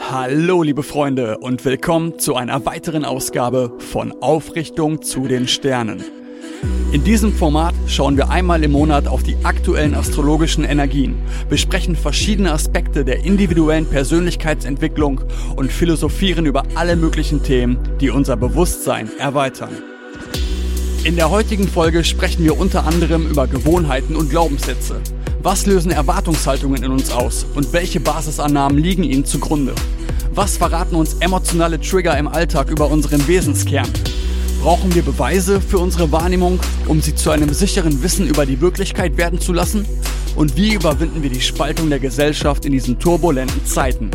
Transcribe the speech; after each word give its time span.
Hallo 0.00 0.62
liebe 0.62 0.82
Freunde 0.82 1.38
und 1.38 1.64
willkommen 1.64 2.18
zu 2.18 2.34
einer 2.34 2.66
weiteren 2.66 3.04
Ausgabe 3.04 3.72
von 3.78 4.12
Aufrichtung 4.20 5.02
zu 5.02 5.28
den 5.28 5.46
Sternen. 5.46 6.02
In 6.92 7.04
diesem 7.04 7.32
Format 7.32 7.74
schauen 7.86 8.16
wir 8.16 8.28
einmal 8.30 8.64
im 8.64 8.72
Monat 8.72 9.06
auf 9.06 9.22
die 9.22 9.36
aktuellen 9.44 9.94
astrologischen 9.94 10.64
Energien, 10.64 11.22
besprechen 11.48 11.96
verschiedene 11.96 12.52
Aspekte 12.52 13.04
der 13.04 13.24
individuellen 13.24 13.86
Persönlichkeitsentwicklung 13.86 15.20
und 15.56 15.72
philosophieren 15.72 16.46
über 16.46 16.64
alle 16.74 16.96
möglichen 16.96 17.42
Themen, 17.42 17.78
die 18.00 18.10
unser 18.10 18.36
Bewusstsein 18.36 19.10
erweitern. 19.18 19.93
In 21.04 21.16
der 21.16 21.28
heutigen 21.28 21.68
Folge 21.68 22.02
sprechen 22.02 22.44
wir 22.44 22.58
unter 22.58 22.86
anderem 22.86 23.26
über 23.26 23.46
Gewohnheiten 23.46 24.16
und 24.16 24.30
Glaubenssätze. 24.30 25.02
Was 25.42 25.66
lösen 25.66 25.90
Erwartungshaltungen 25.90 26.82
in 26.82 26.90
uns 26.90 27.12
aus 27.12 27.44
und 27.54 27.74
welche 27.74 28.00
Basisannahmen 28.00 28.78
liegen 28.78 29.04
ihnen 29.04 29.26
zugrunde? 29.26 29.74
Was 30.32 30.56
verraten 30.56 30.94
uns 30.94 31.12
emotionale 31.20 31.78
Trigger 31.78 32.16
im 32.16 32.26
Alltag 32.26 32.70
über 32.70 32.90
unseren 32.90 33.28
Wesenskern? 33.28 33.86
Brauchen 34.62 34.94
wir 34.94 35.02
Beweise 35.02 35.60
für 35.60 35.76
unsere 35.76 36.10
Wahrnehmung, 36.10 36.58
um 36.86 37.02
sie 37.02 37.14
zu 37.14 37.28
einem 37.30 37.52
sicheren 37.52 38.02
Wissen 38.02 38.26
über 38.26 38.46
die 38.46 38.62
Wirklichkeit 38.62 39.18
werden 39.18 39.38
zu 39.38 39.52
lassen? 39.52 39.84
Und 40.36 40.56
wie 40.56 40.72
überwinden 40.72 41.22
wir 41.22 41.28
die 41.28 41.42
Spaltung 41.42 41.90
der 41.90 42.00
Gesellschaft 42.00 42.64
in 42.64 42.72
diesen 42.72 42.98
turbulenten 42.98 43.66
Zeiten? 43.66 44.10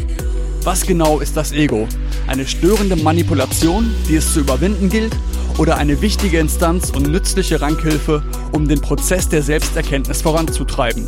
Was 0.64 0.88
genau 0.88 1.20
ist 1.20 1.38
das 1.38 1.52
Ego? 1.52 1.88
Eine 2.26 2.48
störende 2.48 2.96
Manipulation, 2.96 3.94
die 4.10 4.16
es 4.16 4.34
zu 4.34 4.40
überwinden 4.40 4.90
gilt? 4.90 5.16
Oder 5.60 5.76
eine 5.76 6.00
wichtige 6.00 6.40
Instanz 6.40 6.90
und 6.90 7.12
nützliche 7.12 7.60
Rankhilfe, 7.60 8.24
um 8.54 8.70
den 8.70 8.80
Prozess 8.80 9.28
der 9.28 9.44
Selbsterkenntnis 9.44 10.22
voranzutreiben? 10.22 11.06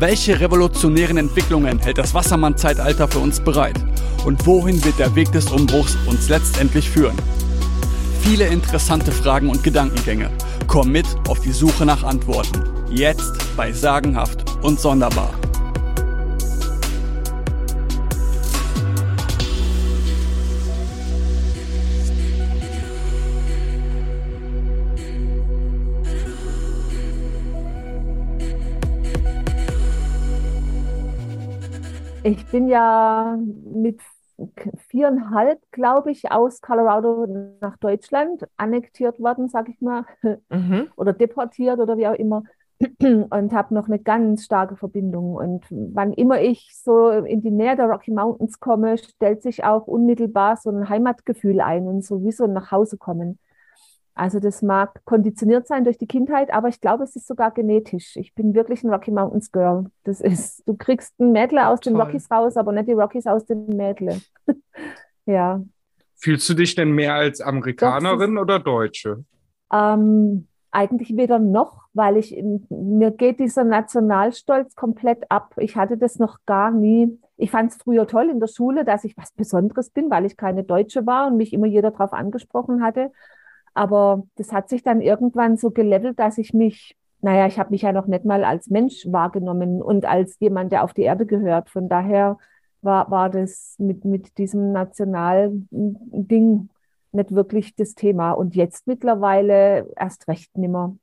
Welche 0.00 0.40
revolutionären 0.40 1.16
Entwicklungen 1.16 1.78
hält 1.78 1.98
das 1.98 2.12
Wassermann-Zeitalter 2.12 3.06
für 3.06 3.20
uns 3.20 3.38
bereit? 3.38 3.78
Und 4.24 4.44
wohin 4.46 4.84
wird 4.84 4.98
der 4.98 5.14
Weg 5.14 5.30
des 5.30 5.48
Umbruchs 5.52 5.96
uns 6.06 6.28
letztendlich 6.28 6.90
führen? 6.90 7.16
Viele 8.22 8.46
interessante 8.46 9.12
Fragen 9.12 9.48
und 9.48 9.62
Gedankengänge. 9.62 10.28
Komm 10.66 10.90
mit 10.90 11.06
auf 11.28 11.38
die 11.38 11.52
Suche 11.52 11.86
nach 11.86 12.02
Antworten. 12.02 12.64
Jetzt 12.90 13.32
bei 13.56 13.72
Sagenhaft 13.72 14.44
und 14.60 14.80
Sonderbar. 14.80 15.30
Ich 32.24 32.46
bin 32.46 32.68
ja 32.68 33.38
mit 33.38 34.00
viereinhalb, 34.88 35.60
glaube 35.72 36.10
ich, 36.10 36.32
aus 36.32 36.62
Colorado 36.62 37.26
nach 37.60 37.76
Deutschland 37.76 38.46
annektiert 38.56 39.20
worden, 39.20 39.48
sag 39.50 39.68
ich 39.68 39.78
mal, 39.82 40.06
mhm. 40.48 40.88
oder 40.96 41.12
deportiert 41.12 41.78
oder 41.78 41.98
wie 41.98 42.08
auch 42.08 42.14
immer. 42.14 42.44
Und 42.98 43.52
habe 43.52 43.74
noch 43.74 43.88
eine 43.88 43.98
ganz 43.98 44.44
starke 44.46 44.76
Verbindung. 44.76 45.34
Und 45.34 45.66
wann 45.68 46.14
immer 46.14 46.40
ich 46.40 46.74
so 46.74 47.10
in 47.10 47.42
die 47.42 47.50
Nähe 47.50 47.76
der 47.76 47.86
Rocky 47.86 48.10
Mountains 48.10 48.58
komme, 48.58 48.96
stellt 48.96 49.42
sich 49.42 49.62
auch 49.64 49.86
unmittelbar 49.86 50.56
so 50.56 50.70
ein 50.70 50.88
Heimatgefühl 50.88 51.60
ein 51.60 51.86
und 51.86 52.04
so 52.04 52.24
wie 52.24 52.32
so 52.32 52.44
ein 52.44 52.54
Nachhausekommen. 52.54 53.38
Also 54.14 54.38
das 54.38 54.62
mag 54.62 55.04
konditioniert 55.04 55.66
sein 55.66 55.82
durch 55.82 55.98
die 55.98 56.06
Kindheit, 56.06 56.52
aber 56.52 56.68
ich 56.68 56.80
glaube, 56.80 57.02
es 57.02 57.16
ist 57.16 57.26
sogar 57.26 57.50
genetisch. 57.50 58.16
Ich 58.16 58.32
bin 58.34 58.54
wirklich 58.54 58.84
ein 58.84 58.90
Rocky 58.90 59.10
Mountains 59.10 59.50
Girl. 59.50 59.86
Das 60.04 60.20
ist, 60.20 60.62
du 60.68 60.76
kriegst 60.76 61.18
ein 61.18 61.32
Mädle 61.32 61.66
aus 61.66 61.80
Toll. 61.80 61.94
den 61.94 62.00
Rockies 62.00 62.30
raus, 62.30 62.56
aber 62.56 62.70
nicht 62.72 62.88
die 62.88 62.92
Rockies 62.92 63.26
aus 63.26 63.44
den 63.44 63.66
Mädle. 63.66 64.20
ja. 65.26 65.62
Fühlst 66.14 66.48
du 66.48 66.54
dich 66.54 66.76
denn 66.76 66.92
mehr 66.92 67.14
als 67.14 67.40
Amerikanerin 67.40 68.36
Doch, 68.36 68.42
oder 68.42 68.60
Deutsche? 68.60 69.24
Ähm, 69.72 70.46
eigentlich 70.70 71.16
weder 71.16 71.40
noch, 71.40 71.82
weil 71.92 72.16
ich 72.16 72.40
mir 72.68 73.10
geht 73.10 73.40
dieser 73.40 73.64
Nationalstolz 73.64 74.76
komplett 74.76 75.28
ab. 75.28 75.54
Ich 75.58 75.76
hatte 75.76 75.96
das 75.96 76.20
noch 76.20 76.38
gar 76.46 76.70
nie. 76.70 77.18
Ich 77.36 77.50
fand 77.50 77.72
es 77.72 77.78
früher 77.78 78.06
toll 78.06 78.30
in 78.30 78.38
der 78.38 78.46
Schule, 78.46 78.84
dass 78.84 79.02
ich 79.02 79.16
was 79.16 79.32
Besonderes 79.32 79.90
bin, 79.90 80.08
weil 80.08 80.24
ich 80.24 80.36
keine 80.36 80.62
Deutsche 80.62 81.04
war 81.04 81.26
und 81.26 81.36
mich 81.36 81.52
immer 81.52 81.66
jeder 81.66 81.90
darauf 81.90 82.12
angesprochen 82.12 82.80
hatte. 82.80 83.10
Aber 83.74 84.22
das 84.36 84.52
hat 84.52 84.68
sich 84.68 84.82
dann 84.82 85.00
irgendwann 85.00 85.56
so 85.56 85.70
gelevelt, 85.70 86.18
dass 86.18 86.38
ich 86.38 86.54
mich, 86.54 86.96
naja, 87.20 87.46
ich 87.46 87.58
habe 87.58 87.70
mich 87.70 87.82
ja 87.82 87.92
noch 87.92 88.06
nicht 88.06 88.24
mal 88.24 88.44
als 88.44 88.70
Mensch 88.70 89.06
wahrgenommen 89.10 89.82
und 89.82 90.06
als 90.06 90.38
jemand, 90.40 90.72
der 90.72 90.84
auf 90.84 90.94
die 90.94 91.02
Erde 91.02 91.26
gehört. 91.26 91.70
Von 91.70 91.88
daher 91.88 92.38
war, 92.82 93.10
war 93.10 93.30
das 93.30 93.74
mit, 93.78 94.04
mit 94.04 94.38
diesem 94.38 94.72
Nationalding 94.72 96.68
nicht 97.12 97.34
wirklich 97.34 97.74
das 97.74 97.94
Thema. 97.94 98.32
Und 98.32 98.54
jetzt 98.54 98.86
mittlerweile 98.86 99.88
erst 99.96 100.28
recht 100.28 100.56
nimmer. 100.56 100.96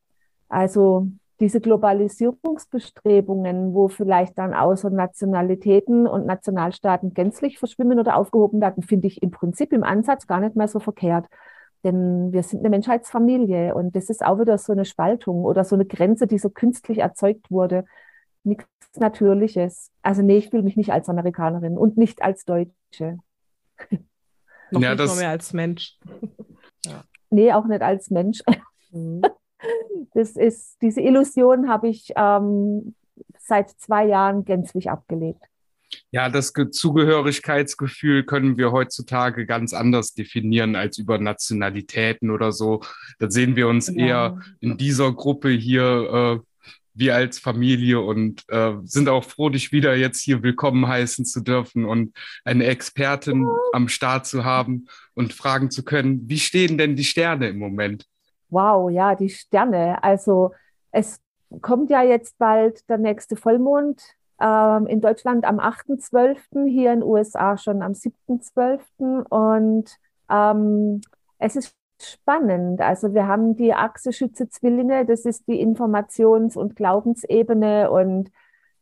Also 0.48 1.08
diese 1.42 1.59
Globalisierungsbestrebungen, 1.59 3.74
wo 3.74 3.88
vielleicht 3.88 4.38
dann 4.38 4.53
außer 4.53 4.92
Nationalitäten 4.92 6.06
und 6.06 6.28
Nationalstaaten 6.28 7.16
gänzlich 7.16 7.58
verschwimmen 7.58 8.00
oder 8.00 8.16
aufgehoben 8.16 8.62
werden, 8.62 8.84
finde 8.84 9.08
ich 9.08 9.24
im 9.24 9.32
Prinzip 9.32 9.74
im 9.74 9.84
Ansatz 9.84 10.28
gar 10.28 10.40
nicht 10.40 10.56
mehr 10.56 10.68
so 10.68 10.80
verkehrt. 10.80 11.26
Denn 11.84 12.31
wir 12.31 12.44
sind 12.44 12.59
eine 12.59 12.69
Menschheitsfamilie 12.69 13.74
und 13.74 13.96
das 13.96 14.09
ist 14.09 14.24
auch 14.24 14.40
wieder 14.40 14.58
so 14.58 14.72
eine 14.72 14.86
Spaltung 14.86 15.44
oder 15.44 15.64
so 15.64 15.75
eine 15.75 15.86
Grenze, 15.86 16.28
die 16.28 16.38
so 16.38 16.50
künstlich 16.50 17.00
erzeugt 17.00 17.50
wurde. 17.50 17.86
Nichts 18.44 18.68
Natürliches. 18.96 19.91
Also 20.02 20.22
nee, 20.22 20.38
ich 20.38 20.50
fühle 20.50 20.64
mich 20.64 20.75
nicht 20.75 20.91
als 20.91 21.09
Amerikanerin 21.09 21.78
und 21.78 21.97
nicht 21.97 22.22
als 22.22 22.46
Deutsche. 22.46 23.18
Noch 24.72 24.81
ja, 24.81 24.90
nicht 24.90 25.00
das... 25.00 25.18
mehr 25.18 25.30
als 25.30 25.53
Mensch. 25.53 25.97
ja. 26.86 27.03
Nee, 27.30 27.53
auch 27.53 27.66
nicht 27.66 27.81
als 27.81 28.09
Mensch. 28.09 28.41
Mhm. 28.91 29.22
Das 30.16 30.31
ist, 30.31 30.81
diese 30.81 31.02
Illusion 31.02 31.70
habe 31.70 31.88
ich 31.88 32.12
ähm, 32.16 32.96
seit 33.38 33.70
zwei 33.70 34.08
Jahren 34.08 34.44
gänzlich 34.44 34.90
abgelegt. 34.90 35.51
Ja, 36.12 36.29
das 36.29 36.53
Zugehörigkeitsgefühl 36.72 38.24
können 38.24 38.57
wir 38.57 38.72
heutzutage 38.72 39.46
ganz 39.46 39.74
anders 39.74 40.13
definieren 40.13 40.75
als 40.75 40.97
über 40.97 41.18
Nationalitäten 41.18 42.31
oder 42.31 42.52
so. 42.52 42.81
Da 43.19 43.29
sehen 43.31 43.56
wir 43.56 43.68
uns 43.68 43.88
ja. 43.88 44.06
eher 44.06 44.40
in 44.59 44.78
dieser 44.78 45.12
Gruppe 45.13 45.50
hier 45.50 46.41
äh, 46.44 46.52
wie 46.94 47.12
als 47.12 47.40
Familie 47.40 48.02
und 48.02 48.44
äh, 48.50 48.74
sind 48.84 49.07
auch 49.07 49.24
froh, 49.24 49.50
dich 49.50 49.72
wieder 49.72 49.96
jetzt 49.96 50.22
hier 50.22 50.44
willkommen 50.44 50.88
heißen 50.88 51.25
zu 51.25 51.41
dürfen 51.41 51.85
und 51.85 52.13
eine 52.44 52.66
Expertin 52.66 53.47
am 53.73 53.88
Start 53.88 54.25
zu 54.25 54.44
haben 54.44 54.88
und 55.13 55.34
fragen 55.34 55.72
zu 55.72 55.84
können, 55.84 56.29
wie 56.29 56.40
stehen 56.40 56.78
denn 56.78 56.96
die 56.96 57.03
Sterne 57.03 57.50
im 57.50 57.59
Moment? 57.59 58.06
Wow, 58.50 58.91
ja, 58.91 59.16
die 59.16 59.29
Sterne. 59.29 60.03
Also 60.03 60.52
es 60.91 61.22
kommt 61.62 61.90
ja 61.90 62.03
jetzt 62.03 62.38
bald 62.38 62.88
der 62.90 62.97
nächste 62.97 63.35
Vollmond 63.35 64.02
ähm, 64.41 64.88
in 64.88 65.02
Deutschland 65.02 65.46
am 65.46 65.59
8.12., 65.59 66.68
hier 66.68 66.94
in 66.94 67.02
den 67.02 67.07
USA 67.07 67.57
schon 67.57 67.81
am 67.81 67.94
7.12. 67.94 69.24
Und 69.29 69.97
ähm, 70.29 71.02
es 71.38 71.56
ist 71.56 71.75
spannend. 72.02 72.81
Also 72.81 73.13
wir 73.13 73.28
haben 73.28 73.56
die 73.56 73.74
Achse 73.74 74.12
Schütze-Zwillinge, 74.12 75.06
das 75.06 75.25
ist 75.25 75.47
die 75.47 75.63
Informations- 75.63 76.57
und 76.57 76.75
Glaubensebene 76.75 77.91
und 77.91 78.31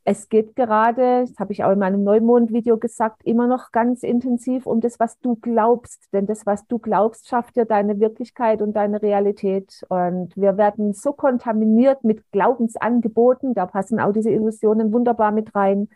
es 0.06 0.30
geht 0.30 0.56
gerade, 0.56 1.22
das 1.22 1.38
habe 1.40 1.52
ich 1.52 1.64
auch 1.64 1.72
in 1.72 1.80
meinem 1.80 2.04
Neumond-Video 2.04 2.78
gesagt, 2.78 3.24
immer 3.26 3.48
noch 3.48 3.72
ganz 3.72 4.04
intensiv 4.04 4.66
um 4.66 4.82
das, 4.82 5.00
was 5.00 5.20
du 5.20 5.36
glaubst. 5.36 6.12
Denn 6.14 6.26
das, 6.26 6.46
was 6.46 6.66
du 6.68 6.80
glaubst, 6.80 7.28
schafft 7.28 7.56
dir 7.56 7.66
deine 7.66 8.00
Wirklichkeit 8.00 8.62
und 8.62 8.74
deine 8.74 9.02
Realität. 9.02 9.86
Und 9.90 10.36
wir 10.36 10.58
werden 10.58 10.94
so 10.94 11.14
kontaminiert 11.14 12.04
mit 12.04 12.24
Glaubensangeboten, 12.32 13.54
da 13.54 13.66
passen 13.66 14.00
auch 14.00 14.14
diese 14.14 14.32
Illusionen 14.32 14.94
wunderbar 14.94 15.32
mit 15.32 15.54
rein. 15.54 15.90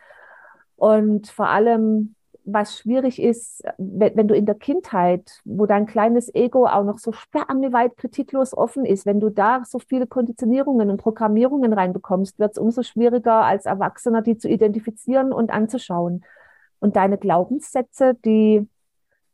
Und 0.75 1.27
vor 1.27 1.49
allem 1.49 2.15
was 2.45 2.77
schwierig 2.77 3.21
ist, 3.21 3.63
wenn, 3.77 4.15
wenn, 4.15 4.27
du 4.27 4.35
in 4.35 4.45
der 4.45 4.55
Kindheit, 4.55 5.41
wo 5.45 5.65
dein 5.65 5.85
kleines 5.85 6.33
Ego 6.33 6.65
auch 6.65 6.83
noch 6.83 6.99
so 6.99 7.11
sperrangelweit 7.11 7.97
kritiklos 7.97 8.55
offen 8.55 8.85
ist, 8.85 9.05
wenn 9.05 9.19
du 9.19 9.29
da 9.29 9.63
so 9.65 9.79
viele 9.79 10.07
Konditionierungen 10.07 10.89
und 10.89 10.97
Programmierungen 10.97 11.73
reinbekommst, 11.73 12.39
wird 12.39 12.51
es 12.53 12.57
umso 12.57 12.83
schwieriger 12.83 13.43
als 13.45 13.65
Erwachsener, 13.65 14.21
die 14.21 14.37
zu 14.37 14.49
identifizieren 14.49 15.31
und 15.31 15.51
anzuschauen. 15.51 16.23
Und 16.79 16.95
deine 16.97 17.17
Glaubenssätze, 17.17 18.15
die, 18.25 18.67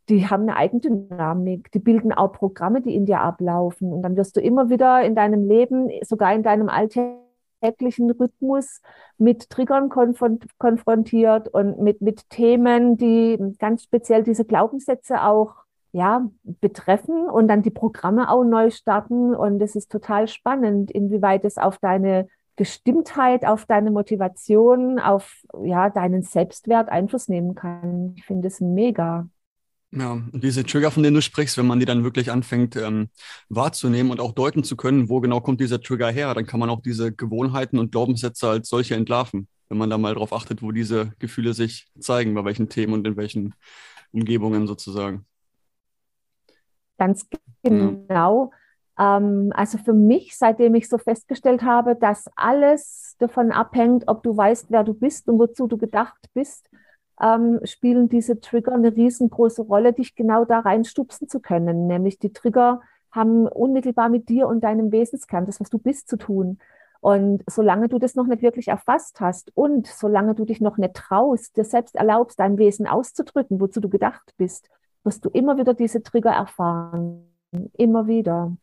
die 0.07 0.27
haben 0.27 0.44
eine 0.44 0.56
Eigendynamik, 0.56 1.71
die 1.71 1.79
bilden 1.79 2.13
auch 2.13 2.31
Programme, 2.31 2.81
die 2.81 2.95
in 2.95 3.06
dir 3.06 3.21
ablaufen. 3.21 3.91
Und 3.91 4.03
dann 4.03 4.15
wirst 4.17 4.35
du 4.35 4.41
immer 4.41 4.69
wieder 4.69 5.01
in 5.03 5.15
deinem 5.15 5.47
Leben, 5.47 5.89
sogar 6.03 6.33
in 6.33 6.44
deinem 6.44 6.69
Alltag, 6.69 7.15
täglichen 7.61 8.11
Rhythmus 8.11 8.81
mit 9.17 9.50
Triggern 9.50 9.89
konfront 9.89 10.45
konfrontiert 10.57 11.47
und 11.50 11.79
mit, 11.79 12.01
mit 12.01 12.29
Themen, 12.29 12.97
die 12.97 13.38
ganz 13.59 13.83
speziell 13.83 14.23
diese 14.23 14.45
Glaubenssätze 14.45 15.23
auch 15.23 15.56
ja, 15.91 16.27
betreffen 16.44 17.29
und 17.29 17.47
dann 17.47 17.63
die 17.63 17.71
Programme 17.71 18.29
auch 18.29 18.44
neu 18.44 18.69
starten. 18.69 19.35
Und 19.35 19.61
es 19.61 19.75
ist 19.75 19.91
total 19.91 20.27
spannend, 20.27 20.91
inwieweit 20.91 21.45
es 21.45 21.57
auf 21.57 21.77
deine 21.79 22.27
Gestimmtheit, 22.56 23.45
auf 23.45 23.65
deine 23.65 23.89
Motivation, 23.89 25.00
auf 25.00 25.41
ja, 25.63 25.89
deinen 25.89 26.23
Selbstwert 26.23 26.89
Einfluss 26.89 27.27
nehmen 27.27 27.56
kann. 27.56 28.13
Ich 28.17 28.25
finde 28.25 28.47
es 28.47 28.59
mega. 28.59 29.27
Ja, 29.91 30.12
und 30.12 30.44
diese 30.44 30.63
Trigger, 30.63 30.91
von 30.91 31.01
denen 31.01 31.15
du 31.15 31.21
sprichst, 31.21 31.57
wenn 31.57 31.65
man 31.65 31.80
die 31.80 31.86
dann 31.86 32.03
wirklich 32.03 32.31
anfängt 32.31 32.75
ähm, 32.75 33.09
wahrzunehmen 33.50 34.12
und 34.12 34.19
auch 34.19 34.33
deuten 34.33 34.63
zu 34.63 34.75
können, 34.75 35.09
wo 35.09 35.19
genau 35.19 35.41
kommt 35.41 35.62
dieser 35.62 35.81
Trigger 35.81 36.12
her, 36.12 36.33
dann 36.36 36.45
kann 36.45 36.59
man 36.59 36.69
auch 36.69 36.81
diese 36.81 37.12
Gewohnheiten 37.12 37.80
und 37.80 37.91
Glaubenssätze 37.91 38.47
als 38.47 38.69
solche 38.69 38.94
entlarven, 38.94 39.47
wenn 39.68 39.80
man 39.80 39.89
da 39.89 39.97
mal 39.97 40.13
darauf 40.13 40.31
achtet, 40.31 40.62
wo 40.62 40.71
diese 40.71 41.13
Gefühle 41.18 41.53
sich 41.53 41.88
zeigen, 42.00 42.36
bei 42.36 42.45
welchen 42.45 42.69
Themen 42.69 42.94
und 42.94 43.07
in 43.07 43.18
welchen 43.18 43.56
Umgebungen 44.12 44.68
sozusagen. 44.68 45.25
Ganz 47.00 47.27
genau. 47.63 48.51
Ja. 49.00 49.18
Ähm, 49.18 49.51
also 49.56 49.80
für 49.80 49.94
mich, 49.94 50.38
seitdem 50.38 50.75
ich 50.75 50.88
so 50.88 51.00
festgestellt 51.00 51.63
habe, 51.63 51.95
dass 51.95 52.30
alles 52.35 53.15
davon 53.18 53.51
abhängt, 53.51 54.03
ob 54.07 54.21
du 54.21 54.38
weißt, 54.38 54.68
wer 54.69 54.83
du 54.83 54.94
bist 54.94 55.27
und 55.30 55.39
wozu 55.39 55.65
du 55.65 55.77
gedacht 55.77 56.30
bist, 56.35 56.69
ähm, 57.21 57.60
spielen 57.63 58.10
diese 58.10 58.39
Trigger 58.39 58.74
eine 58.74 58.95
riesengroße 58.95 59.63
Rolle, 59.63 59.94
dich 59.94 60.16
genau 60.16 60.45
da 60.45 60.60
reinstupsen 60.60 61.27
zu 61.27 61.39
können. 61.39 61.88
Nämlich 61.88 62.19
die 62.19 62.31
Trigger 62.31 62.81
haben 63.12 63.48
unmittelbar 63.48 64.10
mit 64.10 64.30
dir 64.30 64.48
und 64.48 64.63
deinem 64.63 64.92
Wesenskern, 64.92 65.45
das, 65.45 65.60
was 65.60 65.69
du 65.69 65.80
bist, 65.80 66.07
zu 66.07 66.18
tun. 66.18 66.60
Und 67.01 67.44
solange 67.50 67.88
du 67.88 67.98
das 67.98 68.16
noch 68.16 68.27
nicht 68.27 68.42
wirklich 68.42 68.68
erfasst 68.68 69.21
hast 69.21 69.51
und 69.56 69.88
solange 69.88 70.36
du 70.36 70.45
dich 70.45 70.60
noch 70.60 70.77
nicht 70.77 70.95
traust, 70.95 71.56
dir 71.56 71.63
selbst 71.63 71.95
erlaubst, 71.95 72.39
dein 72.39 72.57
Wesen 72.57 72.88
auszudrücken, 72.88 73.62
wozu 73.62 73.80
du 73.80 73.89
gedacht 73.89 74.33
bist, 74.38 74.69
wirst 75.04 75.24
du 75.24 75.30
immer 75.30 75.57
wieder 75.57 75.74
diese 75.74 76.04
Trigger 76.04 76.31
erfahren. 76.31 77.25
Immer 77.77 78.07
wieder. 78.07 78.56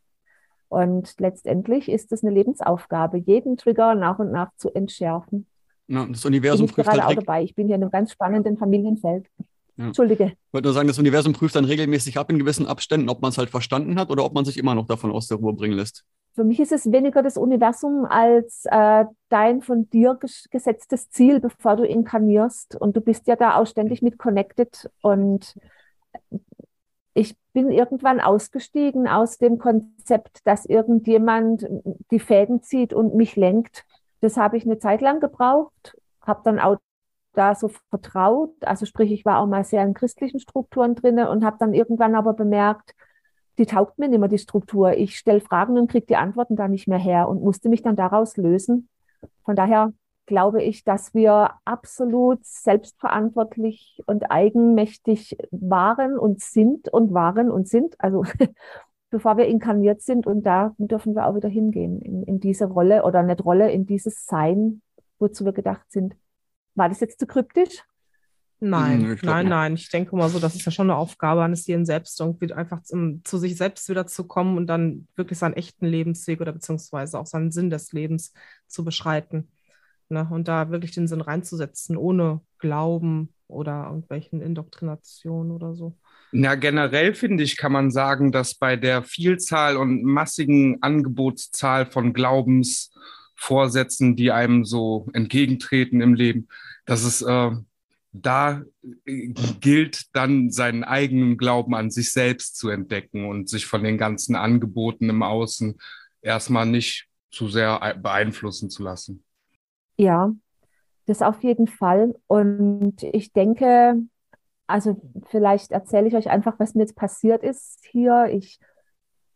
Und 0.69 1.19
letztendlich 1.19 1.89
ist 1.89 2.11
es 2.11 2.23
eine 2.23 2.33
Lebensaufgabe, 2.33 3.17
jeden 3.17 3.57
Trigger 3.57 3.95
nach 3.95 4.19
und 4.19 4.31
nach 4.31 4.51
zu 4.55 4.69
entschärfen. 4.69 5.47
Ja, 5.87 6.05
das 6.05 6.25
Universum 6.25 6.67
prüft 6.67 6.89
gerade 6.89 7.05
halt 7.05 7.17
auch 7.17 7.23
dabei. 7.23 7.43
Ich 7.43 7.55
bin 7.55 7.67
hier 7.67 7.75
in 7.75 7.81
einem 7.81 7.91
ganz 7.91 8.11
spannenden 8.11 8.57
Familienfeld. 8.57 9.25
Ja. 9.77 9.85
Entschuldige. 9.85 10.25
Ich 10.25 10.53
wollte 10.53 10.67
nur 10.67 10.73
sagen, 10.73 10.87
das 10.87 10.97
Universum 10.97 11.33
prüft 11.33 11.55
dann 11.55 11.65
regelmäßig 11.65 12.17
ab 12.17 12.29
in 12.31 12.39
gewissen 12.39 12.65
Abständen, 12.65 13.09
ob 13.09 13.21
man 13.21 13.29
es 13.29 13.37
halt 13.37 13.49
verstanden 13.49 13.99
hat 13.99 14.09
oder 14.09 14.25
ob 14.25 14.33
man 14.33 14.43
sich 14.43 14.57
immer 14.57 14.75
noch 14.75 14.87
davon 14.87 15.11
aus 15.11 15.27
der 15.27 15.37
Ruhe 15.37 15.53
bringen 15.53 15.77
lässt. 15.77 16.03
Für 16.33 16.43
mich 16.43 16.59
ist 16.59 16.71
es 16.71 16.91
weniger 16.91 17.23
das 17.23 17.37
Universum 17.37 18.05
als 18.05 18.65
äh, 18.65 19.05
dein 19.29 19.61
von 19.61 19.89
dir 19.89 20.19
gesetztes 20.51 21.09
Ziel, 21.09 21.39
bevor 21.39 21.77
du 21.77 21.83
inkarnierst. 21.83 22.75
Und 22.75 22.95
du 22.95 23.01
bist 23.01 23.27
ja 23.27 23.35
da 23.35 23.55
auch 23.55 23.65
ständig 23.65 24.01
mit 24.01 24.19
connected. 24.19 24.89
Und 25.01 25.55
ich 27.13 27.35
bin 27.53 27.71
irgendwann 27.71 28.19
ausgestiegen 28.19 29.07
aus 29.07 29.39
dem 29.39 29.57
Konzept, 29.57 30.45
dass 30.45 30.65
irgendjemand 30.65 31.67
die 32.11 32.19
Fäden 32.19 32.61
zieht 32.61 32.93
und 32.93 33.15
mich 33.15 33.35
lenkt. 33.35 33.83
Das 34.21 34.37
habe 34.37 34.57
ich 34.57 34.65
eine 34.65 34.79
Zeit 34.79 35.01
lang 35.01 35.19
gebraucht, 35.19 35.97
habe 36.21 36.41
dann 36.43 36.59
auch 36.59 36.77
da 37.33 37.55
so 37.55 37.69
vertraut. 37.89 38.53
Also 38.61 38.85
sprich, 38.85 39.11
ich 39.11 39.25
war 39.25 39.39
auch 39.39 39.47
mal 39.47 39.63
sehr 39.63 39.83
in 39.83 39.93
christlichen 39.93 40.39
Strukturen 40.39 40.95
drin 40.95 41.19
und 41.19 41.45
habe 41.45 41.57
dann 41.59 41.73
irgendwann 41.73 42.15
aber 42.15 42.33
bemerkt, 42.33 42.95
die 43.57 43.65
taugt 43.65 43.97
mir 43.97 44.07
nicht 44.07 44.19
mehr 44.19 44.29
die 44.29 44.37
Struktur. 44.37 44.93
Ich 44.93 45.17
stelle 45.17 45.41
Fragen 45.41 45.77
und 45.77 45.89
kriege 45.89 46.05
die 46.05 46.15
Antworten 46.15 46.55
da 46.55 46.67
nicht 46.67 46.87
mehr 46.87 46.99
her 46.99 47.27
und 47.27 47.41
musste 47.41 47.69
mich 47.69 47.81
dann 47.81 47.95
daraus 47.95 48.37
lösen. 48.37 48.89
Von 49.43 49.55
daher 49.55 49.93
glaube 50.25 50.61
ich, 50.61 50.83
dass 50.83 51.13
wir 51.13 51.51
absolut 51.65 52.45
selbstverantwortlich 52.45 54.03
und 54.05 54.29
eigenmächtig 54.29 55.37
waren 55.51 56.19
und 56.19 56.41
sind 56.41 56.89
und 56.89 57.13
waren 57.13 57.49
und 57.49 57.67
sind. 57.67 57.95
Also 57.99 58.23
bevor 59.09 59.37
wir 59.37 59.47
inkarniert 59.47 60.01
sind 60.01 60.27
und 60.27 60.43
da 60.43 60.75
dürfen 60.77 61.15
wir 61.15 61.25
auch 61.25 61.35
wieder 61.35 61.49
hingehen 61.49 62.01
in, 62.01 62.23
in 62.23 62.39
diese 62.39 62.65
Rolle 62.65 63.03
oder 63.03 63.23
nicht 63.23 63.43
Rolle, 63.43 63.71
in 63.71 63.85
dieses 63.85 64.25
Sein, 64.25 64.81
wozu 65.19 65.45
wir 65.45 65.53
gedacht 65.53 65.91
sind. 65.91 66.15
War 66.75 66.89
das 66.89 66.99
jetzt 66.99 67.19
zu 67.19 67.27
kryptisch? 67.27 67.83
Nein, 68.59 69.01
hm, 69.01 69.17
nein, 69.21 69.45
nicht. 69.45 69.49
nein. 69.49 69.73
Ich 69.75 69.89
denke 69.89 70.15
mal 70.15 70.29
so, 70.29 70.39
das 70.39 70.55
ist 70.55 70.65
ja 70.65 70.71
schon 70.71 70.89
eine 70.89 70.97
Aufgabe 70.97 71.43
eines 71.43 71.67
jeden 71.67 71.85
selbst, 71.85 72.19
irgendwie 72.19 72.51
einfach 72.53 72.81
zum, 72.81 73.23
zu 73.23 73.37
sich 73.37 73.55
selbst 73.55 73.87
wieder 73.87 74.07
zu 74.07 74.25
kommen 74.25 74.57
und 74.57 74.67
dann 74.67 75.07
wirklich 75.15 75.37
seinen 75.37 75.53
echten 75.53 75.85
Lebensweg 75.85 76.41
oder 76.41 76.53
beziehungsweise 76.53 77.19
auch 77.19 77.27
seinen 77.27 77.51
Sinn 77.51 77.69
des 77.69 77.91
Lebens 77.93 78.33
zu 78.67 78.83
beschreiten. 78.83 79.51
Ne? 80.09 80.27
Und 80.31 80.47
da 80.47 80.71
wirklich 80.71 80.91
den 80.91 81.07
Sinn 81.07 81.21
reinzusetzen, 81.21 81.97
ohne 81.97 82.41
Glauben 82.57 83.33
oder 83.47 83.85
irgendwelchen 83.87 84.41
Indoktrinationen 84.41 85.51
oder 85.51 85.75
so. 85.75 85.95
Ja, 86.31 86.55
generell 86.55 87.13
finde 87.13 87.43
ich, 87.43 87.57
kann 87.57 87.71
man 87.71 87.91
sagen, 87.91 88.31
dass 88.31 88.55
bei 88.55 88.75
der 88.75 89.03
Vielzahl 89.03 89.77
und 89.77 90.03
massigen 90.03 90.81
Angebotszahl 90.81 91.85
von 91.85 92.13
Glaubensvorsätzen, 92.13 94.15
die 94.15 94.31
einem 94.31 94.65
so 94.65 95.07
entgegentreten 95.13 96.01
im 96.01 96.13
Leben, 96.13 96.47
dass 96.85 97.03
es 97.03 97.21
äh, 97.21 97.51
da 98.11 98.61
äh, 99.05 99.27
gilt, 99.61 100.05
dann 100.13 100.51
seinen 100.51 100.83
eigenen 100.83 101.37
Glauben 101.37 101.75
an 101.75 101.91
sich 101.91 102.11
selbst 102.11 102.57
zu 102.57 102.69
entdecken 102.69 103.25
und 103.25 103.49
sich 103.49 103.65
von 103.65 103.83
den 103.83 103.97
ganzen 103.97 104.35
Angeboten 104.35 105.09
im 105.09 105.23
Außen 105.23 105.77
erstmal 106.21 106.65
nicht 106.65 107.07
zu 107.31 107.47
sehr 107.47 107.95
beeinflussen 108.01 108.69
zu 108.69 108.83
lassen. 108.83 109.23
Ja, 109.97 110.33
das 111.05 111.21
auf 111.21 111.41
jeden 111.43 111.67
Fall. 111.67 112.15
Und 112.27 113.01
ich 113.01 113.31
denke, 113.31 114.01
also 114.67 115.01
vielleicht 115.27 115.71
erzähle 115.71 116.07
ich 116.07 116.15
euch 116.15 116.29
einfach, 116.29 116.59
was 116.59 116.75
mir 116.75 116.81
jetzt 116.83 116.95
passiert 116.95 117.43
ist 117.43 117.85
hier. 117.85 118.27
Ich 118.31 118.59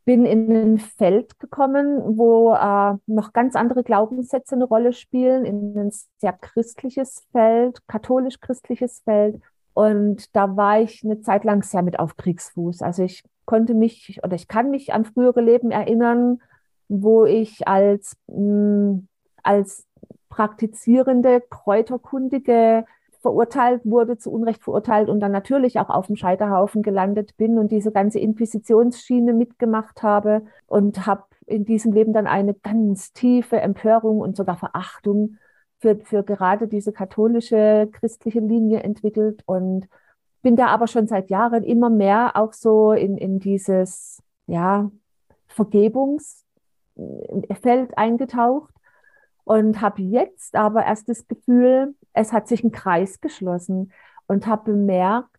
bin 0.05 0.25
in 0.25 0.51
ein 0.51 0.77
Feld 0.77 1.39
gekommen, 1.39 2.17
wo 2.17 2.53
äh, 2.53 2.97
noch 3.05 3.33
ganz 3.33 3.55
andere 3.55 3.83
Glaubenssätze 3.83 4.55
eine 4.55 4.65
Rolle 4.65 4.93
spielen, 4.93 5.45
in 5.45 5.77
ein 5.77 5.91
sehr 6.17 6.33
christliches 6.33 7.23
Feld, 7.31 7.87
katholisch-christliches 7.87 9.01
Feld. 9.03 9.41
Und 9.73 10.35
da 10.35 10.57
war 10.57 10.81
ich 10.81 11.03
eine 11.03 11.21
Zeit 11.21 11.43
lang 11.43 11.63
sehr 11.63 11.81
mit 11.81 11.99
auf 11.99 12.17
Kriegsfuß. 12.17 12.81
Also 12.81 13.03
ich 13.03 13.23
konnte 13.45 13.73
mich 13.73 14.19
oder 14.23 14.35
ich 14.35 14.47
kann 14.47 14.69
mich 14.69 14.91
an 14.93 15.05
frühere 15.05 15.41
Leben 15.41 15.71
erinnern, 15.71 16.41
wo 16.89 17.25
ich 17.25 17.67
als, 17.67 18.17
mh, 18.27 18.37
mm, 18.37 19.07
als 19.43 19.85
praktizierende, 20.29 21.41
kräuterkundige 21.49 22.85
verurteilt 23.21 23.81
wurde, 23.85 24.17
zu 24.17 24.31
Unrecht 24.31 24.63
verurteilt 24.63 25.09
und 25.09 25.19
dann 25.19 25.31
natürlich 25.31 25.79
auch 25.79 25.89
auf 25.89 26.07
dem 26.07 26.15
Scheiterhaufen 26.15 26.81
gelandet 26.81 27.37
bin 27.37 27.57
und 27.57 27.71
diese 27.71 27.91
ganze 27.91 28.19
Inquisitionsschiene 28.19 29.33
mitgemacht 29.33 30.03
habe 30.03 30.43
und 30.67 31.05
habe 31.05 31.23
in 31.45 31.65
diesem 31.65 31.93
Leben 31.93 32.13
dann 32.13 32.27
eine 32.27 32.53
ganz 32.53 33.13
tiefe 33.13 33.61
Empörung 33.61 34.19
und 34.19 34.35
sogar 34.35 34.57
Verachtung 34.57 35.37
für, 35.79 35.97
für 35.97 36.23
gerade 36.23 36.67
diese 36.67 36.91
katholische 36.91 37.89
christliche 37.91 38.39
Linie 38.39 38.81
entwickelt 38.81 39.43
und 39.45 39.87
bin 40.41 40.55
da 40.55 40.67
aber 40.67 40.87
schon 40.87 41.07
seit 41.07 41.29
Jahren 41.29 41.63
immer 41.63 41.89
mehr 41.89 42.35
auch 42.35 42.53
so 42.53 42.93
in, 42.93 43.17
in 43.17 43.39
dieses, 43.39 44.23
ja, 44.47 44.89
Vergebungsfeld 45.47 47.97
eingetaucht 47.97 48.73
und 49.43 49.81
habe 49.81 50.01
jetzt 50.01 50.55
aber 50.55 50.85
erst 50.85 51.09
das 51.09 51.27
Gefühl, 51.27 51.95
es 52.13 52.33
hat 52.33 52.47
sich 52.47 52.63
ein 52.63 52.71
Kreis 52.71 53.21
geschlossen 53.21 53.91
und 54.27 54.47
habe 54.47 54.71
bemerkt, 54.71 55.29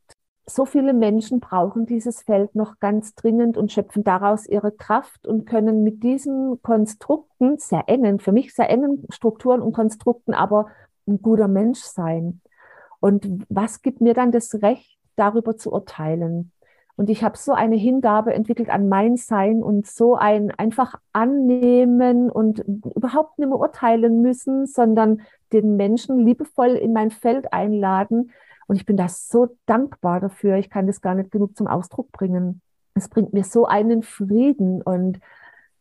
so 0.45 0.67
viele 0.67 0.93
Menschen 0.93 1.41
brauchen 1.41 1.87
dieses 1.87 2.23
Feld 2.23 2.55
noch 2.55 2.81
ganz 2.81 3.15
dringend 3.15 3.57
und 3.57 3.71
schöpfen 3.71 4.03
daraus 4.03 4.47
ihre 4.47 4.73
Kraft 4.73 5.27
und 5.27 5.47
können 5.47 5.85
mit 5.85 6.03
diesen 6.03 6.61
Konstrukten, 6.63 7.59
sehr 7.59 7.85
engen, 7.87 8.19
für 8.19 8.33
mich 8.33 8.55
sehr 8.55 8.69
engen 8.69 9.07
Strukturen 9.11 9.63
und 9.63 9.73
Konstrukten, 9.73 10.35
aber 10.35 10.67
ein 11.07 11.23
guter 11.23 11.49
Mensch 11.49 11.81
sein. 11.81 12.41
Und 13.01 13.45
was 13.49 13.83
gibt 13.83 14.01
mir 14.01 14.15
dann 14.15 14.33
das 14.33 14.55
Recht, 14.63 14.99
darüber 15.17 15.57
zu 15.57 15.73
urteilen? 15.73 16.53
Und 16.97 17.09
ich 17.09 17.25
habe 17.25 17.39
so 17.39 17.53
eine 17.53 17.77
Hingabe 17.77 18.35
entwickelt 18.35 18.69
an 18.69 18.89
mein 18.89 19.17
Sein 19.17 19.63
und 19.63 19.87
so 19.87 20.15
ein 20.15 20.51
einfach 20.51 20.97
annehmen 21.13 22.31
und 22.31 22.61
überhaupt 22.95 23.39
nicht 23.39 23.49
mehr 23.49 23.59
urteilen 23.59 24.21
müssen, 24.21 24.67
sondern 24.67 25.23
den 25.53 25.77
Menschen 25.77 26.19
liebevoll 26.19 26.71
in 26.71 26.93
mein 26.93 27.11
Feld 27.11 27.53
einladen. 27.53 28.31
Und 28.67 28.77
ich 28.77 28.87
bin 28.87 28.97
da 28.97 29.09
so 29.09 29.57
dankbar 29.67 30.21
dafür. 30.21 30.57
Ich 30.57 30.71
kann 30.71 30.87
das 30.87 31.01
gar 31.01 31.15
nicht 31.15 31.31
genug 31.31 31.57
zum 31.57 31.67
Ausdruck 31.67 32.13
bringen. 32.13 32.61
Es 32.95 33.09
bringt 33.09 33.33
mir 33.33 33.45
so 33.45 33.65
einen 33.65 34.03
Frieden 34.03 34.83
und 34.83 35.19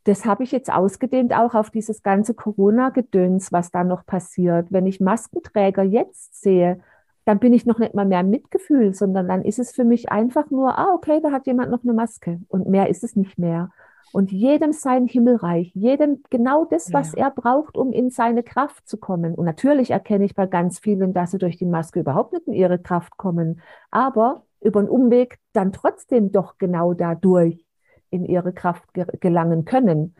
das 0.05 0.25
habe 0.25 0.43
ich 0.43 0.51
jetzt 0.51 0.71
ausgedehnt 0.71 1.33
auch 1.33 1.53
auf 1.53 1.69
dieses 1.69 2.01
ganze 2.01 2.33
Corona-Gedöns, 2.33 3.51
was 3.51 3.69
da 3.69 3.83
noch 3.83 4.05
passiert. 4.05 4.71
Wenn 4.71 4.87
ich 4.87 4.99
Maskenträger 4.99 5.83
jetzt 5.83 6.41
sehe, 6.41 6.79
dann 7.25 7.39
bin 7.39 7.53
ich 7.53 7.65
noch 7.65 7.79
nicht 7.79 7.93
mal 7.93 8.05
mehr 8.05 8.23
Mitgefühl, 8.23 8.93
sondern 8.93 9.27
dann 9.27 9.43
ist 9.43 9.59
es 9.59 9.71
für 9.71 9.83
mich 9.83 10.11
einfach 10.11 10.49
nur, 10.49 10.77
ah, 10.77 10.93
okay, 10.93 11.19
da 11.21 11.31
hat 11.31 11.45
jemand 11.45 11.71
noch 11.71 11.83
eine 11.83 11.93
Maske 11.93 12.39
und 12.47 12.67
mehr 12.67 12.89
ist 12.89 13.03
es 13.03 13.15
nicht 13.15 13.37
mehr. 13.37 13.71
Und 14.13 14.31
jedem 14.31 14.73
sein 14.73 15.07
Himmelreich, 15.07 15.71
jedem 15.73 16.21
genau 16.29 16.65
das, 16.65 16.91
was 16.91 17.13
ja. 17.13 17.25
er 17.25 17.31
braucht, 17.31 17.77
um 17.77 17.93
in 17.93 18.09
seine 18.09 18.43
Kraft 18.43 18.87
zu 18.87 18.97
kommen. 18.97 19.35
Und 19.35 19.45
natürlich 19.45 19.91
erkenne 19.91 20.25
ich 20.25 20.35
bei 20.35 20.47
ganz 20.47 20.79
vielen, 20.79 21.13
dass 21.13 21.31
sie 21.31 21.37
durch 21.37 21.57
die 21.57 21.65
Maske 21.65 22.01
überhaupt 22.01 22.33
nicht 22.33 22.47
in 22.47 22.53
ihre 22.53 22.79
Kraft 22.79 23.15
kommen, 23.17 23.61
aber 23.89 24.43
über 24.59 24.79
einen 24.81 24.89
Umweg 24.89 25.39
dann 25.53 25.71
trotzdem 25.71 26.31
doch 26.31 26.57
genau 26.57 26.93
dadurch 26.93 27.65
in 28.09 28.25
ihre 28.25 28.51
Kraft 28.51 28.83
gelangen 28.93 29.63
können. 29.63 30.15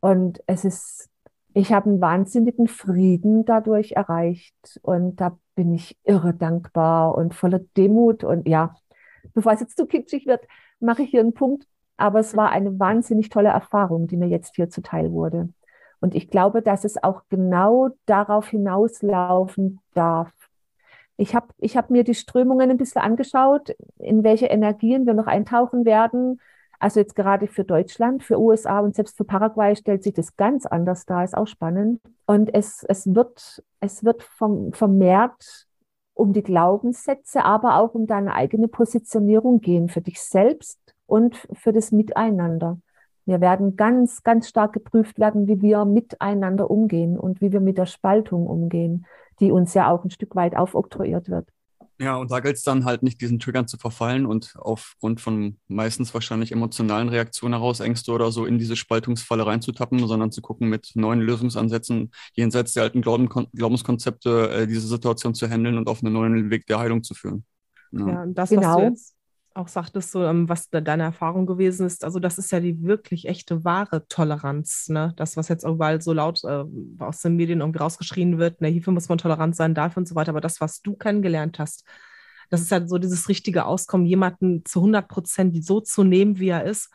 Und 0.00 0.42
es 0.46 0.64
ist 0.64 1.10
ich 1.54 1.72
habe 1.72 1.88
einen 1.88 2.00
wahnsinnigen 2.00 2.66
Frieden 2.66 3.44
dadurch 3.44 3.92
erreicht 3.92 4.80
und 4.82 5.20
da 5.20 5.38
bin 5.54 5.72
ich 5.72 5.96
irre 6.04 6.34
dankbar 6.34 7.14
und 7.16 7.34
voller 7.34 7.60
Demut 7.76 8.24
und 8.24 8.48
ja, 8.48 8.74
bevor 9.34 9.52
es 9.52 9.60
jetzt 9.60 9.76
zu 9.76 9.86
kitschig 9.86 10.26
wird, 10.26 10.46
mache 10.80 11.02
ich 11.02 11.10
hier 11.10 11.20
einen 11.20 11.34
Punkt. 11.34 11.66
Aber 11.96 12.18
es 12.18 12.36
war 12.36 12.50
eine 12.50 12.78
wahnsinnig 12.80 13.28
tolle 13.28 13.50
Erfahrung, 13.50 14.08
die 14.08 14.16
mir 14.16 14.28
jetzt 14.28 14.56
hier 14.56 14.68
zuteil 14.68 15.12
wurde. 15.12 15.50
Und 16.00 16.14
ich 16.14 16.28
glaube, 16.28 16.60
dass 16.60 16.84
es 16.84 17.02
auch 17.02 17.22
genau 17.30 17.90
darauf 18.06 18.48
hinauslaufen 18.48 19.80
darf. 19.94 20.32
Ich 21.16 21.34
habe 21.34 21.46
ich 21.58 21.76
hab 21.76 21.90
mir 21.90 22.02
die 22.02 22.14
Strömungen 22.14 22.70
ein 22.70 22.76
bisschen 22.76 23.02
angeschaut, 23.02 23.70
in 23.98 24.24
welche 24.24 24.46
Energien 24.46 25.06
wir 25.06 25.14
noch 25.14 25.28
eintauchen 25.28 25.84
werden. 25.84 26.40
Also 26.84 27.00
jetzt 27.00 27.16
gerade 27.16 27.46
für 27.46 27.64
Deutschland, 27.64 28.22
für 28.22 28.38
USA 28.38 28.80
und 28.80 28.94
selbst 28.94 29.16
für 29.16 29.24
Paraguay 29.24 29.74
stellt 29.74 30.02
sich 30.02 30.12
das 30.12 30.36
ganz 30.36 30.66
anders 30.66 31.06
dar, 31.06 31.24
ist 31.24 31.34
auch 31.34 31.46
spannend. 31.46 32.02
Und 32.26 32.54
es, 32.54 32.84
es 32.86 33.06
wird, 33.06 33.64
es 33.80 34.04
wird 34.04 34.22
vom, 34.22 34.74
vermehrt 34.74 35.66
um 36.12 36.34
die 36.34 36.42
Glaubenssätze, 36.42 37.42
aber 37.42 37.78
auch 37.78 37.94
um 37.94 38.06
deine 38.06 38.34
eigene 38.34 38.68
Positionierung 38.68 39.62
gehen 39.62 39.88
für 39.88 40.02
dich 40.02 40.20
selbst 40.20 40.78
und 41.06 41.48
für 41.54 41.72
das 41.72 41.90
Miteinander. 41.90 42.76
Wir 43.24 43.40
werden 43.40 43.76
ganz, 43.76 44.22
ganz 44.22 44.50
stark 44.50 44.74
geprüft 44.74 45.18
werden, 45.18 45.48
wie 45.48 45.62
wir 45.62 45.86
miteinander 45.86 46.70
umgehen 46.70 47.18
und 47.18 47.40
wie 47.40 47.50
wir 47.50 47.60
mit 47.60 47.78
der 47.78 47.86
Spaltung 47.86 48.46
umgehen, 48.46 49.06
die 49.40 49.52
uns 49.52 49.72
ja 49.72 49.90
auch 49.90 50.04
ein 50.04 50.10
Stück 50.10 50.36
weit 50.36 50.54
aufoktroyiert 50.54 51.30
wird. 51.30 51.48
Ja, 51.98 52.16
und 52.16 52.30
da 52.30 52.40
gilt 52.40 52.56
es 52.56 52.62
dann 52.62 52.84
halt 52.84 53.02
nicht, 53.02 53.20
diesen 53.20 53.38
Triggern 53.38 53.68
zu 53.68 53.76
verfallen 53.76 54.26
und 54.26 54.54
aufgrund 54.56 55.20
von 55.20 55.58
meistens 55.68 56.12
wahrscheinlich 56.12 56.50
emotionalen 56.50 57.08
Reaktionen 57.08 57.54
heraus, 57.54 57.80
Ängste 57.80 58.10
oder 58.12 58.32
so, 58.32 58.46
in 58.46 58.58
diese 58.58 58.74
Spaltungsfalle 58.74 59.46
reinzutappen, 59.46 60.04
sondern 60.06 60.32
zu 60.32 60.42
gucken, 60.42 60.68
mit 60.68 60.90
neuen 60.94 61.20
Lösungsansätzen 61.20 62.10
jenseits 62.32 62.72
der 62.72 62.82
alten 62.82 63.00
Glauben, 63.00 63.28
Glaubenskonzepte 63.28 64.50
äh, 64.50 64.66
diese 64.66 64.86
Situation 64.88 65.34
zu 65.34 65.48
handeln 65.48 65.78
und 65.78 65.88
auf 65.88 66.02
einen 66.02 66.12
neuen 66.12 66.50
Weg 66.50 66.66
der 66.66 66.80
Heilung 66.80 67.04
zu 67.04 67.14
führen. 67.14 67.44
Ja, 67.92 68.08
ja 68.08 68.26
das, 68.26 68.50
genau. 68.50 68.62
was 68.62 68.76
du 68.76 68.82
jetzt 68.82 69.13
auch 69.54 69.68
sagtest, 69.68 70.10
so, 70.10 70.24
ähm, 70.24 70.48
was 70.48 70.68
deine 70.68 71.04
Erfahrung 71.04 71.46
gewesen 71.46 71.86
ist, 71.86 72.04
also 72.04 72.18
das 72.18 72.38
ist 72.38 72.50
ja 72.50 72.58
die 72.58 72.82
wirklich 72.82 73.28
echte, 73.28 73.64
wahre 73.64 74.06
Toleranz. 74.08 74.88
Ne? 74.88 75.12
Das, 75.16 75.36
was 75.36 75.48
jetzt 75.48 75.64
überall 75.64 76.02
so 76.02 76.12
laut 76.12 76.42
äh, 76.44 76.64
aus 76.98 77.22
den 77.22 77.36
Medien 77.36 77.60
irgendwie 77.60 77.78
rausgeschrien 77.78 78.38
wird, 78.38 78.60
ne, 78.60 78.68
hierfür 78.68 78.92
muss 78.92 79.08
man 79.08 79.18
tolerant 79.18 79.54
sein, 79.54 79.74
dafür 79.74 80.00
und 80.00 80.08
so 80.08 80.16
weiter. 80.16 80.30
Aber 80.30 80.40
das, 80.40 80.60
was 80.60 80.82
du 80.82 80.96
kennengelernt 80.96 81.60
hast, 81.60 81.84
das 82.50 82.62
ist 82.62 82.72
halt 82.72 82.88
so 82.88 82.98
dieses 82.98 83.28
richtige 83.28 83.64
Auskommen, 83.64 84.06
jemanden 84.06 84.64
zu 84.64 84.80
100 84.80 85.08
Prozent 85.08 85.64
so 85.64 85.80
zu 85.80 86.02
nehmen, 86.02 86.38
wie 86.38 86.48
er 86.48 86.64
ist, 86.64 86.90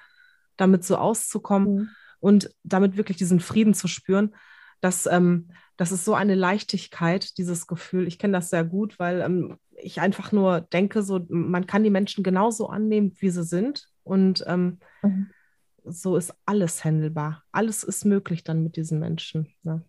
damit 0.58 0.84
so 0.84 0.98
auszukommen 0.98 1.76
mhm. 1.76 1.90
und 2.20 2.56
damit 2.64 2.98
wirklich 2.98 3.18
diesen 3.18 3.40
Frieden 3.40 3.74
zu 3.74 3.88
spüren. 3.88 4.36
Das, 4.82 5.06
ähm, 5.06 5.50
das 5.78 5.92
ist 5.92 6.04
so 6.04 6.14
eine 6.14 6.36
Leichtigkeit, 6.36 7.38
dieses 7.38 7.68
Gefühl. 7.68 8.08
Ich 8.08 8.20
kenne 8.20 8.34
das 8.34 8.50
sehr 8.50 8.66
gut, 8.66 9.00
weil 9.00 9.22
ähm, 9.22 9.58
ich 9.82 10.02
einfach 10.02 10.32
nur 10.32 10.62
denke, 10.62 11.04
so 11.04 11.20
man 11.30 11.68
kann 11.68 11.84
die 11.84 11.90
Menschen 11.90 12.24
genauso 12.24 12.68
annehmen, 12.68 13.14
wie 13.20 13.30
sie 13.30 13.44
sind. 13.44 13.90
Und 14.04 14.44
ähm, 14.48 14.80
mhm. 15.02 15.30
so 15.84 16.16
ist 16.16 16.34
alles 16.46 16.84
handelbar. 16.84 17.44
Alles 17.52 17.84
ist 17.84 18.06
möglich 18.06 18.44
dann 18.44 18.64
mit 18.64 18.76
diesen 18.76 19.00
Menschen. 19.00 19.54
Ne? 19.64 19.84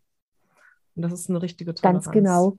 Und 0.95 1.03
das 1.03 1.13
ist 1.13 1.31
eine 1.31 1.43
richtige 1.43 1.75
Toleranz. 1.75 2.07
Ganz 2.07 2.15
genau. 2.15 2.57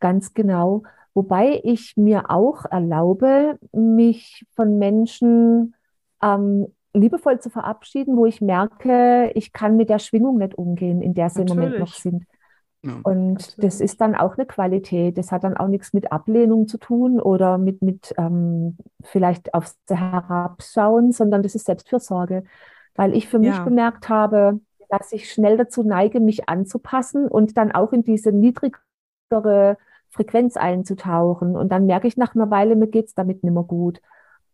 Ganz 0.00 0.34
genau. 0.34 0.82
Wobei 1.14 1.60
ich 1.64 1.96
mir 1.96 2.30
auch 2.30 2.64
erlaube, 2.64 3.58
mich 3.72 4.46
von 4.54 4.78
Menschen 4.78 5.74
ähm, 6.22 6.66
liebevoll 6.92 7.40
zu 7.40 7.50
verabschieden, 7.50 8.16
wo 8.16 8.26
ich 8.26 8.40
merke, 8.40 9.30
ich 9.34 9.52
kann 9.52 9.76
mit 9.76 9.88
der 9.88 9.98
Schwingung 9.98 10.38
nicht 10.38 10.54
umgehen, 10.56 11.02
in 11.02 11.14
der 11.14 11.30
sie 11.30 11.40
Natürlich. 11.40 11.56
im 11.56 11.64
Moment 11.64 11.80
noch 11.80 11.94
sind. 11.94 12.24
Ja, 12.82 13.00
und 13.02 13.36
absolut. 13.36 13.64
das 13.64 13.80
ist 13.80 14.00
dann 14.00 14.14
auch 14.14 14.36
eine 14.36 14.46
Qualität. 14.46 15.18
Das 15.18 15.32
hat 15.32 15.44
dann 15.44 15.56
auch 15.56 15.66
nichts 15.66 15.92
mit 15.92 16.12
Ablehnung 16.12 16.68
zu 16.68 16.78
tun 16.78 17.20
oder 17.20 17.58
mit, 17.58 17.82
mit 17.82 18.14
ähm, 18.16 18.76
vielleicht 19.02 19.52
aufs 19.54 19.76
Herabschauen, 19.88 21.12
sondern 21.12 21.42
das 21.42 21.54
ist 21.54 21.66
Selbstfürsorge. 21.66 22.44
Weil 22.94 23.14
ich 23.14 23.28
für 23.28 23.38
mich 23.38 23.56
ja. 23.56 23.64
bemerkt 23.64 24.08
habe, 24.08 24.60
dass 24.88 25.12
ich 25.12 25.30
schnell 25.30 25.56
dazu 25.56 25.82
neige, 25.82 26.20
mich 26.20 26.48
anzupassen 26.48 27.28
und 27.28 27.56
dann 27.56 27.72
auch 27.72 27.92
in 27.92 28.04
diese 28.04 28.32
niedrigere 28.32 29.76
Frequenz 30.10 30.56
einzutauchen. 30.56 31.56
Und 31.56 31.70
dann 31.70 31.86
merke 31.86 32.06
ich 32.06 32.16
nach 32.16 32.34
einer 32.34 32.50
Weile, 32.50 32.76
mir 32.76 32.88
geht 32.88 33.06
es 33.06 33.14
damit 33.14 33.42
nicht 33.42 33.52
mehr 33.52 33.64
gut. 33.64 34.00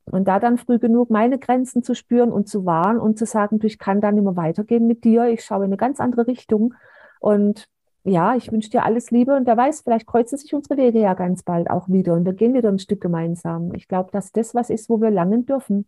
Und 0.07 0.29
da 0.29 0.39
dann 0.39 0.59
früh 0.59 0.79
genug 0.79 1.11
meine 1.11 1.39
Grenzen 1.39 1.83
zu 1.83 1.95
spüren 1.95 2.33
und 2.33 2.49
zu 2.49 2.67
wahren 2.67 2.99
und 2.99 3.19
zu 3.19 3.27
sagen, 3.27 3.59
du, 3.59 3.67
ich 3.67 3.79
kann 3.79 4.01
da 4.01 4.13
nicht 4.13 4.25
mehr 4.25 4.37
weitergehen 4.37 4.87
mit 4.87 5.05
dir, 5.05 5.27
ich 5.29 5.45
schaue 5.45 5.65
in 5.65 5.71
eine 5.71 5.77
ganz 5.77 6.01
andere 6.01 6.27
Richtung. 6.27 6.75
Und 7.21 7.69
ja, 8.05 8.37
ich 8.37 8.53
wünsche 8.53 8.69
dir 8.69 8.85
alles 8.85 9.11
Liebe 9.11 9.35
und 9.35 9.47
wer 9.47 9.57
weiß, 9.57 9.81
vielleicht 9.81 10.07
kreuzen 10.07 10.37
sich 10.37 10.55
unsere 10.55 10.77
Wege 10.77 11.01
ja 11.01 11.15
ganz 11.15 11.43
bald 11.43 11.71
auch 11.71 11.89
wieder 11.89 12.15
und 12.15 12.27
wir 12.27 12.35
gehen 12.35 12.53
wieder 12.53 12.69
ein 12.69 12.79
Stück 12.79 13.01
gemeinsam. 13.01 13.75
Ich 13.75 13.89
glaube, 13.89 14.11
dass 14.13 14.31
das 14.31 14.55
was 14.55 14.69
ist, 14.69 14.91
wo 14.91 15.01
wir 15.01 15.11
langen 15.11 15.47
dürfen, 15.47 15.87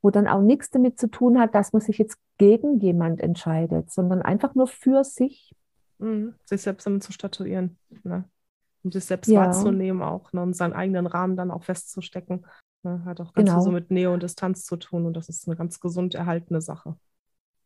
wo 0.00 0.10
dann 0.10 0.28
auch 0.28 0.42
nichts 0.42 0.70
damit 0.70 1.00
zu 1.00 1.08
tun 1.08 1.40
hat, 1.40 1.56
dass 1.56 1.72
man 1.72 1.82
sich 1.82 1.98
jetzt 1.98 2.18
gegen 2.38 2.78
jemand 2.78 3.20
entscheidet, 3.20 3.90
sondern 3.90 4.22
einfach 4.22 4.54
nur 4.54 4.68
für 4.68 5.02
sich. 5.02 5.56
Mhm. 5.98 6.34
Sich 6.44 6.62
selbst 6.62 6.86
damit 6.86 7.02
zu 7.02 7.12
statuieren, 7.12 7.76
ne? 8.04 8.24
um 8.84 8.92
sich 8.92 9.04
selbst 9.04 9.28
ja. 9.28 9.40
wahrzunehmen 9.40 10.02
auch 10.02 10.32
ne? 10.32 10.42
und 10.42 10.54
seinen 10.54 10.72
eigenen 10.72 11.06
Rahmen 11.06 11.36
dann 11.36 11.50
auch 11.50 11.64
festzustecken. 11.64 12.46
Ne? 12.84 13.04
Hat 13.04 13.20
auch 13.20 13.32
ganz 13.32 13.48
genau. 13.48 13.58
viel 13.58 13.64
so 13.64 13.70
mit 13.72 13.90
Nähe 13.90 14.12
und 14.12 14.22
Distanz 14.22 14.64
zu 14.64 14.76
tun 14.76 15.04
und 15.04 15.16
das 15.16 15.28
ist 15.28 15.48
eine 15.48 15.56
ganz 15.56 15.80
gesund 15.80 16.14
erhaltene 16.14 16.60
Sache. 16.60 16.96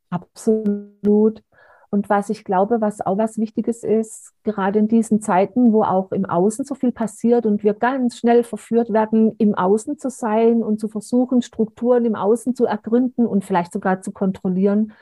Absolut. 0.09 1.43
Und 1.91 2.09
was 2.09 2.31
ich 2.31 2.45
glaube, 2.45 2.81
was 2.81 3.01
auch 3.01 3.19
was 3.19 3.37
Wichtiges 3.37 3.83
ist, 3.83 4.33
gerade 4.45 4.79
in 4.79 4.87
diesen 4.87 5.21
Zeiten, 5.21 5.73
wo 5.73 5.83
auch 5.83 6.13
im 6.13 6.25
Außen 6.25 6.65
so 6.65 6.77
viel 6.77 6.93
passiert 6.93 7.47
und 7.47 7.65
wir 7.65 7.75
ganz 7.75 8.17
schnell 8.17 8.45
verführt 8.45 8.93
werden, 8.93 9.35
im 9.39 9.57
Außen 9.57 9.99
zu 9.99 10.09
sein 10.09 10.63
und 10.63 10.79
zu 10.79 10.89
versuchen, 10.89 11.43
Strukturen 11.43 12.05
im 12.05 12.15
Außen 12.15 12.55
zu 12.55 12.65
ergründen 12.65 13.27
und 13.27 13.45
vielleicht 13.45 13.73
sogar 13.73 14.03
zu 14.03 14.13
kontrollieren, 14.13 14.93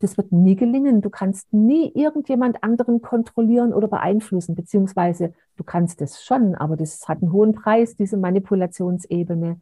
das 0.00 0.18
wird 0.18 0.32
nie 0.32 0.54
gelingen. 0.54 1.00
Du 1.00 1.08
kannst 1.08 1.50
nie 1.54 1.90
irgendjemand 1.94 2.62
anderen 2.62 3.00
kontrollieren 3.00 3.72
oder 3.72 3.88
beeinflussen, 3.88 4.54
beziehungsweise 4.54 5.32
du 5.56 5.64
kannst 5.64 6.02
es 6.02 6.22
schon, 6.22 6.54
aber 6.54 6.76
das 6.76 7.08
hat 7.08 7.22
einen 7.22 7.32
hohen 7.32 7.54
Preis, 7.54 7.96
diese 7.96 8.18
Manipulationsebene. 8.18 9.60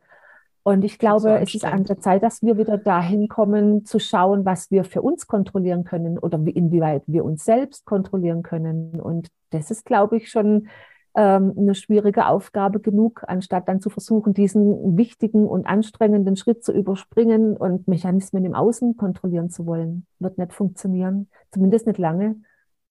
Und 0.65 0.85
ich 0.85 0.99
glaube, 0.99 1.41
es 1.41 1.55
ist 1.55 1.65
an 1.65 1.85
der 1.85 1.99
Zeit, 1.99 2.23
dass 2.23 2.43
wir 2.43 2.57
wieder 2.57 2.79
dahin 2.79 3.27
kommen, 3.27 3.85
zu 3.85 3.99
schauen, 3.99 4.45
was 4.45 4.71
wir 4.71 4.85
für 4.85 5.03
uns 5.03 5.27
kontrollieren 5.27 5.83
können 5.83 6.19
oder 6.19 6.39
inwieweit 6.39 7.03
wir 7.07 7.25
uns 7.25 7.45
selbst 7.45 7.85
kontrollieren 7.85 8.43
können. 8.45 9.01
Und 9.01 9.29
das 9.51 9.73
ist, 9.73 9.85
glaube 9.85 10.19
ich, 10.19 10.31
schon 10.31 10.69
ähm, 11.15 11.53
eine 11.59 11.75
schwierige 11.75 12.27
Aufgabe 12.27 12.79
genug, 12.79 13.23
anstatt 13.27 13.69
dann 13.69 13.81
zu 13.81 13.91
versuchen, 13.91 14.35
diesen 14.35 14.97
wichtigen 14.97 15.47
und 15.47 15.67
anstrengenden 15.67 16.37
Schritt 16.37 16.65
zu 16.65 16.73
überspringen 16.73 17.57
und 17.57 17.89
Mechanismen 17.89 18.45
im 18.45 18.55
Außen 18.55 18.97
kontrollieren 18.97 19.51
zu 19.51 19.67
wollen. 19.67 20.07
Wird 20.21 20.39
nicht 20.39 20.53
funktionieren, 20.53 21.29
zumindest 21.51 21.87
nicht 21.89 21.99
lange. 21.99 22.37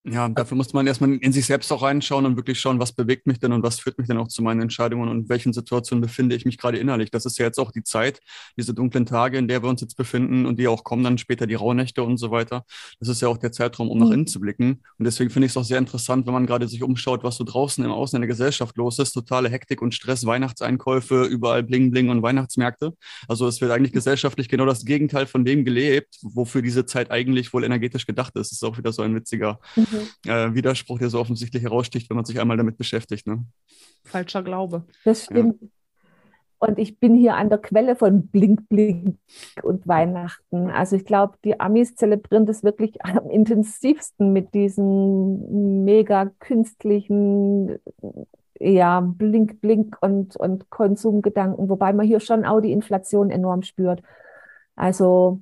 Ja, 0.03 0.27
dafür 0.29 0.57
muss 0.57 0.73
man 0.73 0.87
erstmal 0.87 1.13
in 1.13 1.31
sich 1.31 1.45
selbst 1.45 1.71
auch 1.71 1.83
reinschauen 1.83 2.25
und 2.25 2.35
wirklich 2.35 2.59
schauen, 2.59 2.79
was 2.79 2.91
bewegt 2.91 3.27
mich 3.27 3.39
denn 3.39 3.51
und 3.51 3.61
was 3.61 3.79
führt 3.79 3.99
mich 3.99 4.07
denn 4.07 4.17
auch 4.17 4.29
zu 4.29 4.41
meinen 4.41 4.59
Entscheidungen 4.59 5.07
und 5.07 5.17
in 5.19 5.29
welchen 5.29 5.53
Situationen 5.53 6.01
befinde 6.01 6.35
ich 6.35 6.43
mich 6.43 6.57
gerade 6.57 6.79
innerlich. 6.79 7.11
Das 7.11 7.27
ist 7.27 7.37
ja 7.37 7.45
jetzt 7.45 7.59
auch 7.59 7.71
die 7.71 7.83
Zeit, 7.83 8.19
diese 8.57 8.73
dunklen 8.73 9.05
Tage, 9.05 9.37
in 9.37 9.47
der 9.47 9.61
wir 9.61 9.69
uns 9.69 9.79
jetzt 9.81 9.95
befinden 9.95 10.47
und 10.47 10.57
die 10.57 10.67
auch 10.67 10.83
kommen 10.83 11.03
dann 11.03 11.19
später, 11.19 11.45
die 11.45 11.53
Rauhnächte 11.53 12.01
und 12.01 12.17
so 12.17 12.31
weiter. 12.31 12.65
Das 12.99 13.09
ist 13.09 13.21
ja 13.21 13.27
auch 13.27 13.37
der 13.37 13.51
Zeitraum, 13.51 13.91
um 13.91 13.99
mhm. 13.99 14.03
nach 14.03 14.11
innen 14.11 14.25
zu 14.25 14.39
blicken. 14.39 14.81
Und 14.97 15.05
deswegen 15.05 15.29
finde 15.29 15.45
ich 15.45 15.51
es 15.51 15.57
auch 15.57 15.63
sehr 15.63 15.77
interessant, 15.77 16.25
wenn 16.25 16.33
man 16.33 16.47
gerade 16.47 16.67
sich 16.67 16.81
umschaut, 16.81 17.23
was 17.23 17.35
so 17.35 17.43
draußen 17.43 17.85
im 17.85 17.91
Außen 17.91 18.17
in 18.17 18.21
der 18.21 18.27
Gesellschaft 18.27 18.77
los 18.77 18.97
ist. 18.97 19.11
Totale 19.11 19.49
Hektik 19.49 19.83
und 19.83 19.93
Stress, 19.93 20.25
Weihnachtseinkäufe, 20.25 21.25
überall 21.25 21.61
Bling 21.61 21.91
Bling 21.91 22.09
und 22.09 22.23
Weihnachtsmärkte. 22.23 22.95
Also 23.27 23.47
es 23.47 23.61
wird 23.61 23.69
eigentlich 23.69 23.93
gesellschaftlich 23.93 24.49
genau 24.49 24.65
das 24.65 24.83
Gegenteil 24.83 25.27
von 25.27 25.45
dem 25.45 25.63
gelebt, 25.63 26.17
wofür 26.23 26.63
diese 26.63 26.87
Zeit 26.87 27.11
eigentlich 27.11 27.53
wohl 27.53 27.63
energetisch 27.63 28.07
gedacht 28.07 28.35
ist. 28.35 28.51
Das 28.51 28.53
ist 28.53 28.63
auch 28.63 28.79
wieder 28.79 28.91
so 28.91 29.03
ein 29.03 29.13
witziger 29.13 29.59
mhm 29.75 29.90
äh, 30.25 30.53
Widerspruch, 30.53 30.99
der 30.99 31.09
so 31.09 31.19
offensichtlich 31.19 31.63
heraussticht, 31.63 32.09
wenn 32.09 32.15
man 32.15 32.25
sich 32.25 32.39
einmal 32.39 32.57
damit 32.57 32.77
beschäftigt. 32.77 33.27
Ne? 33.27 33.45
Falscher 34.03 34.43
Glaube. 34.43 34.85
Das 35.03 35.25
stimmt. 35.25 35.61
Ja. 35.61 35.67
Und 36.63 36.77
ich 36.77 36.99
bin 36.99 37.15
hier 37.15 37.35
an 37.37 37.49
der 37.49 37.57
Quelle 37.57 37.95
von 37.95 38.27
Blink, 38.27 38.69
Blink 38.69 39.17
und 39.63 39.87
Weihnachten. 39.87 40.69
Also 40.69 40.95
ich 40.95 41.05
glaube, 41.05 41.33
die 41.43 41.59
Amis 41.59 41.95
zelebrieren 41.95 42.45
das 42.45 42.63
wirklich 42.63 43.01
am 43.03 43.31
intensivsten 43.31 44.31
mit 44.31 44.53
diesen 44.53 45.83
mega 45.85 46.25
künstlichen, 46.39 47.79
ja, 48.59 48.99
Blink, 48.99 49.59
Blink 49.59 49.97
und, 50.01 50.35
und 50.35 50.69
Konsumgedanken, 50.69 51.67
wobei 51.67 51.93
man 51.93 52.05
hier 52.05 52.19
schon 52.19 52.45
auch 52.45 52.61
die 52.61 52.71
Inflation 52.71 53.31
enorm 53.31 53.63
spürt. 53.63 54.03
Also 54.75 55.41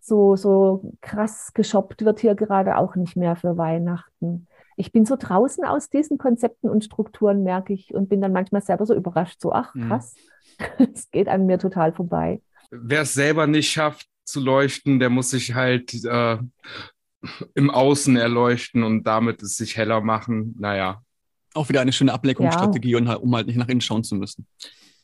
so, 0.00 0.36
so 0.36 0.92
krass 1.00 1.52
geshoppt 1.54 2.04
wird 2.04 2.20
hier 2.20 2.34
gerade 2.34 2.76
auch 2.76 2.96
nicht 2.96 3.16
mehr 3.16 3.36
für 3.36 3.56
Weihnachten. 3.56 4.46
Ich 4.76 4.92
bin 4.92 5.04
so 5.04 5.16
draußen 5.16 5.64
aus 5.64 5.90
diesen 5.90 6.18
Konzepten 6.18 6.68
und 6.68 6.84
Strukturen, 6.84 7.42
merke 7.42 7.72
ich, 7.72 7.94
und 7.94 8.08
bin 8.08 8.20
dann 8.20 8.32
manchmal 8.32 8.62
selber 8.62 8.86
so 8.86 8.94
überrascht, 8.94 9.40
so, 9.40 9.52
ach 9.52 9.74
mhm. 9.74 9.88
krass, 9.88 10.14
es 10.78 11.06
mhm. 11.06 11.08
geht 11.10 11.28
an 11.28 11.46
mir 11.46 11.58
total 11.58 11.92
vorbei. 11.92 12.40
Wer 12.70 13.02
es 13.02 13.14
selber 13.14 13.46
nicht 13.46 13.70
schafft 13.70 14.06
zu 14.24 14.40
leuchten, 14.40 14.98
der 14.98 15.10
muss 15.10 15.30
sich 15.30 15.54
halt 15.54 16.04
äh, 16.04 16.38
im 17.54 17.70
Außen 17.70 18.16
erleuchten 18.16 18.82
und 18.84 19.04
damit 19.04 19.42
es 19.42 19.56
sich 19.56 19.76
heller 19.76 20.00
machen. 20.00 20.54
Naja. 20.58 21.02
Auch 21.54 21.68
wieder 21.68 21.80
eine 21.80 21.92
schöne 21.92 22.12
Ablenkungsstrategie, 22.12 22.92
ja. 22.92 23.14
um 23.14 23.34
halt 23.34 23.46
nicht 23.46 23.56
nach 23.56 23.68
innen 23.68 23.80
schauen 23.80 24.04
zu 24.04 24.14
müssen. 24.14 24.46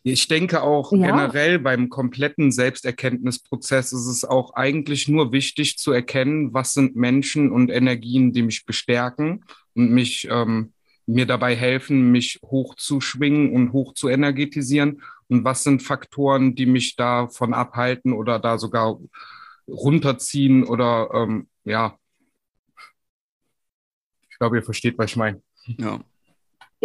Ich 0.06 0.28
denke 0.28 0.62
auch 0.62 0.92
ja. 0.92 0.98
generell 0.98 1.58
beim 1.58 1.88
kompletten 1.88 2.52
Selbsterkenntnisprozess 2.52 3.94
ist 3.94 4.06
es 4.06 4.26
auch 4.26 4.52
eigentlich 4.52 5.08
nur 5.08 5.32
wichtig 5.32 5.78
zu 5.78 5.92
erkennen, 5.92 6.52
was 6.52 6.74
sind 6.74 6.94
Menschen 6.94 7.50
und 7.50 7.70
Energien, 7.70 8.34
die 8.34 8.42
mich 8.42 8.66
bestärken 8.66 9.46
und 9.74 9.90
mich 9.90 10.28
ähm, 10.30 10.74
mir 11.06 11.24
dabei 11.24 11.56
helfen, 11.56 12.12
mich 12.12 12.38
hochzuschwingen 12.44 13.54
und 13.54 13.72
hoch 13.72 13.94
zu 13.94 14.10
energetisieren 14.10 15.02
und 15.28 15.44
was 15.44 15.64
sind 15.64 15.82
Faktoren, 15.82 16.54
die 16.54 16.66
mich 16.66 16.96
davon 16.96 17.54
abhalten 17.54 18.12
oder 18.12 18.38
da 18.38 18.58
sogar 18.58 19.00
runterziehen 19.66 20.64
oder 20.64 21.08
ähm, 21.14 21.48
ja. 21.64 21.98
Ich 24.28 24.38
glaube, 24.38 24.58
ihr 24.58 24.62
versteht, 24.62 24.98
was 24.98 25.12
ich 25.12 25.16
meine. 25.16 25.40
Ja. 25.64 25.98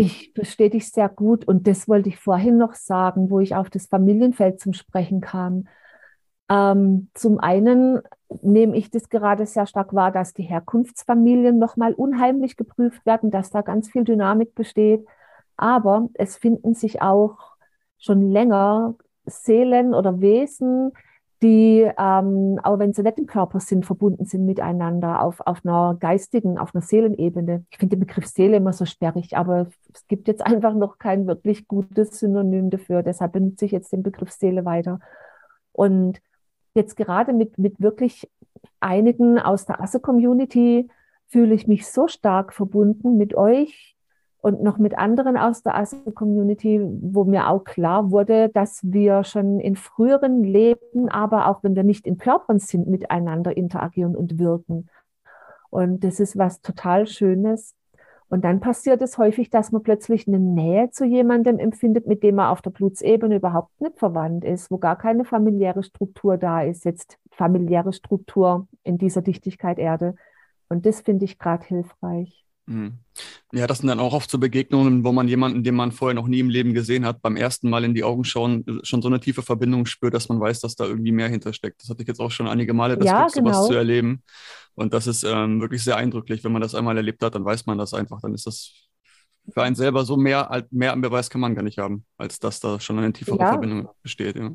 Ich 0.01 0.31
verstehe 0.33 0.69
dich 0.69 0.89
sehr 0.93 1.09
gut 1.09 1.45
und 1.45 1.67
das 1.67 1.89
wollte 1.89 2.07
ich 2.07 2.17
vorhin 2.17 2.57
noch 2.57 2.73
sagen, 2.73 3.29
wo 3.29 3.41
ich 3.41 3.55
auf 3.55 3.69
das 3.69 3.87
Familienfeld 3.87 4.61
zum 4.61 4.71
Sprechen 4.71 5.19
kam. 5.19 5.67
Ähm, 6.47 7.09
zum 7.13 7.37
einen 7.37 7.99
nehme 8.41 8.77
ich 8.77 8.91
das 8.91 9.09
gerade 9.09 9.45
sehr 9.45 9.65
stark 9.67 9.93
wahr, 9.93 10.13
dass 10.13 10.33
die 10.33 10.43
Herkunftsfamilien 10.43 11.59
nochmal 11.59 11.93
unheimlich 11.93 12.55
geprüft 12.55 13.05
werden, 13.05 13.29
dass 13.29 13.49
da 13.49 13.61
ganz 13.61 13.89
viel 13.91 14.05
Dynamik 14.05 14.55
besteht. 14.55 15.05
Aber 15.57 16.07
es 16.13 16.37
finden 16.37 16.75
sich 16.75 17.01
auch 17.01 17.57
schon 17.97 18.31
länger 18.31 18.95
Seelen 19.25 19.93
oder 19.93 20.21
Wesen, 20.21 20.93
die, 21.41 21.89
ähm, 21.97 22.59
auch 22.63 22.79
wenn 22.79 22.93
sie 22.93 23.01
nicht 23.01 23.17
im 23.17 23.25
Körper 23.25 23.59
sind, 23.59 23.85
verbunden 23.85 24.25
sind 24.25 24.45
miteinander 24.45 25.21
auf, 25.21 25.39
auf 25.45 25.65
einer 25.65 25.95
geistigen, 25.97 26.57
auf 26.57 26.75
einer 26.75 26.81
Seelenebene. 26.81 27.65
Ich 27.71 27.77
finde 27.77 27.95
den 27.95 28.05
Begriff 28.05 28.25
Seele 28.25 28.57
immer 28.57 28.73
so 28.73 28.85
sperrig, 28.85 29.37
aber 29.37 29.67
es 29.93 30.05
gibt 30.07 30.27
jetzt 30.27 30.45
einfach 30.45 30.73
noch 30.73 30.97
kein 30.97 31.27
wirklich 31.27 31.67
gutes 31.67 32.19
Synonym 32.19 32.69
dafür. 32.69 33.03
Deshalb 33.03 33.33
benutze 33.33 33.65
ich 33.65 33.71
jetzt 33.71 33.93
den 33.93 34.03
Begriff 34.03 34.31
Seele 34.31 34.65
weiter. 34.65 34.99
Und 35.71 36.21
jetzt 36.73 36.97
gerade 36.97 37.31
mit, 37.31 37.57
mit 37.57 37.79
wirklich 37.79 38.29
einigen 38.81 39.39
aus 39.39 39.65
der 39.65 39.81
Asse-Community 39.81 40.89
fühle 41.27 41.53
ich 41.53 41.67
mich 41.67 41.87
so 41.87 42.07
stark 42.07 42.53
verbunden 42.53 43.17
mit 43.17 43.35
euch, 43.35 43.95
und 44.41 44.63
noch 44.63 44.77
mit 44.77 44.97
anderen 44.97 45.37
aus 45.37 45.63
der 45.63 45.75
ASO-Community, 45.75 46.81
wo 47.01 47.25
mir 47.25 47.49
auch 47.49 47.63
klar 47.65 48.09
wurde, 48.09 48.49
dass 48.49 48.79
wir 48.83 49.23
schon 49.25 49.59
in 49.59 49.75
früheren 49.75 50.43
Leben, 50.43 51.09
aber 51.09 51.47
auch 51.47 51.61
wenn 51.63 51.75
wir 51.75 51.83
nicht 51.83 52.07
in 52.07 52.17
Körpern 52.17 52.59
sind, 52.59 52.87
miteinander 52.87 53.55
interagieren 53.57 54.15
und 54.15 54.39
wirken. 54.39 54.89
Und 55.69 56.03
das 56.03 56.19
ist 56.19 56.37
was 56.37 56.61
total 56.61 57.05
Schönes. 57.05 57.75
Und 58.29 58.45
dann 58.45 58.59
passiert 58.59 59.01
es 59.01 59.17
häufig, 59.17 59.49
dass 59.49 59.71
man 59.71 59.83
plötzlich 59.83 60.27
eine 60.27 60.39
Nähe 60.39 60.91
zu 60.91 61.03
jemandem 61.03 61.57
empfindet, 61.57 62.07
mit 62.07 62.23
dem 62.23 62.35
man 62.35 62.47
auf 62.47 62.61
der 62.61 62.69
Blutsebene 62.69 63.37
überhaupt 63.37 63.81
nicht 63.81 63.97
verwandt 63.97 64.45
ist, 64.45 64.69
wo 64.71 64.77
gar 64.77 64.97
keine 64.97 65.25
familiäre 65.25 65.83
Struktur 65.83 66.37
da 66.37 66.61
ist, 66.61 66.85
jetzt 66.85 67.17
familiäre 67.31 67.91
Struktur 67.91 68.67
in 68.83 68.97
dieser 68.97 69.21
Dichtigkeit 69.21 69.79
Erde. 69.79 70.15
Und 70.69 70.85
das 70.85 71.01
finde 71.01 71.25
ich 71.25 71.39
gerade 71.39 71.65
hilfreich. 71.65 72.45
Mhm. 72.69 72.93
Ja, 73.51 73.65
das 73.65 73.79
sind 73.79 73.87
dann 73.87 73.99
auch 73.99 74.13
oft 74.13 74.29
so 74.29 74.37
Begegnungen, 74.37 75.03
wo 75.03 75.11
man 75.11 75.27
jemanden, 75.27 75.63
den 75.63 75.73
man 75.73 75.91
vorher 75.91 76.13
noch 76.13 76.27
nie 76.27 76.39
im 76.39 76.49
Leben 76.49 76.73
gesehen 76.73 77.03
hat, 77.03 77.21
beim 77.21 77.35
ersten 77.35 77.69
Mal 77.69 77.83
in 77.83 77.95
die 77.95 78.03
Augen 78.03 78.23
schauen, 78.23 78.63
schon 78.83 79.01
so 79.01 79.07
eine 79.07 79.19
tiefe 79.19 79.41
Verbindung 79.41 79.87
spürt, 79.87 80.13
dass 80.13 80.29
man 80.29 80.39
weiß, 80.39 80.59
dass 80.61 80.75
da 80.75 80.85
irgendwie 80.85 81.11
mehr 81.11 81.27
hintersteckt. 81.27 81.81
Das 81.81 81.89
hatte 81.89 82.03
ich 82.03 82.07
jetzt 82.07 82.19
auch 82.19 82.29
schon 82.29 82.47
einige 82.47 82.73
Male, 82.73 82.95
das 82.95 83.07
ja, 83.07 83.27
genau. 83.27 83.51
sowas 83.53 83.67
zu 83.67 83.73
erleben. 83.73 84.23
Und 84.75 84.93
das 84.93 85.07
ist 85.07 85.23
ähm, 85.23 85.59
wirklich 85.59 85.83
sehr 85.83 85.97
eindrücklich. 85.97 86.43
Wenn 86.43 86.51
man 86.51 86.61
das 86.61 86.75
einmal 86.75 86.95
erlebt 86.95 87.23
hat, 87.23 87.33
dann 87.33 87.43
weiß 87.43 87.65
man 87.65 87.79
das 87.79 87.95
einfach. 87.95 88.21
Dann 88.21 88.35
ist 88.35 88.45
das 88.45 88.71
für 89.51 89.63
einen 89.63 89.75
selber 89.75 90.05
so 90.05 90.15
mehr, 90.15 90.65
mehr 90.69 90.93
am 90.93 91.01
Beweis 91.01 91.31
kann 91.31 91.41
man 91.41 91.55
gar 91.55 91.63
nicht 91.63 91.79
haben, 91.79 92.05
als 92.17 92.39
dass 92.39 92.59
da 92.59 92.79
schon 92.79 92.99
eine 92.99 93.11
tiefere 93.11 93.39
ja. 93.39 93.49
Verbindung 93.49 93.89
besteht. 94.03 94.35
Ja. 94.35 94.51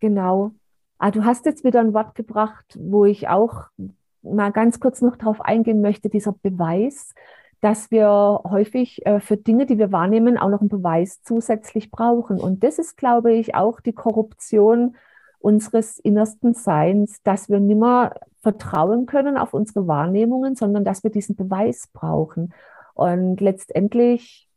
Genau. 0.00 0.52
Ah, 0.98 1.10
du 1.10 1.24
hast 1.24 1.44
jetzt 1.44 1.64
wieder 1.64 1.80
ein 1.80 1.92
Wort 1.92 2.14
gebracht, 2.14 2.78
wo 2.78 3.04
ich 3.04 3.28
auch 3.28 3.66
mal 4.22 4.52
ganz 4.52 4.80
kurz 4.80 5.02
noch 5.02 5.16
darauf 5.16 5.40
eingehen 5.40 5.82
möchte, 5.82 6.08
dieser 6.08 6.32
Beweis 6.32 7.14
dass 7.62 7.92
wir 7.92 8.08
häufig 8.44 9.06
äh, 9.06 9.20
für 9.20 9.36
Dinge, 9.36 9.66
die 9.66 9.78
wir 9.78 9.92
wahrnehmen, 9.92 10.36
auch 10.36 10.48
noch 10.48 10.60
einen 10.60 10.68
Beweis 10.68 11.22
zusätzlich 11.22 11.92
brauchen. 11.92 12.40
Und 12.40 12.64
das 12.64 12.78
ist, 12.80 12.96
glaube 12.96 13.32
ich, 13.32 13.54
auch 13.54 13.80
die 13.80 13.92
Korruption 13.92 14.96
unseres 15.38 16.00
innersten 16.00 16.54
Seins, 16.54 17.22
dass 17.22 17.48
wir 17.48 17.60
nimmer 17.60 18.14
vertrauen 18.40 19.06
können 19.06 19.36
auf 19.36 19.54
unsere 19.54 19.86
Wahrnehmungen, 19.86 20.56
sondern 20.56 20.84
dass 20.84 21.04
wir 21.04 21.10
diesen 21.10 21.36
Beweis 21.36 21.88
brauchen. 21.92 22.52
Und 22.94 23.40
letztendlich 23.40 24.48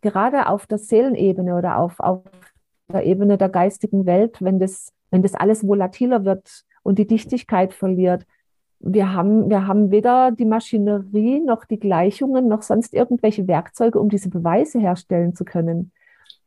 gerade 0.00 0.48
auf 0.48 0.66
der 0.66 0.78
Seelenebene 0.78 1.54
oder 1.54 1.78
auf, 1.78 2.00
auf 2.00 2.24
der 2.92 3.04
Ebene 3.04 3.38
der 3.38 3.50
geistigen 3.50 4.04
Welt, 4.04 4.42
wenn 4.42 4.58
das, 4.58 4.92
wenn 5.12 5.22
das 5.22 5.36
alles 5.36 5.64
volatiler 5.64 6.24
wird 6.24 6.64
und 6.82 6.98
die 6.98 7.06
Dichtigkeit 7.06 7.72
verliert, 7.72 8.26
wir 8.80 9.12
haben, 9.12 9.50
wir 9.50 9.66
haben 9.66 9.90
weder 9.90 10.30
die 10.30 10.44
Maschinerie 10.44 11.40
noch 11.40 11.64
die 11.64 11.80
Gleichungen 11.80 12.48
noch 12.48 12.62
sonst 12.62 12.94
irgendwelche 12.94 13.48
Werkzeuge, 13.48 13.98
um 14.00 14.08
diese 14.08 14.30
Beweise 14.30 14.78
herstellen 14.78 15.34
zu 15.34 15.44
können. 15.44 15.92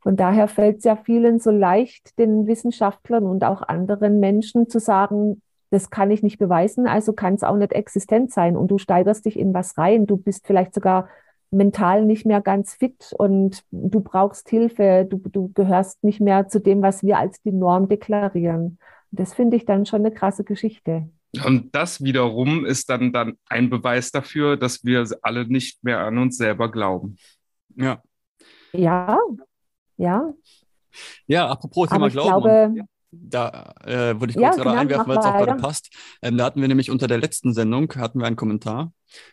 Von 0.00 0.16
daher 0.16 0.48
fällt 0.48 0.78
es 0.78 0.84
ja 0.84 0.96
vielen 0.96 1.38
so 1.38 1.50
leicht, 1.50 2.18
den 2.18 2.46
Wissenschaftlern 2.46 3.24
und 3.24 3.44
auch 3.44 3.62
anderen 3.62 4.18
Menschen 4.18 4.68
zu 4.68 4.80
sagen, 4.80 5.42
das 5.70 5.90
kann 5.90 6.10
ich 6.10 6.22
nicht 6.22 6.38
beweisen, 6.38 6.86
also 6.86 7.12
kann 7.12 7.34
es 7.34 7.44
auch 7.44 7.56
nicht 7.56 7.72
existent 7.72 8.32
sein. 8.32 8.56
Und 8.56 8.70
du 8.70 8.78
steigerst 8.78 9.24
dich 9.24 9.38
in 9.38 9.54
was 9.54 9.78
rein. 9.78 10.06
Du 10.06 10.16
bist 10.16 10.46
vielleicht 10.46 10.74
sogar 10.74 11.08
mental 11.50 12.04
nicht 12.04 12.26
mehr 12.26 12.40
ganz 12.40 12.74
fit 12.74 13.14
und 13.16 13.64
du 13.70 14.00
brauchst 14.00 14.48
Hilfe. 14.48 15.06
Du, 15.08 15.18
du 15.18 15.50
gehörst 15.54 16.02
nicht 16.02 16.20
mehr 16.20 16.48
zu 16.48 16.60
dem, 16.60 16.82
was 16.82 17.02
wir 17.02 17.18
als 17.18 17.40
die 17.42 17.52
Norm 17.52 17.88
deklarieren. 17.88 18.78
Das 19.12 19.32
finde 19.34 19.56
ich 19.56 19.64
dann 19.64 19.86
schon 19.86 20.00
eine 20.00 20.10
krasse 20.10 20.44
Geschichte. 20.44 21.08
Und 21.44 21.74
das 21.74 22.02
wiederum 22.02 22.66
ist 22.66 22.90
dann, 22.90 23.12
dann 23.12 23.38
ein 23.46 23.70
Beweis 23.70 24.10
dafür, 24.10 24.56
dass 24.56 24.84
wir 24.84 25.06
alle 25.22 25.46
nicht 25.46 25.82
mehr 25.82 26.00
an 26.00 26.18
uns 26.18 26.36
selber 26.36 26.70
glauben. 26.70 27.16
Ja. 27.74 28.02
Ja, 28.72 29.18
ja. 29.96 30.32
Ja, 31.26 31.48
apropos 31.48 31.88
Thema 31.88 32.10
Glauben. 32.10 32.74
Glaube, 32.74 32.86
da 33.12 33.74
äh, 33.84 34.20
würde 34.20 34.30
ich 34.30 34.36
kurz 34.36 34.42
ja, 34.42 34.50
gerade 34.50 34.70
genau, 34.70 34.80
einwerfen, 34.80 35.08
weil 35.08 35.18
es 35.18 35.24
auch 35.26 35.38
gerade 35.38 35.60
passt. 35.60 35.94
Ähm, 36.22 36.36
da 36.36 36.44
hatten 36.44 36.60
wir 36.60 36.68
nämlich 36.68 36.90
unter 36.90 37.06
der 37.06 37.18
letzten 37.18 37.52
Sendung 37.52 37.92
hatten 37.96 38.18
wir 38.18 38.26
einen 38.26 38.36
Kommentar, 38.36 38.92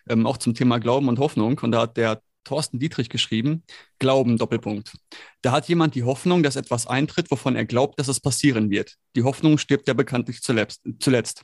ähm, 0.10 0.26
auch 0.28 0.38
zum 0.38 0.54
Thema 0.54 0.80
Glauben 0.80 1.08
und 1.08 1.20
Hoffnung. 1.20 1.58
Und 1.62 1.72
da 1.72 1.82
hat 1.82 1.98
der 1.98 2.22
Thorsten 2.44 2.80
Dietrich 2.80 3.10
geschrieben, 3.10 3.64
Glauben, 4.00 4.38
Doppelpunkt. 4.38 4.94
Da 5.42 5.52
hat 5.52 5.68
jemand 5.68 5.96
die 5.96 6.04
Hoffnung, 6.04 6.44
dass 6.44 6.56
etwas 6.56 6.88
eintritt, 6.88 7.30
wovon 7.32 7.56
er 7.56 7.66
glaubt, 7.66 8.00
dass 8.00 8.08
es 8.08 8.20
passieren 8.20 8.70
wird. 8.70 8.96
Die 9.16 9.24
Hoffnung 9.24 9.58
stirbt 9.58 9.88
ja 9.88 9.94
bekanntlich 9.94 10.42
zuletzt. 10.42 11.42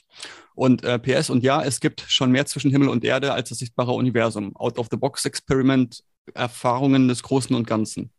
Und 0.55 0.84
äh, 0.84 0.99
PS 0.99 1.29
und 1.29 1.43
ja, 1.43 1.63
es 1.63 1.79
gibt 1.79 2.01
schon 2.08 2.31
mehr 2.31 2.45
zwischen 2.45 2.71
Himmel 2.71 2.89
und 2.89 3.03
Erde 3.03 3.34
als 3.34 3.49
das 3.49 3.60
sichtbare 3.60 3.91
Universum. 3.91 4.55
Out-of-the-Box-Experiment, 4.55 6.03
Erfahrungen 6.34 7.08
des 7.08 7.23
Großen 7.23 7.55
und 7.55 7.67
Ganzen. 7.67 8.12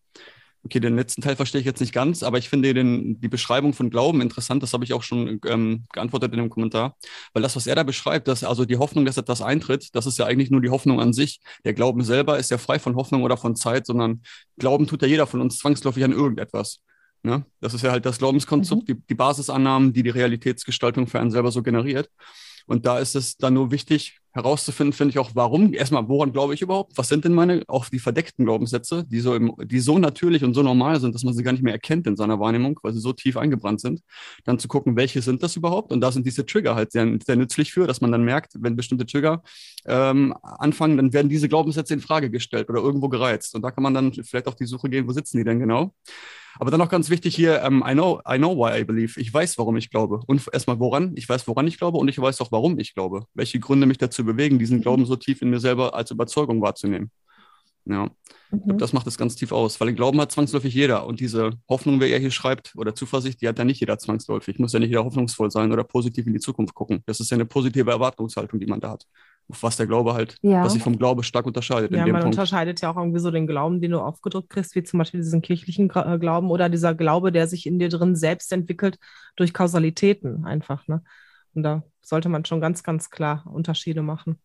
Okay, 0.66 0.80
den 0.80 0.96
letzten 0.96 1.22
Teil 1.22 1.36
verstehe 1.36 1.60
ich 1.60 1.64
jetzt 1.64 1.78
nicht 1.78 1.92
ganz, 1.92 2.24
aber 2.24 2.38
ich 2.38 2.48
finde 2.48 2.74
den, 2.74 3.20
die 3.20 3.28
Beschreibung 3.28 3.72
von 3.72 3.88
Glauben 3.88 4.20
interessant. 4.20 4.64
Das 4.64 4.72
habe 4.72 4.82
ich 4.82 4.94
auch 4.94 5.04
schon 5.04 5.38
ähm, 5.46 5.84
geantwortet 5.92 6.32
in 6.32 6.38
dem 6.38 6.50
Kommentar. 6.50 6.96
Weil 7.32 7.44
das, 7.44 7.54
was 7.54 7.68
er 7.68 7.76
da 7.76 7.84
beschreibt, 7.84 8.26
dass 8.26 8.42
also 8.42 8.64
die 8.64 8.76
Hoffnung, 8.76 9.04
dass 9.04 9.16
etwas 9.16 9.42
eintritt, 9.42 9.94
das 9.94 10.06
ist 10.06 10.18
ja 10.18 10.26
eigentlich 10.26 10.50
nur 10.50 10.60
die 10.60 10.70
Hoffnung 10.70 11.00
an 11.00 11.12
sich. 11.12 11.38
Der 11.64 11.72
Glauben 11.72 12.02
selber 12.02 12.36
ist 12.36 12.50
ja 12.50 12.58
frei 12.58 12.80
von 12.80 12.96
Hoffnung 12.96 13.22
oder 13.22 13.36
von 13.36 13.54
Zeit, 13.54 13.86
sondern 13.86 14.22
Glauben 14.58 14.88
tut 14.88 15.02
ja 15.02 15.08
jeder 15.08 15.28
von 15.28 15.40
uns 15.40 15.58
zwangsläufig 15.58 16.02
an 16.02 16.10
irgendetwas. 16.10 16.80
Ne? 17.22 17.46
Das 17.60 17.72
ist 17.72 17.82
ja 17.82 17.92
halt 17.92 18.04
das 18.04 18.18
Glaubenskonzept, 18.18 18.82
mhm. 18.82 18.86
die, 18.86 19.02
die 19.08 19.14
Basisannahmen, 19.14 19.92
die 19.92 20.02
die 20.02 20.10
Realitätsgestaltung 20.10 21.06
für 21.06 21.20
einen 21.20 21.30
selber 21.30 21.52
so 21.52 21.62
generiert. 21.62 22.10
Und 22.66 22.86
da 22.86 22.98
ist 22.98 23.14
es 23.14 23.36
dann 23.36 23.54
nur 23.54 23.70
wichtig 23.70 24.18
herauszufinden, 24.36 24.92
finde 24.92 25.10
ich 25.10 25.18
auch, 25.18 25.30
warum. 25.34 25.72
Erstmal, 25.72 26.08
woran 26.08 26.32
glaube 26.32 26.54
ich 26.54 26.62
überhaupt? 26.62 26.96
Was 26.96 27.08
sind 27.08 27.24
denn 27.24 27.32
meine, 27.32 27.62
auch 27.66 27.88
die 27.88 27.98
verdeckten 27.98 28.44
Glaubenssätze, 28.44 29.04
die 29.04 29.20
so, 29.20 29.34
im, 29.34 29.54
die 29.64 29.80
so 29.80 29.98
natürlich 29.98 30.44
und 30.44 30.54
so 30.54 30.62
normal 30.62 31.00
sind, 31.00 31.14
dass 31.14 31.24
man 31.24 31.34
sie 31.34 31.42
gar 31.42 31.52
nicht 31.52 31.64
mehr 31.64 31.72
erkennt 31.72 32.06
in 32.06 32.16
seiner 32.16 32.38
Wahrnehmung, 32.38 32.78
weil 32.82 32.92
sie 32.92 33.00
so 33.00 33.12
tief 33.12 33.36
eingebrannt 33.36 33.80
sind. 33.80 34.02
Dann 34.44 34.58
zu 34.58 34.68
gucken, 34.68 34.94
welche 34.94 35.22
sind 35.22 35.42
das 35.42 35.56
überhaupt? 35.56 35.90
Und 35.90 36.02
da 36.02 36.12
sind 36.12 36.26
diese 36.26 36.44
Trigger 36.44 36.74
halt 36.74 36.92
sehr, 36.92 37.18
sehr 37.26 37.36
nützlich 37.36 37.72
für, 37.72 37.86
dass 37.86 38.00
man 38.00 38.12
dann 38.12 38.24
merkt, 38.24 38.52
wenn 38.60 38.76
bestimmte 38.76 39.06
Trigger 39.06 39.42
ähm, 39.86 40.34
anfangen, 40.42 40.98
dann 40.98 41.12
werden 41.12 41.28
diese 41.28 41.48
Glaubenssätze 41.48 41.94
in 41.94 42.00
Frage 42.00 42.30
gestellt 42.30 42.68
oder 42.68 42.80
irgendwo 42.82 43.08
gereizt. 43.08 43.54
Und 43.54 43.62
da 43.62 43.70
kann 43.70 43.82
man 43.82 43.94
dann 43.94 44.12
vielleicht 44.12 44.46
auf 44.46 44.56
die 44.56 44.66
Suche 44.66 44.90
gehen, 44.90 45.08
wo 45.08 45.12
sitzen 45.12 45.38
die 45.38 45.44
denn 45.44 45.58
genau? 45.58 45.92
Aber 46.58 46.70
dann 46.70 46.80
noch 46.80 46.88
ganz 46.88 47.10
wichtig 47.10 47.34
hier, 47.34 47.62
um, 47.66 47.82
ähm, 47.82 47.84
I, 47.86 47.92
know, 47.92 48.20
I 48.28 48.38
know 48.38 48.56
why 48.56 48.80
I 48.80 48.84
believe. 48.84 49.20
Ich 49.20 49.32
weiß, 49.32 49.58
warum 49.58 49.76
ich 49.76 49.90
glaube. 49.90 50.20
Und 50.26 50.42
erstmal 50.52 50.78
woran. 50.78 51.12
Ich 51.16 51.28
weiß, 51.28 51.46
woran 51.48 51.66
ich 51.66 51.78
glaube 51.78 51.98
und 51.98 52.08
ich 52.08 52.18
weiß 52.18 52.40
auch, 52.40 52.52
warum 52.52 52.78
ich 52.78 52.94
glaube. 52.94 53.26
Welche 53.34 53.60
Gründe 53.60 53.86
mich 53.86 53.98
dazu 53.98 54.22
bewegen, 54.26 54.58
diesen 54.58 54.80
Glauben 54.80 55.06
so 55.06 55.16
tief 55.16 55.42
in 55.42 55.50
mir 55.50 55.60
selber 55.60 55.94
als 55.94 56.10
Überzeugung 56.10 56.60
wahrzunehmen. 56.60 57.10
Ja, 57.88 58.10
mhm. 58.50 58.78
das 58.78 58.92
macht 58.92 59.06
es 59.06 59.16
ganz 59.16 59.36
tief 59.36 59.52
aus, 59.52 59.80
weil 59.80 59.86
den 59.86 59.96
Glauben 59.96 60.20
hat 60.20 60.32
zwangsläufig 60.32 60.74
jeder. 60.74 61.06
Und 61.06 61.20
diese 61.20 61.52
Hoffnung, 61.68 62.00
wer 62.00 62.08
er 62.08 62.18
hier 62.18 62.32
schreibt, 62.32 62.72
oder 62.76 62.94
Zuversicht, 62.94 63.40
die 63.40 63.48
hat 63.48 63.58
ja 63.58 63.64
nicht 63.64 63.78
jeder 63.78 63.96
zwangsläufig. 63.98 64.58
Muss 64.58 64.72
ja 64.72 64.80
nicht 64.80 64.90
jeder 64.90 65.04
hoffnungsvoll 65.04 65.52
sein 65.52 65.72
oder 65.72 65.84
positiv 65.84 66.26
in 66.26 66.32
die 66.32 66.40
Zukunft 66.40 66.74
gucken. 66.74 67.02
Das 67.06 67.20
ist 67.20 67.30
ja 67.30 67.36
eine 67.36 67.46
positive 67.46 67.88
Erwartungshaltung, 67.88 68.58
die 68.58 68.66
man 68.66 68.80
da 68.80 68.90
hat. 68.90 69.06
was 69.48 69.76
der 69.76 69.86
Glaube 69.86 70.14
halt, 70.14 70.36
ja. 70.42 70.64
was 70.64 70.72
sich 70.72 70.82
vom 70.82 70.98
Glaube 70.98 71.22
stark 71.22 71.46
unterscheidet. 71.46 71.92
Ja, 71.92 72.04
man 72.06 72.22
Punkt. 72.22 72.26
unterscheidet 72.26 72.80
ja 72.80 72.90
auch 72.90 72.96
irgendwie 72.96 73.20
so 73.20 73.30
den 73.30 73.46
Glauben, 73.46 73.80
den 73.80 73.92
du 73.92 74.00
aufgedrückt 74.00 74.50
kriegst, 74.50 74.74
wie 74.74 74.82
zum 74.82 74.98
Beispiel 74.98 75.20
diesen 75.20 75.40
kirchlichen 75.40 75.88
äh, 75.94 76.18
Glauben 76.18 76.50
oder 76.50 76.68
dieser 76.68 76.94
Glaube, 76.94 77.30
der 77.30 77.46
sich 77.46 77.66
in 77.66 77.78
dir 77.78 77.88
drin 77.88 78.16
selbst 78.16 78.52
entwickelt 78.52 78.98
durch 79.36 79.54
Kausalitäten 79.54 80.44
einfach. 80.44 80.88
Ne? 80.88 81.02
Und 81.56 81.62
da 81.62 81.82
sollte 82.02 82.28
man 82.28 82.44
schon 82.44 82.60
ganz, 82.60 82.82
ganz 82.82 83.10
klar 83.10 83.44
Unterschiede 83.46 84.02
machen. 84.02 84.38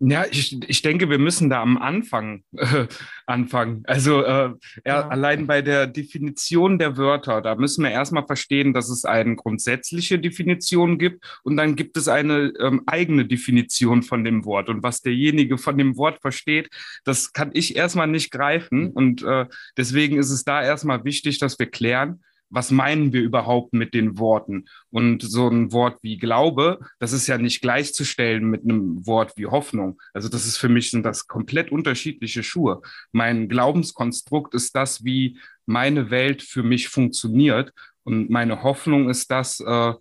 Ja, 0.00 0.26
ich, 0.30 0.56
ich 0.68 0.82
denke, 0.82 1.10
wir 1.10 1.18
müssen 1.18 1.50
da 1.50 1.60
am 1.60 1.76
Anfang 1.76 2.44
äh, 2.56 2.86
anfangen. 3.26 3.82
Also 3.86 4.22
äh, 4.22 4.50
ja. 4.86 5.08
allein 5.08 5.48
bei 5.48 5.60
der 5.60 5.88
Definition 5.88 6.78
der 6.78 6.96
Wörter, 6.96 7.42
da 7.42 7.56
müssen 7.56 7.82
wir 7.82 7.90
erstmal 7.90 8.24
verstehen, 8.24 8.72
dass 8.72 8.90
es 8.90 9.04
eine 9.04 9.34
grundsätzliche 9.34 10.20
Definition 10.20 10.98
gibt 10.98 11.40
und 11.42 11.56
dann 11.56 11.74
gibt 11.74 11.96
es 11.96 12.06
eine 12.06 12.52
ähm, 12.60 12.82
eigene 12.86 13.26
Definition 13.26 14.04
von 14.04 14.22
dem 14.22 14.44
Wort. 14.44 14.68
Und 14.68 14.84
was 14.84 15.00
derjenige 15.02 15.58
von 15.58 15.76
dem 15.76 15.96
Wort 15.96 16.20
versteht, 16.20 16.70
das 17.02 17.32
kann 17.32 17.50
ich 17.52 17.74
erstmal 17.74 18.06
nicht 18.06 18.30
greifen. 18.30 18.92
Und 18.92 19.24
äh, 19.24 19.46
deswegen 19.76 20.16
ist 20.16 20.30
es 20.30 20.44
da 20.44 20.62
erstmal 20.62 21.02
wichtig, 21.02 21.40
dass 21.40 21.58
wir 21.58 21.66
klären, 21.66 22.22
was 22.50 22.70
meinen 22.70 23.12
wir 23.12 23.22
überhaupt 23.22 23.72
mit 23.72 23.94
den 23.94 24.18
Worten? 24.18 24.66
Und 24.90 25.22
so 25.22 25.48
ein 25.48 25.72
Wort 25.72 25.98
wie 26.02 26.16
Glaube, 26.16 26.78
das 26.98 27.12
ist 27.12 27.26
ja 27.26 27.38
nicht 27.38 27.60
gleichzustellen 27.60 28.48
mit 28.48 28.64
einem 28.64 29.06
Wort 29.06 29.32
wie 29.36 29.46
Hoffnung. 29.46 30.00
Also 30.14 30.28
das 30.28 30.46
ist 30.46 30.56
für 30.56 30.68
mich 30.68 30.90
sind 30.90 31.04
das 31.04 31.26
komplett 31.26 31.70
unterschiedliche 31.70 32.42
Schuhe. 32.42 32.80
Mein 33.12 33.48
Glaubenskonstrukt 33.48 34.54
ist 34.54 34.74
das, 34.74 35.04
wie 35.04 35.38
meine 35.66 36.10
Welt 36.10 36.42
für 36.42 36.62
mich 36.62 36.88
funktioniert. 36.88 37.72
Und 38.02 38.30
meine 38.30 38.62
Hoffnung 38.62 39.10
ist 39.10 39.30
das, 39.30 39.60
äh, 39.60 39.92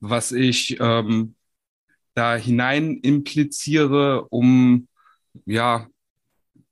was 0.00 0.32
ich 0.32 0.78
ähm, 0.80 1.34
da 2.14 2.36
hinein 2.36 2.96
impliziere, 2.98 4.26
um 4.28 4.88
ja 5.44 5.86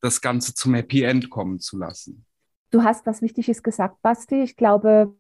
das 0.01 0.21
Ganze 0.21 0.55
zum 0.55 0.75
Happy 0.75 1.03
End 1.03 1.31
kommen 1.31 1.61
zu 1.61 1.79
lassen. 1.79 2.25
Du 2.71 2.83
hast 2.85 3.07
was 3.07 3.23
Wichtiges 3.23 3.63
gesagt, 3.63 4.01
Basti. 4.03 4.43
Ich 4.43 4.57
glaube, 4.57 5.13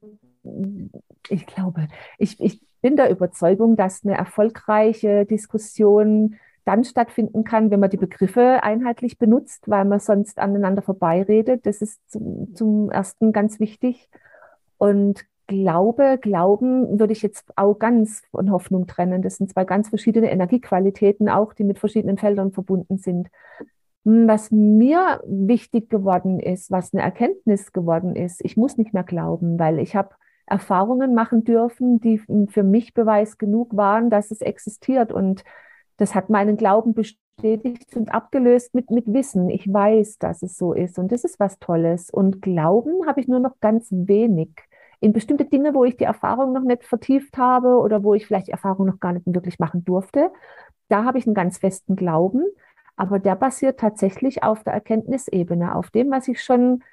ich 1.28 1.46
glaube, 1.46 1.88
ich, 2.18 2.40
ich 2.40 2.60
bin 2.80 2.96
der 2.96 3.10
Überzeugung, 3.10 3.76
dass 3.76 4.04
eine 4.04 4.16
erfolgreiche 4.16 5.26
Diskussion 5.26 6.36
dann 6.64 6.84
stattfinden 6.84 7.44
kann, 7.44 7.70
wenn 7.70 7.80
man 7.80 7.90
die 7.90 7.96
Begriffe 7.96 8.62
einheitlich 8.62 9.18
benutzt, 9.18 9.68
weil 9.68 9.84
man 9.84 9.98
sonst 9.98 10.38
aneinander 10.38 10.82
vorbeiredet. 10.82 11.66
Das 11.66 11.82
ist 11.82 11.98
zum, 12.10 12.54
zum 12.54 12.90
ersten 12.90 13.32
ganz 13.32 13.60
wichtig. 13.60 14.08
Und 14.78 15.24
Glaube, 15.50 16.16
Glauben 16.22 17.00
würde 17.00 17.12
ich 17.12 17.22
jetzt 17.22 17.52
auch 17.56 17.74
ganz 17.74 18.22
von 18.30 18.52
Hoffnung 18.52 18.86
trennen. 18.86 19.20
Das 19.20 19.36
sind 19.36 19.50
zwei 19.50 19.64
ganz 19.64 19.88
verschiedene 19.88 20.30
Energiequalitäten, 20.30 21.28
auch 21.28 21.54
die 21.54 21.64
mit 21.64 21.80
verschiedenen 21.80 22.18
Feldern 22.18 22.52
verbunden 22.52 22.98
sind. 22.98 23.28
Was 24.04 24.50
mir 24.50 25.20
wichtig 25.26 25.90
geworden 25.90 26.40
ist, 26.40 26.70
was 26.70 26.94
eine 26.94 27.02
Erkenntnis 27.02 27.72
geworden 27.72 28.16
ist, 28.16 28.42
ich 28.44 28.56
muss 28.56 28.78
nicht 28.78 28.94
mehr 28.94 29.04
glauben, 29.04 29.58
weil 29.58 29.78
ich 29.78 29.94
habe 29.94 30.14
Erfahrungen 30.46 31.14
machen 31.14 31.44
dürfen, 31.44 32.00
die 32.00 32.18
für 32.18 32.62
mich 32.62 32.92
Beweis 32.94 33.38
genug 33.38 33.76
waren, 33.76 34.10
dass 34.10 34.30
es 34.30 34.40
existiert. 34.40 35.12
Und 35.12 35.44
das 35.96 36.14
hat 36.14 36.30
meinen 36.30 36.56
Glauben 36.56 36.94
bestätigt 36.94 37.96
und 37.96 38.12
abgelöst 38.12 38.74
mit, 38.74 38.90
mit 38.90 39.12
Wissen. 39.12 39.48
Ich 39.48 39.72
weiß, 39.72 40.18
dass 40.18 40.42
es 40.42 40.56
so 40.56 40.72
ist. 40.72 40.98
Und 40.98 41.12
das 41.12 41.24
ist 41.24 41.38
was 41.38 41.58
Tolles. 41.58 42.10
Und 42.10 42.42
Glauben 42.42 43.06
habe 43.06 43.20
ich 43.20 43.28
nur 43.28 43.38
noch 43.38 43.60
ganz 43.60 43.88
wenig. 43.90 44.50
In 44.98 45.12
bestimmte 45.12 45.44
Dinge, 45.44 45.72
wo 45.74 45.84
ich 45.84 45.96
die 45.96 46.04
Erfahrung 46.04 46.52
noch 46.52 46.64
nicht 46.64 46.84
vertieft 46.84 47.38
habe 47.38 47.78
oder 47.78 48.02
wo 48.02 48.14
ich 48.14 48.26
vielleicht 48.26 48.48
Erfahrung 48.48 48.86
noch 48.86 49.00
gar 49.00 49.12
nicht 49.12 49.26
wirklich 49.26 49.58
machen 49.58 49.84
durfte, 49.84 50.30
da 50.88 51.04
habe 51.04 51.18
ich 51.18 51.26
einen 51.26 51.34
ganz 51.34 51.58
festen 51.58 51.96
Glauben. 51.96 52.44
Aber 53.00 53.18
der 53.18 53.34
basiert 53.34 53.80
tatsächlich 53.80 54.42
auf 54.42 54.62
der 54.62 54.74
Erkenntnisebene, 54.74 55.74
auf 55.74 55.88
dem, 55.88 56.10
was 56.10 56.28
ich 56.28 56.44
schon 56.44 56.84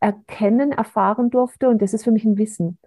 erkennen, 0.00 0.72
erfahren 0.72 1.30
durfte. 1.30 1.68
Und 1.68 1.80
das 1.82 1.94
ist 1.94 2.02
für 2.02 2.10
mich 2.10 2.24
ein 2.24 2.36
Wissen. 2.36 2.78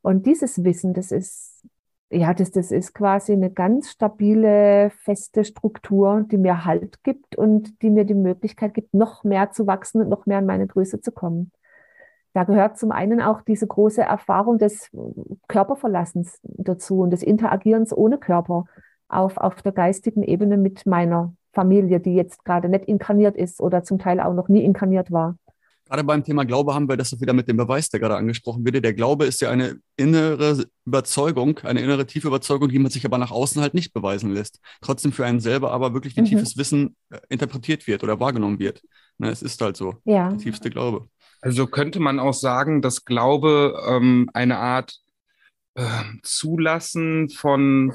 Und 0.00 0.24
dieses 0.24 0.64
Wissen, 0.64 0.94
das 0.94 1.12
ist, 1.12 1.62
ja, 2.08 2.32
das, 2.32 2.52
das 2.52 2.70
ist 2.70 2.94
quasi 2.94 3.34
eine 3.34 3.50
ganz 3.50 3.90
stabile, 3.90 4.88
feste 5.04 5.44
Struktur, 5.44 6.24
die 6.30 6.38
mir 6.38 6.64
Halt 6.64 7.04
gibt 7.04 7.36
und 7.36 7.82
die 7.82 7.90
mir 7.90 8.06
die 8.06 8.14
Möglichkeit 8.14 8.72
gibt, 8.72 8.94
noch 8.94 9.22
mehr 9.22 9.50
zu 9.50 9.66
wachsen 9.66 10.00
und 10.00 10.08
noch 10.08 10.24
mehr 10.24 10.38
in 10.38 10.46
meine 10.46 10.66
Größe 10.66 11.02
zu 11.02 11.12
kommen. 11.12 11.52
Da 12.32 12.44
gehört 12.44 12.78
zum 12.78 12.92
einen 12.92 13.20
auch 13.20 13.42
diese 13.42 13.66
große 13.66 14.00
Erfahrung 14.00 14.56
des 14.56 14.90
Körperverlassens 15.48 16.40
dazu 16.44 17.00
und 17.00 17.10
des 17.10 17.22
Interagierens 17.22 17.94
ohne 17.94 18.16
Körper 18.16 18.64
auf, 19.08 19.36
auf 19.36 19.60
der 19.60 19.72
geistigen 19.72 20.22
Ebene 20.22 20.56
mit 20.56 20.86
meiner 20.86 21.34
Familie, 21.52 22.00
die 22.00 22.14
jetzt 22.14 22.44
gerade 22.44 22.68
nicht 22.68 22.84
inkarniert 22.84 23.36
ist 23.36 23.60
oder 23.60 23.82
zum 23.84 23.98
Teil 23.98 24.20
auch 24.20 24.34
noch 24.34 24.48
nie 24.48 24.64
inkarniert 24.64 25.10
war. 25.10 25.36
Gerade 25.90 26.04
beim 26.04 26.22
Thema 26.22 26.44
Glaube 26.44 26.72
haben 26.72 26.88
wir 26.88 26.96
das 26.96 27.20
wieder 27.20 27.32
mit 27.32 27.48
dem 27.48 27.56
Beweis, 27.56 27.88
der 27.88 27.98
gerade 27.98 28.14
angesprochen 28.14 28.64
wird. 28.64 28.84
Der 28.84 28.94
Glaube 28.94 29.26
ist 29.26 29.40
ja 29.40 29.50
eine 29.50 29.80
innere 29.96 30.64
Überzeugung, 30.86 31.58
eine 31.64 31.80
innere 31.80 32.06
tiefe 32.06 32.28
Überzeugung, 32.28 32.68
die 32.68 32.78
man 32.78 32.92
sich 32.92 33.04
aber 33.04 33.18
nach 33.18 33.32
außen 33.32 33.60
halt 33.60 33.74
nicht 33.74 33.92
beweisen 33.92 34.32
lässt. 34.32 34.60
Trotzdem 34.82 35.10
für 35.10 35.26
einen 35.26 35.40
selber 35.40 35.72
aber 35.72 35.92
wirklich 35.92 36.16
wie 36.16 36.20
mhm. 36.20 36.26
tiefes 36.26 36.56
Wissen 36.56 36.94
äh, 37.10 37.18
interpretiert 37.28 37.88
wird 37.88 38.04
oder 38.04 38.20
wahrgenommen 38.20 38.60
wird. 38.60 38.82
Ne, 39.18 39.30
es 39.30 39.42
ist 39.42 39.60
halt 39.60 39.76
so, 39.76 39.96
ja. 40.04 40.28
der 40.28 40.38
tiefste 40.38 40.70
Glaube. 40.70 41.08
Also 41.40 41.66
könnte 41.66 41.98
man 41.98 42.20
auch 42.20 42.34
sagen, 42.34 42.82
dass 42.82 43.04
Glaube 43.04 43.74
ähm, 43.88 44.30
eine 44.32 44.58
Art 44.58 45.00
äh, 45.74 45.82
Zulassen 46.22 47.30
von 47.30 47.94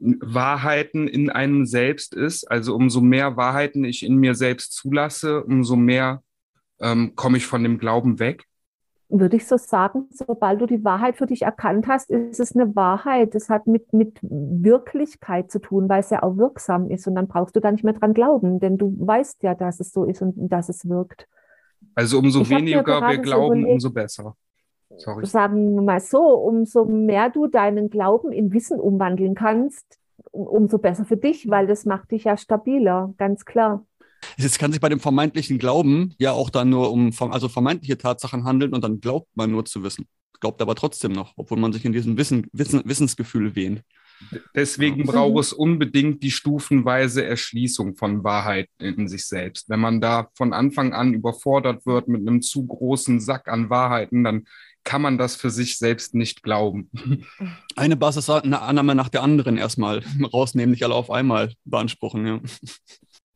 Wahrheiten 0.00 1.08
in 1.08 1.30
einem 1.30 1.66
selbst 1.66 2.14
ist. 2.14 2.50
Also 2.50 2.74
umso 2.74 3.00
mehr 3.00 3.36
Wahrheiten 3.36 3.84
ich 3.84 4.04
in 4.04 4.16
mir 4.16 4.34
selbst 4.34 4.72
zulasse, 4.74 5.44
umso 5.44 5.76
mehr 5.76 6.22
ähm, 6.80 7.14
komme 7.14 7.38
ich 7.38 7.46
von 7.46 7.62
dem 7.62 7.78
Glauben 7.78 8.18
weg. 8.18 8.44
Würde 9.08 9.36
ich 9.36 9.46
so 9.46 9.58
sagen, 9.58 10.06
sobald 10.10 10.62
du 10.62 10.66
die 10.66 10.84
Wahrheit 10.84 11.16
für 11.16 11.26
dich 11.26 11.42
erkannt 11.42 11.86
hast, 11.86 12.10
ist 12.10 12.40
es 12.40 12.56
eine 12.56 12.74
Wahrheit. 12.74 13.34
Das 13.34 13.50
hat 13.50 13.66
mit, 13.66 13.92
mit 13.92 14.18
Wirklichkeit 14.22 15.50
zu 15.50 15.58
tun, 15.58 15.88
weil 15.90 16.00
es 16.00 16.08
ja 16.08 16.22
auch 16.22 16.38
wirksam 16.38 16.90
ist. 16.90 17.06
Und 17.06 17.16
dann 17.16 17.28
brauchst 17.28 17.54
du 17.54 17.60
da 17.60 17.70
nicht 17.70 17.84
mehr 17.84 17.92
dran 17.92 18.14
glauben, 18.14 18.58
denn 18.58 18.78
du 18.78 18.96
weißt 18.98 19.42
ja, 19.42 19.54
dass 19.54 19.80
es 19.80 19.92
so 19.92 20.04
ist 20.04 20.22
und 20.22 20.48
dass 20.48 20.70
es 20.70 20.88
wirkt. 20.88 21.28
Also 21.94 22.18
umso 22.18 22.40
ich 22.40 22.50
weniger 22.50 23.02
wir 23.06 23.18
glauben, 23.18 23.62
so 23.62 23.68
umso 23.68 23.90
besser. 23.90 24.36
Sorry. 24.98 25.26
sagen 25.26 25.74
wir 25.74 25.82
mal 25.82 26.00
so, 26.00 26.20
umso 26.20 26.84
mehr 26.84 27.30
du 27.30 27.46
deinen 27.46 27.90
Glauben 27.90 28.32
in 28.32 28.52
Wissen 28.52 28.78
umwandeln 28.78 29.34
kannst, 29.34 29.98
umso 30.30 30.78
besser 30.78 31.04
für 31.04 31.16
dich, 31.16 31.48
weil 31.48 31.66
das 31.66 31.84
macht 31.84 32.10
dich 32.10 32.24
ja 32.24 32.36
stabiler, 32.36 33.14
ganz 33.18 33.44
klar. 33.44 33.84
Es 34.38 34.58
kann 34.58 34.72
sich 34.72 34.80
bei 34.80 34.88
dem 34.88 35.00
vermeintlichen 35.00 35.58
Glauben 35.58 36.14
ja 36.18 36.32
auch 36.32 36.50
dann 36.50 36.70
nur 36.70 36.92
um 36.92 37.10
also 37.30 37.48
vermeintliche 37.48 37.98
Tatsachen 37.98 38.44
handeln 38.44 38.72
und 38.72 38.84
dann 38.84 39.00
glaubt 39.00 39.28
man 39.34 39.50
nur 39.50 39.64
zu 39.64 39.82
wissen. 39.82 40.06
Glaubt 40.40 40.62
aber 40.62 40.74
trotzdem 40.74 41.12
noch, 41.12 41.34
obwohl 41.36 41.58
man 41.58 41.72
sich 41.72 41.84
in 41.84 41.92
diesem 41.92 42.16
Wissen, 42.16 42.46
Wissen, 42.52 42.82
Wissensgefühl 42.84 43.54
wähnt. 43.54 43.82
Deswegen 44.54 45.04
braucht 45.04 45.40
es 45.40 45.52
unbedingt 45.52 46.22
die 46.22 46.30
stufenweise 46.30 47.24
Erschließung 47.24 47.96
von 47.96 48.22
Wahrheit 48.24 48.68
in 48.78 49.08
sich 49.08 49.26
selbst. 49.26 49.68
Wenn 49.68 49.80
man 49.80 50.00
da 50.00 50.28
von 50.34 50.52
Anfang 50.52 50.92
an 50.92 51.14
überfordert 51.14 51.86
wird 51.86 52.08
mit 52.08 52.20
einem 52.20 52.42
zu 52.42 52.66
großen 52.66 53.20
Sack 53.20 53.48
an 53.48 53.70
Wahrheiten, 53.70 54.24
dann 54.24 54.44
kann 54.84 55.02
man 55.02 55.18
das 55.18 55.36
für 55.36 55.50
sich 55.50 55.78
selbst 55.78 56.14
nicht 56.14 56.42
glauben. 56.42 56.90
Eine 57.76 57.96
Basis 57.96 58.28
eine 58.28 58.62
Annahme 58.62 58.94
nach 58.94 59.08
der 59.08 59.22
anderen 59.22 59.56
erstmal 59.56 60.02
rausnehmen, 60.32 60.72
nicht 60.72 60.84
alle 60.84 60.94
auf 60.94 61.10
einmal 61.10 61.52
beanspruchen. 61.64 62.26
Ja. 62.26 62.40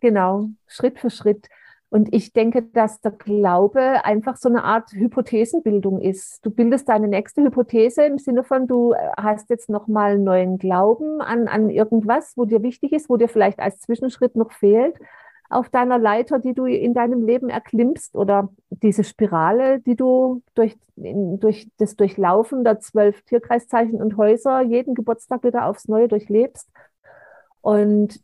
Genau, 0.01 0.51
Schritt 0.67 0.99
für 0.99 1.11
Schritt. 1.11 1.49
Und 1.89 2.13
ich 2.13 2.33
denke, 2.33 2.63
dass 2.63 3.01
der 3.01 3.13
Glaube 3.13 4.05
einfach 4.05 4.37
so 4.37 4.49
eine 4.49 4.65
Art 4.65 4.91
Hypothesenbildung 4.93 6.01
ist. 6.01 6.45
Du 6.45 6.51
bildest 6.51 6.89
deine 6.89 7.07
nächste 7.07 7.43
Hypothese 7.43 8.05
im 8.05 8.19
Sinne 8.19 8.43
von, 8.43 8.67
du 8.67 8.95
hast 9.17 9.49
jetzt 9.51 9.71
nochmal 9.71 10.13
einen 10.13 10.25
neuen 10.25 10.59
Glauben 10.59 11.21
an, 11.21 11.47
an 11.47 11.71
irgendwas, 11.71 12.33
wo 12.37 12.45
dir 12.45 12.63
wichtig 12.63 12.93
ist, 12.93 13.09
wo 13.09 13.17
dir 13.17 13.29
vielleicht 13.29 13.61
als 13.61 13.81
Zwischenschritt 13.81 14.35
noch 14.35 14.53
fehlt 14.53 14.97
auf 15.49 15.69
deiner 15.69 15.99
Leiter, 15.99 16.39
die 16.39 16.55
du 16.55 16.67
in 16.67 16.95
deinem 16.95 17.23
Leben 17.25 17.49
erklimmst 17.49 18.17
oder 18.17 18.49
diese 18.71 19.05
Spirale, 19.05 19.81
die 19.81 19.97
du 19.97 20.43
durch, 20.55 20.77
durch 20.97 21.69
das 21.79 21.97
Durchlaufen 21.97 22.65
der 22.65 22.81
zwölf 22.81 23.23
Tierkreiszeichen 23.23 24.03
und 24.03 24.17
Häuser 24.17 24.63
jeden 24.63 24.95
Geburtstag 24.95 25.45
wieder 25.45 25.67
aufs 25.67 25.89
Neue 25.89 26.09
durchlebst. 26.09 26.69
Und 27.61 28.21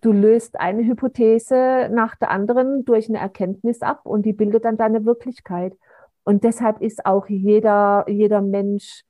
du 0.00 0.12
löst 0.12 0.58
eine 0.60 0.84
Hypothese 0.84 1.88
nach 1.92 2.16
der 2.16 2.30
anderen 2.30 2.84
durch 2.84 3.08
eine 3.08 3.18
Erkenntnis 3.18 3.82
ab 3.82 4.00
und 4.04 4.24
die 4.24 4.32
bildet 4.32 4.64
dann 4.64 4.76
deine 4.76 5.04
Wirklichkeit. 5.04 5.76
Und 6.24 6.44
deshalb 6.44 6.80
ist 6.80 7.06
auch 7.06 7.28
jeder, 7.28 8.04
jeder 8.08 8.40
Mensch 8.40 9.04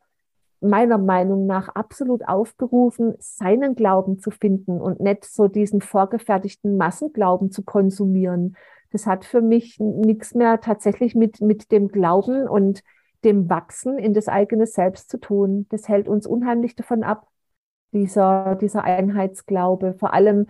meiner 0.61 0.99
Meinung 0.99 1.47
nach 1.47 1.69
absolut 1.69 2.27
aufgerufen, 2.27 3.15
seinen 3.19 3.75
Glauben 3.75 4.19
zu 4.19 4.31
finden 4.31 4.81
und 4.81 5.01
nicht 5.01 5.25
so 5.25 5.49
diesen 5.49 5.81
vorgefertigten 5.81 6.77
Massenglauben 6.77 7.51
zu 7.51 7.63
konsumieren. 7.63 8.57
Das 8.91 9.07
hat 9.07 9.25
für 9.25 9.43
mich 9.43 9.79
nichts 9.79 10.35
mehr 10.35 10.61
tatsächlich 10.61 11.15
mit, 11.15 11.41
mit 11.41 11.71
dem 11.73 11.89
Glauben 11.89 12.49
und 12.49 12.83
dem 13.25 13.51
Wachsen 13.51 13.99
in 13.99 14.15
das 14.15 14.29
eigene 14.29 14.67
Selbst 14.67 15.11
zu 15.11 15.19
tun. 15.19 15.67
Das 15.71 15.89
hält 15.89 16.09
uns 16.09 16.27
unheimlich 16.27 16.77
davon 16.77 17.03
ab, 17.03 17.27
dieser, 17.93 18.57
dieser 18.57 18.85
Einheitsglaube. 18.85 19.95
Vor 19.99 20.15
allem, 20.15 20.47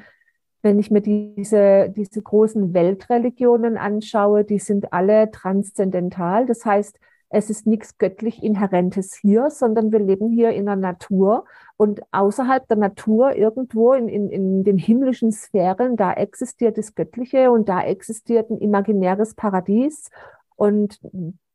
wenn 0.62 0.79
ich 0.79 0.90
mir 0.90 1.01
diese, 1.01 1.90
diese 1.90 2.23
großen 2.23 2.75
Weltreligionen 2.75 3.77
anschaue, 3.77 4.45
die 4.45 4.59
sind 4.59 4.92
alle 4.92 5.31
transzendental. 5.31 6.47
Das 6.47 6.64
heißt, 6.64 6.99
es 7.29 7.51
ist 7.51 7.67
nichts 7.67 7.99
göttlich 7.99 8.43
Inhärentes 8.43 9.15
hier, 9.15 9.51
sondern 9.51 9.91
wir 9.91 9.99
leben 9.99 10.31
hier 10.31 10.51
in 10.51 10.67
der 10.67 10.77
Natur. 10.77 11.45
Und 11.77 12.01
außerhalb 12.12 12.67
der 12.69 12.77
Natur, 12.77 13.35
irgendwo 13.35 13.93
in, 13.93 14.09
in, 14.09 14.31
in 14.31 14.65
den 14.65 14.79
himmlischen 14.79 15.33
Sphären, 15.33 15.97
da 15.97 16.12
existiert 16.12 16.79
das 16.79 16.95
Göttliche 16.95 17.51
und 17.51 17.69
da 17.69 17.83
existiert 17.83 18.51
ein 18.51 18.59
imaginäres 18.59 19.35
Paradies. 19.35 20.11
Und 20.55 21.01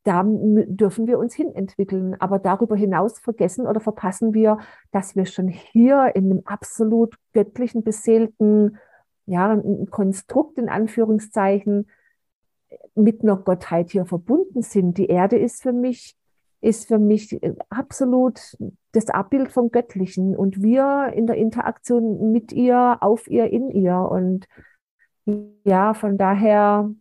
da 0.03 0.23
dürfen 0.25 1.07
wir 1.07 1.17
uns 1.17 1.34
hinentwickeln. 1.36 2.19
Aber 2.19 2.39
darüber 2.39 2.75
hinaus 2.75 3.19
vergessen 3.19 3.65
oder 3.65 3.79
verpassen 3.79 4.34
wir, 4.34 4.57
dass 4.91 5.15
wir 5.15 5.25
schon 5.25 5.47
hier 5.47 6.12
in 6.15 6.25
einem 6.25 6.41
absolut 6.45 7.15
göttlichen, 7.34 7.84
beseelten, 7.84 8.77
ja, 9.25 9.62
Konstrukt 9.89 10.57
in 10.57 10.67
Anführungszeichen 10.67 11.88
mit 12.95 13.23
einer 13.23 13.38
Gottheit 13.38 13.91
hier 13.91 14.06
verbunden 14.06 14.62
sind. 14.62 14.97
Die 14.97 15.08
Erde 15.08 15.38
ist 15.38 15.62
für 15.62 15.73
mich, 15.73 16.15
ist 16.62 16.88
für 16.88 16.99
mich 16.99 17.39
absolut 17.69 18.58
das 18.91 19.10
Abbild 19.10 19.51
vom 19.51 19.71
Göttlichen 19.71 20.36
und 20.36 20.62
wir 20.62 21.12
in 21.15 21.27
der 21.27 21.38
Interaktion 21.38 22.32
mit 22.32 22.51
ihr, 22.51 22.97
auf 23.01 23.27
ihr, 23.27 23.49
in 23.51 23.69
ihr. 23.71 23.97
Und 23.97 24.47
ja, 25.63 25.93
von 25.93 26.17
daher 26.17 26.91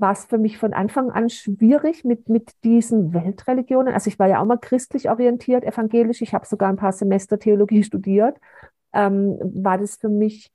war 0.00 0.12
es 0.12 0.24
für 0.24 0.38
mich 0.38 0.56
von 0.56 0.72
Anfang 0.72 1.10
an 1.10 1.28
schwierig 1.28 2.04
mit, 2.04 2.28
mit 2.28 2.52
diesen 2.64 3.12
Weltreligionen. 3.12 3.92
Also 3.92 4.08
ich 4.08 4.18
war 4.18 4.28
ja 4.28 4.40
auch 4.40 4.46
mal 4.46 4.56
christlich 4.56 5.10
orientiert, 5.10 5.64
evangelisch. 5.64 6.22
Ich 6.22 6.32
habe 6.32 6.46
sogar 6.46 6.70
ein 6.70 6.76
paar 6.76 6.92
Semester 6.92 7.38
Theologie 7.38 7.82
studiert. 7.84 8.38
Ähm, 8.92 9.38
war 9.42 9.78
das 9.78 9.96
für 9.96 10.08
mich 10.08 10.50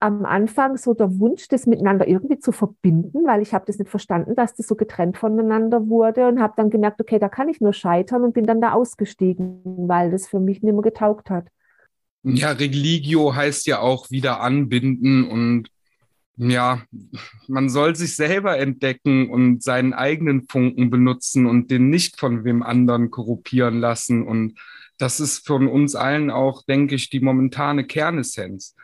am 0.00 0.24
Anfang 0.24 0.76
so 0.76 0.94
der 0.94 1.18
Wunsch, 1.18 1.48
das 1.48 1.66
miteinander 1.66 2.06
irgendwie 2.06 2.38
zu 2.38 2.52
verbinden, 2.52 3.26
weil 3.26 3.42
ich 3.42 3.52
habe 3.52 3.64
das 3.66 3.78
nicht 3.78 3.90
verstanden, 3.90 4.36
dass 4.36 4.54
das 4.54 4.66
so 4.66 4.76
getrennt 4.76 5.18
voneinander 5.18 5.88
wurde 5.88 6.28
und 6.28 6.40
habe 6.40 6.54
dann 6.56 6.70
gemerkt, 6.70 7.00
okay, 7.00 7.18
da 7.18 7.28
kann 7.28 7.48
ich 7.48 7.60
nur 7.60 7.72
scheitern 7.72 8.22
und 8.22 8.34
bin 8.34 8.46
dann 8.46 8.60
da 8.60 8.72
ausgestiegen, 8.72 9.62
weil 9.88 10.10
das 10.10 10.28
für 10.28 10.40
mich 10.40 10.62
nicht 10.62 10.72
mehr 10.72 10.82
getaugt 10.82 11.30
hat. 11.30 11.48
Ja, 12.22 12.52
Religio 12.52 13.34
heißt 13.34 13.66
ja 13.66 13.80
auch 13.80 14.10
wieder 14.10 14.40
anbinden 14.40 15.28
und 15.28 15.68
ja, 16.36 16.82
man 17.48 17.68
soll 17.68 17.96
sich 17.96 18.14
selber 18.14 18.58
entdecken 18.58 19.28
und 19.28 19.62
seinen 19.62 19.92
eigenen 19.92 20.46
Funken 20.48 20.88
benutzen 20.88 21.46
und 21.46 21.70
den 21.72 21.90
nicht 21.90 22.18
von 22.18 22.44
wem 22.44 22.62
anderen 22.62 23.10
korruptieren 23.10 23.80
lassen. 23.80 24.24
Und 24.24 24.54
das 24.98 25.18
ist 25.18 25.44
von 25.46 25.66
uns 25.66 25.96
allen 25.96 26.30
auch, 26.30 26.62
denke 26.64 26.94
ich, 26.94 27.10
die 27.10 27.20
momentane 27.20 27.84
Kernessenz. 27.84 28.76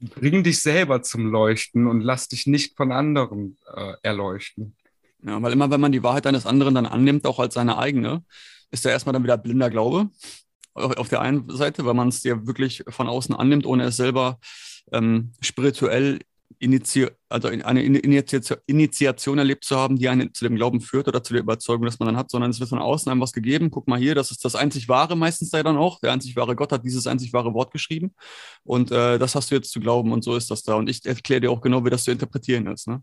Bring 0.00 0.42
dich 0.42 0.60
selber 0.60 1.02
zum 1.02 1.30
Leuchten 1.30 1.86
und 1.86 2.00
lass 2.00 2.28
dich 2.28 2.46
nicht 2.46 2.76
von 2.76 2.92
anderen 2.92 3.58
äh, 3.74 3.94
erleuchten. 4.02 4.76
Ja, 5.22 5.40
weil 5.42 5.52
immer, 5.52 5.70
wenn 5.70 5.80
man 5.80 5.92
die 5.92 6.02
Wahrheit 6.02 6.26
eines 6.26 6.46
anderen 6.46 6.74
dann 6.74 6.86
annimmt, 6.86 7.26
auch 7.26 7.38
als 7.38 7.54
seine 7.54 7.76
eigene, 7.76 8.24
ist 8.70 8.84
ja 8.84 8.90
erstmal 8.90 9.12
dann 9.12 9.22
wieder 9.22 9.36
blinder 9.36 9.68
Glaube 9.68 10.08
auf 10.74 11.08
der 11.08 11.20
einen 11.20 11.48
Seite, 11.50 11.84
weil 11.84 11.94
man 11.94 12.08
es 12.08 12.22
dir 12.22 12.46
wirklich 12.46 12.84
von 12.88 13.08
außen 13.08 13.34
annimmt, 13.34 13.66
ohne 13.66 13.84
es 13.84 13.96
selber 13.96 14.38
ähm, 14.92 15.32
spirituell 15.40 16.20
initi 16.58 17.08
also 17.30 17.48
eine 17.48 17.82
Initiation 17.82 19.38
erlebt 19.38 19.64
zu 19.64 19.76
haben, 19.76 19.96
die 19.96 20.08
einen 20.08 20.34
zu 20.34 20.44
dem 20.44 20.56
Glauben 20.56 20.80
führt 20.80 21.06
oder 21.06 21.22
zu 21.22 21.32
der 21.32 21.42
Überzeugung, 21.42 21.84
dass 21.84 22.00
man 22.00 22.06
dann 22.06 22.16
hat, 22.16 22.30
sondern 22.30 22.50
es 22.50 22.58
wird 22.58 22.70
von 22.70 22.80
außen 22.80 23.10
einem 23.10 23.20
was 23.20 23.32
gegeben. 23.32 23.70
Guck 23.70 23.86
mal 23.86 23.98
hier, 23.98 24.16
das 24.16 24.32
ist 24.32 24.44
das 24.44 24.56
einzig 24.56 24.88
Wahre 24.88 25.16
meistens 25.16 25.50
da 25.50 25.62
dann 25.62 25.76
auch. 25.76 26.00
Der 26.00 26.12
einzig 26.12 26.34
wahre 26.34 26.56
Gott 26.56 26.72
hat 26.72 26.84
dieses 26.84 27.06
einzig 27.06 27.32
wahre 27.32 27.54
Wort 27.54 27.72
geschrieben. 27.72 28.14
Und 28.64 28.90
äh, 28.90 29.18
das 29.18 29.36
hast 29.36 29.50
du 29.50 29.54
jetzt 29.54 29.70
zu 29.70 29.78
glauben 29.78 30.12
und 30.12 30.24
so 30.24 30.34
ist 30.34 30.50
das 30.50 30.64
da. 30.64 30.74
Und 30.74 30.90
ich 30.90 31.06
erkläre 31.06 31.40
dir 31.40 31.50
auch 31.52 31.60
genau, 31.60 31.84
wie 31.84 31.90
das 31.90 32.04
zu 32.04 32.10
interpretieren 32.10 32.66
ist. 32.66 32.88
Ne? 32.88 33.00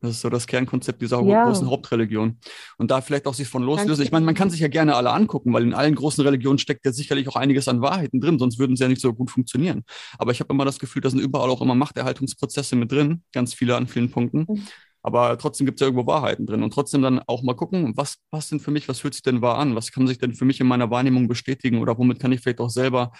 Das 0.00 0.12
ist 0.12 0.20
so 0.20 0.28
das 0.28 0.46
Kernkonzept 0.46 1.00
dieser 1.00 1.22
ja. 1.22 1.44
großen 1.44 1.68
Hauptreligion. 1.68 2.38
Und 2.78 2.90
da 2.90 3.00
vielleicht 3.00 3.26
auch 3.26 3.34
sich 3.34 3.48
von 3.48 3.62
loslösen. 3.62 4.04
Ich 4.04 4.12
meine, 4.12 4.26
man 4.26 4.34
kann 4.34 4.50
sich 4.50 4.60
ja 4.60 4.68
gerne 4.68 4.94
alle 4.96 5.10
angucken, 5.10 5.52
weil 5.52 5.62
in 5.62 5.72
allen 5.74 5.94
großen 5.94 6.22
Religionen 6.22 6.58
steckt 6.58 6.84
ja 6.84 6.92
sicherlich 6.92 7.26
auch 7.28 7.36
einiges 7.36 7.68
an 7.68 7.80
Wahrheiten 7.80 8.20
drin, 8.20 8.38
sonst 8.38 8.58
würden 8.58 8.76
sie 8.76 8.82
ja 8.82 8.88
nicht 8.88 9.00
so 9.00 9.14
gut 9.14 9.30
funktionieren. 9.30 9.82
Aber 10.18 10.30
ich 10.30 10.40
habe 10.40 10.52
immer 10.52 10.64
das 10.64 10.78
Gefühl, 10.78 11.00
da 11.00 11.10
sind 11.10 11.20
überall 11.20 11.48
auch 11.48 11.62
immer 11.62 11.74
Machterhaltungsprozesse 11.74 12.76
mit 12.76 12.92
drin, 12.92 13.22
ganz 13.32 13.54
viele 13.64 13.76
an 13.76 13.86
vielen 13.86 14.10
Punkten. 14.10 14.46
Mhm. 14.48 14.62
Aber 15.02 15.36
trotzdem 15.36 15.66
gibt 15.66 15.76
es 15.76 15.80
ja 15.80 15.88
irgendwo 15.88 16.06
Wahrheiten 16.06 16.46
drin. 16.46 16.62
Und 16.62 16.72
trotzdem 16.72 17.02
dann 17.02 17.20
auch 17.26 17.42
mal 17.42 17.54
gucken, 17.54 17.92
was 17.96 18.16
passt 18.30 18.52
denn 18.52 18.60
für 18.60 18.70
mich, 18.70 18.88
was 18.88 19.00
fühlt 19.00 19.14
sich 19.14 19.22
denn 19.22 19.42
wahr 19.42 19.58
an? 19.58 19.74
Was 19.74 19.92
kann 19.92 20.06
sich 20.06 20.18
denn 20.18 20.34
für 20.34 20.46
mich 20.46 20.60
in 20.60 20.66
meiner 20.66 20.90
Wahrnehmung 20.90 21.28
bestätigen? 21.28 21.78
Oder 21.78 21.98
womit 21.98 22.20
kann 22.20 22.32
ich 22.32 22.40
vielleicht 22.40 22.60
auch 22.60 22.70
selber, 22.70 23.12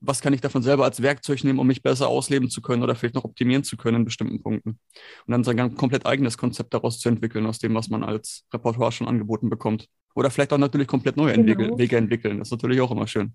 was 0.00 0.20
kann 0.20 0.32
ich 0.32 0.40
davon 0.40 0.62
selber 0.62 0.84
als 0.84 1.02
Werkzeug 1.02 1.44
nehmen, 1.44 1.60
um 1.60 1.68
mich 1.68 1.82
besser 1.82 2.08
ausleben 2.08 2.50
zu 2.50 2.60
können 2.60 2.82
oder 2.82 2.96
vielleicht 2.96 3.14
noch 3.14 3.24
optimieren 3.24 3.62
zu 3.62 3.76
können 3.76 3.98
in 3.98 4.04
bestimmten 4.04 4.42
Punkten? 4.42 4.70
Und 4.70 5.30
dann 5.30 5.44
sein 5.44 5.76
komplett 5.76 6.04
eigenes 6.04 6.36
Konzept 6.36 6.74
daraus 6.74 6.98
zu 6.98 7.08
entwickeln, 7.08 7.46
aus 7.46 7.60
dem, 7.60 7.74
was 7.74 7.88
man 7.90 8.02
als 8.02 8.44
Repertoire 8.52 8.90
schon 8.90 9.06
angeboten 9.06 9.48
bekommt. 9.48 9.86
Oder 10.16 10.30
vielleicht 10.30 10.52
auch 10.52 10.58
natürlich 10.58 10.88
komplett 10.88 11.16
neue 11.16 11.34
genau. 11.34 11.78
Wege 11.78 11.96
entwickeln. 11.96 12.38
Das 12.38 12.48
ist 12.48 12.52
natürlich 12.52 12.80
auch 12.80 12.90
immer 12.90 13.06
schön. 13.06 13.34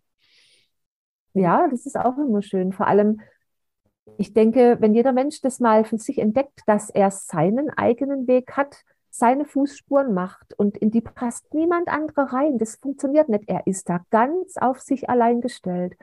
Ja, 1.34 1.66
das 1.70 1.86
ist 1.86 1.98
auch 1.98 2.18
immer 2.18 2.42
schön. 2.42 2.74
Vor 2.74 2.88
allem, 2.88 3.22
ich 4.18 4.34
denke, 4.34 4.78
wenn 4.80 4.94
jeder 4.94 5.12
Mensch 5.12 5.42
das 5.42 5.60
mal 5.60 5.84
für 5.86 5.98
sich 5.98 6.20
entdeckt, 6.20 6.62
dass 6.66 6.90
er 6.90 7.12
seinen 7.12 7.70
eigenen 7.70 8.28
Weg 8.28 8.54
hat, 8.58 8.84
seine 9.10 9.46
Fußspuren 9.46 10.14
macht 10.14 10.54
und 10.58 10.78
in 10.78 10.92
die 10.92 11.02
passt 11.02 11.54
niemand 11.54 11.88
andere 11.88 12.32
rein, 12.32 12.58
das 12.58 12.76
funktioniert 12.76 13.30
nicht. 13.30 13.46
Er 13.48 13.66
ist 13.66 13.90
da 13.90 14.02
ganz 14.12 14.58
auf 14.58 14.80
sich 14.80 15.10
allein 15.10 15.42
gestellt. 15.42 15.96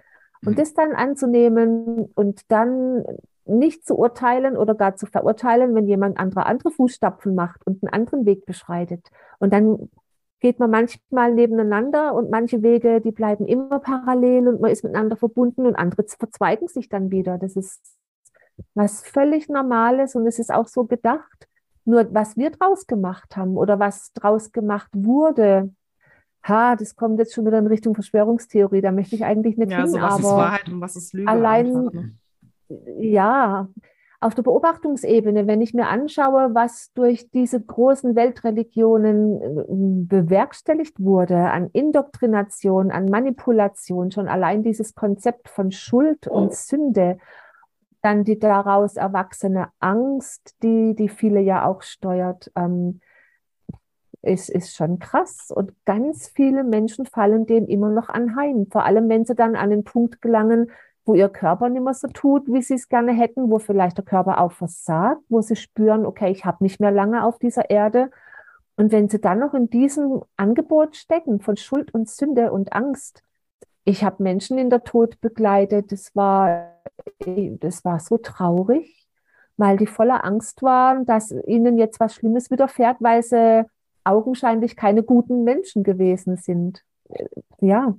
Und 0.44 0.52
mhm. 0.52 0.56
das 0.56 0.74
dann 0.74 0.92
anzunehmen 0.92 2.10
und 2.14 2.42
dann 2.50 3.04
nicht 3.46 3.86
zu 3.86 3.96
urteilen 3.96 4.56
oder 4.56 4.74
gar 4.74 4.96
zu 4.96 5.06
verurteilen, 5.06 5.74
wenn 5.74 5.86
jemand 5.86 6.18
andere 6.18 6.46
andere 6.46 6.70
Fußstapfen 6.70 7.34
macht 7.34 7.66
und 7.66 7.82
einen 7.82 7.92
anderen 7.92 8.26
Weg 8.26 8.44
beschreitet. 8.44 9.08
Und 9.38 9.52
dann 9.52 9.88
geht 10.40 10.58
man 10.58 10.70
manchmal 10.70 11.32
nebeneinander 11.32 12.14
und 12.14 12.30
manche 12.30 12.62
Wege, 12.62 13.00
die 13.00 13.12
bleiben 13.12 13.46
immer 13.46 13.78
parallel 13.80 14.48
und 14.48 14.60
man 14.60 14.70
ist 14.70 14.84
miteinander 14.84 15.16
verbunden 15.16 15.66
und 15.66 15.76
andere 15.76 16.04
verzweigen 16.06 16.68
sich 16.68 16.88
dann 16.88 17.10
wieder. 17.10 17.38
Das 17.38 17.56
ist 17.56 17.95
was 18.74 19.02
völlig 19.02 19.48
Normales 19.48 20.14
und 20.14 20.26
es 20.26 20.38
ist 20.38 20.52
auch 20.52 20.66
so 20.66 20.84
gedacht. 20.84 21.48
Nur 21.84 22.12
was 22.12 22.36
wir 22.36 22.50
draus 22.50 22.86
gemacht 22.86 23.36
haben 23.36 23.56
oder 23.56 23.78
was 23.78 24.12
draus 24.12 24.50
gemacht 24.52 24.90
wurde, 24.92 25.70
ha, 26.42 26.76
das 26.76 26.96
kommt 26.96 27.18
jetzt 27.18 27.34
schon 27.34 27.46
wieder 27.46 27.58
in 27.58 27.66
Richtung 27.66 27.94
Verschwörungstheorie, 27.94 28.80
da 28.80 28.92
möchte 28.92 29.14
ich 29.14 29.24
eigentlich 29.24 29.56
nicht 29.56 29.70
ja, 29.70 29.78
hin, 29.78 29.88
so 29.88 30.00
was 30.00 30.14
aber 30.14 30.20
ist 30.20 30.24
Wahrheit 30.24 30.68
und 30.68 30.80
was 30.80 30.96
ist 30.96 31.12
Lüge 31.12 31.28
allein, 31.30 31.76
einfach, 31.76 31.92
ne? 31.92 32.12
ja, 32.98 33.68
auf 34.20 34.34
der 34.34 34.42
Beobachtungsebene, 34.42 35.46
wenn 35.46 35.60
ich 35.60 35.74
mir 35.74 35.88
anschaue, 35.88 36.54
was 36.54 36.92
durch 36.94 37.30
diese 37.30 37.60
großen 37.60 38.16
Weltreligionen 38.16 39.40
äh, 39.40 39.64
bewerkstelligt 39.68 40.98
wurde 40.98 41.36
an 41.36 41.68
Indoktrination, 41.72 42.90
an 42.90 43.06
Manipulation, 43.06 44.10
schon 44.10 44.28
allein 44.28 44.62
dieses 44.62 44.94
Konzept 44.94 45.48
von 45.48 45.70
Schuld 45.70 46.26
und 46.26 46.54
Sünde 46.54 47.18
dann 48.06 48.22
die 48.22 48.38
daraus 48.38 48.96
erwachsene 48.96 49.70
Angst, 49.80 50.54
die, 50.62 50.94
die 50.94 51.08
viele 51.08 51.40
ja 51.40 51.66
auch 51.66 51.82
steuert, 51.82 52.52
ähm, 52.54 53.00
ist, 54.22 54.48
ist 54.48 54.76
schon 54.76 55.00
krass. 55.00 55.50
Und 55.52 55.72
ganz 55.84 56.28
viele 56.28 56.62
Menschen 56.62 57.04
fallen 57.04 57.46
dem 57.46 57.66
immer 57.66 57.90
noch 57.90 58.08
anheim. 58.08 58.68
Vor 58.70 58.84
allem, 58.84 59.08
wenn 59.08 59.24
sie 59.24 59.34
dann 59.34 59.56
an 59.56 59.70
den 59.70 59.82
Punkt 59.82 60.22
gelangen, 60.22 60.70
wo 61.04 61.14
ihr 61.14 61.28
Körper 61.28 61.68
nicht 61.68 61.82
mehr 61.82 61.94
so 61.94 62.06
tut, 62.06 62.46
wie 62.46 62.62
sie 62.62 62.74
es 62.74 62.88
gerne 62.88 63.12
hätten, 63.12 63.50
wo 63.50 63.58
vielleicht 63.58 63.98
der 63.98 64.04
Körper 64.04 64.40
auch 64.40 64.52
versagt, 64.52 65.22
wo 65.28 65.40
sie 65.40 65.56
spüren, 65.56 66.06
okay, 66.06 66.30
ich 66.30 66.44
habe 66.44 66.62
nicht 66.62 66.78
mehr 66.78 66.92
lange 66.92 67.24
auf 67.24 67.40
dieser 67.40 67.70
Erde. 67.70 68.12
Und 68.76 68.92
wenn 68.92 69.08
sie 69.08 69.20
dann 69.20 69.40
noch 69.40 69.54
in 69.54 69.68
diesem 69.68 70.22
Angebot 70.36 70.94
stecken 70.94 71.40
von 71.40 71.56
Schuld 71.56 71.92
und 71.92 72.08
Sünde 72.08 72.52
und 72.52 72.72
Angst, 72.72 73.24
ich 73.84 74.04
habe 74.04 74.22
Menschen 74.22 74.58
in 74.58 74.70
der 74.70 74.84
Tod 74.84 75.20
begleitet, 75.20 75.90
das 75.90 76.14
war 76.14 76.75
das 77.60 77.84
war 77.84 78.00
so 78.00 78.18
traurig, 78.18 79.06
weil 79.56 79.76
die 79.76 79.86
voller 79.86 80.24
Angst 80.24 80.62
waren, 80.62 81.06
dass 81.06 81.32
ihnen 81.46 81.78
jetzt 81.78 82.00
was 82.00 82.14
Schlimmes 82.14 82.50
widerfährt, 82.50 82.98
weil 83.00 83.22
sie 83.22 83.64
augenscheinlich 84.04 84.76
keine 84.76 85.02
guten 85.02 85.44
Menschen 85.44 85.82
gewesen 85.82 86.36
sind. 86.36 86.84
Ja, 87.60 87.96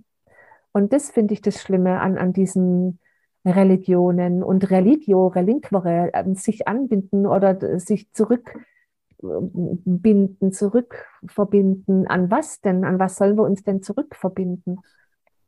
und 0.72 0.94
das 0.94 1.10
finde 1.10 1.34
ich 1.34 1.42
das 1.42 1.62
Schlimme 1.62 2.00
an, 2.00 2.18
an 2.18 2.34
diesen 2.34 3.00
Religionen 3.46 4.44
und 4.44 4.70
Religio, 4.70 5.28
Relinquere, 5.28 6.12
ähm, 6.14 6.36
sich 6.36 6.68
anbinden 6.68 7.26
oder 7.26 7.80
sich 7.80 8.12
zurückbinden, 8.14 10.52
zurückverbinden. 10.52 12.08
An 12.08 12.30
was 12.30 12.62
denn? 12.62 12.84
An 12.84 13.00
was 13.00 13.16
sollen 13.16 13.38
wir 13.38 13.44
uns 13.44 13.64
denn 13.64 13.82
zurückverbinden? 13.82 14.82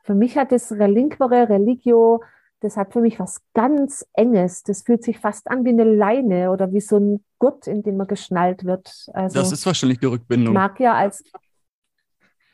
Für 0.01 0.15
mich 0.15 0.37
hat 0.37 0.51
das 0.51 0.71
Relinquere, 0.71 1.49
Religio, 1.49 2.23
das 2.61 2.77
hat 2.77 2.93
für 2.93 3.01
mich 3.01 3.19
was 3.19 3.41
ganz 3.53 4.05
Enges. 4.13 4.63
Das 4.63 4.83
fühlt 4.83 5.03
sich 5.03 5.19
fast 5.19 5.49
an 5.49 5.65
wie 5.65 5.69
eine 5.69 5.83
Leine 5.83 6.51
oder 6.51 6.71
wie 6.73 6.81
so 6.81 6.97
ein 6.97 7.23
Gurt, 7.37 7.67
in 7.67 7.83
den 7.83 7.97
man 7.97 8.07
geschnallt 8.07 8.65
wird. 8.65 9.07
Also, 9.13 9.39
das 9.39 9.51
ist 9.51 9.65
wahrscheinlich 9.65 9.99
die 9.99 10.07
Rückbindung. 10.07 10.53
Mag 10.53 10.79
ja 10.79 10.93
als. 10.93 11.23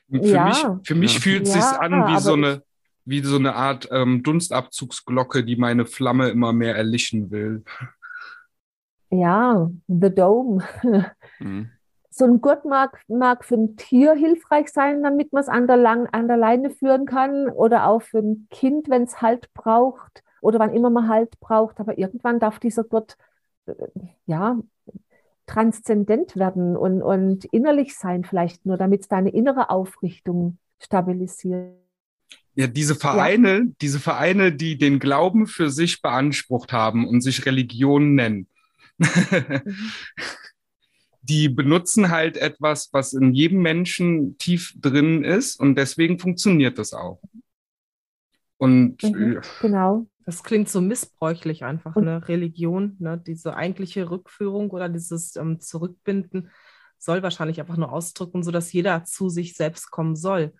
Für 0.09 0.17
ja. 0.17 0.45
mich, 0.45 0.65
für 0.83 0.95
mich 0.95 1.13
ja. 1.15 1.19
fühlt 1.19 1.47
es 1.47 1.55
ja, 1.55 1.61
sich 1.61 1.79
an 1.79 2.07
wie 2.07 2.19
so 2.19 2.33
eine 2.33 2.61
wie 3.05 3.21
so 3.21 3.37
eine 3.37 3.55
Art 3.55 3.87
ähm, 3.91 4.23
Dunstabzugsglocke, 4.23 5.43
die 5.43 5.55
meine 5.55 5.85
Flamme 5.85 6.29
immer 6.29 6.53
mehr 6.53 6.75
erlichen 6.75 7.29
will. 7.29 7.63
Ja, 9.11 9.69
The 9.87 10.09
Dome. 10.09 10.63
Mhm. 11.39 11.69
So 12.17 12.23
ein 12.23 12.39
Gurt 12.39 12.63
mag, 12.63 13.01
mag 13.09 13.43
für 13.43 13.55
ein 13.55 13.75
Tier 13.75 14.13
hilfreich 14.13 14.69
sein, 14.69 15.03
damit 15.03 15.33
man 15.33 15.43
es 15.43 15.49
an 15.49 15.67
der, 15.67 15.75
Lang 15.75 16.07
an 16.13 16.29
der 16.29 16.37
Leine 16.37 16.69
führen 16.69 17.05
kann 17.05 17.49
oder 17.49 17.87
auch 17.87 18.01
für 18.01 18.19
ein 18.19 18.47
Kind, 18.49 18.89
wenn 18.89 19.03
es 19.03 19.21
Halt 19.21 19.53
braucht 19.53 20.23
oder 20.39 20.57
wann 20.59 20.73
immer 20.73 20.89
man 20.89 21.09
Halt 21.09 21.37
braucht. 21.41 21.81
Aber 21.81 21.97
irgendwann 21.97 22.39
darf 22.39 22.57
dieser 22.59 22.85
Gurt 22.85 23.17
äh, 23.65 23.73
ja, 24.27 24.57
transzendent 25.45 26.37
werden 26.37 26.77
und, 26.77 27.01
und 27.01 27.43
innerlich 27.43 27.97
sein 27.97 28.23
vielleicht 28.23 28.65
nur, 28.65 28.77
damit 28.77 29.01
es 29.01 29.07
deine 29.09 29.31
innere 29.31 29.69
Aufrichtung 29.69 30.57
stabilisiert. 30.81 31.73
Ja, 32.53 32.67
diese 32.67 32.95
Vereine, 32.95 33.57
ja. 33.57 33.65
diese 33.81 33.99
Vereine, 33.99 34.53
die 34.53 34.77
den 34.77 34.99
Glauben 34.99 35.47
für 35.47 35.69
sich 35.69 36.01
beansprucht 36.01 36.71
haben 36.71 37.05
und 37.05 37.19
sich 37.19 37.45
Religion 37.45 38.15
nennen, 38.15 38.47
mhm. 38.99 39.07
die 41.27 41.49
benutzen 41.49 42.11
halt 42.11 42.37
etwas, 42.37 42.89
was 42.91 43.13
in 43.13 43.33
jedem 43.33 43.61
Menschen 43.61 44.37
tief 44.37 44.73
drin 44.79 45.23
ist 45.23 45.59
und 45.59 45.75
deswegen 45.75 46.19
funktioniert 46.19 46.77
das 46.77 46.93
auch. 46.93 47.21
Und 48.57 49.01
mhm, 49.03 49.41
genau. 49.61 50.07
Das 50.25 50.43
klingt 50.43 50.69
so 50.69 50.81
missbräuchlich 50.81 51.63
einfach, 51.65 51.95
eine 51.95 52.27
Religion, 52.27 52.95
ne? 52.99 53.21
diese 53.23 53.55
eigentliche 53.55 54.09
Rückführung 54.09 54.71
oder 54.71 54.89
dieses 54.89 55.35
ähm, 55.35 55.59
Zurückbinden 55.59 56.49
soll 56.97 57.21
wahrscheinlich 57.21 57.59
einfach 57.59 57.77
nur 57.77 57.91
ausdrücken, 57.91 58.41
sodass 58.41 58.73
jeder 58.73 59.03
zu 59.03 59.29
sich 59.29 59.53
selbst 59.53 59.91
kommen 59.91 60.15
soll. 60.15 60.53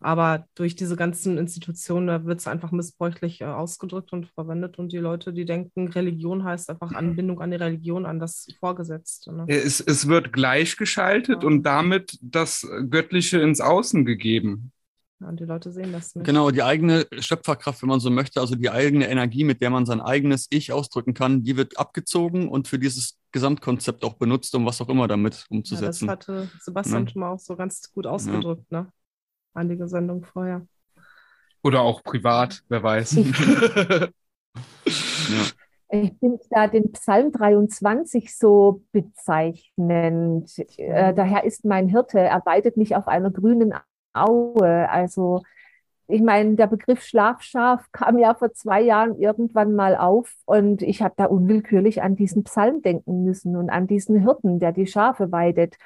Aber 0.00 0.46
durch 0.54 0.76
diese 0.76 0.94
ganzen 0.94 1.38
Institutionen 1.38 2.24
wird 2.24 2.38
es 2.38 2.46
einfach 2.46 2.70
missbräuchlich 2.70 3.40
äh, 3.40 3.46
ausgedrückt 3.46 4.12
und 4.12 4.26
verwendet. 4.28 4.78
Und 4.78 4.92
die 4.92 4.98
Leute, 4.98 5.32
die 5.32 5.44
denken, 5.44 5.88
Religion 5.88 6.44
heißt 6.44 6.70
einfach 6.70 6.92
Anbindung 6.92 7.40
an 7.40 7.50
die 7.50 7.56
Religion, 7.56 8.06
an 8.06 8.20
das 8.20 8.46
Vorgesetzte. 8.60 9.32
Ne? 9.32 9.44
Es, 9.48 9.80
es 9.80 10.06
wird 10.06 10.32
gleichgeschaltet 10.32 11.42
ja. 11.42 11.48
und 11.48 11.64
damit 11.64 12.18
das 12.22 12.66
Göttliche 12.90 13.40
ins 13.40 13.60
Außen 13.60 14.04
gegeben. 14.04 14.72
Ja, 15.20 15.28
und 15.28 15.40
die 15.40 15.44
Leute 15.44 15.72
sehen 15.72 15.90
das 15.92 16.14
nicht. 16.14 16.24
Genau, 16.24 16.52
die 16.52 16.62
eigene 16.62 17.04
Schöpferkraft, 17.18 17.82
wenn 17.82 17.88
man 17.88 17.98
so 17.98 18.08
möchte, 18.08 18.40
also 18.40 18.54
die 18.54 18.70
eigene 18.70 19.08
Energie, 19.08 19.42
mit 19.42 19.60
der 19.60 19.70
man 19.70 19.84
sein 19.84 20.00
eigenes 20.00 20.46
Ich 20.50 20.72
ausdrücken 20.72 21.12
kann, 21.12 21.42
die 21.42 21.56
wird 21.56 21.76
abgezogen 21.76 22.48
und 22.48 22.68
für 22.68 22.78
dieses 22.78 23.18
Gesamtkonzept 23.32 24.04
auch 24.04 24.14
benutzt, 24.14 24.54
um 24.54 24.64
was 24.64 24.80
auch 24.80 24.88
immer 24.88 25.08
damit 25.08 25.44
umzusetzen. 25.48 26.06
Ja, 26.06 26.14
das 26.14 26.28
hatte 26.28 26.50
Sebastian 26.60 27.04
ja. 27.04 27.10
schon 27.10 27.20
mal 27.20 27.30
auch 27.30 27.40
so 27.40 27.56
ganz 27.56 27.92
gut 27.92 28.06
ausgedrückt, 28.06 28.66
ja. 28.70 28.82
ne? 28.82 28.92
Einige 29.54 29.88
Sendungen 29.88 30.24
vorher. 30.24 30.66
Oder 31.62 31.82
auch 31.82 32.02
privat, 32.02 32.62
wer 32.68 32.82
weiß. 32.82 33.12
ja. 33.16 34.08
Ich 35.90 36.12
finde 36.18 36.40
da 36.50 36.66
den 36.66 36.92
Psalm 36.92 37.32
23 37.32 38.36
so 38.36 38.82
bezeichnend. 38.92 40.52
Äh, 40.76 41.14
daher 41.14 41.44
ist 41.44 41.64
mein 41.64 41.88
Hirte, 41.88 42.20
er 42.20 42.42
weidet 42.44 42.76
mich 42.76 42.94
auf 42.94 43.08
einer 43.08 43.30
grünen 43.30 43.72
Aue. 44.12 44.88
Also 44.90 45.42
ich 46.06 46.22
meine, 46.22 46.56
der 46.56 46.66
Begriff 46.66 47.02
Schlafschaf 47.02 47.90
kam 47.92 48.18
ja 48.18 48.34
vor 48.34 48.52
zwei 48.52 48.80
Jahren 48.80 49.18
irgendwann 49.18 49.74
mal 49.74 49.96
auf 49.96 50.34
und 50.46 50.82
ich 50.82 51.02
habe 51.02 51.14
da 51.16 51.26
unwillkürlich 51.26 52.02
an 52.02 52.16
diesen 52.16 52.44
Psalm 52.44 52.80
denken 52.82 53.24
müssen 53.24 53.56
und 53.56 53.68
an 53.68 53.86
diesen 53.86 54.20
Hirten, 54.20 54.58
der 54.58 54.72
die 54.72 54.86
Schafe 54.86 55.32
weidet. 55.32 55.76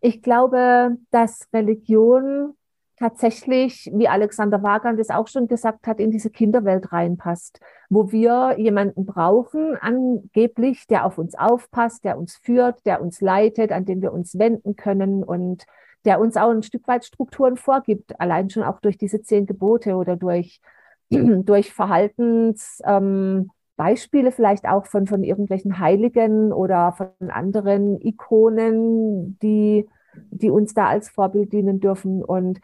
Ich 0.00 0.22
glaube, 0.22 0.96
dass 1.10 1.48
Religion 1.52 2.54
tatsächlich, 3.00 3.90
wie 3.94 4.08
Alexander 4.08 4.62
Wagan 4.62 4.98
das 4.98 5.08
auch 5.08 5.26
schon 5.26 5.48
gesagt 5.48 5.86
hat, 5.86 6.00
in 6.00 6.10
diese 6.10 6.28
Kinderwelt 6.30 6.92
reinpasst, 6.92 7.58
wo 7.88 8.12
wir 8.12 8.56
jemanden 8.58 9.06
brauchen, 9.06 9.78
angeblich, 9.80 10.86
der 10.86 11.06
auf 11.06 11.16
uns 11.16 11.34
aufpasst, 11.34 12.04
der 12.04 12.18
uns 12.18 12.36
führt, 12.36 12.84
der 12.84 13.00
uns 13.00 13.22
leitet, 13.22 13.72
an 13.72 13.86
den 13.86 14.02
wir 14.02 14.12
uns 14.12 14.38
wenden 14.38 14.76
können 14.76 15.24
und 15.24 15.64
der 16.04 16.20
uns 16.20 16.36
auch 16.36 16.50
ein 16.50 16.62
Stück 16.62 16.86
weit 16.88 17.06
Strukturen 17.06 17.56
vorgibt, 17.56 18.20
allein 18.20 18.50
schon 18.50 18.64
auch 18.64 18.80
durch 18.80 18.98
diese 18.98 19.22
zehn 19.22 19.46
Gebote 19.46 19.94
oder 19.94 20.16
durch, 20.16 20.60
durch 21.10 21.72
Verhaltensbeispiele 21.72 24.28
ähm, 24.28 24.32
vielleicht 24.32 24.68
auch 24.68 24.84
von, 24.84 25.06
von 25.06 25.24
irgendwelchen 25.24 25.78
Heiligen 25.78 26.52
oder 26.52 26.92
von 26.92 27.30
anderen 27.30 27.98
Ikonen, 28.02 29.38
die, 29.40 29.88
die 30.30 30.50
uns 30.50 30.74
da 30.74 30.88
als 30.88 31.08
Vorbild 31.08 31.52
dienen 31.52 31.80
dürfen. 31.80 32.22
Und 32.22 32.60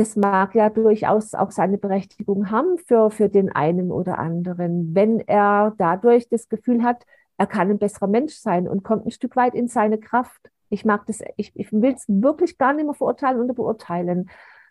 das 0.00 0.16
mag 0.16 0.54
ja 0.54 0.70
durchaus 0.70 1.34
auch 1.34 1.50
seine 1.50 1.76
Berechtigung 1.76 2.50
haben 2.50 2.78
für, 2.78 3.10
für 3.10 3.28
den 3.28 3.52
einen 3.52 3.92
oder 3.92 4.18
anderen, 4.18 4.94
wenn 4.94 5.20
er 5.20 5.74
dadurch 5.76 6.26
das 6.30 6.48
Gefühl 6.48 6.82
hat, 6.82 7.04
er 7.36 7.46
kann 7.46 7.70
ein 7.70 7.78
besserer 7.78 8.06
Mensch 8.06 8.32
sein 8.34 8.66
und 8.66 8.82
kommt 8.82 9.04
ein 9.04 9.10
Stück 9.10 9.36
weit 9.36 9.54
in 9.54 9.68
seine 9.68 9.98
Kraft. 9.98 10.50
Ich 10.70 10.86
mag 10.86 11.04
das, 11.06 11.20
ich, 11.36 11.52
ich 11.54 11.70
will 11.70 11.92
es 11.92 12.06
wirklich 12.08 12.56
gar 12.56 12.72
nicht 12.72 12.86
mehr 12.86 12.94
verurteilen 12.94 13.40
oder 13.40 13.52
beurteilen. 13.52 14.30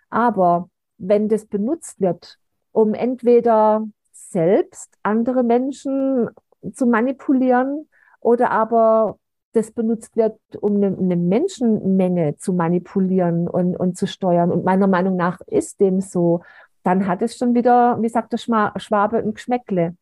Aber 0.10 0.70
wenn 0.98 1.30
das 1.30 1.46
benutzt 1.46 2.02
wird, 2.02 2.40
um 2.72 2.96
entweder 2.96 3.88
selbst 4.12 4.98
andere 5.04 5.44
Menschen 5.44 6.30
zu 6.74 6.88
manipulieren 6.88 7.88
oder 8.20 8.50
aber 8.50 9.20
das 9.54 9.72
benutzt 9.72 10.16
wird, 10.16 10.40
um 10.62 10.76
eine, 10.76 10.96
eine, 10.98 11.16
Menschenmenge 11.16 12.38
zu 12.38 12.54
manipulieren 12.54 13.48
und, 13.48 13.76
und 13.76 13.98
zu 13.98 14.06
steuern. 14.06 14.52
Und 14.52 14.64
meiner 14.64 14.88
Meinung 14.88 15.16
nach 15.16 15.42
ist 15.48 15.80
dem 15.80 16.02
so. 16.02 16.42
Dann 16.84 17.08
hat 17.08 17.22
es 17.22 17.38
schon 17.38 17.56
wieder, 17.56 17.98
wie 18.02 18.10
sagt 18.10 18.32
der 18.32 18.38
Schwabe, 18.38 19.18
ein 19.18 19.34
Geschmäckle. 19.34 19.96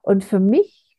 Und 0.00 0.24
für 0.24 0.40
mich, 0.40 0.96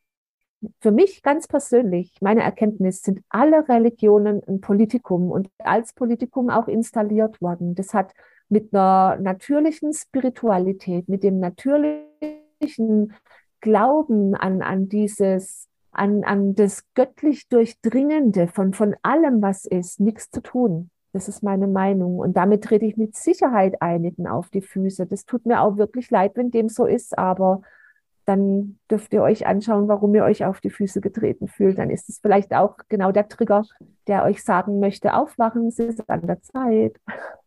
für 0.80 0.92
mich 0.92 1.22
ganz 1.22 1.48
persönlich, 1.48 2.14
meine 2.22 2.44
Erkenntnis, 2.44 3.02
sind 3.02 3.22
alle 3.30 3.68
Religionen 3.68 4.42
ein 4.48 4.62
Politikum 4.62 5.32
und 5.32 5.50
als 5.60 5.94
Politikum 5.94 6.50
auch 6.50 6.68
installiert 6.68 7.42
worden. 7.42 7.76
Das 7.76 7.94
hat 7.94 8.14
mit 8.50 8.74
einer 8.74 9.18
natürlichen 9.20 9.94
Spiritualität, 9.94 11.10
mit 11.10 11.24
dem 11.24 11.40
natürlichen 11.40 13.14
Glauben 13.60 14.36
an, 14.36 14.62
an 14.62 14.88
dieses 14.88 15.68
an, 15.91 16.23
an 16.23 16.56
das 16.56 16.84
göttlich 16.93 17.47
Durchdringende 17.50 18.47
von, 18.47 18.73
von 18.73 18.95
allem, 19.02 19.41
was 19.41 19.65
ist, 19.65 20.00
nichts 20.00 20.30
zu 20.30 20.41
tun. 20.41 20.89
Das 21.13 21.28
ist 21.28 21.41
meine 21.41 21.67
Meinung. 21.67 22.19
Und 22.19 22.38
damit 22.38 22.63
trete 22.63 22.86
ich 22.86 22.97
mit 22.97 23.15
Sicherheit 23.15 23.82
einigen 23.82 24.28
auf 24.28 24.50
die 24.50 24.62
Füße. 24.62 25.08
Das 25.08 25.26
tut 25.26 25.45
mir 25.45 25.62
auch 25.62 25.78
wirklich 25.78 26.12
leid, 26.12 26.34
wenn 26.36 26.52
dem 26.52 26.69
so 26.69 26.86
ist, 26.86 27.17
aber 27.17 27.62
dann 28.26 28.78
dürft 28.91 29.13
ihr 29.13 29.23
euch 29.23 29.47
anschauen, 29.47 29.88
warum 29.88 30.13
ihr 30.13 30.26
euch 30.26 30.43
auf 30.45 30.60
die 30.60 30.69
Füße 30.69 31.00
getreten 31.00 31.47
fühlt. 31.47 31.78
Dann 31.78 31.89
ist 31.89 32.10
es 32.10 32.19
vielleicht 32.19 32.54
auch 32.54 32.76
genau 32.89 33.12
der 33.12 33.30
Trigger, 33.30 33.63
der 34.06 34.23
euch 34.26 34.43
sagen 34.43 34.80
möchte, 34.80 35.13
aufwachen, 35.13 35.67
es 35.67 35.80
ist 35.80 36.08
an 36.10 36.28
der 36.28 36.41
Zeit. 36.41 36.97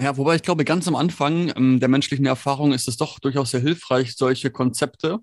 Ja, 0.00 0.16
wobei 0.16 0.36
ich 0.36 0.42
glaube, 0.42 0.64
ganz 0.64 0.88
am 0.88 0.96
Anfang 0.96 1.52
ähm, 1.56 1.78
der 1.78 1.90
menschlichen 1.90 2.24
Erfahrung 2.24 2.72
ist 2.72 2.88
es 2.88 2.96
doch 2.96 3.18
durchaus 3.18 3.50
sehr 3.50 3.60
hilfreich, 3.60 4.16
solche 4.16 4.50
Konzepte 4.50 5.18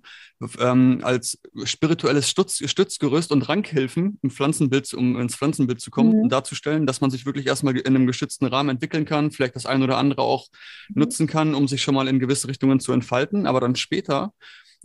ähm, 0.59 0.99
als 1.01 1.39
spirituelles 1.63 2.29
Stütz, 2.29 2.61
Stützgerüst 2.63 3.31
und 3.31 3.49
Rankhilfen 3.49 4.19
im 4.21 4.29
Pflanzenbild, 4.29 4.93
um 4.93 5.19
ins 5.19 5.35
Pflanzenbild 5.35 5.81
zu 5.81 5.89
kommen, 5.89 6.23
mhm. 6.23 6.29
darzustellen, 6.29 6.85
dass 6.85 7.01
man 7.01 7.09
sich 7.09 7.25
wirklich 7.25 7.47
erstmal 7.47 7.75
in 7.75 7.87
einem 7.87 8.05
geschützten 8.05 8.45
Rahmen 8.45 8.69
entwickeln 8.69 9.05
kann, 9.05 9.31
vielleicht 9.31 9.55
das 9.55 9.65
ein 9.65 9.81
oder 9.81 9.97
andere 9.97 10.21
auch 10.21 10.47
mhm. 10.89 10.99
nutzen 10.99 11.25
kann, 11.25 11.55
um 11.55 11.67
sich 11.67 11.81
schon 11.81 11.95
mal 11.95 12.07
in 12.07 12.19
gewisse 12.19 12.47
Richtungen 12.47 12.79
zu 12.79 12.91
entfalten, 12.91 13.47
aber 13.47 13.59
dann 13.59 13.75
später 13.75 14.31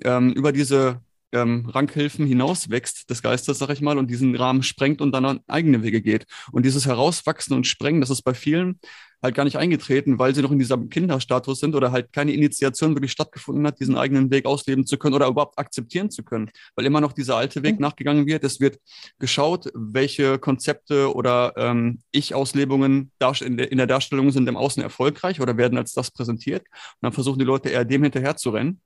ähm, 0.03 0.33
über 0.33 0.53
diese 0.53 1.03
ähm, 1.33 1.69
Ranghilfen 1.69 2.27
hinauswächst 2.27 3.11
des 3.11 3.23
Geistes, 3.23 3.59
sag 3.59 3.71
ich 3.71 3.83
mal, 3.83 3.99
und 3.99 4.11
diesen 4.11 4.35
Rahmen 4.37 4.63
sprengt 4.63 5.03
und 5.03 5.13
dann 5.13 5.25
an 5.25 5.41
eigene 5.49 5.83
Wege 5.83 6.01
geht. 6.01 6.25
Und 6.51 6.65
dieses 6.65 6.87
Herauswachsen 6.87 7.55
und 7.55 7.67
Sprengen, 7.67 8.01
das 8.01 8.11
ist 8.11 8.23
bei 8.23 8.35
vielen 8.35 8.81
halt 9.23 9.35
gar 9.35 9.45
nicht 9.45 9.57
eingetreten, 9.57 10.19
weil 10.19 10.35
sie 10.35 10.43
noch 10.43 10.51
in 10.51 10.59
diesem 10.59 10.91
Kinderstatus 10.91 11.61
sind 11.61 11.75
oder 11.75 11.93
halt 11.93 12.13
keine 12.13 12.33
Initiation 12.33 12.95
wirklich 12.95 13.13
stattgefunden 13.13 13.67
hat, 13.67 13.81
diesen 13.81 13.97
eigenen 13.97 14.31
Weg 14.31 14.47
ausleben 14.47 14.87
zu 14.87 14.99
können 14.99 15.15
oder 15.15 15.29
überhaupt 15.29 15.59
akzeptieren 15.59 16.11
zu 16.11 16.25
können, 16.25 16.51
weil 16.75 16.87
immer 16.87 17.01
noch 17.01 17.13
dieser 17.13 17.37
alte 17.37 17.63
Weg 17.63 17.77
mhm. 17.77 17.83
nachgegangen 17.83 18.27
wird. 18.27 18.45
Es 18.45 18.61
wird 18.61 18.79
geschaut, 19.19 19.71
welche 19.75 20.39
Konzepte 20.39 21.15
oder 21.15 21.55
ähm, 21.57 22.01
Ich-Auslebungen 22.11 23.13
in 23.41 23.57
der, 23.57 23.71
in 23.71 23.79
der 23.79 23.87
Darstellung 23.87 24.31
sind 24.31 24.49
im 24.49 24.57
Außen 24.57 24.83
erfolgreich 24.83 25.41
oder 25.41 25.57
werden 25.57 25.79
als 25.79 25.93
das 25.93 26.11
präsentiert. 26.11 26.63
Und 26.63 27.03
dann 27.03 27.13
versuchen 27.13 27.39
die 27.39 27.45
Leute 27.45 27.69
eher 27.69 27.85
dem 27.85 28.03
hinterher 28.03 28.37
zu 28.37 28.51
rennen 28.51 28.81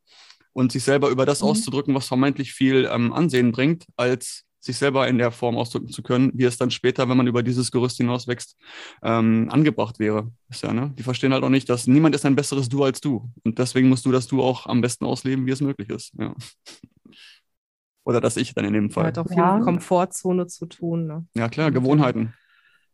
und 0.52 0.72
sich 0.72 0.84
selber 0.84 1.10
über 1.10 1.26
das 1.26 1.42
mhm. 1.42 1.48
auszudrücken, 1.48 1.94
was 1.94 2.08
vermeintlich 2.08 2.52
viel 2.52 2.88
ähm, 2.90 3.12
Ansehen 3.12 3.52
bringt, 3.52 3.84
als 3.96 4.45
sich 4.66 4.76
selber 4.76 5.08
in 5.08 5.18
der 5.18 5.30
Form 5.30 5.56
ausdrücken 5.56 5.88
zu 5.88 6.02
können, 6.02 6.30
wie 6.34 6.44
es 6.44 6.58
dann 6.58 6.70
später, 6.70 7.08
wenn 7.08 7.16
man 7.16 7.26
über 7.26 7.42
dieses 7.42 7.70
Gerüst 7.70 7.96
hinauswächst, 7.96 8.56
ähm, 9.02 9.48
angebracht 9.50 9.98
wäre. 9.98 10.30
Ist 10.50 10.62
ja, 10.62 10.72
ne? 10.72 10.92
Die 10.98 11.02
verstehen 11.02 11.32
halt 11.32 11.44
auch 11.44 11.48
nicht, 11.48 11.68
dass 11.70 11.86
niemand 11.86 12.14
ist 12.14 12.26
ein 12.26 12.36
besseres 12.36 12.68
Du 12.68 12.84
als 12.84 13.00
du. 13.00 13.30
Und 13.44 13.58
deswegen 13.58 13.88
musst 13.88 14.04
du 14.04 14.12
das 14.12 14.26
Du 14.26 14.42
auch 14.42 14.66
am 14.66 14.80
besten 14.80 15.04
ausleben, 15.04 15.46
wie 15.46 15.52
es 15.52 15.60
möglich 15.60 15.88
ist. 15.88 16.12
Ja. 16.18 16.34
Oder 18.04 18.20
das 18.20 18.36
Ich 18.36 18.54
dann 18.54 18.64
in 18.64 18.72
dem 18.72 18.90
Fall. 18.90 19.06
Hat 19.06 19.18
auch 19.18 19.26
viel 19.26 19.36
ja. 19.36 19.58
Komfortzone 19.60 20.46
zu 20.46 20.66
tun. 20.66 21.06
Ne? 21.06 21.26
Ja, 21.34 21.48
klar, 21.48 21.72
Gewohnheiten. 21.72 22.34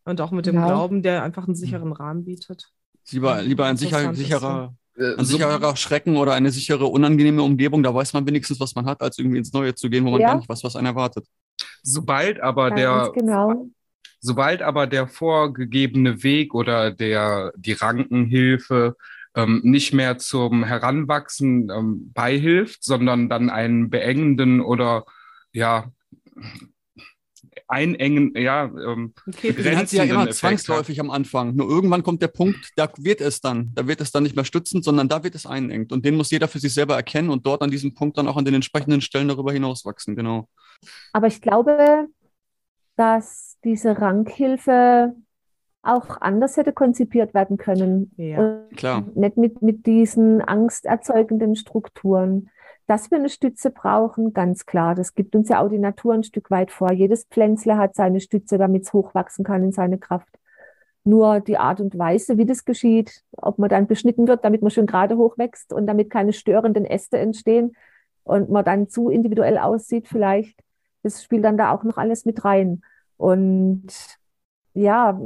Und 0.04 0.20
auch 0.20 0.30
mit 0.30 0.46
dem 0.46 0.54
ja. 0.54 0.66
Glauben, 0.66 1.02
der 1.02 1.22
einfach 1.22 1.46
einen 1.46 1.54
sicheren 1.54 1.92
Rahmen 1.92 2.24
bietet. 2.24 2.70
Lieber, 3.10 3.42
lieber 3.42 3.66
ein 3.66 3.76
sicher, 3.76 4.14
sicherer, 4.14 4.74
äh, 4.96 5.16
ein 5.16 5.24
sicherer 5.24 5.76
Schrecken 5.76 6.16
oder 6.16 6.34
eine 6.34 6.50
sichere, 6.50 6.86
unangenehme 6.86 7.42
Umgebung, 7.42 7.82
da 7.82 7.94
weiß 7.94 8.12
man 8.12 8.26
wenigstens, 8.26 8.60
was 8.60 8.74
man 8.74 8.86
hat, 8.86 9.00
als 9.00 9.18
irgendwie 9.18 9.38
ins 9.38 9.52
Neue 9.52 9.74
zu 9.74 9.90
gehen, 9.90 10.04
wo 10.04 10.10
man 10.10 10.20
ja. 10.20 10.28
gar 10.28 10.36
nicht 10.36 10.48
weiß, 10.48 10.64
was 10.64 10.76
einen 10.76 10.86
erwartet. 10.86 11.26
Sobald 11.82 12.40
aber 12.40 12.70
ja, 12.70 13.04
der 13.04 13.12
genau. 13.12 13.66
sobald 14.20 14.62
aber 14.62 14.86
der 14.86 15.06
vorgegebene 15.06 16.22
Weg 16.22 16.54
oder 16.54 16.90
der 16.90 17.52
die 17.56 17.72
Rankenhilfe 17.72 18.96
ähm, 19.34 19.60
nicht 19.64 19.92
mehr 19.92 20.18
zum 20.18 20.64
Heranwachsen 20.64 21.70
ähm, 21.70 22.12
beihilft, 22.12 22.84
sondern 22.84 23.28
dann 23.28 23.50
einen 23.50 23.90
beengenden 23.90 24.60
oder 24.60 25.04
ja 25.52 25.90
einengen, 27.72 28.32
ja, 28.36 28.64
ähm, 28.64 29.14
okay. 29.26 29.52
Den 29.52 29.76
hat 29.76 29.88
sie 29.88 29.96
ja 29.96 30.04
immer 30.04 30.28
zwangsläufig 30.30 30.98
hat. 30.98 31.06
am 31.06 31.10
Anfang. 31.10 31.56
Nur 31.56 31.68
irgendwann 31.68 32.02
kommt 32.02 32.20
der 32.20 32.28
Punkt, 32.28 32.70
da 32.76 32.90
wird 32.98 33.22
es 33.22 33.40
dann, 33.40 33.72
da 33.74 33.86
wird 33.86 34.02
es 34.02 34.12
dann 34.12 34.24
nicht 34.24 34.36
mehr 34.36 34.44
stützend, 34.44 34.84
sondern 34.84 35.08
da 35.08 35.24
wird 35.24 35.34
es 35.34 35.46
einengt. 35.46 35.90
Und 35.90 36.04
den 36.04 36.16
muss 36.16 36.30
jeder 36.30 36.48
für 36.48 36.58
sich 36.58 36.74
selber 36.74 36.96
erkennen 36.96 37.30
und 37.30 37.46
dort 37.46 37.62
an 37.62 37.70
diesem 37.70 37.94
Punkt 37.94 38.18
dann 38.18 38.28
auch 38.28 38.36
an 38.36 38.44
den 38.44 38.54
entsprechenden 38.54 39.00
Stellen 39.00 39.28
darüber 39.28 39.52
hinaus 39.52 39.86
wachsen, 39.86 40.14
genau. 40.14 40.48
Aber 41.12 41.26
ich 41.26 41.40
glaube, 41.40 42.08
dass 42.96 43.58
diese 43.64 44.00
Rankhilfe 44.00 45.14
auch 45.82 46.20
anders 46.20 46.56
hätte 46.56 46.72
konzipiert 46.72 47.34
werden 47.34 47.56
können. 47.56 48.12
Ja, 48.16 48.60
klar. 48.76 49.04
Nicht 49.14 49.36
mit, 49.36 49.62
mit 49.62 49.86
diesen 49.86 50.40
angsterzeugenden 50.40 51.56
Strukturen. 51.56 52.50
Dass 52.86 53.10
wir 53.10 53.18
eine 53.18 53.28
Stütze 53.28 53.70
brauchen, 53.70 54.32
ganz 54.32 54.66
klar. 54.66 54.94
Das 54.94 55.14
gibt 55.14 55.34
uns 55.34 55.48
ja 55.48 55.60
auch 55.60 55.68
die 55.68 55.78
Natur 55.78 56.14
ein 56.14 56.24
Stück 56.24 56.50
weit 56.50 56.70
vor. 56.70 56.92
Jedes 56.92 57.24
Pflänzle 57.24 57.76
hat 57.76 57.94
seine 57.94 58.20
Stütze, 58.20 58.58
damit 58.58 58.84
es 58.84 58.92
hochwachsen 58.92 59.44
kann 59.44 59.64
in 59.64 59.72
seine 59.72 59.98
Kraft. 59.98 60.38
Nur 61.04 61.40
die 61.40 61.58
Art 61.58 61.80
und 61.80 61.98
Weise, 61.98 62.38
wie 62.38 62.46
das 62.46 62.64
geschieht, 62.64 63.24
ob 63.36 63.58
man 63.58 63.68
dann 63.68 63.88
beschnitten 63.88 64.28
wird, 64.28 64.44
damit 64.44 64.62
man 64.62 64.70
schön 64.70 64.86
gerade 64.86 65.16
hochwächst 65.16 65.72
und 65.72 65.86
damit 65.86 66.10
keine 66.10 66.32
störenden 66.32 66.84
Äste 66.84 67.18
entstehen 67.18 67.74
und 68.22 68.50
man 68.50 68.64
dann 68.64 68.88
zu 68.88 69.08
individuell 69.08 69.58
aussieht 69.58 70.06
vielleicht, 70.06 70.60
das 71.02 71.22
spielt 71.22 71.44
dann 71.44 71.56
da 71.56 71.72
auch 71.72 71.84
noch 71.84 71.98
alles 71.98 72.24
mit 72.24 72.44
rein. 72.44 72.82
Und 73.16 73.86
ja, 74.74 75.18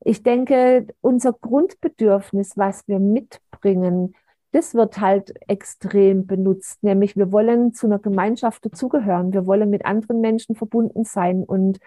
ich 0.00 0.22
denke, 0.22 0.86
unser 1.00 1.32
Grundbedürfnis, 1.32 2.56
was 2.56 2.86
wir 2.88 2.98
mitbringen, 2.98 4.14
das 4.52 4.74
wird 4.74 5.00
halt 5.00 5.34
extrem 5.48 6.26
benutzt. 6.26 6.82
Nämlich 6.82 7.16
wir 7.16 7.32
wollen 7.32 7.74
zu 7.74 7.86
einer 7.86 7.98
Gemeinschaft 7.98 8.64
dazugehören. 8.64 9.32
Wir 9.32 9.46
wollen 9.46 9.68
mit 9.68 9.84
anderen 9.84 10.20
Menschen 10.20 10.54
verbunden 10.56 11.04
sein 11.04 11.42
und 11.44 11.78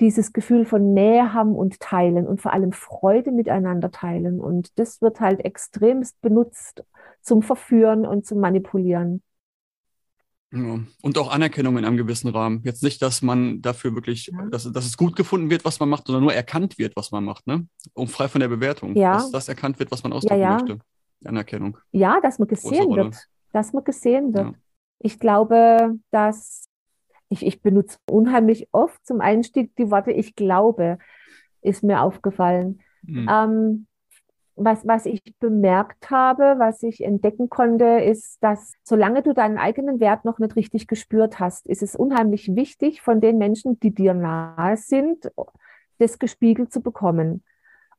dieses 0.00 0.32
Gefühl 0.32 0.64
von 0.64 0.92
Nähe 0.94 1.32
haben 1.32 1.56
und 1.56 1.80
teilen 1.80 2.26
und 2.26 2.40
vor 2.40 2.52
allem 2.52 2.72
Freude 2.72 3.32
miteinander 3.32 3.90
teilen. 3.90 4.40
Und 4.40 4.78
das 4.78 5.00
wird 5.00 5.20
halt 5.20 5.44
extremst 5.44 6.20
benutzt 6.20 6.84
zum 7.20 7.42
Verführen 7.42 8.06
und 8.06 8.26
zum 8.26 8.40
Manipulieren. 8.40 9.22
Ja. 10.50 10.80
Und 11.02 11.18
auch 11.18 11.30
Anerkennung 11.30 11.76
in 11.76 11.84
einem 11.84 11.98
gewissen 11.98 12.28
Rahmen. 12.28 12.62
Jetzt 12.64 12.82
nicht, 12.82 13.02
dass 13.02 13.20
man 13.20 13.60
dafür 13.60 13.94
wirklich, 13.94 14.28
ja. 14.32 14.46
dass, 14.46 14.70
dass 14.72 14.86
es 14.86 14.96
gut 14.96 15.14
gefunden 15.14 15.50
wird, 15.50 15.64
was 15.64 15.78
man 15.78 15.88
macht, 15.88 16.06
sondern 16.06 16.22
nur 16.22 16.32
erkannt 16.32 16.78
wird, 16.78 16.96
was 16.96 17.10
man 17.10 17.24
macht, 17.24 17.46
ne? 17.46 17.66
Um 17.92 18.08
frei 18.08 18.28
von 18.28 18.40
der 18.40 18.48
Bewertung. 18.48 18.96
Ja. 18.96 19.14
Dass 19.14 19.30
das 19.30 19.48
erkannt 19.48 19.78
wird, 19.78 19.90
was 19.90 20.02
man 20.02 20.12
ausdrücken 20.12 20.40
ja, 20.40 20.54
möchte. 20.54 20.78
Anerkennung. 21.24 21.76
Ja, 21.92 22.20
dass 22.20 22.38
man 22.38 22.48
gesehen 22.48 22.94
wird. 22.94 23.16
Dass 23.52 23.72
man 23.72 23.84
gesehen 23.84 24.32
wird. 24.34 24.54
Ich 25.00 25.18
glaube, 25.18 25.98
dass 26.10 26.68
ich, 27.28 27.44
ich 27.44 27.60
benutze 27.60 27.98
unheimlich 28.10 28.68
oft 28.72 29.04
zum 29.06 29.20
Einstieg 29.20 29.76
die 29.76 29.90
Worte 29.90 30.12
ich 30.12 30.34
glaube, 30.34 30.98
ist 31.60 31.82
mir 31.82 32.00
aufgefallen. 32.00 32.80
Mhm. 33.02 33.28
Ähm, 33.30 33.86
was, 34.58 34.86
was 34.86 35.06
ich 35.06 35.22
bemerkt 35.38 36.10
habe, 36.10 36.56
was 36.58 36.82
ich 36.82 37.02
entdecken 37.02 37.48
konnte, 37.48 37.84
ist, 37.84 38.42
dass 38.42 38.72
solange 38.82 39.22
du 39.22 39.32
deinen 39.32 39.58
eigenen 39.58 40.00
Wert 40.00 40.24
noch 40.24 40.38
nicht 40.38 40.56
richtig 40.56 40.86
gespürt 40.86 41.40
hast, 41.40 41.66
ist 41.66 41.82
es 41.82 41.96
unheimlich 41.96 42.54
wichtig, 42.54 43.00
von 43.00 43.20
den 43.20 43.38
Menschen, 43.38 43.78
die 43.80 43.94
dir 43.94 44.14
nahe 44.14 44.76
sind, 44.76 45.30
das 45.98 46.18
gespiegelt 46.18 46.72
zu 46.72 46.80
bekommen. 46.80 47.42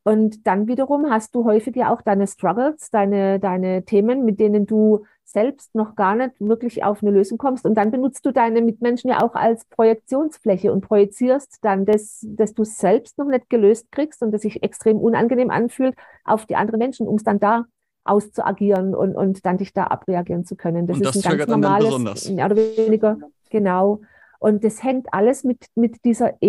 Und 0.03 0.47
dann 0.47 0.67
wiederum 0.67 1.09
hast 1.09 1.35
du 1.35 1.45
häufig 1.45 1.75
ja 1.75 1.93
auch 1.93 2.01
deine 2.01 2.25
Struggles, 2.25 2.89
deine, 2.89 3.39
deine 3.39 3.83
Themen, 3.83 4.25
mit 4.25 4.39
denen 4.39 4.65
du 4.65 5.05
selbst 5.31 5.75
noch 5.75 5.95
gar 5.95 6.15
nicht 6.15 6.39
wirklich 6.39 6.83
auf 6.83 7.03
eine 7.03 7.11
Lösung 7.11 7.37
kommst. 7.37 7.65
Und 7.65 7.75
dann 7.75 7.91
benutzt 7.91 8.25
du 8.25 8.31
deine 8.31 8.61
Mitmenschen 8.61 9.09
ja 9.09 9.21
auch 9.21 9.35
als 9.35 9.65
Projektionsfläche 9.65 10.71
und 10.71 10.81
projizierst 10.81 11.59
dann 11.61 11.85
das, 11.85 12.25
dass 12.27 12.53
du 12.53 12.63
selbst 12.63 13.17
noch 13.17 13.27
nicht 13.27 13.49
gelöst 13.49 13.91
kriegst 13.91 14.23
und 14.23 14.31
das 14.31 14.41
sich 14.41 14.63
extrem 14.63 14.97
unangenehm 14.97 15.51
anfühlt, 15.51 15.95
auf 16.23 16.45
die 16.45 16.55
anderen 16.55 16.79
Menschen, 16.79 17.07
um 17.07 17.15
es 17.15 17.23
dann 17.23 17.39
da 17.39 17.65
auszuagieren 18.05 18.95
und, 18.95 19.15
und 19.15 19.45
dann 19.45 19.57
dich 19.57 19.73
da 19.73 19.85
abreagieren 19.85 20.45
zu 20.45 20.55
können. 20.55 20.87
Das, 20.87 20.97
und 20.97 21.05
das 21.05 21.17
ist 21.17 21.27
ein 21.27 21.37
ganz 21.37 21.49
normales, 21.49 22.29
mehr 22.29 22.45
oder 22.45 22.55
weniger, 22.55 23.17
genau. 23.51 24.01
Und 24.39 24.63
das 24.63 24.81
hängt 24.83 25.13
alles 25.13 25.43
mit, 25.43 25.65
mit 25.75 26.03
dieser 26.05 26.41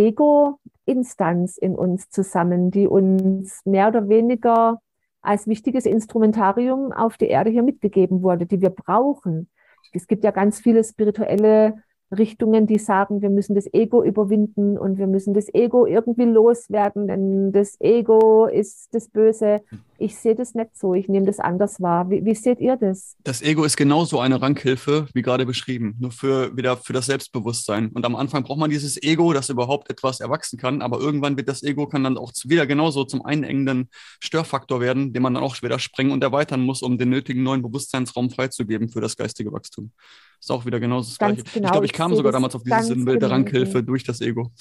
Ego-Instanz 0.87 1.57
in 1.57 1.77
uns 1.77 2.09
zusammen, 2.11 2.71
die 2.71 2.87
uns 2.87 3.65
mehr 3.65 3.89
oder 3.89 4.09
weniger 4.09 4.81
als 5.23 5.47
wichtiges 5.47 5.87
Instrumentarium 5.87 6.93
auf 6.93 7.17
die 7.17 7.29
Erde 7.29 7.51
hier 7.51 7.63
mitgegeben 7.63 8.23
wurde, 8.23 8.47
die 8.47 8.61
wir 8.61 8.71
brauchen. 8.71 9.51
Es 9.93 10.07
gibt 10.07 10.25
ja 10.25 10.31
ganz 10.31 10.61
viele 10.61 10.83
spirituelle 10.83 11.83
Richtungen, 12.17 12.67
die 12.67 12.79
sagen, 12.79 13.23
wir 13.23 13.31
müssen 13.31 13.55
das 13.55 13.73
Ego 13.73 14.03
überwinden 14.03 14.77
und 14.77 14.99
wir 14.99 15.07
müssen 15.07 15.33
das 15.33 15.53
Ego 15.55 15.87
irgendwie 15.87 16.25
loswerden, 16.25 17.07
denn 17.07 17.53
das 17.53 17.81
Ego 17.81 18.47
ist 18.47 18.89
das 18.93 19.09
Böse. 19.09 19.61
Ich 19.99 20.17
sehe 20.17 20.35
das 20.35 20.55
nicht 20.55 20.77
so, 20.77 20.95
ich 20.95 21.09
nehme 21.09 21.27
das 21.27 21.39
anders 21.39 21.81
wahr. 21.81 22.11
Wie, 22.11 22.25
wie 22.25 22.35
seht 22.35 22.59
ihr 22.59 22.77
das? 22.77 23.17
Das 23.23 23.43
Ego 23.43 23.65
ist 23.65 23.77
genauso 23.77 24.19
eine 24.19 24.43
Rankhilfe, 24.43 25.07
wie 25.15 25.23
gerade 25.23 25.47
beschrieben, 25.47 25.97
nur 26.01 26.11
für 26.11 26.57
wieder 26.57 26.77
für 26.77 26.93
das 26.93 27.07
Selbstbewusstsein. 27.07 27.91
Und 27.91 28.05
am 28.05 28.17
Anfang 28.17 28.43
braucht 28.43 28.59
man 28.59 28.71
dieses 28.71 29.01
Ego, 29.03 29.33
das 29.33 29.49
überhaupt 29.49 29.91
etwas 29.91 30.21
erwachsen 30.21 30.59
kann, 30.59 30.83
aber 30.83 30.99
irgendwann 30.99 31.37
wird 31.37 31.49
das 31.49 31.63
Ego 31.63 31.87
kann 31.87 32.03
dann 32.03 32.19
auch 32.19 32.33
wieder 32.45 32.67
genauso 32.67 33.05
zum 33.05 33.25
einengenden 33.25 33.89
Störfaktor 34.21 34.81
werden, 34.81 35.13
den 35.13 35.23
man 35.23 35.35
dann 35.35 35.45
auch 35.45 35.63
wieder 35.63 35.79
sprengen 35.79 36.13
und 36.13 36.25
erweitern 36.25 36.61
muss, 36.61 36.83
um 36.83 36.99
den 36.99 37.11
nötigen 37.11 37.43
neuen 37.43 37.63
Bewusstseinsraum 37.63 38.31
freizugeben 38.31 38.89
für 38.89 39.01
das 39.01 39.17
geistige 39.17 39.53
Wachstum. 39.53 39.93
Ist 40.41 40.51
auch 40.51 40.65
wieder 40.65 40.81
genauso 40.81 41.11
das 41.11 41.19
Gleiche. 41.19 41.43
Genau. 41.43 41.67
Ich 41.67 41.71
glaube, 41.71 41.87
ich 41.87 41.93
kam 41.93 42.15
sogar 42.15 42.33
damals 42.33 42.55
auf 42.55 42.63
dieses 42.63 42.87
Sinnbild 42.87 43.21
der 43.21 43.31
Rankhilfe 43.31 43.83
durch 43.83 44.05
das 44.05 44.21
Ego. 44.21 44.51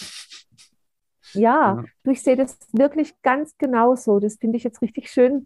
Ja, 1.34 1.76
ja, 1.76 1.84
du, 2.04 2.10
ich 2.10 2.24
sehe 2.24 2.36
das 2.36 2.58
wirklich 2.72 3.14
ganz 3.22 3.56
genauso. 3.60 4.20
Das 4.20 4.38
finde 4.38 4.58
ich 4.58 4.64
jetzt 4.64 4.82
richtig 4.82 5.12
schön, 5.12 5.46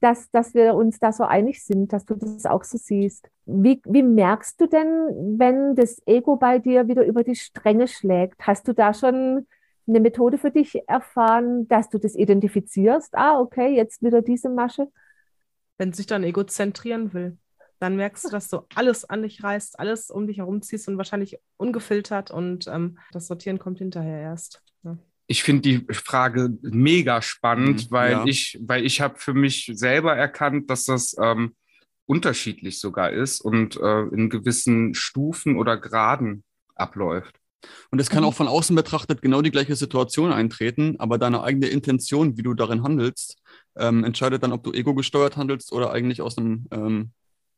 dass, 0.00 0.30
dass 0.30 0.54
wir 0.54 0.74
uns 0.74 1.00
da 1.00 1.12
so 1.12 1.22
einig 1.22 1.62
sind, 1.62 1.92
dass 1.92 2.06
du 2.06 2.14
das 2.14 2.46
auch 2.46 2.64
so 2.64 2.78
siehst. 2.78 3.28
Wie, 3.44 3.82
wie 3.84 4.02
merkst 4.02 4.58
du 4.58 4.66
denn, 4.66 4.88
wenn 5.38 5.74
das 5.74 6.00
Ego 6.06 6.36
bei 6.36 6.58
dir 6.58 6.88
wieder 6.88 7.04
über 7.04 7.24
die 7.24 7.34
Stränge 7.34 7.88
schlägt? 7.88 8.40
Hast 8.40 8.68
du 8.68 8.72
da 8.72 8.94
schon 8.94 9.46
eine 9.86 10.00
Methode 10.00 10.38
für 10.38 10.50
dich 10.50 10.88
erfahren, 10.88 11.68
dass 11.68 11.90
du 11.90 11.98
das 11.98 12.14
identifizierst? 12.14 13.14
Ah, 13.14 13.38
okay, 13.38 13.76
jetzt 13.76 14.02
wieder 14.02 14.22
diese 14.22 14.48
Masche. 14.48 14.88
Wenn 15.76 15.92
sich 15.92 16.06
dann 16.06 16.24
Ego 16.24 16.42
zentrieren 16.44 17.12
will 17.12 17.36
dann 17.78 17.96
merkst 17.96 18.24
du, 18.24 18.30
dass 18.30 18.48
du 18.48 18.62
alles 18.74 19.04
an 19.04 19.22
dich 19.22 19.42
reißt, 19.42 19.78
alles 19.78 20.10
um 20.10 20.26
dich 20.26 20.38
herum 20.38 20.62
ziehst 20.62 20.88
und 20.88 20.98
wahrscheinlich 20.98 21.38
ungefiltert 21.56 22.30
und 22.30 22.66
ähm, 22.66 22.98
das 23.12 23.26
Sortieren 23.26 23.58
kommt 23.58 23.78
hinterher 23.78 24.20
erst. 24.20 24.62
Ja. 24.82 24.98
Ich 25.26 25.42
finde 25.42 25.62
die 25.62 25.86
Frage 25.92 26.50
mega 26.62 27.22
spannend, 27.22 27.90
mhm, 27.90 27.94
weil 27.94 28.12
ja. 28.12 28.24
ich, 28.24 28.58
weil 28.62 28.84
ich 28.84 29.00
habe 29.00 29.18
für 29.18 29.34
mich 29.34 29.70
selber 29.74 30.16
erkannt, 30.16 30.70
dass 30.70 30.84
das 30.84 31.14
ähm, 31.20 31.54
unterschiedlich 32.06 32.80
sogar 32.80 33.10
ist 33.10 33.40
und 33.40 33.76
äh, 33.76 34.02
in 34.04 34.30
gewissen 34.30 34.94
Stufen 34.94 35.56
oder 35.56 35.76
Graden 35.76 36.42
abläuft. 36.74 37.38
Und 37.90 38.00
es 38.00 38.08
kann 38.08 38.24
auch 38.24 38.34
von 38.34 38.48
außen 38.48 38.74
betrachtet 38.74 39.20
genau 39.20 39.42
die 39.42 39.50
gleiche 39.50 39.76
Situation 39.76 40.32
eintreten, 40.32 40.96
aber 40.98 41.18
deine 41.18 41.42
eigene 41.42 41.66
Intention, 41.66 42.36
wie 42.36 42.42
du 42.42 42.54
darin 42.54 42.82
handelst, 42.82 43.36
ähm, 43.76 44.04
entscheidet 44.04 44.42
dann, 44.42 44.52
ob 44.52 44.62
du 44.62 44.72
ego-gesteuert 44.72 45.36
handelst 45.36 45.72
oder 45.72 45.92
eigentlich 45.92 46.22
aus 46.22 46.38
einem 46.38 46.66
ähm, 46.70 47.12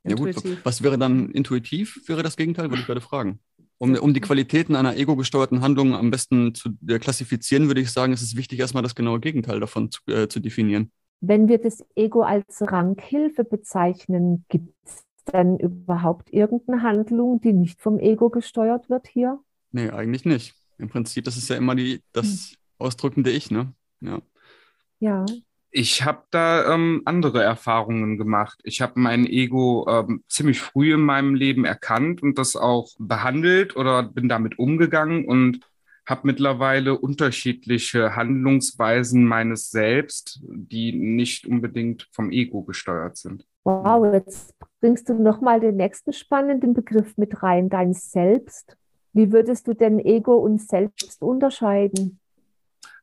ja 0.04 0.14
gut, 0.14 0.34
was 0.64 0.82
wäre 0.82 0.98
dann 0.98 1.30
intuitiv? 1.30 2.00
Wäre 2.06 2.22
das 2.22 2.36
Gegenteil? 2.36 2.70
Würde 2.70 2.80
ich 2.80 2.86
gerade 2.86 3.00
fragen. 3.00 3.40
Um, 3.78 3.94
um 3.94 4.12
die 4.12 4.20
Qualitäten 4.20 4.76
einer 4.76 4.96
ego-gesteuerten 4.96 5.62
Handlung 5.62 5.94
am 5.94 6.10
besten 6.10 6.54
zu 6.54 6.70
äh, 6.86 6.98
klassifizieren, 6.98 7.68
würde 7.68 7.80
ich 7.80 7.90
sagen, 7.90 8.12
ist 8.12 8.20
es 8.20 8.36
wichtig, 8.36 8.58
erstmal 8.60 8.82
das 8.82 8.94
genaue 8.94 9.20
Gegenteil 9.20 9.58
davon 9.58 9.90
zu, 9.90 10.00
äh, 10.06 10.28
zu 10.28 10.40
definieren. 10.40 10.90
Wenn 11.22 11.48
wir 11.48 11.58
das 11.58 11.82
Ego 11.94 12.22
als 12.22 12.60
Ranghilfe 12.60 13.44
bezeichnen, 13.44 14.44
gibt 14.48 14.74
es 14.84 15.04
denn 15.32 15.58
überhaupt 15.58 16.30
irgendeine 16.30 16.82
Handlung, 16.82 17.40
die 17.40 17.52
nicht 17.52 17.80
vom 17.80 17.98
Ego 17.98 18.28
gesteuert 18.28 18.90
wird 18.90 19.06
hier? 19.06 19.38
Nee, 19.72 19.90
eigentlich 19.90 20.24
nicht. 20.24 20.54
Im 20.78 20.88
Prinzip, 20.88 21.24
das 21.24 21.36
ist 21.36 21.48
ja 21.48 21.56
immer 21.56 21.74
die, 21.74 22.02
das 22.12 22.26
hm. 22.26 22.56
ausdrückende 22.78 23.30
Ich, 23.30 23.50
ne? 23.50 23.72
Ja. 24.00 24.20
Ja. 24.98 25.24
Ich 25.72 26.04
habe 26.04 26.24
da 26.30 26.74
ähm, 26.74 27.02
andere 27.04 27.42
Erfahrungen 27.42 28.18
gemacht. 28.18 28.60
Ich 28.64 28.80
habe 28.80 28.94
mein 28.96 29.24
Ego 29.24 29.86
ähm, 29.88 30.24
ziemlich 30.28 30.60
früh 30.60 30.94
in 30.94 31.00
meinem 31.00 31.34
Leben 31.34 31.64
erkannt 31.64 32.22
und 32.22 32.38
das 32.38 32.56
auch 32.56 32.90
behandelt 32.98 33.76
oder 33.76 34.02
bin 34.02 34.28
damit 34.28 34.58
umgegangen 34.58 35.24
und 35.26 35.60
habe 36.06 36.22
mittlerweile 36.24 36.98
unterschiedliche 36.98 38.16
Handlungsweisen 38.16 39.24
meines 39.24 39.70
Selbst, 39.70 40.40
die 40.42 40.92
nicht 40.92 41.46
unbedingt 41.46 42.08
vom 42.12 42.32
Ego 42.32 42.62
gesteuert 42.62 43.16
sind. 43.16 43.46
Wow, 43.64 44.12
jetzt 44.12 44.54
bringst 44.80 45.08
du 45.08 45.14
nochmal 45.14 45.60
den 45.60 45.76
nächsten 45.76 46.12
spannenden 46.12 46.74
Begriff 46.74 47.16
mit 47.16 47.42
rein, 47.42 47.68
dein 47.68 47.92
Selbst. 47.92 48.76
Wie 49.12 49.32
würdest 49.32 49.68
du 49.68 49.74
denn 49.74 49.98
Ego 49.98 50.36
und 50.36 50.60
Selbst 50.60 51.22
unterscheiden? 51.22 52.19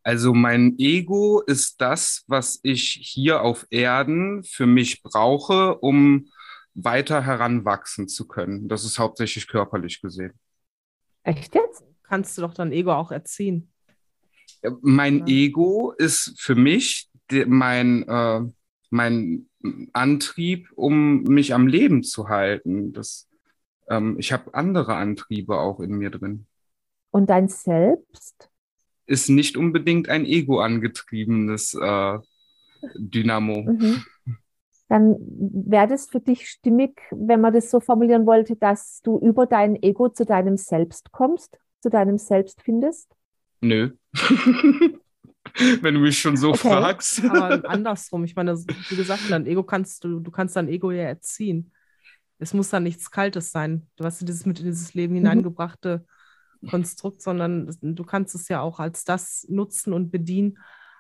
Also 0.08 0.34
mein 0.34 0.76
Ego 0.78 1.42
ist 1.42 1.82
das, 1.82 2.24
was 2.28 2.62
ich 2.64 2.98
hier 3.02 3.42
auf 3.42 3.68
Erden 3.72 4.42
für 4.46 4.66
mich 4.66 5.04
brauche, 5.04 5.80
um 5.80 6.30
weiter 6.76 7.26
heranwachsen 7.26 8.08
zu 8.08 8.26
können. 8.26 8.70
Das 8.70 8.86
ist 8.86 9.00
hauptsächlich 9.00 9.50
körperlich 9.50 10.02
gesehen. 10.02 10.32
Echt 11.24 11.54
jetzt? 11.56 11.84
Kannst 12.04 12.38
du 12.38 12.42
doch 12.42 12.54
dein 12.54 12.72
Ego 12.72 12.94
auch 12.94 13.12
erziehen. 13.12 13.70
Mein 14.80 15.28
ja. 15.28 15.36
Ego 15.44 15.92
ist 15.92 16.40
für 16.40 16.56
mich 16.56 17.10
mein, 17.46 18.08
äh, 18.08 18.44
mein 18.90 19.50
Antrieb, 19.92 20.70
um 20.78 21.24
mich 21.24 21.54
am 21.54 21.68
Leben 21.68 22.04
zu 22.04 22.30
halten. 22.30 22.94
Das, 22.94 23.28
ähm, 23.90 24.16
ich 24.20 24.32
habe 24.32 24.54
andere 24.54 24.96
Antriebe 24.96 25.60
auch 25.60 25.82
in 25.82 25.98
mir 25.98 26.12
drin. 26.12 26.48
Und 27.12 27.30
dein 27.30 27.50
Selbst? 27.50 28.50
Ist 29.08 29.30
nicht 29.30 29.58
unbedingt 29.58 30.10
ein 30.10 30.26
ego-angetriebenes 30.26 31.74
äh, 31.74 32.20
Dynamo. 32.96 33.64
Mhm 33.64 34.04
dann 34.90 35.18
wäre 35.20 35.88
das 35.88 36.10
für 36.10 36.20
dich 36.20 36.48
stimmig, 36.48 37.02
wenn 37.12 37.42
man 37.42 37.54
das 37.54 37.70
so 37.70 37.80
formulieren 37.80 38.26
wollte, 38.26 38.56
dass 38.56 39.02
du 39.04 39.20
über 39.20 39.46
dein 39.46 39.82
Ego 39.82 40.10
zu 40.10 40.26
deinem 40.26 40.58
Selbst 40.58 41.12
kommst, 41.12 41.58
zu 41.82 41.90
deinem 41.90 42.18
Selbst 42.18 42.62
findest? 42.62 43.14
Nö. 43.60 43.92
wenn 45.82 45.94
du 45.94 46.00
mich 46.00 46.18
schon 46.20 46.38
so 46.38 46.50
okay. 46.50 46.70
fragst. 46.70 47.24
Aber 47.26 47.70
andersrum, 47.70 48.24
ich 48.24 48.36
meine, 48.36 48.56
wie 48.56 48.96
gesagt, 48.96 49.24
dein 49.30 49.46
Ego 49.46 49.64
kannst 49.64 50.04
du, 50.04 50.20
du 50.20 50.32
kannst 50.32 50.56
dein 50.56 50.70
Ego 50.70 50.92
ja 50.92 51.04
erziehen. 51.04 51.74
Es 52.40 52.54
muss 52.54 52.70
dann 52.70 52.84
nichts 52.84 53.12
Kaltes 53.12 53.52
sein. 53.52 53.88
Du 53.98 54.06
hast 54.06 54.22
dieses 54.22 54.46
mit 54.46 54.60
in 54.60 54.66
dieses 54.66 54.94
Leben 54.94 55.14
mhm. 55.14 55.18
hineingebrachte 55.18 56.06
Konstrukt, 56.70 57.22
sondern 57.22 57.76
du 57.82 58.04
kannst 58.04 58.36
es 58.36 58.48
ja 58.48 58.62
auch 58.62 58.80
als 58.80 59.04
das 59.04 59.46
nutzen 59.50 59.94
und 59.94 60.12
bedienen, 60.12 60.60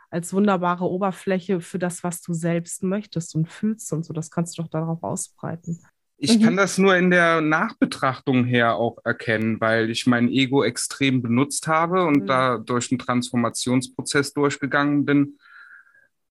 als 0.09 0.33
wunderbare 0.33 0.85
Oberfläche 0.85 1.59
für 1.61 1.79
das, 1.79 2.03
was 2.03 2.21
du 2.21 2.33
selbst 2.33 2.83
möchtest 2.83 3.35
und 3.35 3.47
fühlst 3.47 3.91
und 3.93 4.05
so. 4.05 4.13
Das 4.13 4.31
kannst 4.31 4.57
du 4.57 4.61
doch 4.61 4.69
darauf 4.69 5.03
ausbreiten. 5.03 5.79
Ich 6.19 6.39
mhm. 6.39 6.43
kann 6.43 6.57
das 6.57 6.77
nur 6.77 6.95
in 6.95 7.11
der 7.11 7.41
Nachbetrachtung 7.41 8.45
her 8.45 8.75
auch 8.75 8.97
erkennen, 9.03 9.61
weil 9.61 9.91
ich 9.91 10.07
mein 10.07 10.29
Ego 10.29 10.63
extrem 10.63 11.21
benutzt 11.21 11.67
habe 11.67 12.05
und 12.05 12.23
mhm. 12.23 12.27
da 12.27 12.57
durch 12.57 12.91
einen 12.91 12.99
Transformationsprozess 12.99 14.33
durchgegangen 14.33 15.05
bin, 15.05 15.37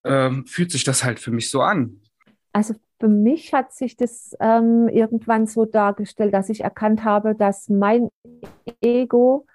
äh, 0.02 0.30
fühlt 0.46 0.72
sich 0.72 0.82
das 0.82 1.04
halt 1.04 1.20
für 1.20 1.30
mich 1.30 1.50
so 1.50 1.62
an. 1.62 2.00
Also 2.52 2.74
für 2.98 3.08
mich 3.08 3.52
hat 3.52 3.72
sich 3.72 3.96
das 3.96 4.34
ähm, 4.40 4.88
irgendwann 4.88 5.46
so 5.46 5.64
dargestellt, 5.64 6.32
dass 6.34 6.48
ich 6.48 6.62
erkannt 6.62 7.04
habe, 7.04 7.34
dass 7.34 7.68
mein 7.68 8.08
Ego 8.80 9.46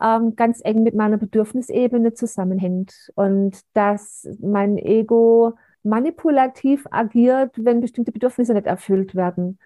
ähm, 0.00 0.36
ganz 0.36 0.60
eng 0.64 0.82
mit 0.82 0.94
meiner 0.94 1.18
Bedürfnisebene 1.18 2.14
zusammenhängt 2.14 3.10
und 3.14 3.60
dass 3.74 4.28
mein 4.40 4.78
Ego 4.78 5.54
manipulativ 5.82 6.86
agiert, 6.90 7.54
wenn 7.62 7.80
bestimmte 7.80 8.12
Bedürfnisse 8.12 8.54
nicht 8.54 8.66
erfüllt 8.66 9.14
werden. 9.14 9.58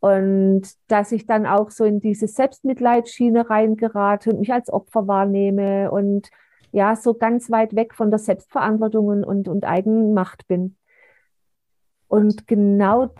Und 0.00 0.62
dass 0.88 1.12
ich 1.12 1.26
dann 1.26 1.46
auch 1.46 1.70
so 1.70 1.84
in 1.84 2.00
diese 2.00 2.28
Selbstmitleidsschiene 2.28 3.48
reingerate 3.48 4.30
und 4.30 4.40
mich 4.40 4.52
als 4.52 4.70
Opfer 4.70 5.08
wahrnehme 5.08 5.90
und 5.90 6.28
ja, 6.72 6.94
so 6.94 7.14
ganz 7.14 7.50
weit 7.50 7.74
weg 7.74 7.94
von 7.94 8.10
der 8.10 8.18
Selbstverantwortung 8.18 9.24
und, 9.24 9.48
und 9.48 9.64
Eigenmacht 9.64 10.46
bin. 10.46 10.76
Und 12.08 12.46
genau 12.46 13.10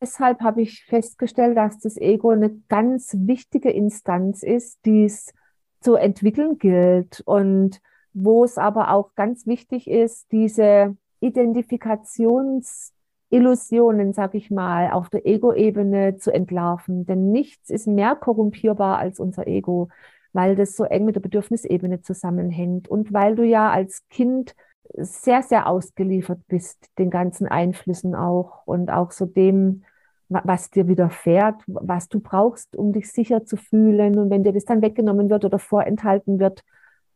deshalb 0.00 0.40
habe 0.40 0.62
ich 0.62 0.84
festgestellt, 0.84 1.56
dass 1.56 1.78
das 1.78 1.96
Ego 1.96 2.30
eine 2.30 2.50
ganz 2.68 3.14
wichtige 3.18 3.70
Instanz 3.70 4.42
ist, 4.42 4.84
die 4.84 5.04
es 5.04 5.32
zu 5.80 5.94
entwickeln 5.94 6.58
gilt 6.58 7.22
und 7.24 7.80
wo 8.12 8.42
es 8.44 8.58
aber 8.58 8.92
auch 8.92 9.14
ganz 9.14 9.46
wichtig 9.46 9.88
ist, 9.88 10.30
diese 10.32 10.96
Identifikationsillusionen, 11.20 14.12
sag 14.12 14.34
ich 14.34 14.50
mal, 14.50 14.90
auf 14.90 15.08
der 15.10 15.24
Ego-Ebene 15.26 16.16
zu 16.16 16.32
entlarven. 16.32 17.06
Denn 17.06 17.30
nichts 17.30 17.70
ist 17.70 17.86
mehr 17.86 18.16
korrumpierbar 18.16 18.98
als 18.98 19.20
unser 19.20 19.46
Ego, 19.46 19.90
weil 20.32 20.56
das 20.56 20.74
so 20.76 20.84
eng 20.84 21.04
mit 21.04 21.16
der 21.16 21.20
Bedürfnisebene 21.20 22.00
zusammenhängt 22.02 22.88
und 22.88 23.12
weil 23.12 23.36
du 23.36 23.44
ja 23.44 23.70
als 23.70 24.08
Kind 24.08 24.56
sehr, 24.94 25.42
sehr 25.42 25.66
ausgeliefert 25.66 26.40
bist, 26.48 26.90
den 26.98 27.10
ganzen 27.10 27.46
Einflüssen 27.46 28.14
auch 28.14 28.66
und 28.66 28.90
auch 28.90 29.10
so 29.10 29.26
dem, 29.26 29.84
was 30.28 30.70
dir 30.70 30.86
widerfährt, 30.86 31.62
was 31.66 32.08
du 32.08 32.20
brauchst, 32.20 32.76
um 32.76 32.92
dich 32.92 33.10
sicher 33.10 33.44
zu 33.44 33.56
fühlen. 33.56 34.18
Und 34.18 34.30
wenn 34.30 34.44
dir 34.44 34.52
das 34.52 34.64
dann 34.64 34.82
weggenommen 34.82 35.28
wird 35.28 35.44
oder 35.44 35.58
vorenthalten 35.58 36.38
wird, 36.38 36.62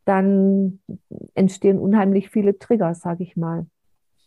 dann 0.03 0.79
entstehen 1.33 1.79
unheimlich 1.79 2.29
viele 2.29 2.57
Trigger, 2.59 2.93
sage 2.93 3.23
ich 3.23 3.37
mal. 3.37 3.65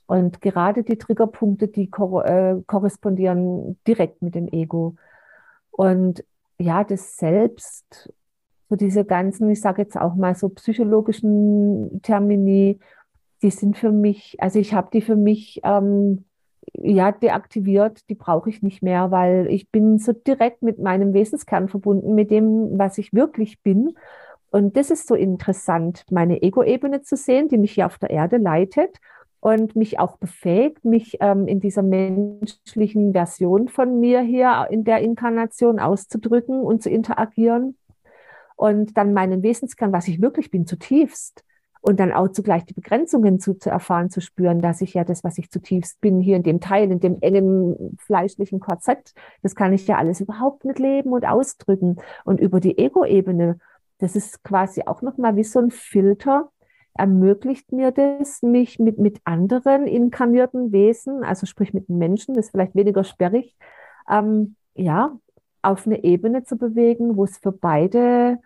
Und 0.06 0.40
gerade 0.40 0.82
die 0.84 0.96
Triggerpunkte, 0.96 1.68
die 1.68 1.90
kor 1.90 2.24
äh, 2.24 2.56
korrespondieren 2.66 3.78
direkt 3.86 4.22
mit 4.22 4.34
dem 4.34 4.48
Ego. 4.48 4.96
Und 5.70 6.24
ja, 6.58 6.82
das 6.82 7.18
Selbst, 7.18 8.10
so 8.70 8.76
diese 8.76 9.04
ganzen, 9.04 9.50
ich 9.50 9.60
sage 9.60 9.82
jetzt 9.82 9.98
auch 9.98 10.14
mal 10.14 10.34
so 10.34 10.48
psychologischen 10.48 12.00
Termini, 12.02 12.80
die 13.42 13.50
sind 13.50 13.78
für 13.78 13.92
mich, 13.92 14.36
also 14.38 14.58
ich 14.58 14.74
habe 14.74 14.88
die 14.92 15.00
für 15.00 15.16
mich 15.16 15.60
ähm, 15.64 16.24
ja, 16.74 17.12
deaktiviert, 17.12 18.08
die 18.08 18.14
brauche 18.14 18.50
ich 18.50 18.62
nicht 18.62 18.82
mehr, 18.82 19.10
weil 19.10 19.46
ich 19.48 19.70
bin 19.70 19.98
so 19.98 20.12
direkt 20.12 20.62
mit 20.62 20.78
meinem 20.78 21.12
Wesenskern 21.14 21.68
verbunden, 21.68 22.14
mit 22.14 22.30
dem, 22.30 22.78
was 22.78 22.98
ich 22.98 23.12
wirklich 23.12 23.62
bin. 23.62 23.94
Und 24.50 24.76
das 24.76 24.90
ist 24.90 25.06
so 25.06 25.14
interessant, 25.14 26.04
meine 26.10 26.42
Ego-Ebene 26.42 27.02
zu 27.02 27.16
sehen, 27.16 27.48
die 27.48 27.58
mich 27.58 27.72
hier 27.72 27.86
auf 27.86 27.98
der 27.98 28.10
Erde 28.10 28.38
leitet 28.38 28.98
und 29.40 29.76
mich 29.76 29.98
auch 29.98 30.16
befähigt, 30.16 30.84
mich 30.84 31.18
ähm, 31.20 31.46
in 31.46 31.60
dieser 31.60 31.82
menschlichen 31.82 33.12
Version 33.12 33.68
von 33.68 34.00
mir 34.00 34.20
hier 34.20 34.66
in 34.70 34.84
der 34.84 35.00
Inkarnation 35.00 35.78
auszudrücken 35.78 36.60
und 36.60 36.82
zu 36.82 36.90
interagieren. 36.90 37.76
Und 38.56 38.96
dann 38.96 39.12
meinen 39.12 39.42
Wesenskern, 39.42 39.92
was 39.92 40.08
ich 40.08 40.20
wirklich 40.20 40.50
bin, 40.50 40.66
zutiefst 40.66 41.44
und 41.80 42.00
dann 42.00 42.12
auch 42.12 42.28
zugleich 42.28 42.64
die 42.64 42.74
Begrenzungen 42.74 43.40
zu, 43.40 43.54
zu 43.54 43.70
erfahren, 43.70 44.10
zu 44.10 44.20
spüren, 44.20 44.60
dass 44.60 44.80
ich 44.80 44.94
ja 44.94 45.04
das, 45.04 45.24
was 45.24 45.38
ich 45.38 45.50
zutiefst 45.50 46.00
bin, 46.00 46.20
hier 46.20 46.36
in 46.36 46.42
dem 46.42 46.60
Teil, 46.60 46.90
in 46.90 47.00
dem 47.00 47.18
engen 47.20 47.96
fleischlichen 47.98 48.60
Korsett, 48.60 49.14
das 49.42 49.54
kann 49.54 49.72
ich 49.72 49.86
ja 49.86 49.96
alles 49.96 50.20
überhaupt 50.20 50.64
nicht 50.64 50.78
leben 50.78 51.12
und 51.12 51.26
ausdrücken. 51.26 51.96
Und 52.24 52.40
über 52.40 52.60
die 52.60 52.78
Ego-Ebene, 52.78 53.58
das 53.98 54.16
ist 54.16 54.42
quasi 54.44 54.82
auch 54.86 55.02
nochmal 55.02 55.36
wie 55.36 55.44
so 55.44 55.60
ein 55.60 55.70
Filter, 55.70 56.50
ermöglicht 56.94 57.72
mir 57.72 57.92
das, 57.92 58.42
mich 58.42 58.78
mit, 58.78 58.98
mit 58.98 59.20
anderen 59.24 59.86
inkarnierten 59.86 60.72
Wesen, 60.72 61.22
also 61.22 61.46
sprich 61.46 61.72
mit 61.72 61.88
Menschen, 61.88 62.34
das 62.34 62.46
ist 62.46 62.50
vielleicht 62.50 62.74
weniger 62.74 63.04
sperrig, 63.04 63.56
ähm, 64.10 64.56
ja, 64.74 65.16
auf 65.62 65.86
eine 65.86 66.02
Ebene 66.04 66.44
zu 66.44 66.56
bewegen, 66.56 67.16
wo 67.16 67.24
es 67.24 67.38
für 67.38 67.52
beide 67.52 68.38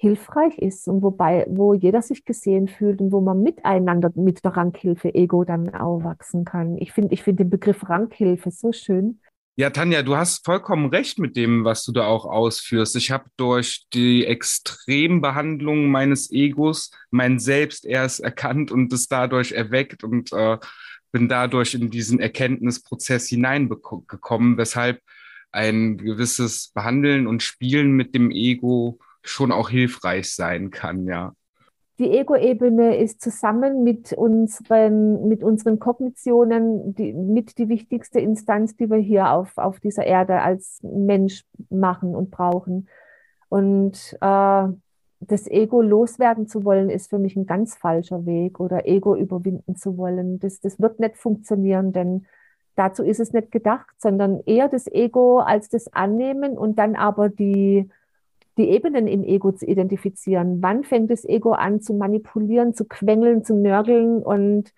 hilfreich 0.00 0.56
ist 0.58 0.88
und 0.88 1.02
wobei, 1.02 1.46
wo 1.48 1.74
jeder 1.74 2.00
sich 2.00 2.24
gesehen 2.24 2.68
fühlt 2.68 3.00
und 3.00 3.12
wo 3.12 3.20
man 3.20 3.42
miteinander 3.42 4.10
mit 4.14 4.42
der 4.44 4.56
Rankhilfe 4.56 5.14
Ego 5.14 5.44
dann 5.44 5.74
auch 5.74 6.02
wachsen 6.02 6.46
kann. 6.46 6.78
Ich 6.78 6.92
finde 6.92 7.12
ich 7.12 7.22
finde 7.22 7.44
den 7.44 7.50
Begriff 7.50 7.86
Rankhilfe 7.88 8.50
so 8.50 8.72
schön. 8.72 9.20
Ja, 9.56 9.68
Tanja, 9.68 10.02
du 10.02 10.16
hast 10.16 10.42
vollkommen 10.46 10.86
recht 10.86 11.18
mit 11.18 11.36
dem, 11.36 11.64
was 11.64 11.84
du 11.84 11.92
da 11.92 12.06
auch 12.06 12.24
ausführst. 12.24 12.96
Ich 12.96 13.10
habe 13.10 13.26
durch 13.36 13.84
die 13.92 14.24
Extrembehandlung 14.24 15.90
meines 15.90 16.30
Egos 16.32 16.92
mein 17.10 17.38
Selbst 17.38 17.84
erst 17.84 18.20
erkannt 18.20 18.72
und 18.72 18.90
es 18.94 19.06
dadurch 19.06 19.52
erweckt 19.52 20.02
und 20.02 20.32
äh, 20.32 20.56
bin 21.12 21.28
dadurch 21.28 21.74
in 21.74 21.90
diesen 21.90 22.20
Erkenntnisprozess 22.20 23.28
hineingekommen, 23.28 24.56
weshalb 24.56 25.02
ein 25.52 25.98
gewisses 25.98 26.70
Behandeln 26.72 27.26
und 27.26 27.42
Spielen 27.42 27.90
mit 27.90 28.14
dem 28.14 28.30
Ego 28.30 28.98
schon 29.22 29.52
auch 29.52 29.70
hilfreich 29.70 30.34
sein 30.34 30.70
kann, 30.70 31.06
ja. 31.06 31.32
Die 32.00 32.12
Ego-Ebene 32.12 32.96
ist 32.96 33.20
zusammen 33.20 33.84
mit 33.84 34.14
unseren, 34.14 35.28
mit 35.28 35.42
unseren 35.44 35.78
Kognitionen 35.78 36.94
die, 36.94 37.12
mit 37.12 37.58
die 37.58 37.68
wichtigste 37.68 38.20
Instanz, 38.20 38.74
die 38.74 38.88
wir 38.88 38.96
hier 38.96 39.32
auf, 39.32 39.58
auf 39.58 39.80
dieser 39.80 40.06
Erde 40.06 40.40
als 40.40 40.78
Mensch 40.82 41.44
machen 41.68 42.14
und 42.16 42.30
brauchen. 42.30 42.88
Und 43.50 44.16
äh, 44.22 44.68
das 45.20 45.46
Ego 45.46 45.82
loswerden 45.82 46.48
zu 46.48 46.64
wollen, 46.64 46.88
ist 46.88 47.10
für 47.10 47.18
mich 47.18 47.36
ein 47.36 47.44
ganz 47.44 47.76
falscher 47.76 48.24
Weg 48.24 48.60
oder 48.60 48.86
Ego 48.86 49.14
überwinden 49.14 49.76
zu 49.76 49.98
wollen. 49.98 50.38
Das, 50.38 50.60
das 50.60 50.80
wird 50.80 51.00
nicht 51.00 51.18
funktionieren, 51.18 51.92
denn 51.92 52.26
dazu 52.76 53.04
ist 53.04 53.20
es 53.20 53.34
nicht 53.34 53.50
gedacht, 53.50 53.94
sondern 53.98 54.40
eher 54.46 54.68
das 54.68 54.86
Ego 54.86 55.40
als 55.40 55.68
das 55.68 55.92
Annehmen 55.92 56.56
und 56.56 56.78
dann 56.78 56.96
aber 56.96 57.28
die, 57.28 57.90
die 58.60 58.68
Ebenen 58.68 59.06
im 59.06 59.24
Ego 59.24 59.52
zu 59.52 59.66
identifizieren. 59.66 60.62
Wann 60.62 60.84
fängt 60.84 61.10
das 61.10 61.24
Ego 61.24 61.52
an 61.52 61.80
zu 61.80 61.94
manipulieren, 61.94 62.74
zu 62.74 62.84
quengeln, 62.84 63.42
zu 63.42 63.54
nörgeln 63.54 64.22
und 64.22 64.74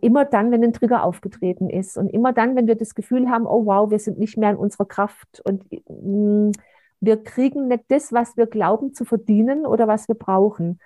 immer 0.00 0.24
dann, 0.24 0.50
wenn 0.50 0.64
ein 0.64 0.72
Trigger 0.72 1.04
aufgetreten 1.04 1.68
ist 1.68 1.98
und 1.98 2.08
immer 2.08 2.32
dann, 2.32 2.56
wenn 2.56 2.66
wir 2.66 2.76
das 2.76 2.94
Gefühl 2.94 3.28
haben, 3.28 3.46
oh 3.46 3.66
wow, 3.66 3.90
wir 3.90 3.98
sind 3.98 4.18
nicht 4.18 4.38
mehr 4.38 4.50
in 4.50 4.56
unserer 4.56 4.86
Kraft 4.86 5.42
und 5.44 5.64
mm, 5.88 6.52
wir 7.00 7.22
kriegen 7.22 7.68
nicht 7.68 7.84
das, 7.88 8.10
was 8.12 8.36
wir 8.38 8.46
glauben 8.46 8.94
zu 8.94 9.04
verdienen 9.04 9.66
oder 9.66 9.86
was 9.86 10.08
wir 10.08 10.16
brauchen. 10.16 10.80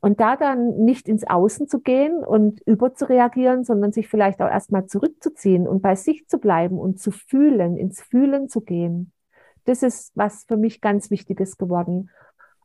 Und 0.00 0.20
da 0.20 0.36
dann 0.36 0.84
nicht 0.84 1.08
ins 1.08 1.26
Außen 1.26 1.68
zu 1.68 1.80
gehen 1.80 2.18
und 2.24 2.60
überzureagieren, 2.66 3.64
sondern 3.64 3.92
sich 3.92 4.08
vielleicht 4.08 4.42
auch 4.42 4.50
erstmal 4.50 4.86
zurückzuziehen 4.86 5.66
und 5.66 5.80
bei 5.80 5.94
sich 5.94 6.26
zu 6.26 6.38
bleiben 6.38 6.78
und 6.78 7.00
zu 7.00 7.10
fühlen, 7.10 7.78
ins 7.78 8.02
Fühlen 8.02 8.50
zu 8.50 8.60
gehen. 8.60 9.13
Das 9.64 9.82
ist 9.82 10.12
was 10.14 10.44
für 10.44 10.56
mich 10.56 10.80
ganz 10.80 11.10
Wichtiges 11.10 11.56
geworden. 11.56 12.10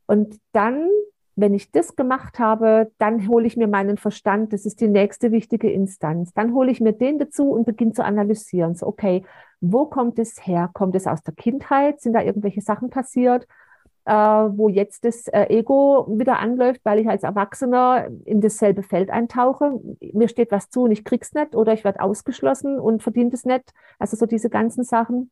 Und 0.05 0.39
dann, 0.51 0.87
wenn 1.35 1.53
ich 1.53 1.71
das 1.71 1.95
gemacht 1.95 2.39
habe, 2.39 2.91
dann 2.97 3.27
hole 3.27 3.47
ich 3.47 3.57
mir 3.57 3.67
meinen 3.67 3.97
Verstand. 3.97 4.53
Das 4.53 4.65
ist 4.65 4.81
die 4.81 4.87
nächste 4.87 5.31
wichtige 5.31 5.71
Instanz. 5.71 6.33
Dann 6.33 6.53
hole 6.53 6.71
ich 6.71 6.81
mir 6.81 6.93
den 6.93 7.19
dazu 7.19 7.51
und 7.51 7.65
beginne 7.65 7.93
zu 7.93 8.03
analysieren. 8.03 8.75
So, 8.75 8.87
okay, 8.87 9.25
wo 9.61 9.85
kommt 9.85 10.19
es 10.19 10.45
her? 10.45 10.69
Kommt 10.73 10.95
es 10.95 11.07
aus 11.07 11.21
der 11.23 11.33
Kindheit? 11.35 12.01
Sind 12.01 12.13
da 12.13 12.21
irgendwelche 12.21 12.61
Sachen 12.61 12.89
passiert? 12.89 13.47
äh, 14.09 14.11
wo 14.11 14.69
jetzt 14.69 15.05
das 15.05 15.27
äh, 15.27 15.45
Ego 15.49 16.07
wieder 16.09 16.39
anläuft, 16.39 16.81
weil 16.83 16.97
ich 16.99 17.07
als 17.07 17.21
Erwachsener 17.21 18.07
in 18.25 18.41
dasselbe 18.41 18.81
Feld 18.81 19.11
eintauche. 19.11 19.79
Mir 20.13 20.27
steht 20.27 20.51
was 20.51 20.71
zu 20.71 20.83
und 20.83 20.91
ich 20.91 21.03
krieg's 21.03 21.33
nicht 21.33 21.55
oder 21.55 21.73
ich 21.73 21.83
werde 21.83 22.01
ausgeschlossen 22.01 22.79
und 22.79 23.03
verdiene 23.03 23.29
es 23.31 23.45
nicht. 23.45 23.71
Also 23.99 24.17
so 24.17 24.25
diese 24.25 24.49
ganzen 24.49 24.83
Sachen. 24.83 25.29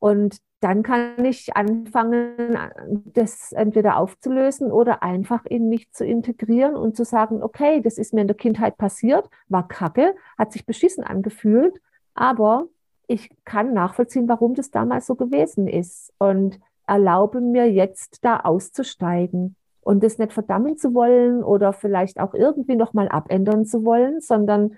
Und 0.00 0.38
dann 0.60 0.82
kann 0.82 1.24
ich 1.24 1.54
anfangen, 1.56 2.56
das 3.04 3.52
entweder 3.52 3.98
aufzulösen 3.98 4.72
oder 4.72 5.02
einfach 5.02 5.44
in 5.44 5.68
mich 5.68 5.92
zu 5.92 6.04
integrieren 6.04 6.76
und 6.76 6.96
zu 6.96 7.04
sagen, 7.04 7.42
okay, 7.42 7.80
das 7.82 7.98
ist 7.98 8.14
mir 8.14 8.22
in 8.22 8.26
der 8.26 8.36
Kindheit 8.36 8.78
passiert, 8.78 9.28
war 9.48 9.68
kacke, 9.68 10.14
hat 10.38 10.52
sich 10.52 10.64
beschissen 10.64 11.04
angefühlt, 11.04 11.80
aber 12.14 12.68
ich 13.06 13.30
kann 13.44 13.74
nachvollziehen, 13.74 14.28
warum 14.28 14.54
das 14.54 14.70
damals 14.70 15.06
so 15.06 15.14
gewesen 15.14 15.68
ist. 15.68 16.12
Und 16.18 16.58
erlaube 16.86 17.40
mir 17.40 17.70
jetzt 17.70 18.24
da 18.24 18.38
auszusteigen 18.40 19.56
und 19.80 20.02
das 20.02 20.18
nicht 20.18 20.32
verdammen 20.32 20.76
zu 20.76 20.94
wollen 20.94 21.42
oder 21.42 21.72
vielleicht 21.72 22.18
auch 22.20 22.34
irgendwie 22.34 22.76
nochmal 22.76 23.08
abändern 23.08 23.66
zu 23.66 23.84
wollen, 23.84 24.20
sondern 24.20 24.76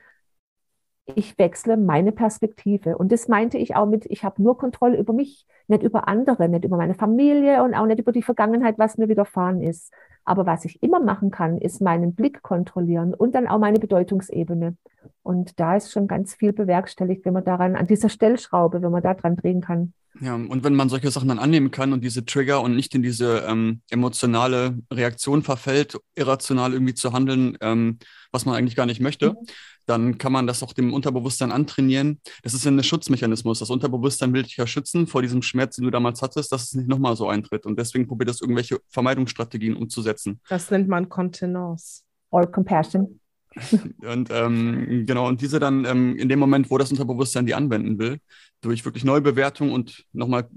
ich 1.14 1.38
wechsle 1.38 1.76
meine 1.76 2.12
Perspektive. 2.12 2.98
Und 2.98 3.12
das 3.12 3.28
meinte 3.28 3.58
ich 3.58 3.76
auch 3.76 3.86
mit, 3.86 4.06
ich 4.06 4.24
habe 4.24 4.42
nur 4.42 4.58
Kontrolle 4.58 4.98
über 4.98 5.12
mich, 5.12 5.46
nicht 5.66 5.82
über 5.82 6.08
andere, 6.08 6.48
nicht 6.48 6.64
über 6.64 6.76
meine 6.76 6.94
Familie 6.94 7.62
und 7.62 7.74
auch 7.74 7.86
nicht 7.86 8.00
über 8.00 8.12
die 8.12 8.22
Vergangenheit, 8.22 8.78
was 8.78 8.98
mir 8.98 9.08
widerfahren 9.08 9.62
ist. 9.62 9.92
Aber 10.24 10.46
was 10.46 10.64
ich 10.64 10.82
immer 10.82 11.00
machen 11.00 11.30
kann, 11.30 11.58
ist 11.58 11.80
meinen 11.80 12.14
Blick 12.14 12.42
kontrollieren 12.42 13.14
und 13.14 13.34
dann 13.34 13.48
auch 13.48 13.58
meine 13.58 13.78
Bedeutungsebene. 13.78 14.76
Und 15.22 15.58
da 15.58 15.76
ist 15.76 15.92
schon 15.92 16.06
ganz 16.06 16.34
viel 16.34 16.52
bewerkstelligt, 16.52 17.24
wenn 17.24 17.32
man 17.32 17.44
daran, 17.44 17.76
an 17.76 17.86
dieser 17.86 18.08
Stellschraube, 18.08 18.82
wenn 18.82 18.92
man 18.92 19.02
da 19.02 19.14
dran 19.14 19.36
drehen 19.36 19.60
kann. 19.60 19.94
Ja, 20.20 20.34
und 20.34 20.64
wenn 20.64 20.74
man 20.74 20.88
solche 20.88 21.10
Sachen 21.10 21.28
dann 21.28 21.38
annehmen 21.38 21.70
kann 21.70 21.92
und 21.92 22.02
diese 22.02 22.24
Trigger 22.24 22.60
und 22.60 22.74
nicht 22.74 22.94
in 22.94 23.02
diese 23.02 23.44
ähm, 23.46 23.82
emotionale 23.90 24.78
Reaktion 24.92 25.42
verfällt, 25.42 25.96
irrational 26.16 26.72
irgendwie 26.72 26.94
zu 26.94 27.12
handeln, 27.12 27.56
ähm, 27.60 27.98
was 28.32 28.44
man 28.44 28.54
eigentlich 28.56 28.76
gar 28.76 28.86
nicht 28.86 29.00
möchte, 29.00 29.30
mhm. 29.30 29.36
dann 29.86 30.18
kann 30.18 30.32
man 30.32 30.46
das 30.46 30.62
auch 30.62 30.72
dem 30.72 30.92
Unterbewusstsein 30.92 31.52
antrainieren. 31.52 32.20
Das 32.42 32.54
ist 32.54 32.66
ein 32.66 32.82
Schutzmechanismus. 32.82 33.60
Das 33.60 33.70
Unterbewusstsein 33.70 34.32
will 34.32 34.42
dich 34.42 34.56
ja 34.56 34.66
schützen 34.66 35.06
vor 35.06 35.22
diesem 35.22 35.42
Schmerz, 35.42 35.76
den 35.76 35.84
du 35.84 35.90
damals 35.90 36.20
hattest, 36.20 36.50
dass 36.50 36.64
es 36.64 36.74
nicht 36.74 36.88
nochmal 36.88 37.16
so 37.16 37.28
eintritt. 37.28 37.64
Und 37.64 37.78
deswegen 37.78 38.08
probiert 38.08 38.28
das 38.28 38.40
irgendwelche 38.40 38.80
Vermeidungsstrategien 38.88 39.76
umzusetzen. 39.76 40.40
Das 40.48 40.70
nennt 40.70 40.88
man 40.88 41.08
Kontenance. 41.08 42.02
Or 42.30 42.50
Compassion. 42.50 43.20
und 44.06 44.30
ähm, 44.30 45.04
genau, 45.06 45.28
und 45.28 45.40
diese 45.40 45.58
dann 45.58 45.84
ähm, 45.84 46.16
in 46.16 46.28
dem 46.28 46.38
Moment, 46.38 46.70
wo 46.70 46.78
das 46.78 46.90
Unterbewusstsein 46.90 47.46
die 47.46 47.54
anwenden 47.54 47.98
will, 47.98 48.18
durch 48.60 48.84
wirklich 48.84 49.04
Neubewertung 49.04 49.72
und 49.72 50.04
nochmal 50.12 50.48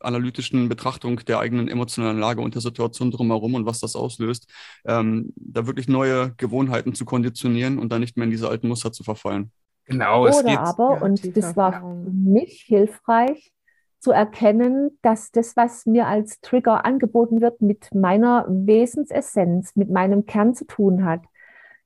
analytischen 0.00 0.68
Betrachtung 0.68 1.16
der 1.26 1.40
eigenen 1.40 1.68
emotionalen 1.68 2.18
Lage 2.18 2.40
und 2.40 2.54
der 2.54 2.62
Situation 2.62 3.10
drumherum 3.10 3.54
und 3.54 3.66
was 3.66 3.80
das 3.80 3.96
auslöst, 3.96 4.48
ähm, 4.84 5.32
da 5.36 5.66
wirklich 5.66 5.88
neue 5.88 6.34
Gewohnheiten 6.36 6.94
zu 6.94 7.04
konditionieren 7.04 7.78
und 7.78 7.90
dann 7.90 8.00
nicht 8.00 8.16
mehr 8.16 8.24
in 8.24 8.30
diese 8.30 8.48
alten 8.48 8.68
Muster 8.68 8.92
zu 8.92 9.02
verfallen. 9.02 9.50
Genau, 9.86 10.26
es 10.26 10.36
Oder 10.36 10.48
geht, 10.48 10.58
aber, 10.58 10.96
ja, 10.96 11.02
und 11.02 11.36
das 11.36 11.56
war 11.56 11.80
für 11.80 12.10
mich 12.10 12.64
hilfreich, 12.66 13.52
zu 14.00 14.12
erkennen, 14.12 14.96
dass 15.02 15.32
das, 15.32 15.56
was 15.56 15.86
mir 15.86 16.06
als 16.06 16.40
Trigger 16.40 16.84
angeboten 16.84 17.40
wird, 17.40 17.60
mit 17.60 17.92
meiner 17.94 18.46
Wesensessenz, 18.48 19.74
mit 19.74 19.90
meinem 19.90 20.24
Kern 20.26 20.54
zu 20.54 20.66
tun 20.66 21.04
hat. 21.04 21.22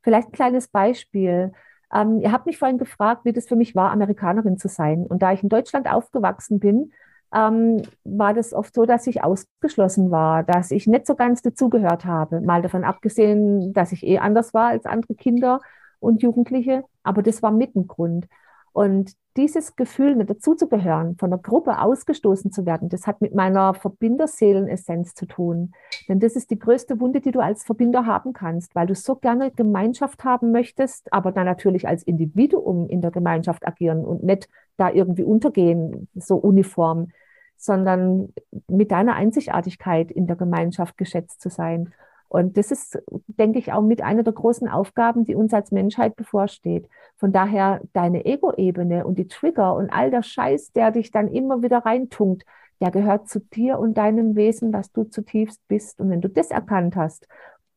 Vielleicht 0.03 0.28
ein 0.28 0.32
kleines 0.32 0.68
Beispiel. 0.68 1.53
Ähm, 1.92 2.20
ihr 2.20 2.32
habt 2.32 2.46
mich 2.46 2.59
vorhin 2.59 2.78
gefragt, 2.78 3.24
wie 3.24 3.32
das 3.32 3.46
für 3.46 3.57
mich 3.57 3.74
war, 3.74 3.90
Amerikanerin 3.90 4.59
zu 4.59 4.68
sein. 4.68 5.07
Und 5.07 5.22
da 5.22 5.32
ich 5.32 5.42
in 5.42 5.48
Deutschland 5.48 5.88
aufgewachsen 5.88 6.59
bin, 6.59 6.92
ähm, 7.34 7.82
war 8.05 8.34
das 8.34 8.53
oft 8.53 8.74
so, 8.74 8.84
dass 8.84 9.07
ich 9.07 9.24
ausgeschlossen 9.24 10.11
war, 10.11 10.42
dass 10.42 10.70
ich 10.70 10.86
nicht 10.86 11.07
so 11.07 11.14
ganz 11.14 11.42
dazugehört 11.42 12.05
habe. 12.05 12.40
Mal 12.40 12.62
davon 12.62 12.84
abgesehen, 12.84 13.72
dass 13.72 13.92
ich 13.92 14.07
eh 14.07 14.18
anders 14.18 14.55
war 14.55 14.68
als 14.68 14.86
andere 14.86 15.14
Kinder 15.14 15.61
und 16.00 16.22
Jugendliche. 16.22 16.84
Aber 17.03 17.22
das 17.22 17.42
war 17.42 17.50
mit 17.50 17.74
ein 17.76 17.86
Grund. 17.86 18.26
Und 18.72 19.12
dieses 19.37 19.76
Gefühl, 19.76 20.14
nicht 20.14 20.30
dazuzugehören, 20.30 21.16
von 21.16 21.30
der 21.30 21.39
Gruppe 21.39 21.80
ausgestoßen 21.80 22.53
zu 22.53 22.66
werden, 22.66 22.89
das 22.89 23.07
hat 23.07 23.20
mit 23.20 23.35
meiner 23.35 23.74
Verbinderseelenessenz 23.74 25.14
zu 25.14 25.26
tun. 25.26 25.72
Denn 26.09 26.20
das 26.20 26.37
ist 26.37 26.51
die 26.51 26.59
größte 26.59 27.01
Wunde, 27.01 27.20
die 27.20 27.30
du 27.30 27.41
als 27.41 27.64
Verbinder 27.64 28.07
haben 28.07 28.33
kannst, 28.33 28.74
weil 28.74 28.87
du 28.87 28.95
so 28.95 29.16
gerne 29.16 29.51
Gemeinschaft 29.51 30.24
haben 30.24 30.53
möchtest, 30.53 31.12
aber 31.12 31.33
dann 31.33 31.47
natürlich 31.47 31.89
als 31.89 32.03
Individuum 32.03 32.89
in 32.89 33.01
der 33.01 33.11
Gemeinschaft 33.11 33.66
agieren 33.66 34.05
und 34.05 34.22
nicht 34.22 34.49
da 34.76 34.91
irgendwie 34.91 35.24
untergehen, 35.24 36.09
so 36.14 36.37
uniform, 36.37 37.09
sondern 37.57 38.33
mit 38.68 38.91
deiner 38.91 39.14
Einzigartigkeit 39.14 40.11
in 40.11 40.26
der 40.26 40.37
Gemeinschaft 40.37 40.99
geschätzt 40.99 41.41
zu 41.41 41.49
sein. 41.49 41.95
Und 42.33 42.57
das 42.57 42.70
ist, 42.70 42.99
denke 43.26 43.59
ich, 43.59 43.74
auch 43.74 43.83
mit 43.83 44.03
einer 44.03 44.22
der 44.22 44.33
großen 44.33 44.66
Aufgaben, 44.66 45.24
die 45.24 45.35
uns 45.35 45.53
als 45.53 45.70
Menschheit 45.70 46.16
bevorsteht. 46.16 46.89
Von 47.18 47.30
daher 47.30 47.83
deine 47.93 48.24
Ego-Ebene 48.24 49.05
und 49.05 49.18
die 49.18 49.28
Trigger 49.28 49.76
und 49.76 49.91
all 49.91 50.11
der 50.11 50.22
Scheiß, 50.22 50.72
der 50.72 50.93
dich 50.93 51.11
dann 51.11 51.28
immer 51.28 51.62
wieder 51.62 51.80
reintunkt, 51.85 52.45
der 52.80 52.91
gehört 52.91 53.28
zu 53.28 53.41
dir 53.41 53.78
und 53.78 53.99
deinem 53.99 54.35
Wesen, 54.35 54.72
was 54.72 54.91
du 54.93 55.05
zutiefst 55.05 55.61
bist. 55.68 56.01
Und 56.01 56.09
wenn 56.09 56.22
du 56.22 56.30
das 56.30 56.51
erkannt 56.51 56.97
hast 56.97 57.28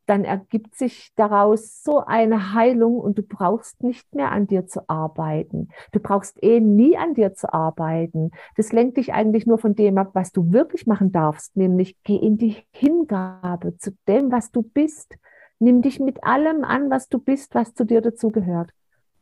dann 0.06 0.24
ergibt 0.24 0.76
sich 0.76 1.12
daraus 1.16 1.84
so 1.84 1.99
eine 1.99 2.53
Heilung 2.53 2.99
und 2.99 3.18
du 3.18 3.24
brauchst 3.24 3.84
nicht 3.84 4.14
mehr 4.14 4.32
an 4.32 4.47
dir 4.47 4.68
zu 4.68 4.88
arbeiten. 4.89 5.70
Du 5.91 5.99
brauchst 5.99 6.41
eh 6.43 6.60
nie 6.60 6.97
an 6.97 7.14
dir 7.14 7.34
zu 7.34 7.51
arbeiten. 7.53 8.32
Das 8.56 8.72
lenkt 8.72 8.97
dich 8.97 9.14
eigentlich 9.14 9.45
nur 9.45 9.58
von 9.58 9.76
dem 9.76 9.97
ab, 9.97 10.12
was 10.14 10.32
du 10.32 10.51
wirklich 10.51 10.86
machen 10.86 11.12
darfst, 11.12 11.56
nämlich 11.58 11.97
geh 12.03 12.16
in 12.16 12.38
die 12.38 12.58
Hingabe 12.72 13.78
zu 13.78 13.91
dem, 14.08 14.32
was 14.32 14.51
du 14.51 14.62
bist. 14.62 15.16
Nimm 15.60 15.82
dich 15.82 15.99
mit 15.99 16.24
allem 16.24 16.64
an, 16.64 16.89
was 16.89 17.10
du 17.10 17.20
bist, 17.20 17.56
was 17.56 17.74
zu 17.74 17.86
dir 17.86 18.01
dazugehört. 18.01 18.72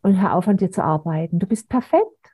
Und 0.02 0.22
hör 0.22 0.36
auf, 0.36 0.48
an 0.48 0.58
dir 0.58 0.72
zu 0.72 0.84
arbeiten. 0.84 1.40
Du 1.40 1.48
bist 1.48 1.70
perfekt. 1.70 2.34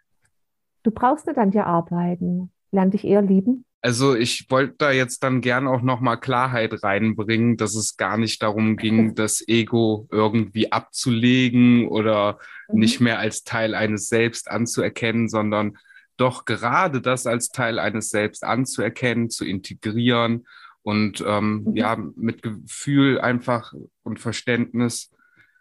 Du 0.83 0.91
brauchst 0.91 1.27
nicht 1.27 1.37
an 1.37 1.51
dir 1.51 1.67
arbeiten. 1.67 2.51
Lern 2.71 2.89
dich 2.89 3.05
eher 3.05 3.21
lieben 3.21 3.65
also 3.81 4.15
ich 4.15 4.49
wollte 4.49 4.75
da 4.77 4.91
jetzt 4.91 5.23
dann 5.23 5.41
gern 5.41 5.67
auch 5.67 5.81
nochmal 5.81 6.19
Klarheit 6.19 6.83
reinbringen, 6.83 7.55
dass 7.55 7.75
es 7.75 7.95
gar 7.97 8.17
nicht 8.17 8.43
darum 8.43 8.75
ging, 8.75 9.15
das 9.15 9.43
Ego 9.47 10.07
irgendwie 10.11 10.71
abzulegen 10.71 11.87
oder 11.87 12.39
mhm. 12.67 12.79
nicht 12.79 12.99
mehr 12.99 13.19
als 13.19 13.43
Teil 13.43 13.75
eines 13.75 14.09
Selbst 14.09 14.49
anzuerkennen, 14.51 15.29
sondern 15.29 15.77
doch 16.17 16.43
gerade 16.43 17.01
das 17.01 17.25
als 17.25 17.49
Teil 17.49 17.79
eines 17.79 18.09
Selbst 18.09 18.43
anzuerkennen, 18.43 19.29
zu 19.29 19.45
integrieren 19.45 20.45
und 20.81 21.23
ähm, 21.25 21.63
mhm. 21.63 21.75
ja, 21.75 21.97
mit 22.15 22.41
Gefühl 22.41 23.21
einfach 23.21 23.73
und 24.03 24.19
Verständnis 24.19 25.11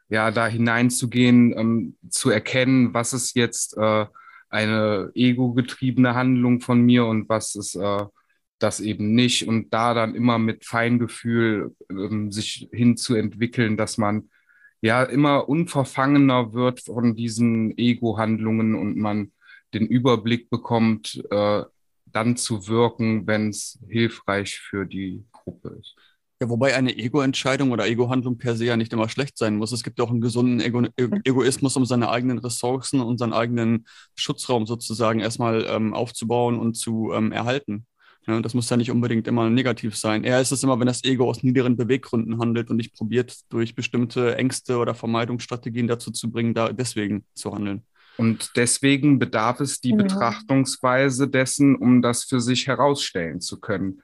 ja 0.09 0.31
da 0.31 0.47
hineinzugehen, 0.49 1.57
ähm, 1.57 1.97
zu 2.09 2.31
erkennen, 2.31 2.95
was 2.95 3.13
ist 3.13 3.37
jetzt 3.37 3.77
äh, 3.77 4.07
eine 4.51 5.11
ego-getriebene 5.15 6.15
Handlung 6.15 6.61
von 6.61 6.81
mir 6.81 7.07
und 7.07 7.29
was 7.29 7.55
ist 7.55 7.75
äh, 7.75 8.05
das 8.59 8.81
eben 8.81 9.15
nicht. 9.15 9.47
Und 9.47 9.71
da 9.73 9.95
dann 9.95 10.15
immer 10.15 10.39
mit 10.39 10.65
Feingefühl 10.65 11.75
ähm, 11.91 12.33
sich 12.33 12.69
hinzuentwickeln, 12.73 13.77
dass 13.77 13.99
man 13.99 14.31
ja 14.81 15.03
immer 15.03 15.49
unverfangener 15.49 16.53
wird 16.53 16.81
von 16.81 17.15
diesen 17.15 17.77
Ego-Handlungen 17.77 18.75
und 18.75 18.97
man 18.97 19.33
den 19.75 19.87
Überblick 19.87 20.51
bekommt, 20.51 21.23
äh, 21.31 21.63
dann 22.07 22.37
zu 22.37 22.69
wirken, 22.69 23.27
wenn 23.27 23.51
es 23.51 23.79
hilfreich 23.89 24.59
für 24.61 24.87
die 24.87 25.25
Gruppe 25.33 25.79
ist. 25.81 25.95
Ja, 26.41 26.49
wobei 26.49 26.77
eine 26.77 26.97
Ego-Entscheidung 26.97 27.73
oder 27.73 27.89
Ego-Handlung 27.89 28.39
per 28.39 28.55
se 28.55 28.65
ja 28.65 28.77
nicht 28.77 28.93
immer 28.93 29.09
schlecht 29.09 29.37
sein 29.37 29.57
muss. 29.57 29.73
Es 29.73 29.83
gibt 29.83 30.01
auch 30.01 30.11
einen 30.11 30.21
gesunden 30.21 30.61
Ego 30.61 30.85
Egoismus, 31.25 31.77
um 31.77 31.85
seine 31.85 32.11
eigenen 32.11 32.39
Ressourcen 32.39 33.01
und 33.01 33.19
seinen 33.19 33.33
eigenen 33.33 33.87
Schutzraum 34.15 34.65
sozusagen 34.65 35.19
erstmal 35.19 35.67
ähm, 35.69 35.95
aufzubauen 35.95 36.61
und 36.61 36.75
zu 36.75 37.13
ähm, 37.13 37.33
erhalten. 37.33 37.87
Ja, 38.29 38.41
das 38.41 38.55
muss 38.55 38.71
ja 38.71 38.77
nicht 38.77 38.91
unbedingt 38.93 39.27
immer 39.27 39.51
negativ 39.51 39.97
sein. 39.97 40.23
Eher 40.23 40.41
ist 40.41 40.53
es 40.53 40.63
immer, 40.63 40.79
wenn 40.79 40.87
das 40.87 41.03
Ego 41.03 41.29
aus 41.29 41.43
niederen 41.43 41.77
Beweggründen 41.77 42.39
handelt 42.39 42.71
und 42.71 42.77
nicht 42.77 42.95
probiert, 42.95 43.35
durch 43.49 43.75
bestimmte 43.75 44.37
Ängste 44.37 44.77
oder 44.77 44.95
Vermeidungsstrategien 44.95 45.89
dazu 45.89 46.13
zu 46.13 46.31
bringen, 46.31 46.55
da 46.55 46.73
deswegen 46.73 47.25
zu 47.35 47.53
handeln. 47.53 47.83
Und 48.19 48.51
deswegen 48.55 49.19
bedarf 49.19 49.61
es 49.61 49.81
die 49.81 49.91
ja. 49.91 49.97
Betrachtungsweise 49.97 51.29
dessen, 51.29 51.75
um 51.75 52.03
das 52.03 52.25
für 52.25 52.41
sich 52.41 52.67
herausstellen 52.67 53.41
zu 53.41 53.59
können, 53.61 54.03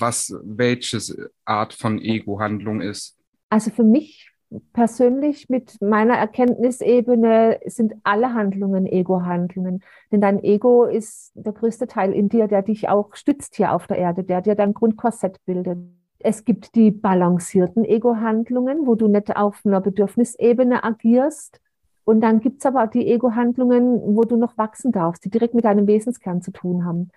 was 0.00 0.34
welches 0.42 1.16
Art 1.44 1.72
von 1.72 1.98
Ego-Handlung 2.00 2.80
ist. 2.80 3.18
Also 3.50 3.70
für 3.70 3.84
mich 3.84 4.32
persönlich 4.72 5.48
mit 5.48 5.80
meiner 5.80 6.14
Erkenntnisebene 6.14 7.60
sind 7.66 7.94
alle 8.02 8.34
Handlungen 8.34 8.86
Ego-Handlungen. 8.86 9.82
Denn 10.10 10.20
dein 10.20 10.42
Ego 10.42 10.84
ist 10.84 11.32
der 11.34 11.52
größte 11.52 11.86
Teil 11.86 12.12
in 12.12 12.28
dir, 12.28 12.48
der 12.48 12.62
dich 12.62 12.88
auch 12.88 13.14
stützt 13.14 13.56
hier 13.56 13.72
auf 13.72 13.86
der 13.86 13.98
Erde, 13.98 14.24
der 14.24 14.42
dir 14.42 14.54
dein 14.54 14.74
Grundkorsett 14.74 15.38
bildet. 15.44 15.78
Es 16.18 16.44
gibt 16.44 16.74
die 16.74 16.90
balancierten 16.90 17.84
Ego-Handlungen, 17.84 18.86
wo 18.86 18.94
du 18.94 19.08
nicht 19.08 19.34
auf 19.36 19.60
einer 19.64 19.80
Bedürfnisebene 19.80 20.84
agierst. 20.84 21.60
Und 22.04 22.20
dann 22.20 22.40
gibt 22.40 22.60
es 22.60 22.66
aber 22.66 22.84
auch 22.84 22.90
die 22.90 23.06
Ego-Handlungen, 23.06 24.16
wo 24.16 24.22
du 24.22 24.36
noch 24.36 24.58
wachsen 24.58 24.92
darfst, 24.92 25.24
die 25.24 25.30
direkt 25.30 25.54
mit 25.54 25.64
deinem 25.64 25.86
Wesenskern 25.86 26.42
zu 26.42 26.50
tun 26.50 26.84
haben. 26.84 27.10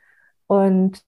Und 0.47 1.01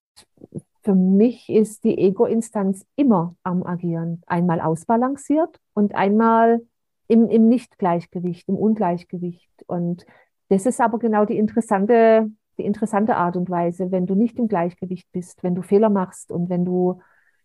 für 0.87 0.95
mich 0.95 1.49
ist 1.49 1.83
die 1.83 1.97
Ego-Instanz 1.97 2.85
immer 2.95 3.35
am 3.43 3.61
Agieren. 3.61 4.21
Einmal 4.25 4.61
ausbalanciert 4.61 5.59
und 5.73 5.93
einmal 5.93 6.61
im, 7.09 7.27
im 7.27 7.49
Nicht-Gleichgewicht, 7.49 8.47
im 8.47 8.55
Ungleichgewicht. 8.55 9.51
Und 9.67 10.05
das 10.47 10.65
ist 10.65 10.79
aber 10.79 10.97
genau 10.97 11.25
die 11.25 11.37
interessante, 11.37 12.31
die 12.57 12.63
interessante 12.63 13.17
Art 13.17 13.35
und 13.35 13.49
Weise, 13.49 13.91
wenn 13.91 14.05
du 14.05 14.15
nicht 14.15 14.39
im 14.39 14.47
Gleichgewicht 14.47 15.11
bist, 15.11 15.43
wenn 15.43 15.55
du 15.55 15.61
Fehler 15.61 15.89
machst 15.89 16.31
und 16.31 16.49
wenn 16.49 16.63
du, 16.63 17.01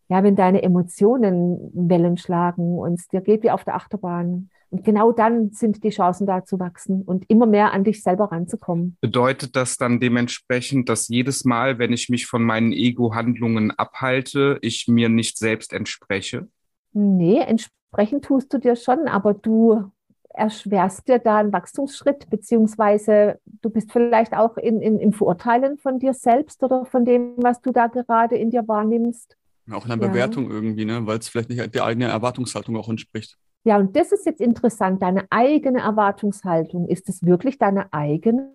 ja, 0.09 0.22
wenn 0.22 0.36
deine 0.36 0.62
Emotionen 0.62 1.70
Wellen 1.74 2.16
schlagen 2.16 2.78
und 2.78 3.00
es 3.00 3.09
dir 3.09 3.20
geht 3.20 3.42
wie 3.42 3.50
auf 3.50 3.64
der 3.64 3.76
Achterbahn, 3.76 4.50
und 4.72 4.84
genau 4.84 5.12
dann 5.12 5.50
sind 5.50 5.84
die 5.84 5.90
Chancen 5.90 6.26
da 6.26 6.46
zu 6.46 6.59
wachsen 6.59 7.03
und 7.03 7.28
immer 7.28 7.44
mehr 7.44 7.74
an 7.74 7.84
dich 7.84 8.03
selber 8.03 8.32
ranzukommen. 8.32 8.96
Bedeutet 9.03 9.55
das 9.55 9.76
dann 9.76 10.00
dementsprechend, 10.00 10.88
dass 10.88 11.09
jedes 11.09 11.44
Mal, 11.44 11.78
wenn 11.78 11.92
ich 11.92 12.09
mich 12.09 12.26
von 12.26 12.42
meinen 12.42 12.72
Ego-Handlungen 12.72 13.70
abhalte, 13.72 14.59
ich 14.62 14.88
mir 14.88 15.11
nicht 15.11 15.36
selbst 15.36 15.74
entspreche? 15.74 16.48
Nee, 16.94 17.40
entsprechen 17.40 18.22
tust 18.22 18.50
du 18.55 18.59
dir 18.59 18.74
schon, 18.74 19.09
aber 19.09 19.34
du 19.34 19.90
erschwerst 20.30 21.07
dir 21.07 21.18
da 21.18 21.36
einen 21.36 21.53
Wachstumsschritt, 21.53 22.30
beziehungsweise 22.30 23.38
du 23.61 23.68
bist 23.68 23.92
vielleicht 23.92 24.34
auch 24.34 24.57
in, 24.57 24.80
in, 24.80 24.98
im 24.98 25.12
Verurteilen 25.12 25.76
von 25.76 25.98
dir 25.98 26.14
selbst 26.14 26.62
oder 26.62 26.86
von 26.86 27.05
dem, 27.05 27.34
was 27.36 27.61
du 27.61 27.72
da 27.72 27.88
gerade 27.88 28.36
in 28.36 28.48
dir 28.48 28.66
wahrnimmst. 28.66 29.36
Auch 29.70 29.84
in 29.84 29.90
der 29.90 30.00
ja. 30.00 30.08
Bewertung 30.08 30.50
irgendwie, 30.50 30.84
ne? 30.84 31.06
weil 31.06 31.18
es 31.18 31.28
vielleicht 31.28 31.48
nicht 31.48 31.74
der 31.74 31.84
eigenen 31.84 32.10
Erwartungshaltung 32.10 32.76
auch 32.76 32.88
entspricht. 32.88 33.36
Ja, 33.64 33.76
und 33.76 33.94
das 33.94 34.10
ist 34.10 34.26
jetzt 34.26 34.40
interessant, 34.40 35.02
deine 35.02 35.24
eigene 35.30 35.80
Erwartungshaltung. 35.80 36.88
Ist 36.88 37.08
es 37.08 37.22
wirklich 37.22 37.58
deine 37.58 37.92
eigene? 37.92 38.50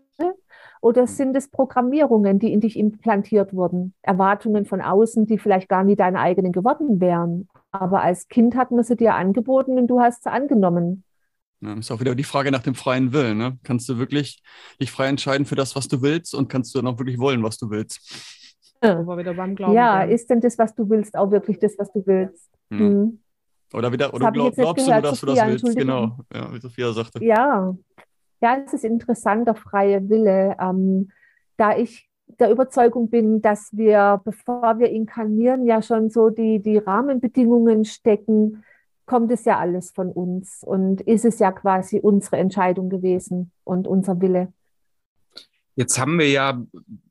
Oder 0.82 1.02
hm. 1.02 1.08
sind 1.08 1.36
es 1.36 1.50
Programmierungen, 1.50 2.40
die 2.40 2.52
in 2.52 2.62
dich 2.62 2.78
implantiert 2.78 3.54
wurden? 3.54 3.94
Erwartungen 4.02 4.66
von 4.66 4.82
außen, 4.82 5.26
die 5.26 5.38
vielleicht 5.38 5.70
gar 5.70 5.84
nie 5.84 5.96
deine 5.96 6.20
eigenen 6.20 6.52
geworden 6.52 7.00
wären. 7.00 7.48
Aber 7.72 8.02
als 8.02 8.28
Kind 8.28 8.56
hat 8.56 8.72
man 8.72 8.84
sie 8.84 8.96
dir 8.96 9.16
angeboten 9.16 9.78
und 9.78 9.88
du 9.88 10.00
hast 10.00 10.24
sie 10.24 10.32
angenommen. 10.32 11.04
Ja, 11.62 11.74
ist 11.74 11.90
auch 11.90 12.00
wieder 12.00 12.14
die 12.14 12.24
Frage 12.24 12.52
nach 12.52 12.62
dem 12.62 12.76
freien 12.76 13.14
Willen. 13.14 13.38
Ne? 13.38 13.58
Kannst 13.64 13.90
du 13.90 13.98
wirklich 13.98 14.44
dich 14.80 14.92
frei 14.92 15.08
entscheiden 15.08 15.46
für 15.46 15.56
das, 15.56 15.76
was 15.76 15.88
du 15.88 16.02
willst 16.02 16.36
und 16.36 16.50
kannst 16.50 16.74
du 16.76 16.80
dann 16.80 16.88
auch 16.88 17.00
wirklich 17.00 17.18
wollen, 17.18 17.44
was 17.44 17.58
du 17.58 17.70
willst? 17.70 18.47
Ja, 18.82 20.04
ja 20.04 20.04
ist 20.04 20.30
denn 20.30 20.42
das, 20.42 20.58
was 20.58 20.76
du 20.76 20.90
willst, 20.90 21.18
auch 21.18 21.32
wirklich 21.32 21.60
das, 21.60 21.78
was 21.78 21.92
du 21.92 22.06
willst? 22.06 22.50
Ja. 22.70 22.78
Hm. 22.78 23.20
Oder 23.74 23.92
wieder, 23.92 24.14
oder 24.14 24.32
glaub, 24.32 24.56
glaubst 24.56 24.86
gehört, 24.86 25.04
du, 25.04 25.10
dass 25.10 25.20
Sophia, 25.20 25.46
du 25.46 25.52
das 25.52 25.64
willst? 25.64 25.78
Genau, 25.78 26.18
ja, 26.34 26.54
wie 26.54 26.60
Sophia 26.60 26.94
sagte. 26.94 27.24
Ja, 27.24 27.76
ja, 28.42 28.58
es 28.66 28.74
ist 28.74 28.86
interessant, 28.86 29.48
der 29.48 29.56
freie 29.56 30.08
Wille. 30.10 30.56
Ähm, 30.60 31.10
da 31.58 31.76
ich 31.76 32.08
der 32.40 32.52
Überzeugung 32.52 33.10
bin, 33.10 33.42
dass 33.42 33.70
wir, 33.72 34.22
bevor 34.24 34.80
wir 34.80 34.90
inkarnieren, 34.90 35.66
ja 35.66 35.82
schon 35.82 36.10
so 36.10 36.30
die, 36.30 36.60
die 36.62 36.78
Rahmenbedingungen 36.78 37.86
stecken, 37.86 38.64
kommt 39.06 39.32
es 39.32 39.46
ja 39.46 39.58
alles 39.58 39.92
von 39.92 40.12
uns 40.12 40.64
und 40.64 41.02
ist 41.02 41.26
es 41.26 41.40
ja 41.40 41.52
quasi 41.52 42.00
unsere 42.00 42.38
Entscheidung 42.38 42.90
gewesen 42.90 43.52
und 43.64 43.88
unser 43.88 44.22
Wille. 44.22 44.52
Jetzt 45.76 46.00
haben 46.00 46.20
wir 46.20 46.30
ja 46.30 46.62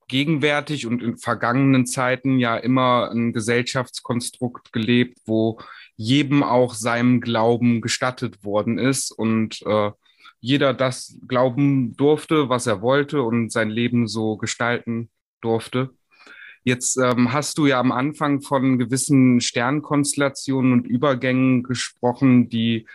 gegenwärtig 0.09 0.87
und 0.87 1.03
in 1.03 1.17
vergangenen 1.17 1.87
Zeiten 1.87 2.39
ja 2.39 2.57
immer 2.57 3.11
ein 3.11 3.33
Gesellschaftskonstrukt 3.33 4.73
gelebt, 4.73 5.19
wo 5.27 5.59
jedem 5.97 6.43
auch 6.43 6.75
seinem 6.75 7.21
Glauben 7.21 7.81
gestattet 7.81 8.45
worden 8.45 8.79
ist 8.79 9.11
und 9.11 9.63
äh, 9.67 9.91
jeder 10.41 10.75
das 10.75 11.19
glauben 11.27 11.97
durfte, 11.97 12.49
was 12.49 12.67
er 12.67 12.83
wollte 12.83 13.23
und 13.23 13.51
sein 13.51 13.71
Leben 13.71 14.07
so 14.07 14.37
gestalten 14.37 15.11
durfte. 15.41 15.91
Jetzt 16.63 16.97
ähm, 16.99 17.33
hast 17.33 17.59
du 17.59 17.67
ja 17.67 17.81
am 17.81 17.93
Anfang 17.93 18.43
von 18.43 18.79
gewissen 18.79 19.41
Sternkonstellationen 19.41 20.73
und 20.73 20.87
Übergängen 20.87 21.63
gesprochen, 21.63 22.49
die 22.49 22.87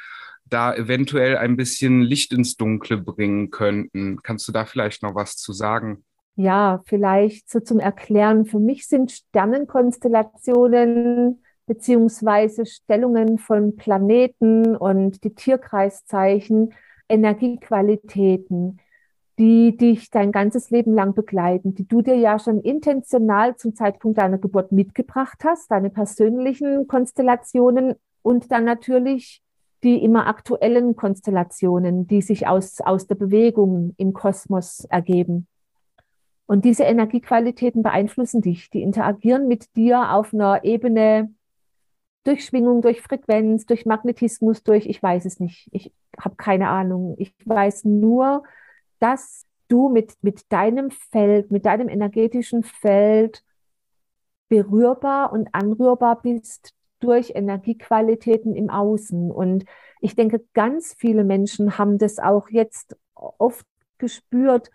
da 0.46 0.76
eventuell 0.76 1.38
ein 1.38 1.56
bisschen 1.56 2.02
Licht 2.02 2.34
ins 2.34 2.58
Dunkle 2.58 2.98
bringen 2.98 3.50
könnten. 3.50 4.22
Kannst 4.22 4.48
du 4.48 4.52
da 4.52 4.66
vielleicht 4.66 5.02
noch 5.02 5.16
was 5.16 5.38
zu 5.38 5.54
sagen? 5.54 6.04
Ja, 6.36 6.82
vielleicht 6.86 7.50
so 7.50 7.60
zum 7.60 7.80
Erklären. 7.80 8.46
Für 8.46 8.60
mich 8.60 8.88
sind 8.88 9.12
Sternenkonstellationen 9.12 11.44
beziehungsweise 11.66 12.66
Stellungen 12.66 13.38
von 13.38 13.76
Planeten 13.76 14.76
und 14.76 15.24
die 15.24 15.34
Tierkreiszeichen, 15.34 16.74
Energiequalitäten, 17.08 18.80
die 19.38 19.78
dich 19.78 20.10
dein 20.10 20.32
ganzes 20.32 20.70
Leben 20.70 20.94
lang 20.94 21.14
begleiten, 21.14 21.74
die 21.74 21.88
du 21.88 22.02
dir 22.02 22.16
ja 22.16 22.40
schon 22.40 22.62
intentional 22.62 23.56
zum 23.56 23.76
Zeitpunkt 23.76 24.18
deiner 24.18 24.38
Geburt 24.38 24.72
mitgebracht 24.72 25.40
hast, 25.44 25.72
deine 25.72 25.90
persönlichen 25.90 26.88
Konstellationen 26.88 27.96
und 28.22 28.52
dann 28.52 28.66
natürlich 28.66 29.42
die 29.84 30.04
immer 30.04 30.28
aktuellen 30.28 30.96
Konstellationen, 30.96 32.06
die 32.06 32.22
sich 32.22 32.48
aus, 32.48 32.82
aus 32.82 33.08
der 33.08 33.16
Bewegung 33.16 33.96
im 33.98 34.14
Kosmos 34.14 34.86
ergeben. 34.90 35.48
Und 36.52 36.66
diese 36.66 36.84
Energiequalitäten 36.84 37.82
beeinflussen 37.82 38.42
dich, 38.42 38.70
die 38.70 38.82
interagieren 38.82 39.48
mit 39.48 39.74
dir 39.78 40.12
auf 40.12 40.34
einer 40.34 40.66
Ebene, 40.66 41.34
durch 42.26 42.44
Schwingung, 42.44 42.82
durch 42.82 43.02
Frequenz, 43.02 43.66
durch 43.66 43.86
Magnetismus, 43.86 44.62
durch, 44.62 44.86
ich 44.86 45.02
weiß 45.02 45.24
es 45.24 45.40
nicht, 45.40 45.70
ich 45.72 45.94
habe 46.20 46.36
keine 46.36 46.68
Ahnung. 46.68 47.16
Ich 47.20 47.34
weiß 47.46 47.86
nur, 47.86 48.44
dass 49.00 49.46
du 49.70 49.88
mit, 49.88 50.16
mit 50.24 50.52
deinem 50.52 50.92
Feld, 50.92 51.52
mit 51.52 51.66
deinem 51.66 51.88
energetischen 51.88 52.64
Feld 52.64 53.46
berührbar 54.50 55.32
und 55.32 55.48
anrührbar 55.54 56.22
bist 56.22 56.74
durch 57.00 57.32
Energiequalitäten 57.34 58.58
im 58.58 58.70
Außen. 58.70 59.32
Und 59.32 59.64
ich 60.02 60.18
denke, 60.18 60.44
ganz 60.54 60.96
viele 60.98 61.24
Menschen 61.24 61.78
haben 61.78 61.98
das 61.98 62.20
auch 62.20 62.50
jetzt 62.50 62.98
oft 63.16 63.66
gespürt, 64.00 64.70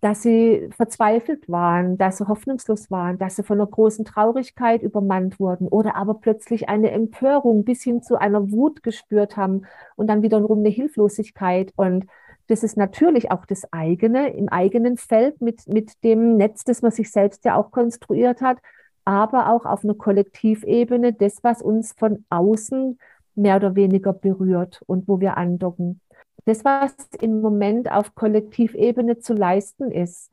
dass 0.00 0.22
sie 0.22 0.68
verzweifelt 0.76 1.48
waren, 1.48 1.96
dass 1.96 2.18
sie 2.18 2.28
hoffnungslos 2.28 2.90
waren, 2.90 3.18
dass 3.18 3.36
sie 3.36 3.42
von 3.42 3.58
einer 3.58 3.68
großen 3.68 4.04
Traurigkeit 4.04 4.82
übermannt 4.82 5.40
wurden 5.40 5.68
oder 5.68 5.96
aber 5.96 6.14
plötzlich 6.14 6.68
eine 6.68 6.90
Empörung 6.90 7.64
bis 7.64 7.82
hin 7.82 8.02
zu 8.02 8.16
einer 8.16 8.50
Wut 8.50 8.82
gespürt 8.82 9.36
haben 9.36 9.62
und 9.96 10.08
dann 10.08 10.22
wiederum 10.22 10.58
eine 10.58 10.68
Hilflosigkeit. 10.68 11.72
Und 11.76 12.06
das 12.48 12.62
ist 12.62 12.76
natürlich 12.76 13.30
auch 13.30 13.46
das 13.46 13.72
eigene, 13.72 14.30
im 14.36 14.48
eigenen 14.48 14.96
Feld 14.96 15.40
mit, 15.40 15.66
mit 15.68 16.02
dem 16.04 16.36
Netz, 16.36 16.64
das 16.64 16.82
man 16.82 16.90
sich 16.90 17.10
selbst 17.10 17.44
ja 17.44 17.56
auch 17.56 17.70
konstruiert 17.70 18.40
hat, 18.40 18.58
aber 19.04 19.50
auch 19.52 19.64
auf 19.64 19.84
einer 19.84 19.94
Kollektivebene, 19.94 21.14
das, 21.14 21.42
was 21.42 21.62
uns 21.62 21.94
von 21.96 22.24
außen 22.28 22.98
mehr 23.34 23.56
oder 23.56 23.76
weniger 23.76 24.12
berührt 24.12 24.82
und 24.86 25.08
wo 25.08 25.20
wir 25.20 25.36
andocken 25.36 26.00
das, 26.48 26.64
was 26.64 26.94
im 27.20 27.42
Moment 27.42 27.92
auf 27.92 28.14
Kollektivebene 28.14 29.18
zu 29.18 29.34
leisten 29.34 29.90
ist, 29.90 30.30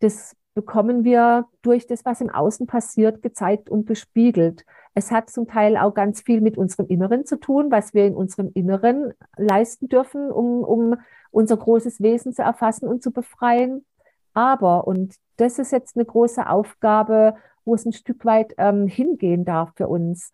das 0.00 0.34
bekommen 0.54 1.04
wir 1.04 1.46
durch 1.62 1.86
das, 1.86 2.04
was 2.04 2.20
im 2.20 2.30
Außen 2.30 2.66
passiert, 2.66 3.22
gezeigt 3.22 3.68
und 3.68 3.86
gespiegelt. 3.86 4.64
Es 4.94 5.10
hat 5.10 5.28
zum 5.30 5.46
Teil 5.46 5.76
auch 5.76 5.92
ganz 5.92 6.22
viel 6.22 6.40
mit 6.40 6.56
unserem 6.56 6.86
Inneren 6.88 7.26
zu 7.26 7.36
tun, 7.36 7.70
was 7.70 7.92
wir 7.92 8.06
in 8.06 8.16
unserem 8.16 8.50
Inneren 8.54 9.12
leisten 9.36 9.88
dürfen, 9.88 10.30
um, 10.30 10.64
um 10.64 10.96
unser 11.30 11.58
großes 11.58 12.00
Wesen 12.00 12.32
zu 12.32 12.42
erfassen 12.42 12.88
und 12.88 13.02
zu 13.02 13.12
befreien. 13.12 13.84
Aber, 14.32 14.88
und 14.88 15.16
das 15.36 15.58
ist 15.58 15.70
jetzt 15.70 15.96
eine 15.96 16.06
große 16.06 16.48
Aufgabe, 16.48 17.36
wo 17.64 17.74
es 17.74 17.84
ein 17.84 17.92
Stück 17.92 18.24
weit 18.24 18.54
ähm, 18.56 18.86
hingehen 18.86 19.44
darf 19.44 19.72
für 19.76 19.86
uns, 19.86 20.32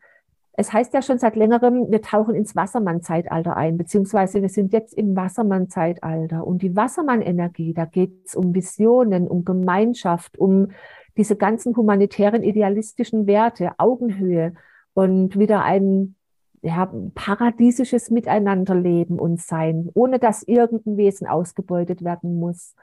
es 0.57 0.73
heißt 0.73 0.95
ja 0.95 1.03
schon 1.03 1.19
seit 1.19 1.35
längerem, 1.35 1.91
wir 1.91 2.01
tauchen 2.01 2.37
ins 2.37 2.55
Wassermann-Zeitalter 2.55 3.57
ein, 3.57 3.77
beziehungsweise 3.77 4.41
wir 4.41 4.49
sind 4.49 4.73
jetzt 4.73 4.95
im 4.95 5.17
Wassermann-Zeitalter. 5.17 6.47
Und 6.47 6.63
die 6.63 6.77
Wassermann-Energie, 6.77 7.75
da 7.75 7.87
geht 7.87 8.27
es 8.27 8.37
um 8.37 8.55
Visionen, 8.55 9.27
um 9.27 9.45
Gemeinschaft, 9.45 10.39
um 10.39 10.69
diese 11.17 11.35
ganzen 11.37 11.77
humanitären, 11.77 12.45
idealistischen 12.45 13.27
Werte, 13.27 13.73
Augenhöhe 13.79 14.55
und 14.95 15.37
wieder 15.37 15.65
ein 15.65 16.15
ja, 16.63 16.89
paradiesisches 17.15 18.11
Miteinanderleben 18.11 19.19
und 19.19 19.41
Sein, 19.41 19.91
ohne 19.95 20.21
dass 20.21 20.45
irgendein 20.45 20.97
Wesen 20.97 21.27
ausgebeutet 21.27 22.05
werden 22.05 22.39
muss. 22.39 22.77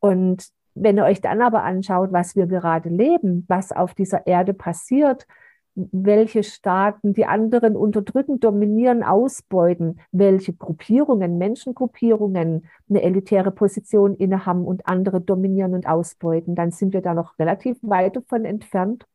Und 0.00 0.48
wenn 0.74 0.96
ihr 0.96 1.04
euch 1.04 1.20
dann 1.20 1.42
aber 1.42 1.62
anschaut, 1.62 2.10
was 2.10 2.36
wir 2.36 2.46
gerade 2.46 2.88
leben, 2.88 3.44
was 3.48 3.70
auf 3.70 3.92
dieser 3.92 4.26
Erde 4.26 4.54
passiert, 4.54 5.26
welche 5.74 6.42
Staaten 6.42 7.14
die 7.14 7.24
anderen 7.24 7.76
unterdrücken, 7.76 8.40
dominieren, 8.40 9.02
ausbeuten, 9.02 10.00
welche 10.10 10.52
Gruppierungen, 10.52 11.38
Menschengruppierungen 11.38 12.66
eine 12.90 13.02
elitäre 13.02 13.50
Position 13.50 14.14
innehaben 14.14 14.66
und 14.66 14.86
andere 14.86 15.20
dominieren 15.20 15.74
und 15.74 15.86
ausbeuten, 15.86 16.54
dann 16.54 16.72
sind 16.72 16.92
wir 16.92 17.00
da 17.00 17.14
noch 17.14 17.38
relativ 17.38 17.78
weit 17.82 18.16
davon 18.16 18.44
entfernt. 18.44 19.06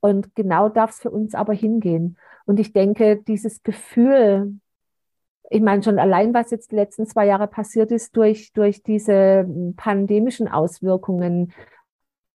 Und 0.00 0.34
genau 0.34 0.68
darf 0.68 0.90
es 0.90 1.00
für 1.00 1.10
uns 1.10 1.34
aber 1.34 1.54
hingehen. 1.54 2.18
Und 2.44 2.60
ich 2.60 2.74
denke, 2.74 3.16
dieses 3.16 3.62
Gefühl, 3.62 4.58
ich 5.48 5.62
meine 5.62 5.82
schon 5.82 5.98
allein, 5.98 6.34
was 6.34 6.50
jetzt 6.50 6.72
die 6.72 6.76
letzten 6.76 7.06
zwei 7.06 7.26
Jahre 7.26 7.46
passiert 7.46 7.90
ist 7.90 8.14
durch, 8.16 8.52
durch 8.52 8.82
diese 8.82 9.48
pandemischen 9.76 10.48
Auswirkungen, 10.48 11.52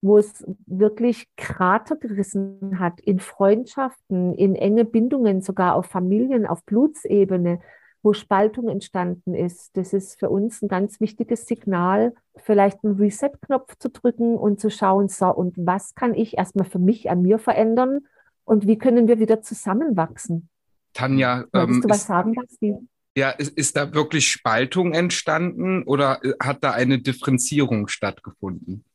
wo 0.01 0.17
es 0.17 0.45
wirklich 0.65 1.27
Krater 1.35 1.95
gerissen 1.95 2.79
hat 2.79 2.99
in 3.01 3.19
Freundschaften, 3.19 4.33
in 4.33 4.55
enge 4.55 4.85
Bindungen, 4.85 5.41
sogar 5.41 5.75
auf 5.75 5.87
Familien, 5.87 6.45
auf 6.45 6.63
Blutsebene, 6.63 7.59
wo 8.01 8.13
Spaltung 8.13 8.69
entstanden 8.69 9.33
ist. 9.33 9.75
Das 9.75 9.91
ist 9.91 10.17
für 10.19 10.29
uns 10.29 10.61
ein 10.61 10.69
ganz 10.69 11.01
wichtiges 11.01 11.45
Signal, 11.45 12.13
vielleicht 12.37 12.83
einen 12.83 12.95
Reset-Knopf 12.95 13.75
zu 13.77 13.89
drücken 13.89 14.37
und 14.37 14.59
zu 14.59 14.69
schauen, 14.69 15.09
so, 15.09 15.27
und 15.27 15.55
was 15.57 15.95
kann 15.95 16.13
ich 16.13 16.37
erstmal 16.37 16.65
für 16.65 16.79
mich 16.79 17.09
an 17.09 17.21
mir 17.21 17.39
verändern 17.39 17.99
und 18.45 18.67
wie 18.67 18.77
können 18.77 19.07
wir 19.07 19.19
wieder 19.19 19.41
zusammenwachsen? 19.41 20.49
Tanja, 20.93 21.45
Möchtest 21.51 21.55
ähm, 21.55 21.81
du 21.81 21.89
was 21.89 22.05
sagen, 22.05 22.33
Basti? 22.33 22.75
Ja, 23.17 23.31
ist, 23.31 23.57
ist 23.57 23.75
da 23.75 23.93
wirklich 23.93 24.27
Spaltung 24.29 24.93
entstanden 24.93 25.83
oder 25.83 26.23
äh, 26.23 26.33
hat 26.41 26.63
da 26.63 26.71
eine 26.71 26.99
Differenzierung 26.99 27.87
stattgefunden? 27.87 28.85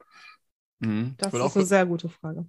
Mhm. 0.84 1.14
Das 1.18 1.32
ist 1.32 1.56
eine 1.56 1.64
sehr 1.64 1.86
gute 1.86 2.08
Frage. 2.08 2.46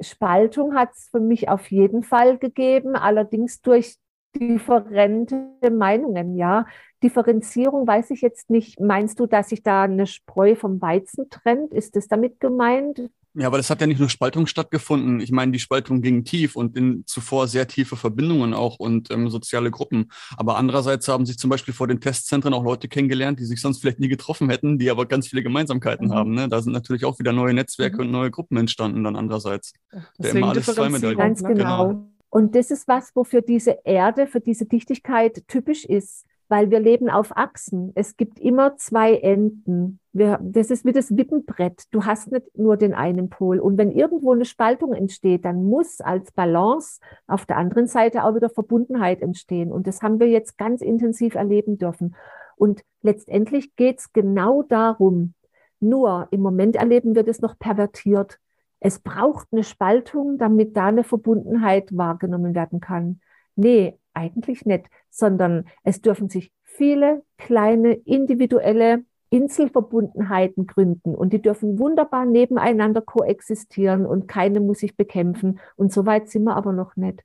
Spaltung 0.00 0.74
hat 0.74 0.90
es 0.94 1.08
für 1.10 1.20
mich 1.20 1.48
auf 1.48 1.70
jeden 1.70 2.02
Fall 2.02 2.38
gegeben, 2.38 2.96
allerdings 2.96 3.60
durch 3.60 3.96
differente 4.34 5.70
Meinungen, 5.70 6.34
ja. 6.36 6.66
Differenzierung 7.02 7.86
weiß 7.86 8.10
ich 8.10 8.20
jetzt 8.20 8.50
nicht. 8.50 8.80
Meinst 8.80 9.20
du, 9.20 9.26
dass 9.26 9.50
sich 9.50 9.62
da 9.62 9.82
eine 9.84 10.06
Spreu 10.06 10.56
vom 10.56 10.80
Weizen 10.80 11.28
trennt? 11.30 11.72
Ist 11.72 11.96
das 11.96 12.08
damit 12.08 12.40
gemeint? 12.40 13.10
Ja, 13.36 13.48
aber 13.48 13.56
das 13.56 13.68
hat 13.68 13.80
ja 13.80 13.88
nicht 13.88 13.98
nur 13.98 14.08
Spaltung 14.08 14.46
stattgefunden. 14.46 15.18
Ich 15.18 15.32
meine, 15.32 15.50
die 15.50 15.58
Spaltung 15.58 16.02
ging 16.02 16.22
tief 16.24 16.54
und 16.54 16.76
in 16.76 17.04
zuvor 17.04 17.48
sehr 17.48 17.66
tiefe 17.66 17.96
Verbindungen 17.96 18.54
auch 18.54 18.78
und 18.78 19.10
ähm, 19.10 19.28
soziale 19.28 19.72
Gruppen. 19.72 20.12
Aber 20.36 20.56
andererseits 20.56 21.08
haben 21.08 21.26
sich 21.26 21.36
zum 21.36 21.50
Beispiel 21.50 21.74
vor 21.74 21.88
den 21.88 22.00
Testzentren 22.00 22.54
auch 22.54 22.62
Leute 22.62 22.86
kennengelernt, 22.86 23.40
die 23.40 23.44
sich 23.44 23.60
sonst 23.60 23.80
vielleicht 23.80 23.98
nie 23.98 24.08
getroffen 24.08 24.50
hätten, 24.50 24.78
die 24.78 24.88
aber 24.88 25.06
ganz 25.06 25.26
viele 25.26 25.42
Gemeinsamkeiten 25.42 26.08
mhm. 26.08 26.12
haben. 26.14 26.34
Ne? 26.34 26.48
Da 26.48 26.62
sind 26.62 26.72
natürlich 26.72 27.04
auch 27.04 27.18
wieder 27.18 27.32
neue 27.32 27.54
Netzwerke 27.54 27.96
mhm. 27.96 28.02
und 28.02 28.10
neue 28.12 28.30
Gruppen 28.30 28.56
entstanden 28.56 29.02
dann 29.02 29.16
andererseits. 29.16 29.72
Deswegen 30.16 30.38
immer 30.38 30.50
alles 30.50 30.66
zwei 30.66 30.88
Ganz 31.14 31.42
genau. 31.42 31.88
genau. 31.88 32.08
Und 32.30 32.54
das 32.54 32.70
ist 32.70 32.86
was, 32.86 33.14
wofür 33.14 33.42
diese 33.42 33.78
Erde, 33.84 34.28
für 34.28 34.40
diese 34.40 34.66
Dichtigkeit 34.66 35.42
typisch 35.48 35.84
ist 35.84 36.24
weil 36.48 36.70
wir 36.70 36.80
leben 36.80 37.08
auf 37.08 37.36
Achsen. 37.36 37.92
Es 37.94 38.16
gibt 38.16 38.38
immer 38.38 38.76
zwei 38.76 39.14
Enden. 39.16 39.98
Wir, 40.12 40.38
das 40.42 40.70
ist 40.70 40.84
wie 40.84 40.92
das 40.92 41.16
Wippenbrett. 41.16 41.84
Du 41.90 42.04
hast 42.04 42.30
nicht 42.30 42.56
nur 42.56 42.76
den 42.76 42.94
einen 42.94 43.30
Pol. 43.30 43.58
Und 43.58 43.78
wenn 43.78 43.90
irgendwo 43.90 44.32
eine 44.32 44.44
Spaltung 44.44 44.92
entsteht, 44.92 45.44
dann 45.44 45.64
muss 45.64 46.00
als 46.00 46.32
Balance 46.32 47.00
auf 47.26 47.46
der 47.46 47.56
anderen 47.56 47.86
Seite 47.86 48.24
auch 48.24 48.34
wieder 48.34 48.50
Verbundenheit 48.50 49.22
entstehen. 49.22 49.72
Und 49.72 49.86
das 49.86 50.02
haben 50.02 50.20
wir 50.20 50.28
jetzt 50.28 50.58
ganz 50.58 50.82
intensiv 50.82 51.34
erleben 51.34 51.78
dürfen. 51.78 52.14
Und 52.56 52.82
letztendlich 53.02 53.74
geht 53.76 53.98
es 53.98 54.12
genau 54.12 54.62
darum. 54.62 55.34
Nur 55.80 56.28
im 56.30 56.40
Moment 56.40 56.76
erleben 56.76 57.14
wir 57.14 57.24
das 57.24 57.40
noch 57.40 57.58
pervertiert. 57.58 58.38
Es 58.80 58.98
braucht 58.98 59.48
eine 59.50 59.64
Spaltung, 59.64 60.38
damit 60.38 60.76
da 60.76 60.86
eine 60.86 61.04
Verbundenheit 61.04 61.96
wahrgenommen 61.96 62.54
werden 62.54 62.80
kann. 62.80 63.20
Nee, 63.56 63.98
eigentlich 64.14 64.64
nicht, 64.64 64.86
sondern 65.10 65.66
es 65.82 66.00
dürfen 66.00 66.28
sich 66.28 66.52
viele 66.62 67.22
kleine 67.38 67.92
individuelle 67.92 69.04
Inselverbundenheiten 69.30 70.66
gründen 70.66 71.14
und 71.14 71.32
die 71.32 71.42
dürfen 71.42 71.78
wunderbar 71.78 72.24
nebeneinander 72.24 73.00
koexistieren 73.00 74.06
und 74.06 74.28
keine 74.28 74.60
muss 74.60 74.78
sich 74.78 74.96
bekämpfen. 74.96 75.58
Und 75.76 75.92
so 75.92 76.06
weit 76.06 76.28
sind 76.28 76.44
wir 76.44 76.56
aber 76.56 76.72
noch 76.72 76.94
nicht. 76.96 77.22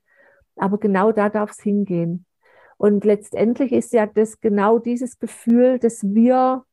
Aber 0.56 0.78
genau 0.78 1.12
da 1.12 1.28
darf 1.28 1.52
es 1.52 1.60
hingehen. 1.60 2.26
Und 2.76 3.04
letztendlich 3.04 3.72
ist 3.72 3.92
ja 3.92 4.06
das 4.06 4.40
genau 4.40 4.78
dieses 4.78 5.18
Gefühl, 5.18 5.78
dass 5.78 6.02
wir 6.02 6.64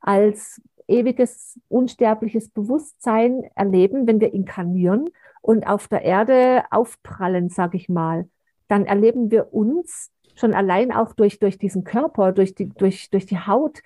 als 0.00 0.60
ewiges, 0.86 1.58
unsterbliches 1.68 2.50
Bewusstsein 2.50 3.44
erleben, 3.54 4.06
wenn 4.06 4.20
wir 4.20 4.34
inkarnieren 4.34 5.08
und 5.40 5.66
auf 5.66 5.88
der 5.88 6.02
Erde 6.02 6.64
aufprallen, 6.70 7.48
sage 7.48 7.78
ich 7.78 7.88
mal 7.88 8.28
dann 8.68 8.86
erleben 8.86 9.30
wir 9.30 9.52
uns 9.52 10.10
schon 10.34 10.54
allein 10.54 10.92
auch 10.92 11.12
durch, 11.14 11.38
durch 11.38 11.58
diesen 11.58 11.84
Körper, 11.84 12.32
durch 12.32 12.54
die, 12.54 12.68
durch, 12.68 13.10
durch 13.10 13.26
die 13.26 13.38
Haut 13.38 13.80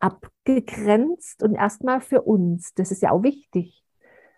abgegrenzt 0.00 1.42
und 1.42 1.54
erstmal 1.54 2.00
für 2.00 2.22
uns. 2.22 2.74
Das 2.74 2.90
ist 2.90 3.02
ja 3.02 3.12
auch 3.12 3.22
wichtig. 3.22 3.82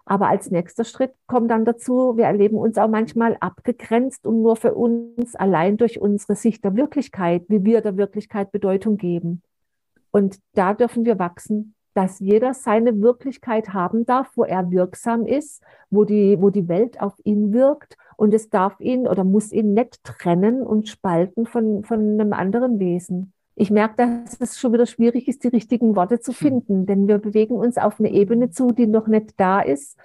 Aber 0.04 0.28
als 0.28 0.50
nächster 0.50 0.84
Schritt 0.84 1.14
kommt 1.26 1.50
dann 1.50 1.64
dazu, 1.64 2.16
wir 2.16 2.26
erleben 2.26 2.58
uns 2.58 2.76
auch 2.76 2.88
manchmal 2.88 3.38
abgegrenzt 3.40 4.26
und 4.26 4.42
nur 4.42 4.56
für 4.56 4.74
uns 4.74 5.34
allein 5.34 5.78
durch 5.78 5.98
unsere 5.98 6.36
Sicht 6.36 6.62
der 6.64 6.76
Wirklichkeit, 6.76 7.44
wie 7.48 7.64
wir 7.64 7.80
der 7.80 7.96
Wirklichkeit 7.96 8.52
Bedeutung 8.52 8.98
geben. 8.98 9.42
Und 10.10 10.38
da 10.52 10.74
dürfen 10.74 11.06
wir 11.06 11.18
wachsen, 11.18 11.74
dass 11.94 12.20
jeder 12.20 12.52
seine 12.52 13.00
Wirklichkeit 13.00 13.72
haben 13.72 14.04
darf, 14.04 14.30
wo 14.34 14.44
er 14.44 14.70
wirksam 14.70 15.24
ist, 15.24 15.62
wo 15.88 16.04
die, 16.04 16.36
wo 16.40 16.50
die 16.50 16.68
Welt 16.68 17.00
auf 17.00 17.14
ihn 17.24 17.54
wirkt 17.54 17.96
und 18.16 18.34
es 18.34 18.50
darf 18.50 18.80
ihn 18.80 19.06
oder 19.06 19.24
muss 19.24 19.52
ihn 19.52 19.74
nicht 19.74 20.02
trennen 20.04 20.62
und 20.62 20.88
spalten 20.88 21.46
von, 21.46 21.84
von 21.84 22.00
einem 22.00 22.32
anderen 22.32 22.78
Wesen. 22.78 23.32
Ich 23.56 23.70
merke, 23.70 23.96
dass 23.96 24.40
es 24.40 24.58
schon 24.58 24.72
wieder 24.72 24.86
schwierig 24.86 25.28
ist, 25.28 25.44
die 25.44 25.48
richtigen 25.48 25.94
Worte 25.96 26.20
zu 26.20 26.32
hm. 26.32 26.36
finden, 26.36 26.86
denn 26.86 27.06
wir 27.06 27.18
bewegen 27.18 27.54
uns 27.54 27.76
auf 27.76 28.00
eine 28.00 28.10
Ebene 28.10 28.50
zu, 28.50 28.72
die 28.72 28.86
noch 28.86 29.06
nicht 29.06 29.34
da 29.36 29.60
ist. 29.60 29.96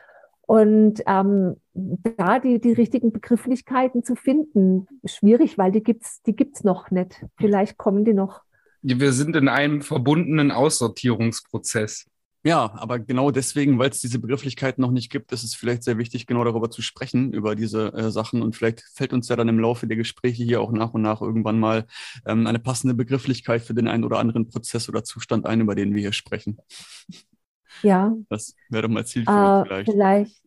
Und 0.41 1.03
ähm, 1.05 1.57
da 1.73 2.39
die, 2.39 2.59
die 2.59 2.73
richtigen 2.73 3.11
Begrifflichkeiten 3.11 4.03
zu 4.03 4.15
finden, 4.15 4.87
schwierig, 5.05 5.59
weil 5.59 5.71
die 5.71 5.83
gibt's, 5.83 6.23
die 6.23 6.35
gibt's 6.35 6.63
noch 6.63 6.89
nicht. 6.89 7.23
Vielleicht 7.37 7.77
kommen 7.77 8.03
die 8.03 8.13
noch. 8.13 8.41
Wir 8.81 9.11
sind 9.11 9.35
in 9.35 9.47
einem 9.47 9.81
verbundenen 9.81 10.51
Aussortierungsprozess. 10.51 12.07
Ja, 12.43 12.71
aber 12.75 12.99
genau 12.99 13.31
deswegen, 13.31 13.79
weil 13.79 13.89
es 13.89 13.99
diese 13.99 14.17
Begrifflichkeiten 14.19 14.81
noch 14.81 14.91
nicht 14.91 15.11
gibt, 15.11 15.33
ist 15.33 15.43
es 15.43 15.55
vielleicht 15.55 15.83
sehr 15.83 15.97
wichtig, 15.97 16.25
genau 16.25 16.43
darüber 16.45 16.71
zu 16.71 16.81
sprechen, 16.81 17.33
über 17.33 17.53
diese 17.53 17.93
äh, 17.93 18.11
Sachen. 18.11 18.41
Und 18.41 18.55
vielleicht 18.55 18.81
fällt 18.93 19.11
uns 19.11 19.27
ja 19.27 19.35
dann 19.35 19.49
im 19.49 19.59
Laufe 19.59 19.87
der 19.87 19.97
Gespräche 19.97 20.43
hier 20.43 20.61
auch 20.61 20.71
nach 20.71 20.93
und 20.93 21.01
nach 21.01 21.21
irgendwann 21.21 21.59
mal 21.59 21.85
ähm, 22.25 22.47
eine 22.47 22.59
passende 22.59 22.93
Begrifflichkeit 22.93 23.61
für 23.61 23.73
den 23.73 23.89
einen 23.89 24.05
oder 24.05 24.19
anderen 24.19 24.47
Prozess 24.47 24.87
oder 24.87 25.03
Zustand 25.03 25.45
ein, 25.45 25.59
über 25.59 25.75
den 25.75 25.93
wir 25.93 26.01
hier 26.01 26.13
sprechen. 26.13 26.59
Ja. 27.83 28.15
Das 28.29 28.55
wäre 28.69 28.83
doch 28.83 28.89
mal 28.89 29.05
zielführend 29.05 29.65
äh, 29.65 29.67
vielleicht. 29.67 29.91
Vielleicht. 29.91 30.41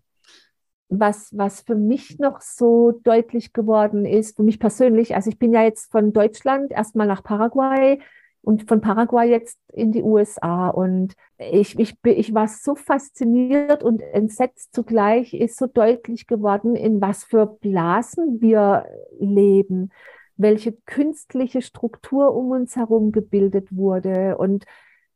Was, 0.88 1.30
was 1.36 1.62
für 1.62 1.74
mich 1.74 2.18
noch 2.18 2.40
so 2.40 3.00
deutlich 3.04 3.52
geworden 3.52 4.04
ist, 4.04 4.36
für 4.36 4.42
mich 4.42 4.58
persönlich, 4.58 5.14
also 5.14 5.30
ich 5.30 5.38
bin 5.38 5.54
ja 5.54 5.62
jetzt 5.62 5.90
von 5.90 6.12
Deutschland 6.12 6.70
erstmal 6.70 7.06
nach 7.06 7.22
Paraguay, 7.22 7.98
und 8.42 8.68
von 8.68 8.80
Paraguay 8.80 9.30
jetzt 9.30 9.58
in 9.72 9.92
die 9.92 10.02
USA. 10.02 10.68
Und 10.68 11.14
ich, 11.38 11.78
ich, 11.78 11.94
ich 12.04 12.34
war 12.34 12.48
so 12.48 12.74
fasziniert 12.74 13.82
und 13.82 14.02
entsetzt 14.02 14.74
zugleich, 14.74 15.32
ist 15.32 15.56
so 15.56 15.66
deutlich 15.66 16.26
geworden, 16.26 16.74
in 16.74 17.00
was 17.00 17.24
für 17.24 17.46
Blasen 17.46 18.40
wir 18.40 18.86
leben, 19.18 19.90
welche 20.36 20.72
künstliche 20.86 21.62
Struktur 21.62 22.34
um 22.34 22.50
uns 22.50 22.74
herum 22.74 23.12
gebildet 23.12 23.68
wurde 23.70 24.36
und 24.38 24.64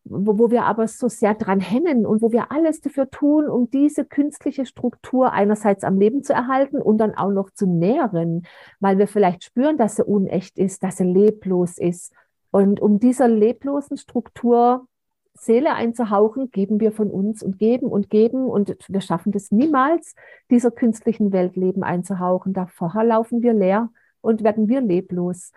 wo, 0.09 0.39
wo 0.39 0.51
wir 0.53 0.62
aber 0.62 0.87
so 0.87 1.09
sehr 1.09 1.35
dran 1.35 1.59
hängen 1.59 2.07
und 2.07 2.22
wo 2.22 2.31
wir 2.31 2.53
alles 2.53 2.81
dafür 2.81 3.11
tun, 3.11 3.49
um 3.49 3.68
diese 3.70 4.05
künstliche 4.05 4.64
Struktur 4.64 5.33
einerseits 5.33 5.83
am 5.83 5.99
Leben 5.99 6.22
zu 6.22 6.33
erhalten 6.33 6.81
und 6.81 6.99
dann 6.99 7.16
auch 7.16 7.33
noch 7.33 7.51
zu 7.51 7.66
nähren, 7.66 8.47
weil 8.79 8.99
wir 8.99 9.09
vielleicht 9.09 9.43
spüren, 9.43 9.77
dass 9.79 9.97
sie 9.97 10.05
unecht 10.05 10.59
ist, 10.59 10.85
dass 10.85 10.99
sie 10.99 11.05
leblos 11.05 11.77
ist 11.77 12.12
und 12.57 12.81
um 12.81 12.99
dieser 12.99 13.29
leblosen 13.29 13.99
Struktur 13.99 14.89
Seele 15.35 15.75
einzuhauchen, 15.75 16.51
geben 16.51 16.81
wir 16.81 16.91
von 16.91 17.11
uns 17.11 17.43
und 17.43 17.59
geben 17.59 17.89
und 17.89 18.09
geben 18.09 18.47
und 18.47 18.75
wir 18.89 19.03
schaffen 19.03 19.31
das 19.31 19.51
niemals, 19.51 20.15
dieser 20.51 20.71
künstlichen 20.71 21.33
Welt 21.33 21.55
Leben 21.57 21.83
einzuhauchen. 21.83 22.55
Da 22.55 22.65
vorher 22.65 23.05
laufen 23.05 23.43
wir 23.43 23.53
leer 23.53 23.91
und 24.23 24.43
werden 24.43 24.71
wir 24.71 24.81
leblos. 24.81 25.53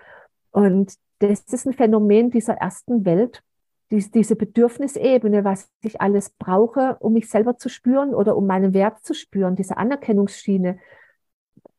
Und 0.52 0.94
das 1.20 1.40
ist 1.44 1.66
ein 1.66 1.72
Phänomen 1.72 2.32
dieser 2.32 2.56
ersten 2.56 3.06
Welt. 3.06 3.44
dies, 3.92 4.12
diese 4.12 4.36
Bedürfnisebene, 4.36 5.46
was 5.46 5.72
ich 5.82 6.02
alles 6.02 6.32
brauche, 6.32 6.98
um 7.00 7.14
mich 7.14 7.30
selber 7.30 7.56
zu 7.58 7.70
spüren 7.70 8.14
oder 8.14 8.36
um 8.36 8.46
meinen 8.46 8.74
Wert 8.74 9.06
zu 9.06 9.14
spüren, 9.14 9.56
diese 9.56 9.78
Anerkennungsschiene. 9.78 10.80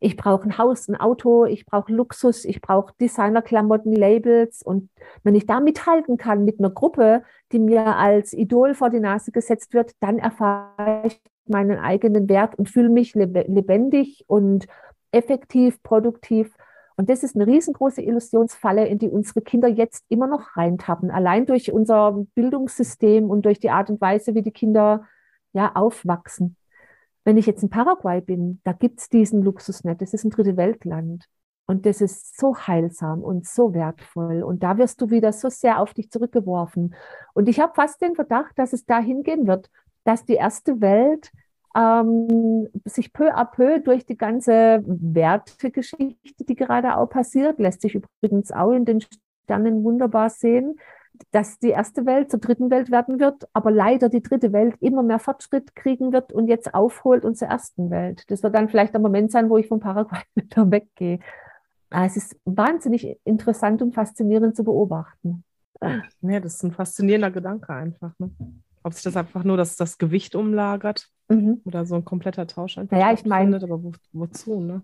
Ich 0.03 0.17
brauche 0.17 0.45
ein 0.45 0.57
Haus, 0.57 0.89
ein 0.89 0.97
Auto, 0.97 1.45
ich 1.45 1.67
brauche 1.67 1.93
Luxus, 1.93 2.47
ich 2.47 2.63
brauche 2.63 2.95
Designerklamotten, 2.99 3.93
Labels. 3.93 4.63
Und 4.63 4.89
wenn 5.23 5.35
ich 5.35 5.47
da 5.47 5.61
mithalten 5.61 6.17
kann 6.17 6.47
mit 6.47 6.59
einer 6.59 6.71
Gruppe, 6.71 7.23
die 7.53 7.59
mir 7.59 7.97
als 7.97 8.33
Idol 8.33 8.75
vor 8.75 8.89
die 8.89 9.01
Nase 9.01 9.31
gesetzt 9.31 9.75
wird, 9.75 9.93
dann 10.01 10.19
erfahre 10.19 11.03
ich 11.07 11.21
meinen 11.47 11.79
eigenen 11.79 12.31
Wert 12.31 12.55
und 12.59 12.71
fühle 12.71 12.89
mich 12.89 13.15
lebendig 13.15 14.25
und 14.27 14.67
effektiv, 15.13 15.83
produktiv. 15.83 16.55
Und 16.97 17.11
das 17.11 17.23
ist 17.23 17.35
eine 17.35 17.47
riesengroße 17.47 18.01
Illusionsfalle, 18.03 18.87
in 18.87 18.99
die 18.99 19.09
unsere 19.09 19.43
Kinder 19.43 19.69
jetzt 19.69 20.05
immer 20.09 20.27
noch 20.27 20.57
reintappen. 20.57 21.11
Allein 21.11 21.45
durch 21.45 21.73
unser 21.73 22.25
Bildungssystem 22.35 23.29
und 23.29 23.45
durch 23.45 23.59
die 23.59 23.71
Art 23.71 23.91
und 23.91 24.01
Weise, 24.01 24.35
wie 24.35 24.43
die 24.43 24.51
Kinder 24.51 25.07
ja 25.53 25.73
aufwachsen. 25.75 26.57
Wenn 27.31 27.39
ich 27.39 27.47
jetzt 27.47 27.63
in 27.63 27.71
Paraguay 27.71 28.21
bin, 28.21 28.61
da 28.65 28.73
gibt 28.73 28.99
es 28.99 29.09
diesen 29.09 29.41
Luxus 29.45 29.85
nicht. 29.85 30.03
Das 30.03 30.13
ist 30.13 30.25
ein 30.25 30.31
dritte 30.31 30.57
Weltland. 30.57 31.27
Und 31.69 31.87
das 31.87 32.01
ist 32.01 32.37
so 32.37 32.57
heilsam 32.57 33.23
und 33.23 33.47
so 33.47 33.73
wertvoll. 33.73 34.43
Und 34.43 34.65
da 34.65 34.79
wirst 34.79 35.01
du 35.01 35.11
wieder 35.11 35.33
so 35.33 35.49
sehr 35.49 35.79
auf 35.79 35.95
dich 35.95 36.11
zurückgeworfen. 36.11 36.93
Und 37.33 37.49
ich 37.49 37.61
habe 37.61 37.73
fast 37.77 38.03
den 38.03 38.17
Verdacht, 38.17 38.59
dass 38.59 38.73
es 38.73 38.85
dahin 38.85 39.23
gehen 39.23 39.47
wird, 39.47 39.71
dass 40.03 40.25
die 40.25 40.35
erste 40.35 40.81
Welt 40.81 41.31
ähm, 41.77 42.67
sich 42.85 43.13
peu 43.13 43.33
à 43.33 43.45
peu 43.45 43.79
durch 43.79 44.05
die 44.05 44.17
ganze 44.17 44.83
Wertegeschichte, 44.85 46.45
die 46.45 46.57
gerade 46.57 46.97
auch 46.97 47.11
passiert, 47.11 47.61
lässt 47.61 47.83
sich 47.83 47.95
übrigens 47.95 48.51
auch 48.51 48.73
in 48.73 48.85
den 48.85 49.03
Sternen 49.45 49.85
wunderbar 49.85 50.31
sehen, 50.31 50.81
dass 51.31 51.59
die 51.59 51.71
erste 51.71 52.07
Welt 52.07 52.31
zur 52.31 52.41
dritten 52.41 52.71
Welt 52.71 52.91
werden 52.91 53.21
wird, 53.21 53.49
aber 53.53 53.71
leider 53.71 54.09
die 54.09 54.23
dritte 54.23 54.53
Welt 54.53 54.75
immer 54.81 55.03
mehr 55.03 55.19
Fortschritt 55.19 55.75
kriegen 55.75 56.13
wird 56.13 56.33
und 56.33 56.49
jetzt 56.49 56.75
aufholt 56.75 57.25
und 57.25 57.37
zur 57.37 57.49
ersten 57.49 57.91
Welt. 57.91 58.25
Das 58.29 58.43
wird 58.43 58.55
dann 58.55 58.69
vielleicht 58.69 58.95
der 58.95 59.01
Moment 59.01 59.31
sein, 59.31 59.51
wo 59.51 59.57
ich 59.57 59.69
von 59.69 59.81
Paraguay 59.81 60.23
wieder 60.35 60.71
weggehe. 60.71 61.21
Ah, 61.91 62.07
es 62.07 62.17
ist 62.17 62.37
wahnsinnig 62.45 63.19
interessant 63.25 63.83
und 63.83 63.95
faszinierend 63.95 64.57
zu 64.57 64.65
beobachten. 64.65 65.45
Ja, 65.83 66.41
das 66.41 66.55
ist 66.55 66.65
ein 66.65 66.73
faszinierender 66.73 67.31
Gedanke 67.31 67.73
einfach. 67.73 68.13
Ne? 68.19 68.31
Ob 68.83 68.95
sich 68.95 69.03
das 69.03 69.17
einfach 69.17 69.45
nur 69.45 69.57
das, 69.57 69.77
das 69.77 69.99
Gewicht 69.99 70.35
umlagert 70.35 71.09
mhm. 71.29 71.63
oder 71.65 71.85
so 71.87 71.97
ein 71.97 72.05
kompletter 72.05 72.47
Tausch 72.47 72.79
einfach 72.79 72.97
naja, 72.97 73.13
ich 73.13 73.25
meine, 73.25 73.57
aber 73.57 73.83
wo, 73.83 73.93
wozu, 74.13 74.61
ne? 74.61 74.83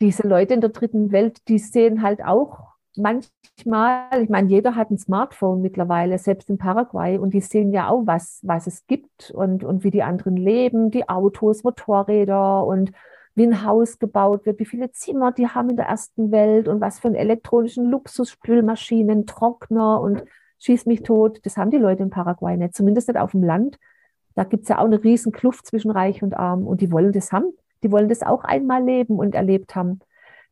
Diese 0.00 0.26
Leute 0.28 0.52
in 0.52 0.60
der 0.60 0.70
dritten 0.70 1.10
Welt, 1.12 1.40
die 1.48 1.58
sehen 1.58 2.02
halt 2.02 2.22
auch 2.22 2.75
manchmal, 2.96 4.22
ich 4.22 4.28
meine, 4.28 4.48
jeder 4.48 4.74
hat 4.74 4.90
ein 4.90 4.98
Smartphone 4.98 5.62
mittlerweile, 5.62 6.18
selbst 6.18 6.50
in 6.50 6.58
Paraguay, 6.58 7.18
und 7.18 7.34
die 7.34 7.40
sehen 7.40 7.72
ja 7.72 7.88
auch, 7.88 8.06
was, 8.06 8.40
was 8.42 8.66
es 8.66 8.86
gibt 8.86 9.30
und, 9.30 9.64
und 9.64 9.84
wie 9.84 9.90
die 9.90 10.02
anderen 10.02 10.36
leben, 10.36 10.90
die 10.90 11.08
Autos, 11.08 11.64
Motorräder 11.64 12.64
und 12.64 12.92
wie 13.34 13.44
ein 13.46 13.64
Haus 13.64 13.98
gebaut 13.98 14.46
wird, 14.46 14.58
wie 14.58 14.64
viele 14.64 14.90
Zimmer 14.92 15.30
die 15.30 15.48
haben 15.48 15.70
in 15.70 15.76
der 15.76 15.86
ersten 15.86 16.30
Welt 16.32 16.68
und 16.68 16.80
was 16.80 16.98
für 16.98 17.08
einen 17.08 17.16
elektronischen 17.16 17.90
Luxus, 17.90 18.30
Spülmaschinen, 18.30 19.26
Trockner 19.26 20.00
und 20.00 20.24
schieß 20.58 20.86
mich 20.86 21.02
tot. 21.02 21.40
Das 21.44 21.56
haben 21.56 21.70
die 21.70 21.76
Leute 21.76 22.02
in 22.02 22.10
Paraguay 22.10 22.56
nicht, 22.56 22.74
zumindest 22.74 23.08
nicht 23.08 23.18
auf 23.18 23.32
dem 23.32 23.44
Land. 23.44 23.78
Da 24.34 24.44
gibt 24.44 24.64
es 24.64 24.68
ja 24.70 24.78
auch 24.78 24.84
eine 24.84 25.02
riesen 25.02 25.32
Kluft 25.32 25.66
zwischen 25.66 25.90
Reich 25.90 26.22
und 26.22 26.34
Arm 26.34 26.66
und 26.66 26.80
die 26.80 26.90
wollen 26.90 27.12
das 27.12 27.30
haben. 27.30 27.52
Die 27.82 27.92
wollen 27.92 28.08
das 28.08 28.22
auch 28.22 28.42
einmal 28.42 28.82
leben 28.82 29.18
und 29.18 29.34
erlebt 29.34 29.74
haben. 29.74 30.00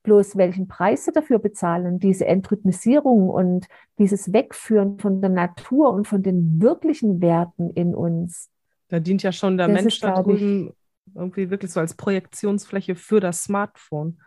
Bloß 0.05 0.37
welchen 0.37 0.69
Preis 0.69 1.07
sie 1.07 1.13
dafür 1.13 1.39
bezahlen, 1.39 1.99
diese 1.99 2.27
Entrhythmisierung 2.27 3.29
und 3.29 3.67
dieses 3.99 4.33
Wegführen 4.33 4.99
von 4.99 5.21
der 5.21 5.31
Natur 5.31 5.93
und 5.93 6.07
von 6.07 6.23
den 6.23 6.61
wirklichen 6.61 7.21
Werten 7.21 7.71
in 7.71 7.95
uns. 7.95 8.51
Da 8.89 9.01
dient 9.01 9.23
ja 9.23 9.33
schon 9.33 9.57
der 9.57 9.69
Mensch 9.69 10.01
da 10.01 10.23
drüben 10.23 10.73
irgendwie 11.15 11.51
wirklich 11.51 11.73
so 11.73 11.81
als 11.81 11.95
Projektionsfläche 11.95 12.95
für 12.95 13.21
das 13.21 13.45
Smartphone. 13.45 14.19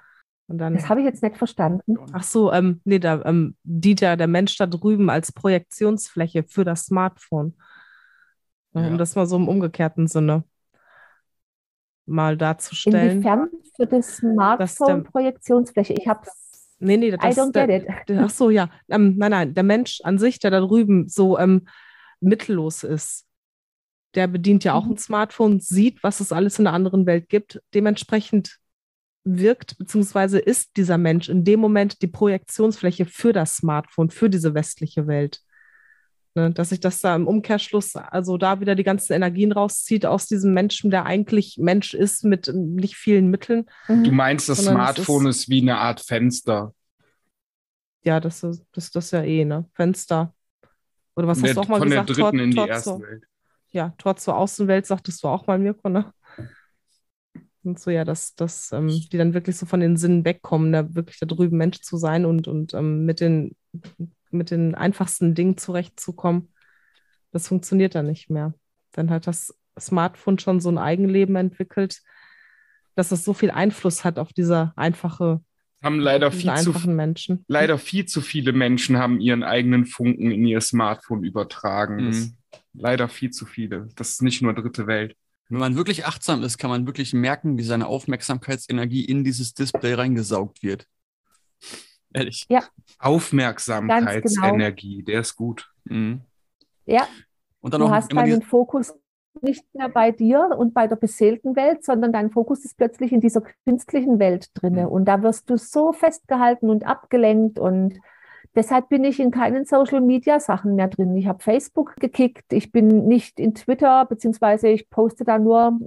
Dann, 0.48 0.74
das 0.74 0.88
habe 0.88 1.02
ich 1.02 1.06
jetzt 1.06 1.22
nicht 1.22 1.38
verstanden. 1.38 1.98
Ach 2.14 2.24
so, 2.24 2.54
ähm, 2.54 2.80
nee, 2.86 3.00
da 3.00 3.22
ähm, 3.26 3.56
dient 3.64 4.00
ja 4.02 4.16
der 4.16 4.28
Mensch 4.28 4.58
da 4.58 4.66
drüben 4.66 5.10
als 5.10 5.32
Projektionsfläche 5.32 6.44
für 6.44 6.64
das 6.64 6.86
Smartphone. 6.86 7.56
Ja. 8.74 8.88
Um 8.88 8.98
das 8.98 9.16
mal 9.16 9.26
so 9.26 9.36
im 9.36 9.48
umgekehrten 9.48 10.08
Sinne 10.08 10.44
mal 12.08 12.38
darzustellen. 12.38 13.18
Inwiefern 13.18 13.50
für 13.76 13.86
das 13.86 14.18
Smartphone 14.18 15.04
der, 15.04 15.12
Projektionsfläche? 15.12 15.94
Ich 15.94 16.08
habe 16.08 16.28
Nee, 16.80 16.98
nee, 16.98 17.10
das, 17.10 17.20
I 17.24 17.40
don't 17.40 17.52
der, 17.52 17.68
get 17.68 17.88
it. 18.08 18.18
Ach 18.18 18.30
so, 18.30 18.50
ja. 18.50 18.70
Ähm, 18.88 19.16
nein, 19.18 19.32
nein, 19.32 19.54
der 19.56 19.64
Mensch 19.64 20.00
an 20.04 20.20
sich, 20.20 20.40
der 20.40 20.52
da 20.52 20.60
drüben 20.60 21.08
so 21.08 21.38
ähm, 21.40 21.68
mittellos 22.20 22.84
ist, 22.84 23.26
der 24.14 24.28
bedient 24.28 24.64
ja 24.64 24.74
auch 24.74 24.86
mhm. 24.86 24.92
ein 24.92 24.98
Smartphone, 24.98 25.60
sieht, 25.60 26.04
was 26.04 26.20
es 26.20 26.32
alles 26.32 26.60
in 26.60 26.66
der 26.66 26.74
anderen 26.74 27.06
Welt 27.06 27.30
gibt. 27.30 27.62
Dementsprechend 27.74 28.60
wirkt 29.24 29.78
bzw. 29.78 30.40
ist 30.40 30.78
dieser 30.78 30.98
Mensch 30.98 31.30
in 31.30 31.44
dem 31.44 31.60
Moment 31.60 32.02
die 32.02 32.08
Projektionsfläche 32.08 33.06
für 33.06 33.34
das 33.34 33.58
Smartphone, 33.58 34.10
für 34.10 34.30
diese 34.30 34.54
westliche 34.54 35.08
Welt. 35.08 35.42
Ne, 36.38 36.52
dass 36.52 36.70
sich 36.70 36.80
das 36.80 37.02
da 37.02 37.16
im 37.16 37.26
Umkehrschluss, 37.26 37.96
also 37.96 38.38
da 38.38 38.60
wieder 38.60 38.76
die 38.76 38.84
ganzen 38.84 39.14
Energien 39.14 39.52
rauszieht 39.52 40.06
aus 40.06 40.28
diesem 40.28 40.54
Menschen, 40.54 40.92
der 40.92 41.08
eigentlich 41.08 41.58
Mensch 41.58 41.96
ist 41.96 42.24
mit 42.24 42.54
nicht 42.54 42.96
vielen 42.96 43.32
Mitteln. 43.32 43.66
Mhm. 43.88 44.04
Du 44.04 44.12
meinst, 44.12 44.48
das 44.48 44.64
Smartphone 44.64 45.26
ist, 45.26 45.40
ist, 45.40 45.50
wie 45.50 45.62
eine 45.62 45.80
Art 45.80 46.00
Fenster. 46.00 46.76
Ja, 48.04 48.20
das 48.20 48.44
ist 48.44 48.64
das, 48.72 48.92
das 48.92 49.10
ja 49.10 49.24
eh, 49.24 49.46
ne? 49.46 49.68
Fenster. 49.74 50.32
Oder 51.16 51.28
was 51.28 51.42
hast 51.42 51.56
du 51.56 51.62
auch 51.62 51.68
mal 51.70 51.80
von 51.80 51.90
gesagt? 51.90 52.08
Von 52.08 52.16
der 52.16 52.32
dritten 52.32 52.38
Tor, 52.38 52.44
in 52.44 52.52
die 52.52 52.70
erste 52.70 52.90
zur, 52.92 53.02
Welt. 53.02 53.24
Ja, 53.72 53.96
Tor 53.98 54.16
zur 54.18 54.38
Außenwelt, 54.38 54.86
sagtest 54.86 55.24
du 55.24 55.30
auch 55.30 55.48
mal, 55.48 55.58
Mirko, 55.58 55.90
ne? 55.90 56.14
Und 57.64 57.80
so, 57.80 57.90
ja, 57.90 58.06
dass, 58.06 58.36
dass 58.36 58.72
ähm, 58.74 58.90
die 58.90 59.18
dann 59.18 59.34
wirklich 59.34 59.58
so 59.58 59.66
von 59.66 59.80
den 59.80 59.98
Sinnen 59.98 60.24
wegkommen, 60.24 60.72
da 60.72 60.94
wirklich 60.94 61.18
da 61.18 61.26
drüben 61.26 61.58
Mensch 61.58 61.82
zu 61.82 61.98
sein 61.98 62.26
und, 62.26 62.48
und 62.48 62.76
ähm, 62.76 63.06
mit, 63.06 63.22
den, 63.22 63.56
mit 64.32 64.52
den 64.52 64.76
einfachsten 64.76 65.36
Dingen 65.36 65.58
zurechtzukommen, 65.58 66.54
das 67.32 67.48
funktioniert 67.48 67.96
dann 67.96 68.08
nicht 68.08 68.30
mehr. 68.30 68.54
Dann 68.92 69.10
hat 69.10 69.28
das 69.28 69.58
Smartphone 69.80 70.40
schon 70.40 70.60
so 70.60 70.70
ein 70.70 70.78
Eigenleben 70.78 71.36
entwickelt, 71.36 72.02
dass 72.96 73.12
es 73.12 73.24
so 73.24 73.34
viel 73.34 73.52
Einfluss 73.52 74.04
hat 74.04 74.18
auf 74.18 74.34
diese 74.34 74.74
einfache 74.76 75.42
haben 75.84 76.00
leider 76.00 76.32
viel 76.32 76.54
zu 76.56 76.72
Menschen. 76.90 77.46
leider 77.48 77.78
viel 77.78 78.06
zu 78.06 78.22
viele 78.22 78.52
Menschen 78.52 78.98
haben 78.98 79.20
ihren 79.20 79.44
eigenen 79.44 79.86
Funken 79.86 80.32
in 80.32 80.46
ihr 80.46 80.62
Smartphone 80.62 81.24
übertragen. 81.24 82.10
Mhm. 82.10 82.34
leider 82.74 83.08
viel 83.08 83.30
zu 83.30 83.46
viele. 83.46 83.88
Das 83.96 84.12
ist 84.12 84.22
nicht 84.22 84.42
nur 84.42 84.54
dritte 84.54 84.88
Welt. 84.88 85.16
Wenn 85.50 85.60
man 85.60 85.76
wirklich 85.76 86.06
achtsam 86.06 86.44
ist, 86.44 86.58
kann 86.58 86.70
man 86.70 86.86
wirklich 86.86 87.14
merken, 87.14 87.58
wie 87.58 87.64
seine 87.64 87.88
Aufmerksamkeitsenergie 87.88 89.06
in 89.06 89.24
dieses 89.24 89.54
Display 89.54 89.94
reingesaugt 89.94 90.62
wird. 90.62 90.88
Ehrlich. 92.14 92.46
Ja. 92.50 92.64
Aufmerksamkeitsenergie, 93.00 94.98
genau. 94.98 95.06
der 95.06 95.20
ist 95.22 95.36
gut. 95.36 95.72
Mhm. 95.86 96.22
Ja. 96.86 97.08
Und 97.60 97.74
dann 97.74 97.82
du 97.82 97.90
hast 97.90 98.14
deinen 98.14 98.42
Fokus 98.42 98.94
nicht 99.42 99.64
mehr 99.74 99.90
bei 99.90 100.12
dir 100.12 100.50
und 100.58 100.74
bei 100.74 100.88
der 100.88 100.96
beseelten 100.96 101.56
Welt, 101.56 101.84
sondern 101.84 102.12
dein 102.12 102.32
Fokus 102.32 102.66
ist 102.66 102.78
plötzlich 102.78 103.12
in 103.12 103.22
dieser 103.22 103.42
künstlichen 103.66 104.20
Welt 104.20 104.50
drinne. 104.56 104.84
Mhm. 104.84 104.92
Und 104.92 105.06
da 105.06 105.22
wirst 105.22 105.50
du 105.50 105.58
so 105.58 105.94
festgehalten 105.94 106.70
und 106.70 106.86
abgelenkt 106.86 107.60
und 107.60 108.00
Deshalb 108.58 108.90
bin 108.90 109.04
ich 109.04 109.20
in 109.20 109.30
keinen 109.30 109.66
Social 109.66 110.02
Media 110.02 110.40
Sachen 110.40 110.74
mehr 110.74 110.88
drin. 110.88 111.16
Ich 111.16 111.28
habe 111.28 111.44
Facebook 111.44 111.96
gekickt, 111.98 112.52
ich 112.54 112.72
bin 112.72 113.08
nicht 113.08 113.40
in 113.40 113.54
Twitter, 113.54 114.06
beziehungsweise 114.06 114.68
ich 114.70 114.90
poste 114.90 115.24
da 115.24 115.38
nur 115.38 115.78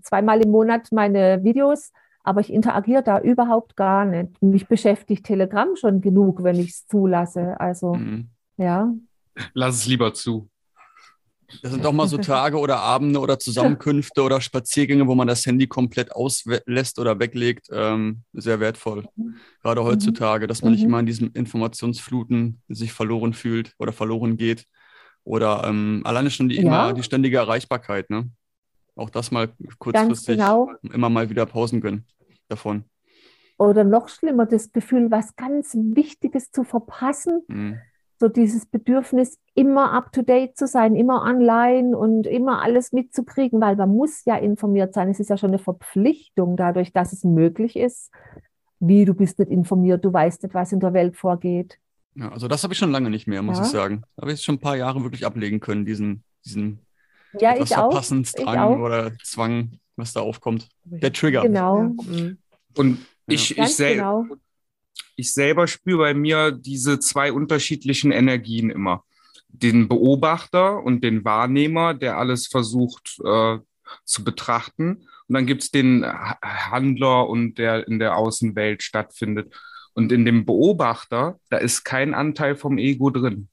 zweimal 0.00 0.40
im 0.40 0.50
Monat 0.50 0.92
meine 0.92 1.44
Videos, 1.44 1.92
aber 2.30 2.40
ich 2.40 2.52
interagiere 2.52 3.02
da 3.02 3.18
überhaupt 3.18 3.76
gar 3.76 4.04
nicht. 4.04 4.40
Mich 4.40 4.68
beschäftigt 4.68 5.26
Telegram 5.26 5.74
schon 5.74 6.00
genug, 6.00 6.44
wenn 6.44 6.60
ich 6.60 6.70
es 6.70 6.86
zulasse. 6.86 7.58
Also, 7.58 7.94
mhm. 7.94 8.28
ja. 8.56 8.94
Lass 9.52 9.74
es 9.74 9.86
lieber 9.88 10.14
zu. 10.14 10.48
Das 11.60 11.72
sind 11.72 11.84
doch 11.84 11.92
mal 11.92 12.06
so 12.06 12.18
Tage 12.18 12.56
oder 12.56 12.78
Abende 12.78 13.18
oder 13.18 13.40
Zusammenkünfte 13.40 14.22
oder 14.22 14.40
Spaziergänge, 14.40 15.08
wo 15.08 15.16
man 15.16 15.26
das 15.26 15.44
Handy 15.44 15.66
komplett 15.66 16.12
auslässt 16.12 17.00
oder 17.00 17.18
weglegt. 17.18 17.66
Ähm, 17.72 18.22
sehr 18.32 18.60
wertvoll. 18.60 19.08
Gerade 19.60 19.82
heutzutage, 19.82 20.46
dass 20.46 20.62
man 20.62 20.70
nicht 20.70 20.82
mhm. 20.82 20.88
immer 20.90 21.00
in 21.00 21.06
diesem 21.06 21.32
Informationsfluten 21.34 22.62
sich 22.68 22.92
verloren 22.92 23.32
fühlt 23.32 23.74
oder 23.78 23.92
verloren 23.92 24.36
geht. 24.36 24.66
Oder 25.24 25.64
ähm, 25.66 26.02
alleine 26.04 26.30
schon 26.30 26.48
die, 26.48 26.54
ja. 26.54 26.62
immer, 26.62 26.92
die 26.92 27.02
ständige 27.02 27.38
Erreichbarkeit. 27.38 28.08
Ne? 28.08 28.30
Auch 28.94 29.10
das 29.10 29.32
mal 29.32 29.48
kurzfristig 29.80 30.36
genau. 30.36 30.70
immer 30.92 31.10
mal 31.10 31.28
wieder 31.28 31.44
Pausen 31.44 31.80
gönnen 31.80 32.06
davon. 32.50 32.84
Oder 33.58 33.84
noch 33.84 34.08
schlimmer, 34.08 34.46
das 34.46 34.72
Gefühl, 34.72 35.10
was 35.10 35.36
ganz 35.36 35.74
Wichtiges 35.74 36.50
zu 36.50 36.64
verpassen. 36.64 37.42
Mhm 37.48 37.78
so 38.20 38.28
dieses 38.28 38.66
Bedürfnis, 38.66 39.38
immer 39.54 39.92
up-to-date 39.92 40.56
zu 40.56 40.66
sein, 40.66 40.94
immer 40.94 41.22
online 41.22 41.96
und 41.96 42.26
immer 42.26 42.62
alles 42.62 42.92
mitzukriegen, 42.92 43.60
weil 43.62 43.76
man 43.76 43.88
muss 43.88 44.26
ja 44.26 44.36
informiert 44.36 44.92
sein. 44.92 45.08
Es 45.08 45.20
ist 45.20 45.30
ja 45.30 45.38
schon 45.38 45.50
eine 45.50 45.58
Verpflichtung 45.58 46.56
dadurch, 46.56 46.92
dass 46.92 47.14
es 47.14 47.24
möglich 47.24 47.76
ist. 47.76 48.10
Wie, 48.78 49.06
du 49.06 49.14
bist 49.14 49.38
nicht 49.38 49.50
informiert, 49.50 50.04
du 50.04 50.12
weißt 50.12 50.42
nicht, 50.42 50.54
was 50.54 50.70
in 50.72 50.80
der 50.80 50.92
Welt 50.92 51.16
vorgeht. 51.16 51.78
Ja, 52.14 52.30
also 52.30 52.46
das 52.46 52.62
habe 52.62 52.74
ich 52.74 52.78
schon 52.78 52.90
lange 52.90 53.08
nicht 53.08 53.26
mehr, 53.26 53.40
muss 53.40 53.58
ja. 53.58 53.64
ich 53.64 53.70
sagen. 53.70 54.02
Da 54.16 54.22
habe 54.22 54.32
ich 54.32 54.42
schon 54.42 54.56
ein 54.56 54.60
paar 54.60 54.76
Jahre 54.76 55.02
wirklich 55.02 55.24
ablegen 55.24 55.60
können, 55.60 55.86
diesen, 55.86 56.22
diesen 56.44 56.80
ja, 57.38 57.54
etwas 57.54 57.72
Verpassensdrang 57.72 58.82
oder 58.82 59.12
Zwang, 59.24 59.78
was 60.00 60.12
da 60.12 60.20
aufkommt. 60.20 60.68
Der 60.84 61.12
Trigger. 61.12 61.42
Genau. 61.42 61.94
Mhm. 62.04 62.38
Und 62.76 62.98
ich, 63.26 63.56
ich, 63.56 63.76
sel 63.76 63.96
genau. 63.96 64.26
ich 65.16 65.32
selber 65.32 65.66
spüre 65.66 65.98
bei 65.98 66.14
mir 66.14 66.50
diese 66.50 66.98
zwei 66.98 67.32
unterschiedlichen 67.32 68.12
Energien 68.12 68.70
immer. 68.70 69.04
Den 69.48 69.88
Beobachter 69.88 70.82
und 70.82 71.02
den 71.02 71.24
Wahrnehmer, 71.24 71.94
der 71.94 72.18
alles 72.18 72.46
versucht 72.46 73.18
äh, 73.24 73.58
zu 74.04 74.24
betrachten. 74.24 75.06
Und 75.28 75.34
dann 75.34 75.46
gibt 75.46 75.62
es 75.62 75.70
den 75.70 76.04
Handler 76.04 77.28
und 77.28 77.58
der 77.58 77.86
in 77.86 77.98
der 77.98 78.16
Außenwelt 78.16 78.82
stattfindet. 78.82 79.54
Und 79.92 80.12
in 80.12 80.24
dem 80.24 80.46
Beobachter, 80.46 81.38
da 81.50 81.58
ist 81.58 81.84
kein 81.84 82.14
Anteil 82.14 82.56
vom 82.56 82.78
Ego 82.78 83.10
drin. 83.10 83.48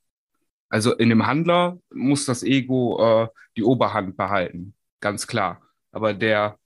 Also 0.69 0.93
in 0.95 1.09
dem 1.09 1.25
Handler 1.25 1.79
muss 1.93 2.25
das 2.25 2.43
Ego 2.43 3.23
äh, 3.23 3.27
die 3.55 3.63
Oberhand 3.63 4.17
behalten, 4.17 4.73
ganz 4.99 5.27
klar. 5.27 5.61
Aber 5.97 6.13
der, 6.13 6.59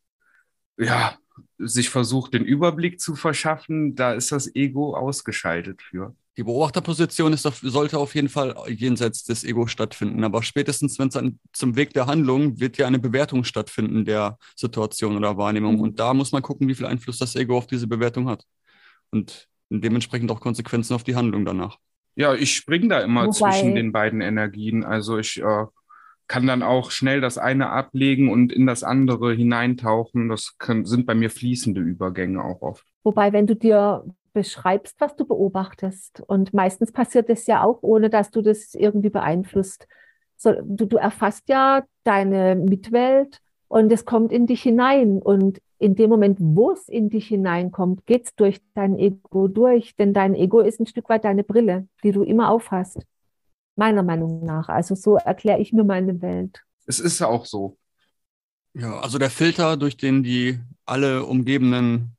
ja, 0.78 1.16
sich 1.58 1.90
versucht, 1.90 2.34
den 2.34 2.44
Überblick 2.44 3.00
zu 3.00 3.16
verschaffen, 3.16 3.96
da 3.96 4.12
ist 4.12 4.34
das 4.34 4.54
Ego 4.54 4.94
ausgeschaltet 4.94 5.82
für. 5.82 6.14
Die 6.36 6.44
Beobachterposition 6.44 7.32
ist, 7.32 7.44
sollte 7.44 7.98
auf 7.98 8.14
jeden 8.14 8.28
Fall 8.28 8.54
jenseits 8.68 9.24
des 9.24 9.46
Ego 9.46 9.68
stattfinden. 9.68 10.22
Aber 10.26 10.44
spätestens, 10.44 11.00
wenn 11.00 11.08
es 11.08 11.18
zum 11.54 11.78
Weg 11.78 11.94
der 11.94 12.08
Handlung 12.08 12.60
wird 12.60 12.78
ja 12.78 12.88
eine 12.88 13.00
Bewertung 13.00 13.46
stattfinden 13.46 14.04
der 14.04 14.38
Situation 14.58 15.16
oder 15.16 15.38
Wahrnehmung. 15.38 15.76
Mhm. 15.76 15.82
Und 15.82 16.00
da 16.00 16.14
muss 16.14 16.34
man 16.34 16.42
gucken, 16.42 16.68
wie 16.68 16.76
viel 16.76 16.88
Einfluss 16.88 17.20
das 17.20 17.38
Ego 17.38 17.58
auf 17.58 17.68
diese 17.68 17.88
Bewertung 17.88 18.28
hat. 18.28 18.44
Und 19.12 19.48
dementsprechend 19.70 20.30
auch 20.30 20.42
Konsequenzen 20.42 20.94
auf 20.94 21.06
die 21.06 21.16
Handlung 21.16 21.46
danach. 21.46 21.78
Ja, 22.16 22.34
ich 22.34 22.54
springe 22.54 22.90
da 22.90 23.00
immer 23.00 23.28
Wobei... 23.28 23.52
zwischen 23.52 23.76
den 23.76 23.94
beiden 23.94 24.20
Energien. 24.20 24.84
Also 24.84 25.18
ich 25.18 25.42
äh, 25.42 25.66
kann 26.32 26.48
dann 26.48 26.64
auch 26.64 26.92
schnell 26.92 27.20
das 27.20 27.38
eine 27.38 27.72
ablegen 27.72 28.32
und 28.32 28.54
in 28.54 28.66
das 28.66 28.86
andere 28.86 29.34
hineintauchen. 29.34 30.30
Das 30.30 30.58
können, 30.60 30.86
sind 30.86 31.06
bei 31.06 31.14
mir 31.14 31.30
fließende 31.30 31.82
Übergänge 31.82 32.42
auch 32.42 32.62
oft. 32.62 32.86
Wobei, 33.04 33.34
wenn 33.34 33.48
du 33.48 33.54
dir 33.54 34.06
beschreibst, 34.32 34.96
was 35.02 35.14
du 35.18 35.26
beobachtest, 35.26 36.24
und 36.26 36.54
meistens 36.54 36.94
passiert 36.94 37.28
das 37.28 37.48
ja 37.48 37.66
auch, 37.66 37.80
ohne 37.82 38.10
dass 38.10 38.32
du 38.32 38.42
das 38.42 38.74
irgendwie 38.76 39.10
beeinflusst. 39.10 39.90
So, 40.38 40.54
du, 40.64 40.86
du 40.86 40.96
erfasst 40.96 41.50
ja 41.50 41.84
deine 42.06 42.56
Mitwelt 42.56 43.42
und 43.68 43.92
es 43.92 44.06
kommt 44.06 44.32
in 44.32 44.48
dich 44.48 44.62
hinein. 44.62 45.22
Und 45.22 45.60
in 45.80 45.96
dem 45.96 46.10
Moment, 46.10 46.38
wo 46.40 46.72
es 46.72 46.88
in 46.88 47.10
dich 47.10 47.28
hineinkommt, 47.28 48.06
geht 48.06 48.28
es 48.28 48.36
durch 48.36 48.62
dein 48.74 48.98
Ego 48.98 49.50
durch. 49.50 49.98
Denn 49.98 50.14
dein 50.14 50.34
Ego 50.36 50.62
ist 50.62 50.80
ein 50.80 50.88
Stück 50.88 51.10
weit 51.10 51.26
deine 51.26 51.44
Brille, 51.44 51.90
die 52.06 52.14
du 52.14 52.24
immer 52.24 52.52
aufhast 52.52 53.06
meiner 53.82 54.04
Meinung 54.04 54.46
nach. 54.46 54.70
Also 54.70 54.94
so 54.94 55.16
erkläre 55.16 55.60
ich 55.60 55.74
mir 55.74 55.84
meine 55.84 56.22
Welt. 56.22 56.64
Es 56.86 57.00
ist 57.00 57.18
ja 57.20 57.26
auch 57.26 57.48
so. 57.48 57.80
Ja, 58.76 59.00
also 59.00 59.18
der 59.18 59.32
Filter, 59.32 59.76
durch 59.76 59.98
den 59.98 60.22
die 60.22 60.60
alle 60.86 61.26
umgebenden 61.26 62.16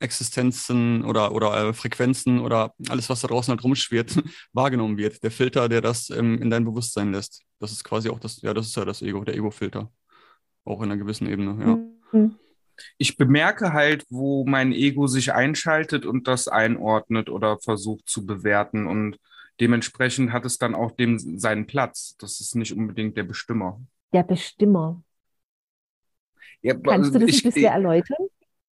Existenzen 0.00 1.02
oder, 1.04 1.32
oder 1.32 1.68
äh, 1.68 1.72
Frequenzen 1.72 2.40
oder 2.40 2.74
alles, 2.90 3.08
was 3.08 3.22
da 3.22 3.28
draußen 3.28 3.52
halt 3.52 3.64
rumschwirrt, 3.64 4.22
wahrgenommen 4.52 4.98
wird. 4.98 5.22
Der 5.22 5.30
Filter, 5.30 5.70
der 5.70 5.80
das 5.80 6.10
ähm, 6.10 6.42
in 6.42 6.50
dein 6.50 6.66
Bewusstsein 6.66 7.10
lässt. 7.12 7.42
Das 7.58 7.72
ist 7.72 7.84
quasi 7.84 8.10
auch 8.10 8.20
das, 8.20 8.42
ja, 8.42 8.52
das 8.52 8.66
ist 8.66 8.76
ja 8.76 8.84
das 8.84 9.00
Ego, 9.00 9.24
der 9.24 9.34
Ego-Filter. 9.34 9.90
Auch 10.66 10.82
in 10.82 10.90
einer 10.90 10.98
gewissen 10.98 11.26
Ebene, 11.26 11.56
ja. 11.64 12.18
Mhm. 12.18 12.36
Ich 12.98 13.16
bemerke 13.16 13.72
halt, 13.72 14.04
wo 14.10 14.44
mein 14.44 14.72
Ego 14.72 15.06
sich 15.06 15.32
einschaltet 15.32 16.04
und 16.04 16.28
das 16.28 16.48
einordnet 16.48 17.30
oder 17.30 17.58
versucht 17.58 18.08
zu 18.08 18.26
bewerten. 18.26 18.86
Und 18.86 19.18
dementsprechend 19.62 20.32
hat 20.32 20.44
es 20.44 20.58
dann 20.58 20.74
auch 20.74 20.90
dem 20.90 21.18
seinen 21.38 21.68
Platz. 21.68 22.16
Das 22.18 22.40
ist 22.40 22.56
nicht 22.56 22.72
unbedingt 22.72 23.16
der 23.16 23.22
Bestimmer. 23.22 23.80
Der 24.12 24.24
Bestimmer. 24.24 25.00
Ja, 26.62 26.74
Kannst 26.74 27.14
du 27.14 27.20
das 27.20 27.30
ich, 27.30 27.44
ein 27.44 27.52
bisschen 27.52 27.72
erläutern? 27.72 28.26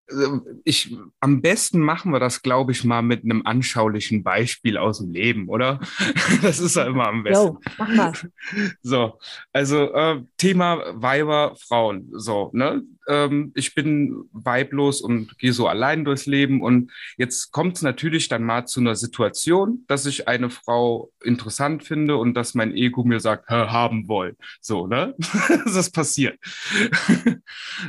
Also, 0.09 0.43
ich, 0.65 0.97
am 1.21 1.41
besten 1.41 1.79
machen 1.79 2.11
wir 2.11 2.19
das, 2.19 2.43
glaube 2.43 2.73
ich, 2.73 2.83
mal 2.83 3.03
mit 3.03 3.23
einem 3.23 3.47
anschaulichen 3.47 4.25
Beispiel 4.25 4.77
aus 4.77 4.99
dem 4.99 5.13
Leben, 5.13 5.49
oder? 5.49 5.79
Das 6.43 6.59
ist 6.59 6.75
ja 6.75 6.87
immer 6.87 7.07
am 7.07 7.23
besten. 7.23 7.47
Jo, 7.47 7.61
mach 7.79 7.89
mal. 7.89 8.13
So, 8.83 9.19
also 9.53 9.93
äh, 9.93 10.25
Thema 10.37 10.83
Weiber, 10.95 11.55
Frauen. 11.57 12.09
So, 12.13 12.51
ne? 12.53 12.83
Ähm, 13.11 13.53
ich 13.55 13.75
bin 13.75 14.25
weiblos 14.33 15.01
und 15.03 15.39
gehe 15.39 15.53
so 15.53 15.67
allein 15.67 16.05
durchs 16.05 16.27
Leben. 16.27 16.63
Und 16.63 16.93
jetzt 17.17 17.51
kommt 17.51 17.77
es 17.77 17.83
natürlich 17.83 18.29
dann 18.29 18.45
mal 18.45 18.67
zu 18.67 18.81
einer 18.81 18.95
Situation, 18.95 19.85
dass 19.89 20.07
ich 20.07 20.29
eine 20.29 20.49
Frau 20.49 21.11
interessant 21.23 21.83
finde 21.83 22.17
und 22.17 22.35
dass 22.35 22.55
mein 22.55 22.75
Ego 22.75 23.05
mir 23.05 23.21
sagt, 23.21 23.49
haben 23.51 24.09
wollen. 24.09 24.37
So, 24.61 24.87
ne? 24.87 25.15
das 25.65 25.91
passiert. 25.91 26.39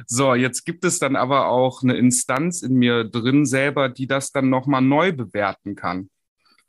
so, 0.07 0.33
jetzt 0.33 0.65
gibt 0.65 0.83
es 0.83 0.99
dann 0.99 1.15
aber 1.15 1.47
auch 1.47 1.83
eine 1.83 1.95
Instanz 1.95 2.63
in 2.63 2.73
mir 2.73 3.03
drin 3.03 3.45
selber, 3.45 3.89
die 3.89 4.07
das 4.07 4.31
dann 4.31 4.49
nochmal 4.49 4.81
neu 4.81 5.11
bewerten 5.11 5.75
kann. 5.75 6.09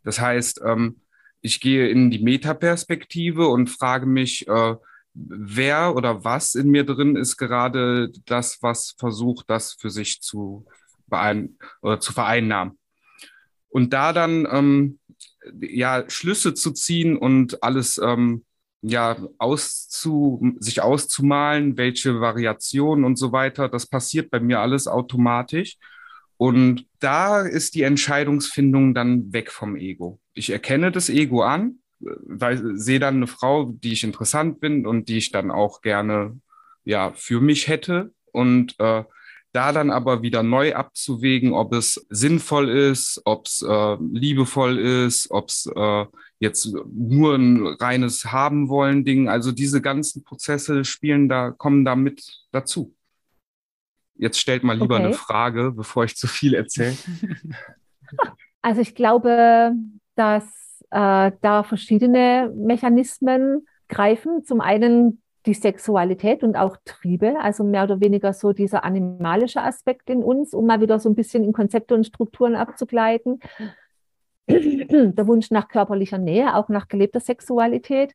Das 0.05 0.21
heißt, 0.21 0.61
ähm, 0.65 1.01
ich 1.41 1.61
gehe 1.61 1.89
in 1.89 2.11
die 2.11 2.21
Metaperspektive 2.21 3.49
und 3.49 3.69
frage 3.69 4.07
mich, 4.07 4.47
äh, 4.47 4.75
wer 5.15 5.95
oder 5.95 6.25
was 6.25 6.55
in 6.55 6.71
mir 6.71 6.85
drin 6.85 7.17
ist 7.17 7.37
gerade 7.37 8.11
das, 8.25 8.63
was 8.63 8.95
versucht, 8.99 9.49
das 9.51 9.75
für 9.75 9.91
sich 9.91 10.21
zu, 10.21 10.67
beein 11.07 11.57
oder 11.83 12.01
zu 12.01 12.13
vereinnahmen. 12.13 12.79
Und 13.69 13.93
da 13.93 14.13
dann 14.13 14.47
ähm, 14.51 14.99
ja 15.61 16.05
Schlüsse 16.09 16.55
zu 16.55 16.73
ziehen 16.73 17.17
und 17.17 17.63
alles 17.63 17.99
ähm, 17.99 18.45
ja 18.83 19.17
auszu, 19.39 20.55
sich 20.59 20.83
auszumalen, 20.83 21.77
welche 21.77 22.21
Variationen 22.21 23.05
und 23.05 23.17
so 23.17 23.33
weiter, 23.33 23.69
das 23.69 23.87
passiert 23.87 24.31
bei 24.31 24.41
mir 24.41 24.61
alles 24.61 24.89
automatisch. 24.89 25.77
Und 26.37 26.87
da 26.99 27.43
ist 27.43 27.77
die 27.77 27.83
Entscheidungsfindung 27.83 28.95
dann 28.95 29.33
weg 29.33 29.53
vom 29.53 29.77
Ego. 29.77 30.19
Ich 30.35 30.51
erkenne 30.51 30.91
das 30.91 31.09
Ego 31.09 31.43
an 31.43 31.79
sehe 32.75 33.01
dann 33.01 33.17
eine 33.17 33.27
Frau, 33.27 33.73
die 33.73 33.93
ich 33.93 34.05
interessant 34.05 34.61
bin 34.61 34.87
und 34.87 35.09
die 35.09 35.19
ich 35.19 35.31
dann 35.31 35.51
auch 35.51 35.83
gerne 35.83 36.41
ja 36.85 37.13
für 37.15 37.41
mich 37.41 37.69
hätte 37.69 38.13
und 38.33 38.79
äh, 38.81 39.05
da 39.53 39.73
dann 39.73 39.91
aber 39.91 40.23
wieder 40.23 40.43
neu 40.43 40.75
abzuwägen, 40.75 41.53
ob 41.53 41.75
es 41.75 42.07
sinnvoll 42.09 42.71
ist, 42.71 43.21
ob 43.27 43.47
es 43.47 43.63
äh, 43.63 43.97
liebevoll 44.01 44.79
ist, 44.79 45.31
ob 45.31 45.51
es 45.51 45.71
äh, 45.75 46.07
jetzt 46.39 46.75
nur 46.91 47.35
ein 47.35 47.67
reines 47.67 48.25
haben 48.25 48.71
wollen 48.71 49.05
Ding. 49.05 49.29
Also 49.29 49.53
diese 49.53 49.83
ganzen 49.83 50.25
Prozesse 50.25 50.85
spielen 50.85 51.29
da, 51.29 51.51
kommen 51.51 51.85
da 51.85 51.97
mit 51.97 52.25
dazu. 52.51 52.95
Jetzt 54.15 54.39
stellt 54.41 54.65
mal 54.65 54.79
lieber 54.79 54.97
okay. 54.97 55.05
eine 55.05 55.15
Frage, 55.15 55.73
bevor 55.73 56.05
ich 56.05 56.17
zu 56.17 56.27
viel 56.27 56.55
erzähle. 56.55 56.97
Also 58.65 58.81
ich 58.81 58.95
glaube, 58.95 59.73
dass 60.15 60.45
äh, 60.93 61.33
da 61.41 61.63
verschiedene 61.63 62.53
Mechanismen 62.55 63.67
greifen. 63.89 64.45
Zum 64.45 64.61
einen 64.61 65.23
die 65.47 65.55
Sexualität 65.55 66.45
und 66.45 66.57
auch 66.57 66.77
Triebe, 66.85 67.37
also 67.41 67.65
mehr 67.65 67.85
oder 67.85 68.01
weniger 68.01 68.33
so 68.33 68.53
dieser 68.53 68.85
animalische 68.85 69.61
Aspekt 69.61 70.09
in 70.09 70.23
uns, 70.23 70.55
um 70.55 70.67
mal 70.67 70.81
wieder 70.81 71.01
so 71.01 71.09
ein 71.09 71.17
bisschen 71.17 71.43
in 71.43 71.53
Konzepte 71.53 71.95
und 71.95 72.07
Strukturen 72.07 72.55
abzugleiten. 72.55 73.41
Der 74.49 75.27
Wunsch 75.27 75.51
nach 75.51 75.69
körperlicher 75.69 76.19
Nähe, 76.19 76.55
auch 76.55 76.69
nach 76.69 76.89
gelebter 76.89 77.21
Sexualität. 77.21 78.15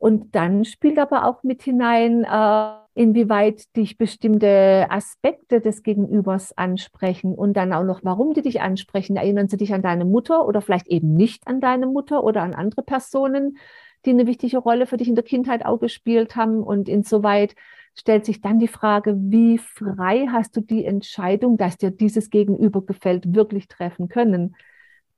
Und 0.00 0.34
dann 0.34 0.64
spielt 0.64 0.98
aber 0.98 1.26
auch 1.26 1.42
mit 1.42 1.62
hinein, 1.62 2.24
äh, 2.24 2.72
inwieweit 2.94 3.76
dich 3.76 3.98
bestimmte 3.98 4.86
Aspekte 4.88 5.60
des 5.60 5.82
Gegenübers 5.82 6.56
ansprechen 6.56 7.34
und 7.34 7.52
dann 7.52 7.74
auch 7.74 7.84
noch, 7.84 8.00
warum 8.02 8.32
die 8.32 8.40
dich 8.40 8.62
ansprechen. 8.62 9.16
Erinnern 9.16 9.48
sie 9.48 9.58
dich 9.58 9.74
an 9.74 9.82
deine 9.82 10.06
Mutter 10.06 10.46
oder 10.46 10.62
vielleicht 10.62 10.86
eben 10.86 11.12
nicht 11.12 11.46
an 11.46 11.60
deine 11.60 11.86
Mutter 11.86 12.24
oder 12.24 12.40
an 12.40 12.54
andere 12.54 12.82
Personen, 12.82 13.58
die 14.06 14.10
eine 14.10 14.26
wichtige 14.26 14.56
Rolle 14.56 14.86
für 14.86 14.96
dich 14.96 15.06
in 15.06 15.16
der 15.16 15.24
Kindheit 15.24 15.66
auch 15.66 15.78
gespielt 15.78 16.34
haben. 16.34 16.62
Und 16.62 16.88
insoweit 16.88 17.54
stellt 17.94 18.24
sich 18.24 18.40
dann 18.40 18.58
die 18.58 18.68
Frage, 18.68 19.14
wie 19.18 19.58
frei 19.58 20.28
hast 20.32 20.56
du 20.56 20.62
die 20.62 20.86
Entscheidung, 20.86 21.58
dass 21.58 21.76
dir 21.76 21.90
dieses 21.90 22.30
Gegenüber 22.30 22.80
gefällt, 22.80 23.34
wirklich 23.34 23.68
treffen 23.68 24.08
können? 24.08 24.56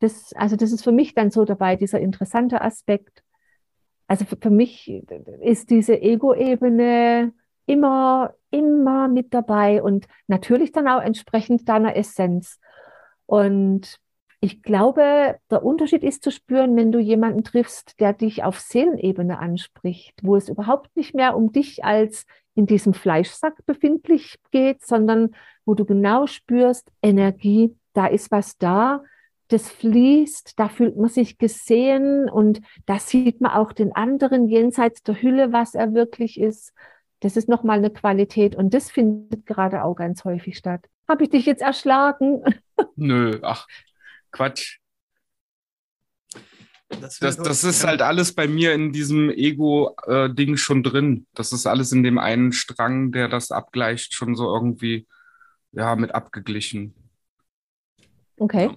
Das, 0.00 0.32
also 0.32 0.56
das 0.56 0.72
ist 0.72 0.82
für 0.82 0.90
mich 0.90 1.14
dann 1.14 1.30
so 1.30 1.44
dabei, 1.44 1.76
dieser 1.76 2.00
interessante 2.00 2.62
Aspekt. 2.62 3.22
Also 4.12 4.26
für, 4.26 4.36
für 4.36 4.50
mich 4.50 4.92
ist 5.40 5.70
diese 5.70 5.98
Ego-Ebene 6.02 7.32
immer, 7.64 8.34
immer 8.50 9.08
mit 9.08 9.32
dabei 9.32 9.82
und 9.82 10.06
natürlich 10.26 10.70
dann 10.70 10.86
auch 10.86 11.00
entsprechend 11.00 11.66
deiner 11.66 11.96
Essenz. 11.96 12.60
Und 13.24 14.00
ich 14.40 14.62
glaube, 14.62 15.38
der 15.50 15.64
Unterschied 15.64 16.02
ist 16.02 16.22
zu 16.22 16.30
spüren, 16.30 16.76
wenn 16.76 16.92
du 16.92 16.98
jemanden 16.98 17.42
triffst, 17.42 17.98
der 18.00 18.12
dich 18.12 18.44
auf 18.44 18.60
Seelenebene 18.60 19.38
anspricht, 19.38 20.20
wo 20.22 20.36
es 20.36 20.50
überhaupt 20.50 20.94
nicht 20.94 21.14
mehr 21.14 21.34
um 21.34 21.50
dich 21.50 21.82
als 21.82 22.26
in 22.54 22.66
diesem 22.66 22.92
Fleischsack 22.92 23.64
befindlich 23.64 24.36
geht, 24.50 24.84
sondern 24.84 25.34
wo 25.64 25.72
du 25.72 25.86
genau 25.86 26.26
spürst, 26.26 26.92
Energie, 27.00 27.74
da 27.94 28.08
ist 28.08 28.30
was 28.30 28.58
da, 28.58 29.04
das 29.52 29.70
fließt, 29.70 30.58
da 30.58 30.68
fühlt 30.68 30.96
man 30.96 31.10
sich 31.10 31.38
gesehen 31.38 32.30
und 32.30 32.60
da 32.86 32.98
sieht 32.98 33.40
man 33.40 33.52
auch 33.52 33.72
den 33.72 33.92
anderen 33.92 34.48
jenseits 34.48 35.02
der 35.02 35.20
Hülle, 35.20 35.52
was 35.52 35.74
er 35.74 35.94
wirklich 35.94 36.40
ist. 36.40 36.72
Das 37.20 37.36
ist 37.36 37.48
nochmal 37.48 37.78
eine 37.78 37.90
Qualität 37.90 38.56
und 38.56 38.74
das 38.74 38.90
findet 38.90 39.46
gerade 39.46 39.84
auch 39.84 39.94
ganz 39.94 40.24
häufig 40.24 40.56
statt. 40.56 40.88
Habe 41.08 41.24
ich 41.24 41.30
dich 41.30 41.46
jetzt 41.46 41.62
erschlagen? 41.62 42.42
Nö, 42.96 43.38
ach, 43.42 43.66
Quatsch. 44.30 44.78
Das, 47.00 47.18
das, 47.18 47.36
das 47.36 47.64
ist 47.64 47.84
halt 47.84 48.02
alles 48.02 48.34
bei 48.34 48.46
mir 48.46 48.74
in 48.74 48.92
diesem 48.92 49.30
Ego-Ding 49.30 50.56
schon 50.56 50.82
drin. 50.82 51.26
Das 51.32 51.52
ist 51.52 51.66
alles 51.66 51.92
in 51.92 52.02
dem 52.02 52.18
einen 52.18 52.52
Strang, 52.52 53.12
der 53.12 53.28
das 53.28 53.50
abgleicht, 53.50 54.12
schon 54.12 54.34
so 54.34 54.54
irgendwie 54.54 55.06
ja, 55.72 55.96
mit 55.96 56.14
abgeglichen. 56.14 56.94
Okay. 58.36 58.70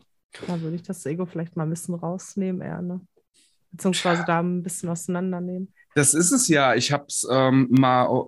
Da 0.47 0.61
würde 0.61 0.75
ich 0.75 0.83
das 0.83 1.05
Ego 1.05 1.25
vielleicht 1.25 1.55
mal 1.55 1.63
ein 1.63 1.69
bisschen 1.69 1.95
rausnehmen, 1.95 2.61
eher, 2.61 2.81
ne? 2.81 3.01
Beziehungsweise 3.71 4.23
da 4.25 4.39
ein 4.39 4.63
bisschen 4.63 4.89
auseinandernehmen. 4.89 5.73
Das 5.95 6.13
ist 6.13 6.31
es 6.31 6.47
ja. 6.47 6.75
Ich 6.75 6.91
habe 6.91 7.05
es 7.07 7.27
ähm, 7.29 7.67
mal 7.71 8.27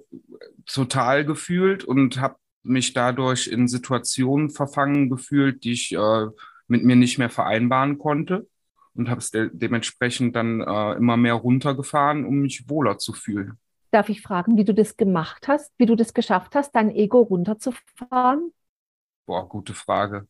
total 0.65 1.25
gefühlt 1.25 1.83
und 1.83 2.19
habe 2.19 2.35
mich 2.63 2.93
dadurch 2.93 3.47
in 3.47 3.67
Situationen 3.67 4.49
verfangen 4.49 5.09
gefühlt, 5.09 5.63
die 5.63 5.71
ich 5.71 5.93
äh, 5.93 6.25
mit 6.67 6.83
mir 6.83 6.95
nicht 6.95 7.17
mehr 7.17 7.29
vereinbaren 7.29 7.97
konnte 7.97 8.47
und 8.93 9.09
habe 9.09 9.19
es 9.19 9.31
de 9.31 9.49
dementsprechend 9.53 10.35
dann 10.35 10.61
äh, 10.61 10.93
immer 10.93 11.17
mehr 11.17 11.35
runtergefahren, 11.35 12.25
um 12.25 12.39
mich 12.39 12.69
wohler 12.69 12.97
zu 12.97 13.13
fühlen. 13.13 13.57
Darf 13.91 14.09
ich 14.09 14.21
fragen, 14.21 14.57
wie 14.57 14.65
du 14.65 14.73
das 14.73 14.97
gemacht 14.97 15.47
hast, 15.47 15.71
wie 15.77 15.85
du 15.85 15.95
das 15.95 16.13
geschafft 16.13 16.55
hast, 16.55 16.75
dein 16.75 16.91
Ego 16.91 17.21
runterzufahren? 17.21 18.51
Boah, 19.25 19.47
gute 19.47 19.73
Frage. 19.73 20.27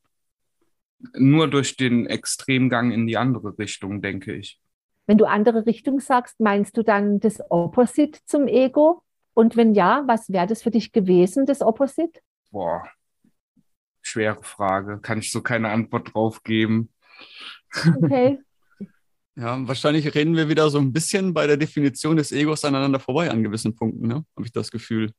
Nur 1.13 1.47
durch 1.47 1.77
den 1.77 2.07
Extremgang 2.07 2.91
in 2.91 3.07
die 3.07 3.17
andere 3.17 3.57
Richtung, 3.57 4.01
denke 4.01 4.33
ich. 4.33 4.59
Wenn 5.05 5.17
du 5.17 5.25
andere 5.25 5.65
Richtung 5.65 5.99
sagst, 5.99 6.39
meinst 6.39 6.75
du 6.75 6.83
dann 6.83 7.19
das 7.19 7.39
Opposite 7.49 8.19
zum 8.25 8.47
Ego? 8.47 9.03
Und 9.33 9.55
wenn 9.55 9.73
ja, 9.73 10.03
was 10.07 10.29
wäre 10.29 10.47
das 10.47 10.63
für 10.63 10.71
dich 10.71 10.91
gewesen, 10.91 11.45
das 11.45 11.61
Opposite? 11.61 12.19
Boah, 12.51 12.83
schwere 14.01 14.41
Frage. 14.41 14.99
Kann 14.99 15.19
ich 15.19 15.31
so 15.31 15.41
keine 15.41 15.69
Antwort 15.69 16.13
drauf 16.13 16.43
geben. 16.43 16.89
Okay. 18.01 18.39
Ja, 19.39 19.55
wahrscheinlich 19.67 20.15
reden 20.15 20.35
wir 20.35 20.49
wieder 20.49 20.67
so 20.71 20.79
ein 20.79 20.91
bisschen 20.91 21.31
bei 21.31 21.45
der 21.45 21.57
Definition 21.57 22.17
des 22.17 22.31
Egos 22.31 22.65
aneinander 22.65 22.99
vorbei 22.99 23.29
an 23.29 23.43
gewissen 23.43 23.75
Punkten, 23.75 24.07
ne? 24.07 24.25
habe 24.35 24.47
ich 24.47 24.51
das 24.51 24.71
Gefühl. 24.71 25.11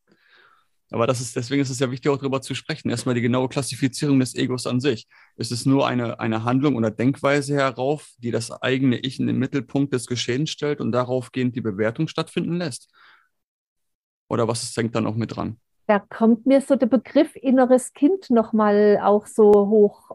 Aber 0.90 1.06
das 1.06 1.20
ist, 1.20 1.36
deswegen 1.36 1.62
ist 1.62 1.70
es 1.70 1.81
ja 1.81 1.90
wichtig, 1.90 2.10
auch 2.10 2.16
darüber 2.16 2.40
zu 2.40 2.55
sprechen. 2.55 2.89
Erstmal 2.90 3.15
die 3.15 3.20
genaue 3.20 3.48
Klassifizierung 3.48 4.20
des 4.20 4.35
Egos 4.35 4.66
an 4.66 4.81
sich. 4.81 5.06
Ist 5.36 5.52
es 5.52 5.66
nur 5.66 5.86
eine, 5.86 6.19
eine 6.20 6.44
Handlung 6.44 6.77
oder 6.77 6.90
Denkweise 6.90 7.55
herauf, 7.55 8.10
die 8.19 8.31
das 8.31 8.51
eigene 8.51 8.98
Ich 8.98 9.20
in 9.20 9.27
den 9.27 9.39
Mittelpunkt 9.39 9.93
des 9.93 10.06
Geschehens 10.06 10.51
stellt 10.51 10.81
und 10.81 10.93
daraufgehend 10.93 11.55
die 11.56 11.60
Bewertung 11.60 12.09
stattfinden 12.09 12.56
lässt? 12.56 12.90
Oder 14.28 14.48
was 14.48 14.77
hängt 14.77 14.94
dann 14.94 15.06
auch 15.06 15.15
mit 15.16 15.36
dran? 15.36 15.59
da 15.89 15.98
kommt 15.98 16.44
mir 16.44 16.60
so 16.60 16.77
der 16.77 16.86
Begriff 16.86 17.35
inneres 17.35 17.94
Kind 17.94 18.28
nochmal 18.28 19.01
auch 19.02 19.27
so 19.27 19.51
hoch. 19.52 20.10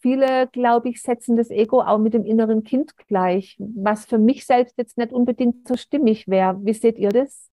Viele, 0.00 0.46
glaube 0.52 0.88
ich, 0.88 1.02
setzen 1.02 1.36
das 1.36 1.50
Ego 1.50 1.82
auch 1.82 1.98
mit 1.98 2.14
dem 2.14 2.24
inneren 2.24 2.62
Kind 2.62 2.96
gleich, 3.08 3.56
was 3.58 4.06
für 4.06 4.18
mich 4.18 4.46
selbst 4.46 4.78
jetzt 4.78 4.96
nicht 4.96 5.12
unbedingt 5.12 5.66
so 5.66 5.76
stimmig 5.76 6.28
wäre. 6.28 6.60
Wie 6.64 6.74
seht 6.74 6.96
ihr 6.96 7.08
das? 7.08 7.50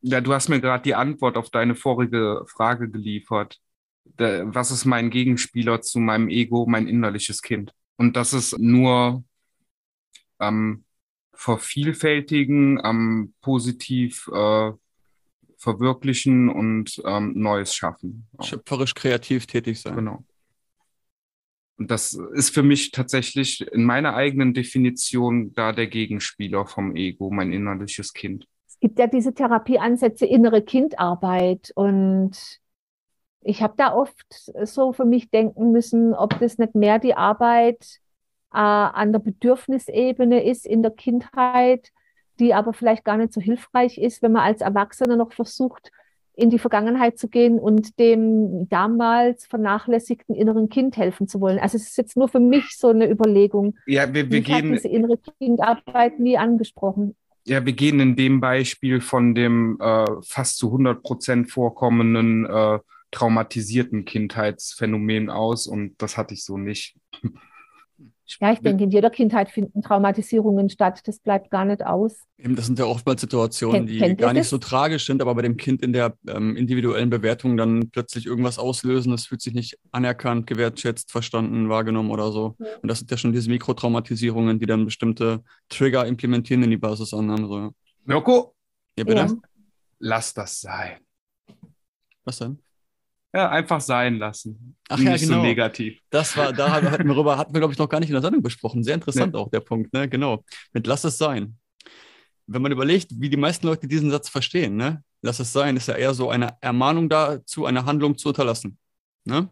Ja, 0.00 0.20
du 0.20 0.32
hast 0.32 0.48
mir 0.48 0.60
gerade 0.60 0.82
die 0.82 0.94
Antwort 0.94 1.36
auf 1.36 1.50
deine 1.50 1.74
vorige 1.74 2.44
Frage 2.46 2.88
geliefert. 2.88 3.58
Was 4.16 4.70
ist 4.70 4.84
mein 4.84 5.10
Gegenspieler 5.10 5.80
zu 5.82 5.98
meinem 5.98 6.28
Ego, 6.28 6.66
mein 6.66 6.88
innerliches 6.88 7.42
Kind? 7.42 7.72
Und 7.96 8.16
das 8.16 8.32
ist 8.32 8.58
nur 8.58 9.24
am 10.38 10.84
Vervielfältigen, 11.34 12.80
am 12.80 13.34
positiv 13.40 14.28
äh, 14.32 14.72
verwirklichen 15.56 16.48
und 16.48 17.02
ähm, 17.04 17.32
Neues 17.36 17.74
schaffen. 17.74 18.28
Schöpferisch 18.40 18.94
kreativ 18.94 19.46
tätig 19.46 19.80
sein. 19.80 19.96
Genau. 19.96 20.24
Und 21.76 21.90
das 21.90 22.18
ist 22.34 22.52
für 22.52 22.62
mich 22.62 22.90
tatsächlich 22.90 23.60
in 23.72 23.84
meiner 23.84 24.14
eigenen 24.14 24.52
Definition 24.52 25.52
da 25.54 25.72
der 25.72 25.86
Gegenspieler 25.86 26.66
vom 26.66 26.96
Ego, 26.96 27.30
mein 27.30 27.52
innerliches 27.52 28.12
Kind. 28.12 28.46
Es 28.78 28.80
gibt 28.80 29.00
ja 29.00 29.08
diese 29.08 29.34
Therapieansätze 29.34 30.24
innere 30.24 30.62
Kindarbeit 30.62 31.72
und 31.74 32.30
ich 33.42 33.60
habe 33.60 33.74
da 33.76 33.92
oft 33.92 34.52
so 34.62 34.92
für 34.92 35.04
mich 35.04 35.30
denken 35.30 35.72
müssen, 35.72 36.14
ob 36.14 36.38
das 36.38 36.58
nicht 36.58 36.76
mehr 36.76 37.00
die 37.00 37.14
Arbeit 37.14 37.98
äh, 38.52 38.58
an 38.58 39.10
der 39.10 39.18
Bedürfnisebene 39.18 40.44
ist 40.44 40.64
in 40.64 40.82
der 40.82 40.92
Kindheit, 40.92 41.88
die 42.38 42.54
aber 42.54 42.72
vielleicht 42.72 43.04
gar 43.04 43.16
nicht 43.16 43.32
so 43.32 43.40
hilfreich 43.40 43.98
ist, 43.98 44.22
wenn 44.22 44.30
man 44.30 44.42
als 44.42 44.60
Erwachsener 44.60 45.16
noch 45.16 45.32
versucht, 45.32 45.90
in 46.36 46.50
die 46.50 46.60
Vergangenheit 46.60 47.18
zu 47.18 47.26
gehen 47.26 47.58
und 47.58 47.98
dem 47.98 48.68
damals 48.68 49.46
vernachlässigten 49.46 50.36
inneren 50.36 50.68
Kind 50.68 50.96
helfen 50.96 51.26
zu 51.26 51.40
wollen. 51.40 51.58
Also 51.58 51.78
es 51.78 51.88
ist 51.88 51.98
jetzt 51.98 52.16
nur 52.16 52.28
für 52.28 52.38
mich 52.38 52.76
so 52.76 52.90
eine 52.90 53.10
Überlegung. 53.10 53.76
Ja, 53.86 54.14
wir, 54.14 54.30
wir 54.30 54.38
ich 54.38 54.44
gehen 54.44 54.72
diese 54.72 54.86
innere 54.86 55.18
Kindarbeit 55.40 56.20
nie 56.20 56.38
angesprochen. 56.38 57.16
Ja, 57.48 57.64
wir 57.64 57.72
gehen 57.72 57.98
in 57.98 58.14
dem 58.14 58.40
Beispiel 58.40 59.00
von 59.00 59.34
dem 59.34 59.78
äh, 59.80 60.04
fast 60.22 60.58
zu 60.58 60.66
100 60.66 61.02
Prozent 61.02 61.50
vorkommenden 61.50 62.44
äh, 62.44 62.78
traumatisierten 63.10 64.04
Kindheitsphänomen 64.04 65.30
aus 65.30 65.66
und 65.66 65.94
das 65.96 66.18
hatte 66.18 66.34
ich 66.34 66.44
so 66.44 66.58
nicht. 66.58 66.94
Ja, 68.40 68.52
ich 68.52 68.60
denke, 68.60 68.84
in 68.84 68.90
jeder 68.90 69.08
Kindheit 69.10 69.48
finden 69.48 69.80
Traumatisierungen 69.82 70.68
statt. 70.68 71.00
Das 71.06 71.18
bleibt 71.18 71.50
gar 71.50 71.64
nicht 71.64 71.84
aus. 71.84 72.24
Eben, 72.36 72.56
das 72.56 72.66
sind 72.66 72.78
ja 72.78 72.84
oftmals 72.84 73.20
Situationen, 73.22 73.86
Kennt- 73.86 73.90
die 73.90 73.98
kennt 73.98 74.20
gar 74.20 74.32
nicht 74.34 74.42
das? 74.42 74.50
so 74.50 74.58
tragisch 74.58 75.06
sind, 75.06 75.22
aber 75.22 75.34
bei 75.34 75.42
dem 75.42 75.56
Kind 75.56 75.82
in 75.82 75.92
der 75.94 76.14
ähm, 76.28 76.54
individuellen 76.56 77.08
Bewertung 77.10 77.56
dann 77.56 77.90
plötzlich 77.90 78.26
irgendwas 78.26 78.58
auslösen. 78.58 79.10
Das 79.12 79.26
fühlt 79.26 79.40
sich 79.40 79.54
nicht 79.54 79.78
anerkannt, 79.92 80.46
gewertschätzt, 80.46 81.10
verstanden, 81.10 81.68
wahrgenommen 81.68 82.10
oder 82.10 82.30
so. 82.30 82.54
Ja. 82.58 82.66
Und 82.82 82.88
das 82.88 82.98
sind 82.98 83.10
ja 83.10 83.16
schon 83.16 83.32
diese 83.32 83.48
Mikrotraumatisierungen, 83.50 84.58
die 84.58 84.66
dann 84.66 84.84
bestimmte 84.84 85.42
Trigger 85.68 86.06
implementieren 86.06 86.62
in 86.62 86.70
die 86.70 86.76
Basisannahmen. 86.76 87.46
So. 87.48 87.58
ja. 87.58 87.70
Mirko, 88.04 88.54
Ja, 88.98 89.04
bitte? 89.04 89.20
Ja. 89.20 89.32
lass 90.00 90.34
das 90.34 90.60
sein. 90.60 90.98
Was 92.24 92.38
denn? 92.38 92.58
Ja, 93.34 93.50
einfach 93.50 93.80
sein 93.80 94.18
lassen. 94.18 94.76
Ach 94.88 94.96
Nicht 94.96 95.06
ja, 95.06 95.16
genau. 95.16 95.34
so 95.34 95.42
negativ. 95.42 96.00
Das 96.10 96.36
war, 96.36 96.52
da 96.52 96.70
hatten 96.70 97.06
wir 97.06 97.14
darüber, 97.14 97.36
hatten 97.36 97.52
wir, 97.52 97.60
glaube 97.60 97.72
ich, 97.72 97.78
noch 97.78 97.88
gar 97.88 98.00
nicht 98.00 98.08
in 98.08 98.14
der 98.14 98.22
Sendung 98.22 98.42
besprochen. 98.42 98.82
Sehr 98.82 98.94
interessant 98.94 99.36
auch 99.36 99.50
der 99.50 99.60
Punkt, 99.60 99.92
ne? 99.92 100.08
Genau. 100.08 100.44
Mit 100.72 100.86
lass 100.86 101.04
es 101.04 101.18
sein. 101.18 101.58
Wenn 102.46 102.62
man 102.62 102.72
überlegt, 102.72 103.10
wie 103.20 103.28
die 103.28 103.36
meisten 103.36 103.66
Leute 103.66 103.86
diesen 103.86 104.10
Satz 104.10 104.30
verstehen, 104.30 104.76
ne? 104.76 105.02
Lass 105.20 105.40
es 105.40 105.52
sein, 105.52 105.76
ist 105.76 105.88
ja 105.88 105.94
eher 105.94 106.14
so 106.14 106.30
eine 106.30 106.56
Ermahnung 106.60 107.08
dazu, 107.08 107.66
eine 107.66 107.84
Handlung 107.84 108.16
zu 108.16 108.28
unterlassen. 108.28 108.78
Ne? 109.24 109.50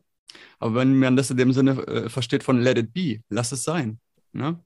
Aber 0.58 0.76
wenn 0.76 0.98
man 0.98 1.16
das 1.16 1.30
in 1.30 1.36
dem 1.36 1.52
Sinne 1.52 1.72
äh, 1.86 2.08
versteht 2.08 2.44
von 2.44 2.60
let 2.60 2.78
it 2.78 2.92
be, 2.92 3.20
lass 3.28 3.52
es 3.52 3.64
sein. 3.64 3.98
Ne? 4.32 4.60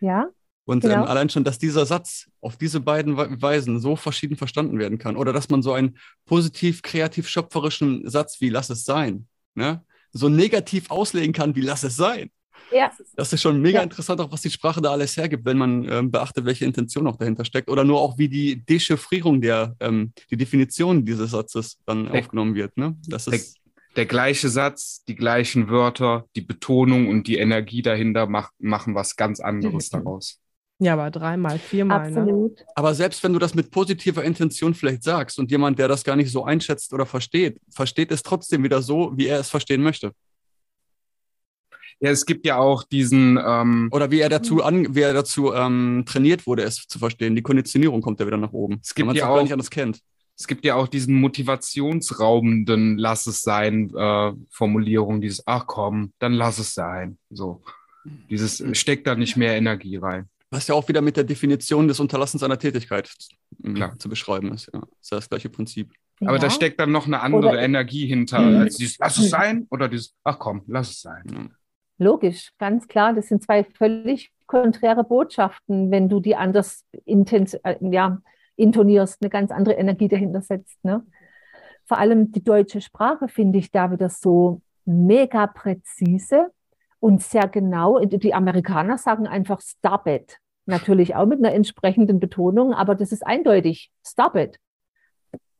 Ja, 0.00 0.28
Und 0.66 0.80
Genau. 0.80 0.94
ähm, 0.94 1.02
allein 1.04 1.28
schon, 1.28 1.44
dass 1.44 1.58
dieser 1.58 1.84
Satz 1.84 2.26
auf 2.40 2.56
diese 2.56 2.80
beiden 2.80 3.16
We- 3.18 3.40
Weisen 3.42 3.80
so 3.80 3.96
verschieden 3.96 4.36
verstanden 4.36 4.78
werden 4.78 4.98
kann. 4.98 5.16
Oder 5.16 5.32
dass 5.32 5.50
man 5.50 5.62
so 5.62 5.72
einen 5.72 5.98
positiv, 6.24 6.80
kreativ, 6.82 7.28
schöpferischen 7.28 8.08
Satz 8.08 8.40
wie 8.40 8.48
lass 8.48 8.70
es 8.70 8.84
sein, 8.84 9.26
ne? 9.54 9.82
so 10.12 10.28
negativ 10.28 10.90
auslegen 10.90 11.32
kann 11.32 11.54
wie 11.56 11.60
lass 11.60 11.82
es 11.82 11.96
sein. 11.96 12.30
ja, 12.72 12.90
Das 13.16 13.32
ist 13.32 13.42
schon 13.42 13.60
mega 13.60 13.78
Ja. 13.78 13.82
interessant, 13.82 14.20
auch 14.22 14.32
was 14.32 14.40
die 14.40 14.50
Sprache 14.50 14.80
da 14.80 14.90
alles 14.92 15.16
hergibt, 15.18 15.44
wenn 15.44 15.58
man 15.58 15.86
ähm, 15.86 16.10
beachtet, 16.10 16.46
welche 16.46 16.64
Intention 16.64 17.06
auch 17.08 17.16
dahinter 17.16 17.44
steckt. 17.44 17.68
Oder 17.68 17.84
nur 17.84 18.00
auch, 18.00 18.16
wie 18.16 18.28
die 18.28 18.64
Dechiffrierung 18.64 19.40
der, 19.42 19.76
ähm, 19.80 20.12
die 20.30 20.36
Definition 20.38 21.04
dieses 21.04 21.32
Satzes 21.32 21.78
dann 21.84 22.04
Der- 22.10 22.20
aufgenommen 22.20 22.54
wird. 22.54 22.74
Ne? 22.78 22.96
Das 23.06 23.26
Der, 23.26 23.34
ist, 23.34 23.58
der 23.96 24.06
gleiche 24.06 24.48
Satz, 24.48 25.04
die 25.04 25.14
gleichen 25.14 25.68
Wörter, 25.68 26.24
die 26.36 26.40
Betonung 26.40 27.08
und 27.08 27.26
die 27.26 27.36
Energie 27.36 27.82
dahinter 27.82 28.26
mach, 28.26 28.50
machen 28.58 28.94
was 28.94 29.14
ganz 29.16 29.40
anderes 29.40 29.92
Mhm. 29.92 29.96
daraus. 29.98 30.40
Ja, 30.80 30.94
aber 30.94 31.10
dreimal, 31.10 31.58
viermal. 31.58 32.10
Ne? 32.10 32.20
absolut. 32.20 32.64
aber 32.74 32.94
selbst 32.94 33.22
wenn 33.22 33.32
du 33.32 33.38
das 33.38 33.54
mit 33.54 33.70
positiver 33.70 34.24
Intention 34.24 34.74
vielleicht 34.74 35.04
sagst 35.04 35.38
und 35.38 35.50
jemand, 35.50 35.78
der 35.78 35.86
das 35.88 36.02
gar 36.02 36.16
nicht 36.16 36.32
so 36.32 36.44
einschätzt 36.44 36.92
oder 36.92 37.06
versteht, 37.06 37.60
versteht 37.70 38.10
es 38.10 38.22
trotzdem 38.22 38.64
wieder 38.64 38.82
so, 38.82 39.12
wie 39.16 39.26
er 39.28 39.38
es 39.38 39.50
verstehen 39.50 39.82
möchte. 39.82 40.12
Ja, 42.00 42.10
es 42.10 42.26
gibt 42.26 42.44
ja 42.44 42.58
auch 42.58 42.82
diesen, 42.82 43.38
ähm, 43.42 43.88
Oder 43.92 44.10
wie 44.10 44.18
er 44.20 44.28
dazu, 44.28 44.62
an, 44.62 44.94
wie 44.96 45.00
er 45.02 45.14
dazu 45.14 45.54
ähm, 45.54 46.02
trainiert 46.06 46.46
wurde, 46.46 46.64
es 46.64 46.86
zu 46.88 46.98
verstehen. 46.98 47.36
Die 47.36 47.42
Konditionierung 47.42 48.02
kommt 48.02 48.18
ja 48.20 48.26
wieder 48.26 48.36
nach 48.36 48.52
oben. 48.52 48.80
Es 48.82 48.94
gibt 48.94 48.98
Wenn 48.98 49.06
man 49.06 49.16
es 49.16 49.20
ja 49.20 49.28
auch 49.28 49.36
gar 49.36 49.42
nicht 49.44 49.52
anders 49.52 49.70
kennt. 49.70 50.00
es 50.36 50.46
gibt 50.48 50.64
ja 50.64 50.74
auch 50.74 50.88
diesen 50.88 51.14
motivationsraubenden 51.20 52.98
Lass 52.98 53.26
es 53.26 53.42
sein 53.42 53.94
äh, 53.94 54.32
Formulierung, 54.50 55.20
dieses 55.20 55.46
Ach 55.46 55.66
komm, 55.66 56.12
dann 56.18 56.32
lass 56.32 56.58
es 56.58 56.74
sein. 56.74 57.16
So. 57.30 57.62
Dieses 58.28 58.60
Mhm. 58.60 58.74
steckt 58.74 59.06
da 59.06 59.14
nicht 59.14 59.36
mehr 59.36 59.54
Energie 59.56 59.96
rein. 59.96 60.28
Was 60.54 60.68
ja 60.68 60.74
auch 60.76 60.86
wieder 60.86 61.00
mit 61.00 61.16
der 61.16 61.24
Definition 61.24 61.88
des 61.88 61.98
Unterlassens 61.98 62.44
einer 62.44 62.58
Tätigkeit 62.58 63.12
Klar. 63.62 63.98
zu 63.98 64.08
beschreiben 64.08 64.52
ist. 64.52 64.70
Ja. 64.72 64.80
Das 64.80 64.88
ist 65.00 65.10
ja 65.10 65.16
das 65.18 65.28
gleiche 65.28 65.48
Prinzip. 65.48 65.92
Aber 66.20 66.34
ja. 66.34 66.38
da 66.38 66.50
steckt 66.50 66.78
dann 66.78 66.92
noch 66.92 67.06
eine 67.08 67.20
andere 67.20 67.50
Oder- 67.50 67.62
Energie 67.62 68.06
hinter, 68.06 68.38
Mhm. 68.40 68.60
als 68.60 68.76
dieses 68.76 68.98
Lass 68.98 69.18
es 69.18 69.30
sein 69.30 69.66
oder 69.70 69.88
dieses 69.88 70.14
Ach 70.22 70.38
komm, 70.38 70.62
lass 70.68 70.90
es 70.90 71.00
sein. 71.02 71.24
Ja. 71.32 71.48
Logisch, 71.98 72.52
ganz 72.58 72.86
klar. 72.86 73.14
Das 73.14 73.26
sind 73.28 73.42
zwei 73.42 73.64
völlig 73.64 74.30
konträre 74.46 75.02
Botschaften, 75.02 75.90
wenn 75.90 76.08
du 76.08 76.20
die 76.20 76.36
anders 76.36 76.84
intens, 77.04 77.54
äh, 77.54 77.76
ja, 77.80 78.20
intonierst, 78.54 79.22
eine 79.22 79.30
ganz 79.30 79.50
andere 79.50 79.74
Energie 79.74 80.06
dahinter 80.06 80.40
setzt. 80.40 80.82
Ne? 80.84 81.04
Vor 81.86 81.98
allem 81.98 82.30
die 82.30 82.44
deutsche 82.44 82.80
Sprache 82.80 83.26
finde 83.26 83.58
ich 83.58 83.72
da 83.72 83.90
wieder 83.90 84.08
so 84.08 84.60
mega 84.84 85.48
präzise 85.48 86.52
und 87.00 87.22
sehr 87.22 87.48
genau. 87.48 87.98
Die 87.98 88.34
Amerikaner 88.34 88.98
sagen 88.98 89.26
einfach 89.26 89.60
Stop 89.60 90.06
it. 90.06 90.38
Natürlich 90.66 91.14
auch 91.14 91.26
mit 91.26 91.38
einer 91.38 91.52
entsprechenden 91.52 92.20
Betonung, 92.20 92.72
aber 92.72 92.94
das 92.94 93.12
ist 93.12 93.26
eindeutig. 93.26 93.90
Stop 94.06 94.34
it. 94.36 94.58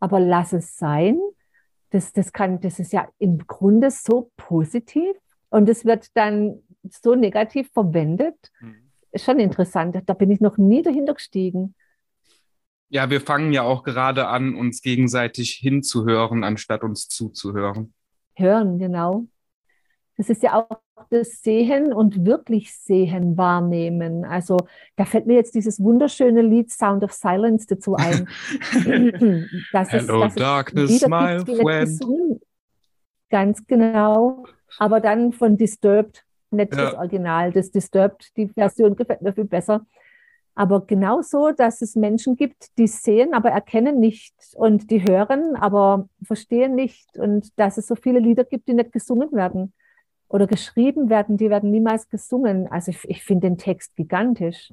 Aber 0.00 0.20
lass 0.20 0.52
es 0.52 0.76
sein. 0.76 1.18
Das, 1.90 2.12
das, 2.12 2.32
kann, 2.32 2.60
das 2.60 2.78
ist 2.78 2.92
ja 2.92 3.08
im 3.18 3.46
Grunde 3.46 3.90
so 3.90 4.30
positiv 4.36 5.16
und 5.50 5.68
es 5.68 5.84
wird 5.84 6.08
dann 6.14 6.60
so 6.90 7.14
negativ 7.14 7.70
verwendet. 7.72 8.34
Mhm. 8.60 8.90
Ist 9.12 9.24
schon 9.24 9.38
interessant. 9.38 9.96
Da 10.06 10.14
bin 10.14 10.30
ich 10.30 10.40
noch 10.40 10.58
nie 10.58 10.82
dahinter 10.82 11.14
gestiegen. 11.14 11.76
Ja, 12.88 13.10
wir 13.10 13.20
fangen 13.20 13.52
ja 13.52 13.62
auch 13.62 13.84
gerade 13.84 14.26
an, 14.26 14.56
uns 14.56 14.82
gegenseitig 14.82 15.52
hinzuhören, 15.52 16.44
anstatt 16.44 16.82
uns 16.82 17.08
zuzuhören. 17.08 17.94
Hören, 18.34 18.78
genau. 18.78 19.26
Das 20.16 20.30
ist 20.30 20.42
ja 20.42 20.54
auch 20.54 20.78
das 21.10 21.42
Sehen 21.42 21.92
und 21.92 22.24
wirklich 22.24 22.72
Sehen 22.72 23.36
wahrnehmen. 23.36 24.24
Also 24.24 24.56
da 24.96 25.04
fällt 25.04 25.26
mir 25.26 25.34
jetzt 25.34 25.54
dieses 25.54 25.80
wunderschöne 25.80 26.42
Lied 26.42 26.70
Sound 26.70 27.02
of 27.02 27.12
Silence 27.12 27.66
dazu 27.66 27.96
ein. 27.96 28.28
das 29.72 29.90
Hello 29.90 30.24
ist, 30.24 30.38
Darkness, 30.38 31.06
my 31.06 31.40
friend. 31.44 32.40
Ganz 33.28 33.66
genau. 33.66 34.44
Aber 34.78 35.00
dann 35.00 35.32
von 35.32 35.56
Disturbed, 35.56 36.24
nicht 36.50 36.74
ja. 36.74 36.84
das 36.84 36.94
Original. 36.94 37.52
Das 37.52 37.70
Disturbed, 37.70 38.36
die 38.36 38.48
Version 38.48 38.94
gefällt 38.94 39.22
mir 39.22 39.32
viel 39.32 39.44
besser. 39.44 39.84
Aber 40.56 40.86
genauso, 40.86 41.50
dass 41.50 41.82
es 41.82 41.96
Menschen 41.96 42.36
gibt, 42.36 42.78
die 42.78 42.86
sehen, 42.86 43.34
aber 43.34 43.50
erkennen 43.50 43.98
nicht 43.98 44.34
und 44.54 44.88
die 44.92 45.02
hören, 45.02 45.56
aber 45.56 46.08
verstehen 46.22 46.76
nicht 46.76 47.18
und 47.18 47.48
dass 47.58 47.76
es 47.76 47.88
so 47.88 47.96
viele 47.96 48.20
Lieder 48.20 48.44
gibt, 48.44 48.68
die 48.68 48.74
nicht 48.74 48.92
gesungen 48.92 49.32
werden 49.32 49.72
oder 50.28 50.46
geschrieben 50.46 51.10
werden, 51.10 51.36
die 51.36 51.50
werden 51.50 51.70
niemals 51.70 52.08
gesungen. 52.08 52.66
Also 52.68 52.90
ich, 52.90 53.04
ich 53.04 53.22
finde 53.22 53.48
den 53.48 53.58
Text 53.58 53.94
gigantisch 53.96 54.72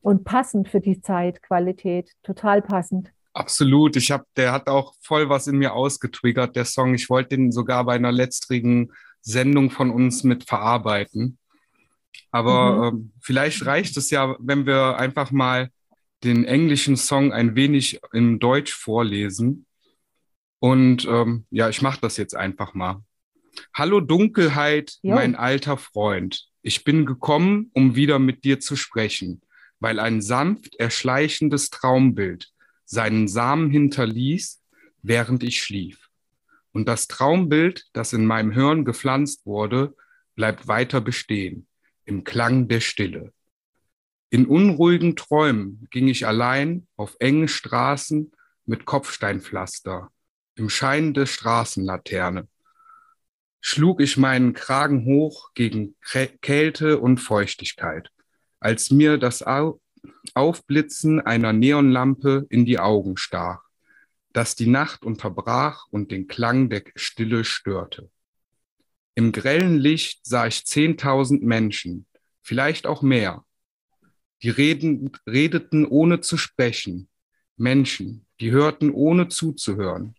und 0.00 0.24
passend 0.24 0.68
für 0.68 0.80
die 0.80 1.00
Zeitqualität, 1.00 2.10
total 2.22 2.62
passend. 2.62 3.12
Absolut. 3.34 3.96
Ich 3.96 4.10
habe, 4.10 4.24
der 4.36 4.52
hat 4.52 4.68
auch 4.68 4.94
voll 5.00 5.28
was 5.28 5.46
in 5.46 5.56
mir 5.56 5.72
ausgetriggert, 5.72 6.54
der 6.54 6.64
Song. 6.64 6.94
Ich 6.94 7.08
wollte 7.08 7.36
den 7.36 7.52
sogar 7.52 7.84
bei 7.84 7.94
einer 7.94 8.12
letztrigen 8.12 8.92
Sendung 9.22 9.70
von 9.70 9.90
uns 9.90 10.24
mit 10.24 10.44
verarbeiten. 10.44 11.38
Aber 12.30 12.92
mhm. 12.92 12.98
ähm, 12.98 13.12
vielleicht 13.20 13.64
reicht 13.64 13.96
es 13.96 14.10
ja, 14.10 14.36
wenn 14.38 14.66
wir 14.66 14.96
einfach 14.98 15.30
mal 15.30 15.70
den 16.24 16.44
englischen 16.44 16.96
Song 16.96 17.32
ein 17.32 17.56
wenig 17.56 18.00
in 18.12 18.38
Deutsch 18.38 18.72
vorlesen. 18.72 19.66
Und 20.58 21.06
ähm, 21.06 21.46
ja, 21.50 21.68
ich 21.68 21.82
mache 21.82 22.00
das 22.00 22.16
jetzt 22.16 22.36
einfach 22.36 22.74
mal. 22.74 23.02
Hallo 23.74 24.00
Dunkelheit, 24.00 24.98
jo. 25.02 25.14
mein 25.14 25.34
alter 25.34 25.76
Freund. 25.76 26.48
Ich 26.62 26.84
bin 26.84 27.06
gekommen, 27.06 27.70
um 27.72 27.96
wieder 27.96 28.18
mit 28.18 28.44
dir 28.44 28.60
zu 28.60 28.76
sprechen, 28.76 29.42
weil 29.80 29.98
ein 29.98 30.22
sanft 30.22 30.76
erschleichendes 30.76 31.70
Traumbild 31.70 32.52
seinen 32.84 33.28
Samen 33.28 33.70
hinterließ, 33.70 34.62
während 35.02 35.42
ich 35.42 35.62
schlief. 35.62 36.08
Und 36.72 36.88
das 36.88 37.08
Traumbild, 37.08 37.86
das 37.92 38.12
in 38.12 38.26
meinem 38.26 38.52
Hirn 38.52 38.84
gepflanzt 38.84 39.44
wurde, 39.44 39.94
bleibt 40.34 40.68
weiter 40.68 41.00
bestehen, 41.00 41.66
im 42.04 42.24
Klang 42.24 42.68
der 42.68 42.80
Stille. 42.80 43.32
In 44.30 44.46
unruhigen 44.46 45.16
Träumen 45.16 45.86
ging 45.90 46.08
ich 46.08 46.26
allein 46.26 46.86
auf 46.96 47.16
engen 47.18 47.48
Straßen 47.48 48.32
mit 48.64 48.86
Kopfsteinpflaster, 48.86 50.10
im 50.54 50.70
Schein 50.70 51.12
der 51.12 51.26
Straßenlaterne 51.26 52.48
schlug 53.62 54.00
ich 54.02 54.16
meinen 54.18 54.52
Kragen 54.52 55.06
hoch 55.06 55.54
gegen 55.54 55.94
Kälte 56.42 56.98
und 56.98 57.18
Feuchtigkeit, 57.18 58.10
als 58.60 58.90
mir 58.90 59.16
das 59.18 59.42
Aufblitzen 60.34 61.20
einer 61.20 61.52
Neonlampe 61.52 62.44
in 62.50 62.66
die 62.66 62.80
Augen 62.80 63.16
stach, 63.16 63.62
das 64.32 64.56
die 64.56 64.66
Nacht 64.66 65.04
unterbrach 65.04 65.86
und 65.90 66.10
den 66.10 66.26
Klang 66.26 66.70
der 66.70 66.82
Stille 66.96 67.44
störte. 67.44 68.10
Im 69.14 69.30
grellen 69.30 69.78
Licht 69.78 70.26
sah 70.26 70.46
ich 70.48 70.66
zehntausend 70.66 71.44
Menschen, 71.44 72.06
vielleicht 72.40 72.86
auch 72.86 73.02
mehr. 73.02 73.44
Die 74.42 74.50
reden, 74.50 75.12
redeten 75.24 75.86
ohne 75.86 76.20
zu 76.20 76.36
sprechen, 76.36 77.08
Menschen, 77.56 78.26
die 78.40 78.50
hörten 78.50 78.90
ohne 78.90 79.28
zuzuhören, 79.28 80.16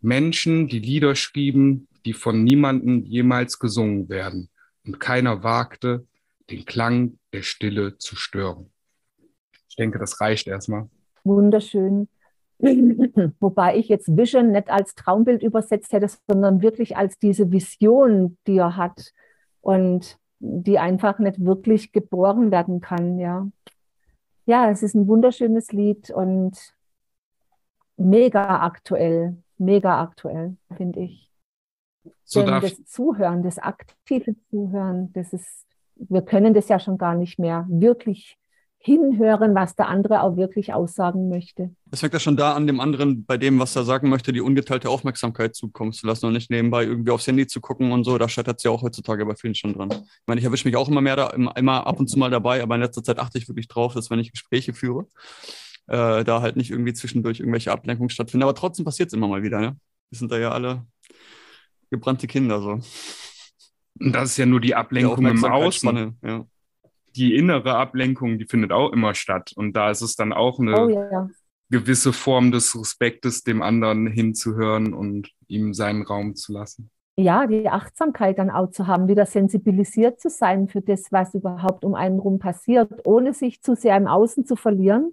Menschen, 0.00 0.68
die 0.68 0.78
Lieder 0.78 1.16
schrieben, 1.16 1.88
die 2.06 2.14
von 2.14 2.42
niemandem 2.42 3.04
jemals 3.04 3.58
gesungen 3.58 4.08
werden, 4.08 4.48
und 4.86 5.00
keiner 5.00 5.42
wagte, 5.42 6.06
den 6.48 6.64
Klang 6.64 7.18
der 7.32 7.42
Stille 7.42 7.98
zu 7.98 8.16
stören. 8.16 8.70
Ich 9.68 9.76
denke, 9.76 9.98
das 9.98 10.20
reicht 10.20 10.46
erstmal. 10.46 10.88
Wunderschön. 11.24 12.08
Wobei 13.40 13.76
ich 13.76 13.88
jetzt 13.88 14.16
Vision 14.16 14.52
nicht 14.52 14.70
als 14.70 14.94
Traumbild 14.94 15.42
übersetzt 15.42 15.92
hätte, 15.92 16.08
sondern 16.28 16.62
wirklich 16.62 16.96
als 16.96 17.18
diese 17.18 17.50
Vision, 17.50 18.38
die 18.46 18.58
er 18.58 18.76
hat 18.76 19.12
und 19.60 20.18
die 20.38 20.78
einfach 20.78 21.18
nicht 21.18 21.44
wirklich 21.44 21.92
geboren 21.92 22.50
werden 22.50 22.80
kann, 22.80 23.18
ja. 23.18 23.48
Ja, 24.46 24.70
es 24.70 24.84
ist 24.84 24.94
ein 24.94 25.08
wunderschönes 25.08 25.72
Lied 25.72 26.10
und 26.10 26.56
mega 27.96 28.62
aktuell, 28.64 29.36
mega 29.58 30.00
aktuell, 30.00 30.56
finde 30.76 31.00
ich. 31.00 31.26
So 32.24 32.42
Denn 32.42 32.60
das 32.60 32.84
Zuhören, 32.84 33.42
das 33.42 33.58
aktive 33.58 34.34
Zuhören, 34.50 35.12
das 35.12 35.32
ist, 35.32 35.66
wir 35.94 36.22
können 36.22 36.54
das 36.54 36.68
ja 36.68 36.78
schon 36.78 36.98
gar 36.98 37.14
nicht 37.14 37.38
mehr 37.38 37.66
wirklich 37.68 38.38
hinhören, 38.86 39.52
was 39.54 39.74
der 39.74 39.88
andere 39.88 40.22
auch 40.22 40.36
wirklich 40.36 40.72
aussagen 40.72 41.28
möchte. 41.28 41.74
Es 41.90 42.00
fängt 42.00 42.12
ja 42.12 42.20
schon 42.20 42.36
da 42.36 42.54
an, 42.54 42.68
dem 42.68 42.78
anderen 42.78 43.24
bei 43.24 43.36
dem, 43.36 43.58
was 43.58 43.74
er 43.74 43.82
sagen 43.82 44.08
möchte, 44.08 44.32
die 44.32 44.40
ungeteilte 44.40 44.88
Aufmerksamkeit 44.88 45.56
zukommen 45.56 45.92
zu 45.92 46.06
lassen 46.06 46.26
und 46.26 46.34
nicht 46.34 46.50
nebenbei 46.50 46.84
irgendwie 46.84 47.10
aufs 47.10 47.26
Handy 47.26 47.48
zu 47.48 47.60
gucken 47.60 47.90
und 47.90 48.04
so. 48.04 48.16
Da 48.16 48.28
scheitert 48.28 48.58
es 48.58 48.62
ja 48.62 48.70
auch 48.70 48.82
heutzutage 48.82 49.26
bei 49.26 49.34
vielen 49.34 49.56
schon 49.56 49.72
dran. 49.72 49.88
Ich 49.90 50.26
meine, 50.26 50.38
ich 50.38 50.44
erwische 50.44 50.68
mich 50.68 50.76
auch 50.76 50.88
immer 50.88 51.00
mehr 51.00 51.16
da, 51.16 51.30
immer 51.30 51.84
ab 51.84 51.98
und 51.98 52.06
zu 52.06 52.16
mal 52.16 52.30
dabei, 52.30 52.62
aber 52.62 52.76
in 52.76 52.80
letzter 52.80 53.02
Zeit 53.02 53.18
achte 53.18 53.38
ich 53.38 53.48
wirklich 53.48 53.66
drauf, 53.66 53.92
dass 53.94 54.08
wenn 54.08 54.20
ich 54.20 54.30
Gespräche 54.30 54.72
führe, 54.72 55.06
äh, 55.88 56.22
da 56.22 56.40
halt 56.40 56.56
nicht 56.56 56.70
irgendwie 56.70 56.92
zwischendurch 56.92 57.40
irgendwelche 57.40 57.72
Ablenkungen 57.72 58.10
stattfinden. 58.10 58.44
Aber 58.44 58.54
trotzdem 58.54 58.84
passiert 58.84 59.08
es 59.08 59.14
immer 59.14 59.26
mal 59.26 59.42
wieder. 59.42 59.58
Ne? 59.58 59.76
Wir 60.10 60.18
sind 60.18 60.30
da 60.30 60.38
ja 60.38 60.52
alle 60.52 60.86
gebrannte 61.90 62.26
Kinder 62.26 62.60
so. 62.60 62.80
Und 63.98 64.12
das 64.12 64.30
ist 64.30 64.36
ja 64.36 64.46
nur 64.46 64.60
die 64.60 64.74
Ablenkung 64.74 65.24
die 65.24 65.30
im 65.30 65.44
Außen. 65.44 66.18
Ja. 66.22 66.46
Die 67.14 67.34
innere 67.34 67.76
Ablenkung, 67.76 68.38
die 68.38 68.44
findet 68.44 68.72
auch 68.72 68.92
immer 68.92 69.14
statt. 69.14 69.52
Und 69.56 69.74
da 69.74 69.90
ist 69.90 70.02
es 70.02 70.16
dann 70.16 70.32
auch 70.32 70.58
eine 70.58 70.78
oh, 70.78 70.88
ja. 70.88 71.30
gewisse 71.70 72.12
Form 72.12 72.52
des 72.52 72.78
Respektes, 72.78 73.42
dem 73.42 73.62
anderen 73.62 74.06
hinzuhören 74.06 74.92
und 74.92 75.30
ihm 75.46 75.72
seinen 75.72 76.02
Raum 76.02 76.34
zu 76.34 76.52
lassen. 76.52 76.90
Ja, 77.18 77.46
die 77.46 77.70
Achtsamkeit 77.70 78.38
dann 78.38 78.50
auch 78.50 78.70
zu 78.70 78.86
haben, 78.86 79.08
wieder 79.08 79.24
sensibilisiert 79.24 80.20
zu 80.20 80.28
sein 80.28 80.68
für 80.68 80.82
das, 80.82 81.04
was 81.10 81.32
überhaupt 81.32 81.82
um 81.82 81.94
einen 81.94 82.18
rum 82.18 82.38
passiert, 82.38 82.90
ohne 83.06 83.32
sich 83.32 83.62
zu 83.62 83.74
sehr 83.74 83.96
im 83.96 84.06
Außen 84.06 84.44
zu 84.44 84.54
verlieren, 84.54 85.12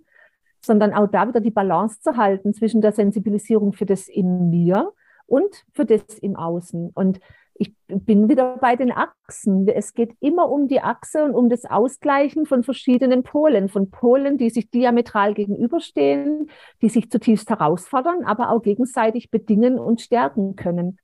sondern 0.59 0.93
auch 0.93 1.07
da 1.07 1.25
wieder 1.29 1.39
die 1.39 1.51
Balance 1.51 2.01
zu 2.01 2.17
halten 2.17 2.53
zwischen 2.53 2.81
der 2.81 2.91
Sensibilisierung 2.91 3.71
für 3.71 3.85
das 3.85 4.09
in 4.09 4.49
mir 4.49 4.91
und 5.25 5.65
für 5.73 5.85
das 5.85 6.03
im 6.21 6.35
Außen. 6.35 6.91
Und 6.93 7.19
ich 7.55 7.73
bin 7.87 8.29
wieder 8.29 8.57
bei 8.57 8.75
den 8.75 8.91
Achsen. 8.91 9.67
Es 9.67 9.93
geht 9.93 10.15
immer 10.19 10.49
um 10.49 10.67
die 10.67 10.81
Achse 10.81 11.23
und 11.23 11.35
um 11.35 11.49
das 11.49 11.65
Ausgleichen 11.65 12.45
von 12.45 12.63
verschiedenen 12.63 13.23
Polen, 13.23 13.69
von 13.69 13.91
Polen, 13.91 14.37
die 14.37 14.49
sich 14.49 14.71
diametral 14.71 15.33
gegenüberstehen, 15.33 16.49
die 16.81 16.89
sich 16.89 17.11
zutiefst 17.11 17.49
herausfordern, 17.49 18.23
aber 18.25 18.49
auch 18.49 18.61
gegenseitig 18.61 19.29
bedingen 19.29 19.77
und 19.77 20.01
stärken 20.01 20.55
können. 20.55 20.97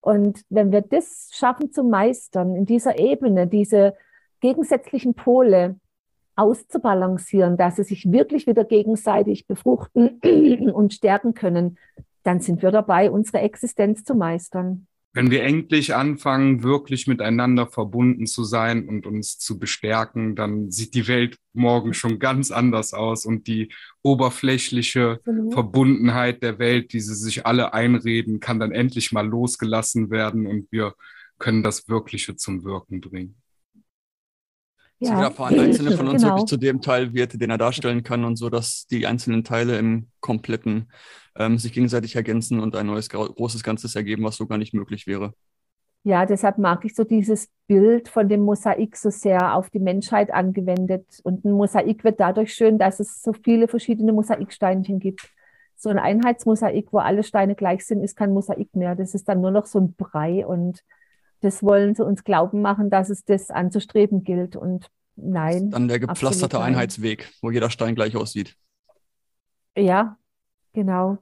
Und 0.00 0.42
wenn 0.48 0.72
wir 0.72 0.80
das 0.80 1.30
schaffen 1.32 1.72
zu 1.72 1.84
meistern, 1.84 2.56
in 2.56 2.64
dieser 2.64 2.98
Ebene, 2.98 3.46
diese 3.46 3.94
gegensätzlichen 4.40 5.14
Pole 5.14 5.78
auszubalancieren, 6.36 7.56
dass 7.56 7.76
sie 7.76 7.82
sich 7.82 8.10
wirklich 8.10 8.46
wieder 8.46 8.64
gegenseitig 8.64 9.46
befruchten 9.46 10.20
und 10.72 10.94
stärken 10.94 11.34
können, 11.34 11.78
dann 12.28 12.40
sind 12.40 12.60
wir 12.60 12.70
dabei, 12.70 13.10
unsere 13.10 13.38
Existenz 13.38 14.04
zu 14.04 14.14
meistern. 14.14 14.86
Wenn 15.14 15.30
wir 15.30 15.42
endlich 15.44 15.94
anfangen, 15.94 16.62
wirklich 16.62 17.06
miteinander 17.06 17.66
verbunden 17.66 18.26
zu 18.26 18.44
sein 18.44 18.86
und 18.86 19.06
uns 19.06 19.38
zu 19.38 19.58
bestärken, 19.58 20.36
dann 20.36 20.70
sieht 20.70 20.92
die 20.92 21.08
Welt 21.08 21.38
morgen 21.54 21.94
schon 21.94 22.18
ganz 22.18 22.50
anders 22.50 22.92
aus 22.92 23.24
und 23.24 23.46
die 23.46 23.72
oberflächliche 24.02 25.20
mhm. 25.24 25.50
Verbundenheit 25.52 26.42
der 26.42 26.58
Welt, 26.58 26.92
die 26.92 27.00
sie 27.00 27.14
sich 27.14 27.46
alle 27.46 27.72
einreden, 27.72 28.40
kann 28.40 28.60
dann 28.60 28.72
endlich 28.72 29.10
mal 29.10 29.26
losgelassen 29.26 30.10
werden 30.10 30.46
und 30.46 30.70
wir 30.70 30.94
können 31.38 31.62
das 31.62 31.88
Wirkliche 31.88 32.36
zum 32.36 32.62
Wirken 32.62 33.00
bringen. 33.00 33.36
Ja, 35.00 35.22
ja 35.22 35.30
vor 35.30 35.46
einzelne 35.46 35.92
von 35.92 36.08
uns 36.08 36.22
genau. 36.22 36.34
wirklich 36.34 36.48
zu 36.48 36.56
dem 36.56 36.80
Teil 36.80 37.14
wird, 37.14 37.40
den 37.40 37.50
er 37.50 37.58
darstellen 37.58 38.02
kann 38.02 38.24
und 38.24 38.36
so, 38.36 38.50
dass 38.50 38.86
die 38.86 39.06
einzelnen 39.06 39.44
Teile 39.44 39.78
im 39.78 40.08
Kompletten 40.20 40.90
ähm, 41.36 41.58
sich 41.58 41.72
gegenseitig 41.72 42.16
ergänzen 42.16 42.60
und 42.60 42.74
ein 42.74 42.86
neues 42.86 43.08
großes 43.08 43.62
Ganzes 43.62 43.94
ergeben, 43.94 44.24
was 44.24 44.36
so 44.36 44.46
gar 44.46 44.58
nicht 44.58 44.74
möglich 44.74 45.06
wäre. 45.06 45.34
Ja, 46.04 46.26
deshalb 46.26 46.58
mag 46.58 46.84
ich 46.84 46.94
so 46.94 47.04
dieses 47.04 47.48
Bild 47.66 48.08
von 48.08 48.28
dem 48.28 48.40
Mosaik 48.40 48.96
so 48.96 49.10
sehr 49.10 49.54
auf 49.54 49.68
die 49.70 49.80
Menschheit 49.80 50.32
angewendet. 50.32 51.20
Und 51.22 51.44
ein 51.44 51.52
Mosaik 51.52 52.02
wird 52.04 52.20
dadurch 52.20 52.54
schön, 52.54 52.78
dass 52.78 53.00
es 53.00 53.20
so 53.20 53.32
viele 53.32 53.68
verschiedene 53.68 54.12
Mosaiksteinchen 54.12 55.00
gibt. 55.00 55.28
So 55.76 55.90
ein 55.90 55.98
Einheitsmosaik, 55.98 56.92
wo 56.92 56.98
alle 56.98 57.22
Steine 57.22 57.54
gleich 57.54 57.86
sind, 57.86 58.02
ist 58.02 58.16
kein 58.16 58.32
Mosaik 58.32 58.74
mehr. 58.74 58.94
Das 58.94 59.14
ist 59.14 59.28
dann 59.28 59.40
nur 59.40 59.50
noch 59.50 59.66
so 59.66 59.80
ein 59.80 59.94
Brei. 59.94 60.46
Und 60.46 60.82
das 61.40 61.62
wollen 61.62 61.94
sie 61.94 62.04
uns 62.04 62.24
glauben 62.24 62.62
machen, 62.62 62.90
dass 62.90 63.10
es 63.10 63.24
das 63.24 63.50
anzustreben 63.50 64.24
gilt. 64.24 64.56
Und 64.56 64.88
nein. 65.16 65.70
Dann 65.70 65.88
der 65.88 66.00
gepflasterte 66.00 66.60
Einheitsweg, 66.60 67.30
wo 67.42 67.50
jeder 67.50 67.70
Stein 67.70 67.94
gleich 67.94 68.16
aussieht. 68.16 68.56
Ja, 69.76 70.16
genau. 70.72 71.18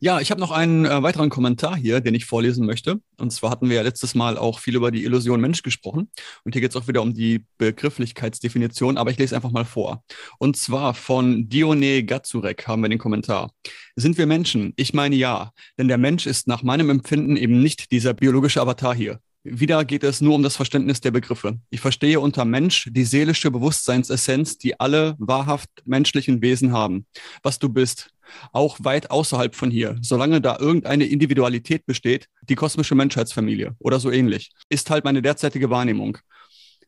Ja, 0.00 0.20
ich 0.20 0.30
habe 0.30 0.40
noch 0.40 0.50
einen 0.50 0.84
äh, 0.84 1.02
weiteren 1.02 1.30
Kommentar 1.30 1.76
hier, 1.76 2.00
den 2.00 2.14
ich 2.14 2.26
vorlesen 2.26 2.66
möchte. 2.66 3.00
Und 3.16 3.32
zwar 3.32 3.50
hatten 3.50 3.70
wir 3.70 3.76
ja 3.76 3.82
letztes 3.82 4.14
Mal 4.14 4.36
auch 4.36 4.58
viel 4.58 4.74
über 4.74 4.90
die 4.90 5.04
Illusion 5.04 5.40
Mensch 5.40 5.62
gesprochen. 5.62 6.10
Und 6.44 6.52
hier 6.52 6.60
geht 6.60 6.72
es 6.72 6.76
auch 6.76 6.88
wieder 6.88 7.00
um 7.00 7.14
die 7.14 7.46
Begrifflichkeitsdefinition, 7.56 8.98
aber 8.98 9.12
ich 9.12 9.18
lese 9.18 9.34
einfach 9.34 9.50
mal 9.52 9.64
vor. 9.64 10.04
Und 10.38 10.58
zwar 10.58 10.92
von 10.92 11.48
Dione 11.48 12.04
Gazurek 12.04 12.66
haben 12.66 12.82
wir 12.82 12.90
den 12.90 12.98
Kommentar. 12.98 13.52
Sind 13.96 14.18
wir 14.18 14.26
Menschen? 14.26 14.74
Ich 14.76 14.92
meine 14.92 15.16
ja, 15.16 15.52
denn 15.78 15.88
der 15.88 15.96
Mensch 15.96 16.26
ist 16.26 16.48
nach 16.48 16.62
meinem 16.62 16.90
Empfinden 16.90 17.38
eben 17.38 17.60
nicht 17.60 17.90
dieser 17.90 18.12
biologische 18.12 18.60
Avatar 18.60 18.94
hier. 18.94 19.20
Wieder 19.46 19.84
geht 19.84 20.04
es 20.04 20.22
nur 20.22 20.34
um 20.34 20.42
das 20.42 20.56
Verständnis 20.56 21.02
der 21.02 21.10
Begriffe. 21.10 21.58
Ich 21.68 21.80
verstehe 21.80 22.18
unter 22.18 22.46
Mensch 22.46 22.88
die 22.90 23.04
seelische 23.04 23.50
Bewusstseinsessenz, 23.50 24.56
die 24.56 24.80
alle 24.80 25.16
wahrhaft 25.18 25.68
menschlichen 25.84 26.40
Wesen 26.40 26.72
haben. 26.72 27.06
Was 27.42 27.58
du 27.58 27.68
bist, 27.68 28.08
auch 28.52 28.78
weit 28.80 29.10
außerhalb 29.10 29.54
von 29.54 29.70
hier, 29.70 29.98
solange 30.00 30.40
da 30.40 30.58
irgendeine 30.58 31.04
Individualität 31.04 31.84
besteht, 31.84 32.26
die 32.48 32.54
kosmische 32.54 32.94
Menschheitsfamilie 32.94 33.76
oder 33.80 34.00
so 34.00 34.10
ähnlich, 34.10 34.50
ist 34.70 34.88
halt 34.88 35.04
meine 35.04 35.20
derzeitige 35.20 35.68
Wahrnehmung. 35.68 36.16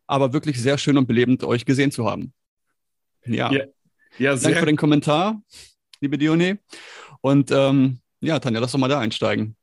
Aber 0.06 0.32
wirklich 0.32 0.58
sehr 0.58 0.78
schön 0.78 0.96
und 0.96 1.06
belebend, 1.06 1.44
euch 1.44 1.66
gesehen 1.66 1.90
zu 1.90 2.08
haben. 2.08 2.32
Ja. 3.26 3.52
ja, 3.52 3.64
ja 4.16 4.34
Danke 4.34 4.60
für 4.60 4.66
den 4.66 4.78
Kommentar, 4.78 5.42
liebe 6.00 6.16
Dione. 6.16 6.58
Und 7.20 7.50
ähm, 7.50 8.00
ja, 8.20 8.38
Tanja, 8.38 8.60
lass 8.60 8.72
doch 8.72 8.78
mal 8.78 8.88
da 8.88 8.98
einsteigen 8.98 9.55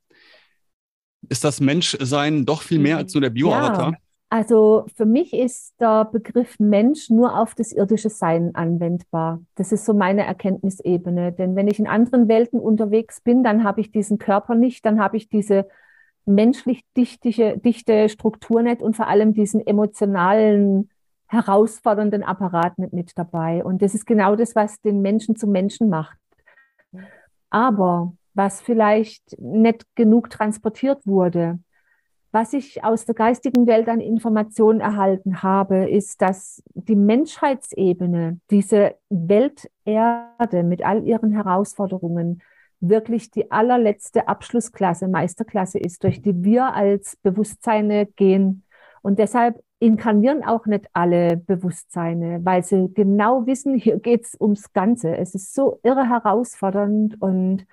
ist 1.29 1.43
das 1.43 1.59
Menschsein 1.59 2.45
doch 2.45 2.61
viel 2.61 2.79
mehr 2.79 2.97
als 2.97 3.13
nur 3.13 3.21
der 3.21 3.29
Bio-Avatar? 3.29 3.91
Ja. 3.91 3.97
Also 4.29 4.87
für 4.95 5.05
mich 5.05 5.31
ist 5.31 5.75
der 5.79 6.05
Begriff 6.05 6.57
Mensch 6.59 7.11
nur 7.11 7.39
auf 7.39 7.53
das 7.53 7.71
irdische 7.71 8.09
Sein 8.09 8.55
anwendbar. 8.55 9.41
Das 9.53 9.71
ist 9.71 9.85
so 9.85 9.93
meine 9.93 10.25
Erkenntnisebene. 10.25 11.33
Denn 11.33 11.55
wenn 11.55 11.67
ich 11.67 11.77
in 11.77 11.85
anderen 11.85 12.27
Welten 12.27 12.59
unterwegs 12.59 13.21
bin, 13.21 13.43
dann 13.43 13.63
habe 13.63 13.81
ich 13.81 13.91
diesen 13.91 14.17
Körper 14.17 14.55
nicht, 14.55 14.87
dann 14.87 14.99
habe 14.99 15.17
ich 15.17 15.29
diese 15.29 15.67
menschlich 16.25 16.81
dichte, 16.97 17.59
dichte 17.59 18.09
Struktur 18.09 18.63
nicht 18.63 18.81
und 18.81 18.95
vor 18.95 19.07
allem 19.07 19.33
diesen 19.33 19.65
emotionalen, 19.67 20.89
herausfordernden 21.27 22.23
Apparat 22.23 22.79
nicht 22.79 22.93
mit 22.93 23.11
dabei. 23.15 23.63
Und 23.63 23.83
das 23.83 23.93
ist 23.93 24.05
genau 24.05 24.35
das, 24.35 24.55
was 24.55 24.81
den 24.81 25.03
Menschen 25.03 25.35
zum 25.35 25.51
Menschen 25.51 25.89
macht. 25.89 26.17
Aber 27.51 28.13
was 28.33 28.61
vielleicht 28.61 29.39
nicht 29.39 29.85
genug 29.95 30.29
transportiert 30.29 31.05
wurde. 31.05 31.59
Was 32.31 32.53
ich 32.53 32.83
aus 32.83 33.05
der 33.05 33.13
geistigen 33.13 33.67
Welt 33.67 33.87
an 33.87 33.99
Informationen 33.99 34.79
erhalten 34.79 35.43
habe, 35.43 35.87
ist, 35.87 36.19
dass 36.21 36.63
die 36.73 36.95
Menschheitsebene, 36.95 38.39
diese 38.49 38.95
Welterde 39.09 40.63
mit 40.63 40.83
all 40.83 41.03
ihren 41.03 41.31
Herausforderungen, 41.31 42.41
wirklich 42.79 43.29
die 43.29 43.51
allerletzte 43.51 44.27
Abschlussklasse, 44.27 45.07
Meisterklasse 45.07 45.77
ist, 45.77 46.03
durch 46.03 46.21
die 46.21 46.43
wir 46.43 46.73
als 46.73 47.15
Bewusstseine 47.17 48.07
gehen. 48.07 48.63
Und 49.03 49.19
deshalb 49.19 49.63
inkarnieren 49.79 50.43
auch 50.43 50.65
nicht 50.65 50.87
alle 50.93 51.37
Bewusstseine, 51.37 52.39
weil 52.43 52.63
sie 52.63 52.91
genau 52.93 53.45
wissen, 53.45 53.75
hier 53.75 53.99
geht's 53.99 54.35
ums 54.39 54.73
Ganze. 54.73 55.15
Es 55.17 55.35
ist 55.35 55.53
so 55.53 55.79
irre 55.83 56.09
herausfordernd 56.09 57.21
und 57.21 57.67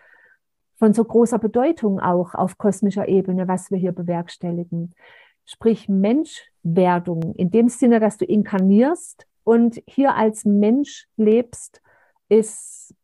von 0.81 0.95
so 0.95 1.05
großer 1.05 1.39
Bedeutung 1.39 2.01
auch 2.01 2.35
auf 2.35 2.57
kosmischer 2.57 3.07
Ebene, 3.07 3.47
was 3.47 3.71
wir 3.71 3.77
hier 3.79 3.93
bewerkstelligen. 3.93 4.95
Sprich 5.45 5.91
Menschwerdung 5.91 7.35
in 7.35 7.51
dem 7.51 7.69
Sinne, 7.69 8.01
dass 8.01 8.17
du 8.17 8.25
inkarnierst 8.25 9.27
und 9.45 9.83
hier 9.87 10.15
als 10.15 10.47
Mensch 10.47 11.07
lebst, 11.17 11.83
ist 12.31 12.95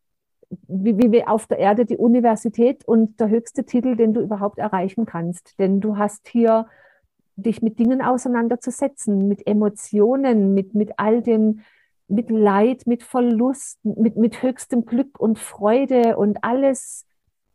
wie, 0.67 0.97
wie 0.97 1.23
auf 1.27 1.45
der 1.45 1.59
Erde 1.59 1.85
die 1.85 1.97
Universität 1.97 2.83
und 2.85 3.19
der 3.19 3.29
höchste 3.29 3.63
Titel, 3.63 3.95
den 3.95 4.13
du 4.15 4.21
überhaupt 4.21 4.57
erreichen 4.57 5.05
kannst. 5.05 5.59
Denn 5.59 5.79
du 5.79 5.97
hast 5.97 6.27
hier 6.29 6.65
dich 7.35 7.61
mit 7.61 7.77
Dingen 7.77 8.01
auseinanderzusetzen, 8.01 9.27
mit 9.27 9.45
Emotionen, 9.45 10.55
mit, 10.55 10.73
mit 10.73 10.93
all 10.97 11.21
den, 11.21 11.61
mit 12.07 12.31
Leid, 12.31 12.87
mit 12.87 13.03
Verlust, 13.03 13.77
mit, 13.85 14.15
mit 14.15 14.41
höchstem 14.41 14.85
Glück 14.85 15.19
und 15.19 15.37
Freude 15.37 16.17
und 16.17 16.43
alles 16.43 17.06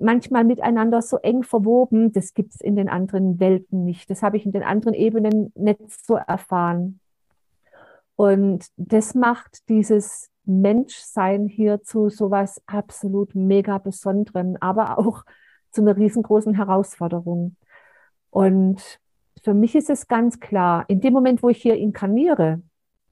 manchmal 0.03 0.45
miteinander 0.45 1.01
so 1.03 1.19
eng 1.19 1.43
verwoben, 1.43 2.13
das 2.13 2.35
gibt 2.35 2.55
es 2.55 2.61
in 2.61 2.77
den 2.77 2.89
anderen 2.89 3.41
Welten 3.41 3.85
nicht. 3.85 4.11
Das 4.11 4.23
habe 4.23 4.37
ich 4.37 4.45
in 4.45 4.53
den 4.53 4.63
anderen 4.63 4.95
Ebenen 4.95 5.53
nicht 5.55 6.05
so 6.05 6.17
erfahren. 6.17 7.01
Und 8.17 8.67
das 8.77 9.15
macht 9.15 9.69
dieses 9.69 10.31
Menschsein 10.45 11.47
hier 11.47 11.83
zu 11.83 12.09
sowas 12.09 12.61
absolut 12.67 13.35
mega 13.35 13.79
Besonderem, 13.79 14.57
aber 14.61 14.99
auch 14.99 15.25
zu 15.71 15.81
einer 15.81 15.97
riesengroßen 15.97 16.55
Herausforderung. 16.55 17.57
Und 18.31 19.01
für 19.43 19.55
mich 19.55 19.75
ist 19.75 19.91
es 19.91 20.09
ganz 20.09 20.41
klar, 20.41 20.85
in 20.89 21.01
dem 21.01 21.13
Moment, 21.13 21.43
wo 21.43 21.49
ich 21.49 21.63
hier 21.63 21.77
inkarniere, 21.77 22.63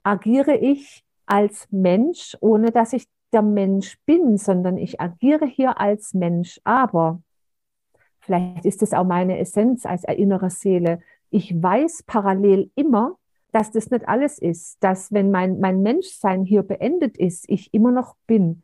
agiere 0.02 0.56
ich 0.56 1.04
als 1.26 1.66
Mensch, 1.70 2.36
ohne 2.40 2.70
dass 2.70 2.92
ich 2.92 3.06
der 3.32 3.42
Mensch 3.42 3.98
bin, 4.06 4.36
sondern 4.36 4.76
ich 4.76 5.00
agiere 5.00 5.46
hier 5.46 5.80
als 5.80 6.14
Mensch. 6.14 6.60
Aber 6.64 7.22
vielleicht 8.20 8.64
ist 8.64 8.82
es 8.82 8.92
auch 8.92 9.04
meine 9.04 9.38
Essenz 9.38 9.86
als 9.86 10.04
erinnere 10.04 10.50
Seele. 10.50 11.00
Ich 11.30 11.60
weiß 11.60 12.04
parallel 12.06 12.70
immer, 12.74 13.16
dass 13.52 13.70
das 13.70 13.90
nicht 13.90 14.08
alles 14.08 14.38
ist, 14.38 14.82
dass 14.82 15.12
wenn 15.12 15.30
mein, 15.30 15.58
mein 15.60 15.82
Menschsein 15.82 16.44
hier 16.44 16.62
beendet 16.62 17.18
ist, 17.18 17.44
ich 17.48 17.72
immer 17.74 17.90
noch 17.90 18.16
bin. 18.26 18.62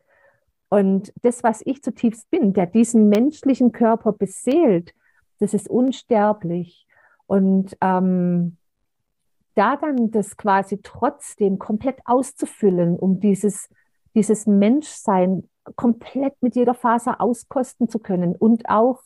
Und 0.68 1.12
das, 1.22 1.42
was 1.42 1.62
ich 1.64 1.82
zutiefst 1.82 2.30
bin, 2.30 2.52
der 2.52 2.66
diesen 2.66 3.08
menschlichen 3.08 3.72
Körper 3.72 4.12
beseelt, 4.12 4.94
das 5.38 5.54
ist 5.54 5.68
unsterblich. 5.68 6.86
Und 7.26 7.76
ähm, 7.80 8.56
da 9.54 9.76
dann 9.76 10.10
das 10.10 10.36
quasi 10.36 10.80
trotzdem 10.82 11.58
komplett 11.58 11.98
auszufüllen, 12.04 12.98
um 12.98 13.20
dieses 13.20 13.68
dieses 14.16 14.46
Menschsein 14.46 15.44
komplett 15.76 16.34
mit 16.40 16.56
jeder 16.56 16.74
Faser 16.74 17.20
auskosten 17.20 17.88
zu 17.88 17.98
können 17.98 18.34
und 18.34 18.68
auch, 18.68 19.00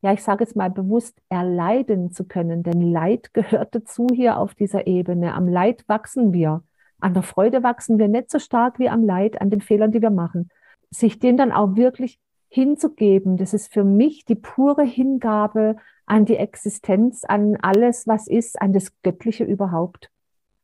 ja, 0.00 0.12
ich 0.12 0.22
sage 0.22 0.44
jetzt 0.44 0.56
mal 0.56 0.70
bewusst, 0.70 1.20
erleiden 1.28 2.12
zu 2.12 2.24
können. 2.24 2.62
Denn 2.62 2.80
Leid 2.80 3.34
gehört 3.34 3.74
dazu 3.74 4.06
hier 4.12 4.38
auf 4.38 4.54
dieser 4.54 4.86
Ebene. 4.86 5.34
Am 5.34 5.48
Leid 5.48 5.84
wachsen 5.88 6.32
wir. 6.32 6.62
An 7.00 7.14
der 7.14 7.22
Freude 7.22 7.62
wachsen 7.62 7.98
wir 7.98 8.08
nicht 8.08 8.30
so 8.30 8.38
stark 8.38 8.78
wie 8.78 8.88
am 8.88 9.04
Leid, 9.04 9.40
an 9.40 9.50
den 9.50 9.60
Fehlern, 9.60 9.90
die 9.92 10.00
wir 10.00 10.10
machen. 10.10 10.50
Sich 10.90 11.18
den 11.18 11.36
dann 11.36 11.52
auch 11.52 11.76
wirklich 11.76 12.20
hinzugeben, 12.48 13.38
das 13.38 13.54
ist 13.54 13.72
für 13.72 13.82
mich 13.82 14.26
die 14.26 14.34
pure 14.34 14.84
Hingabe 14.84 15.76
an 16.04 16.26
die 16.26 16.36
Existenz, 16.36 17.24
an 17.24 17.56
alles, 17.62 18.06
was 18.06 18.28
ist, 18.28 18.60
an 18.60 18.72
das 18.72 18.92
Göttliche 19.02 19.44
überhaupt. 19.44 20.10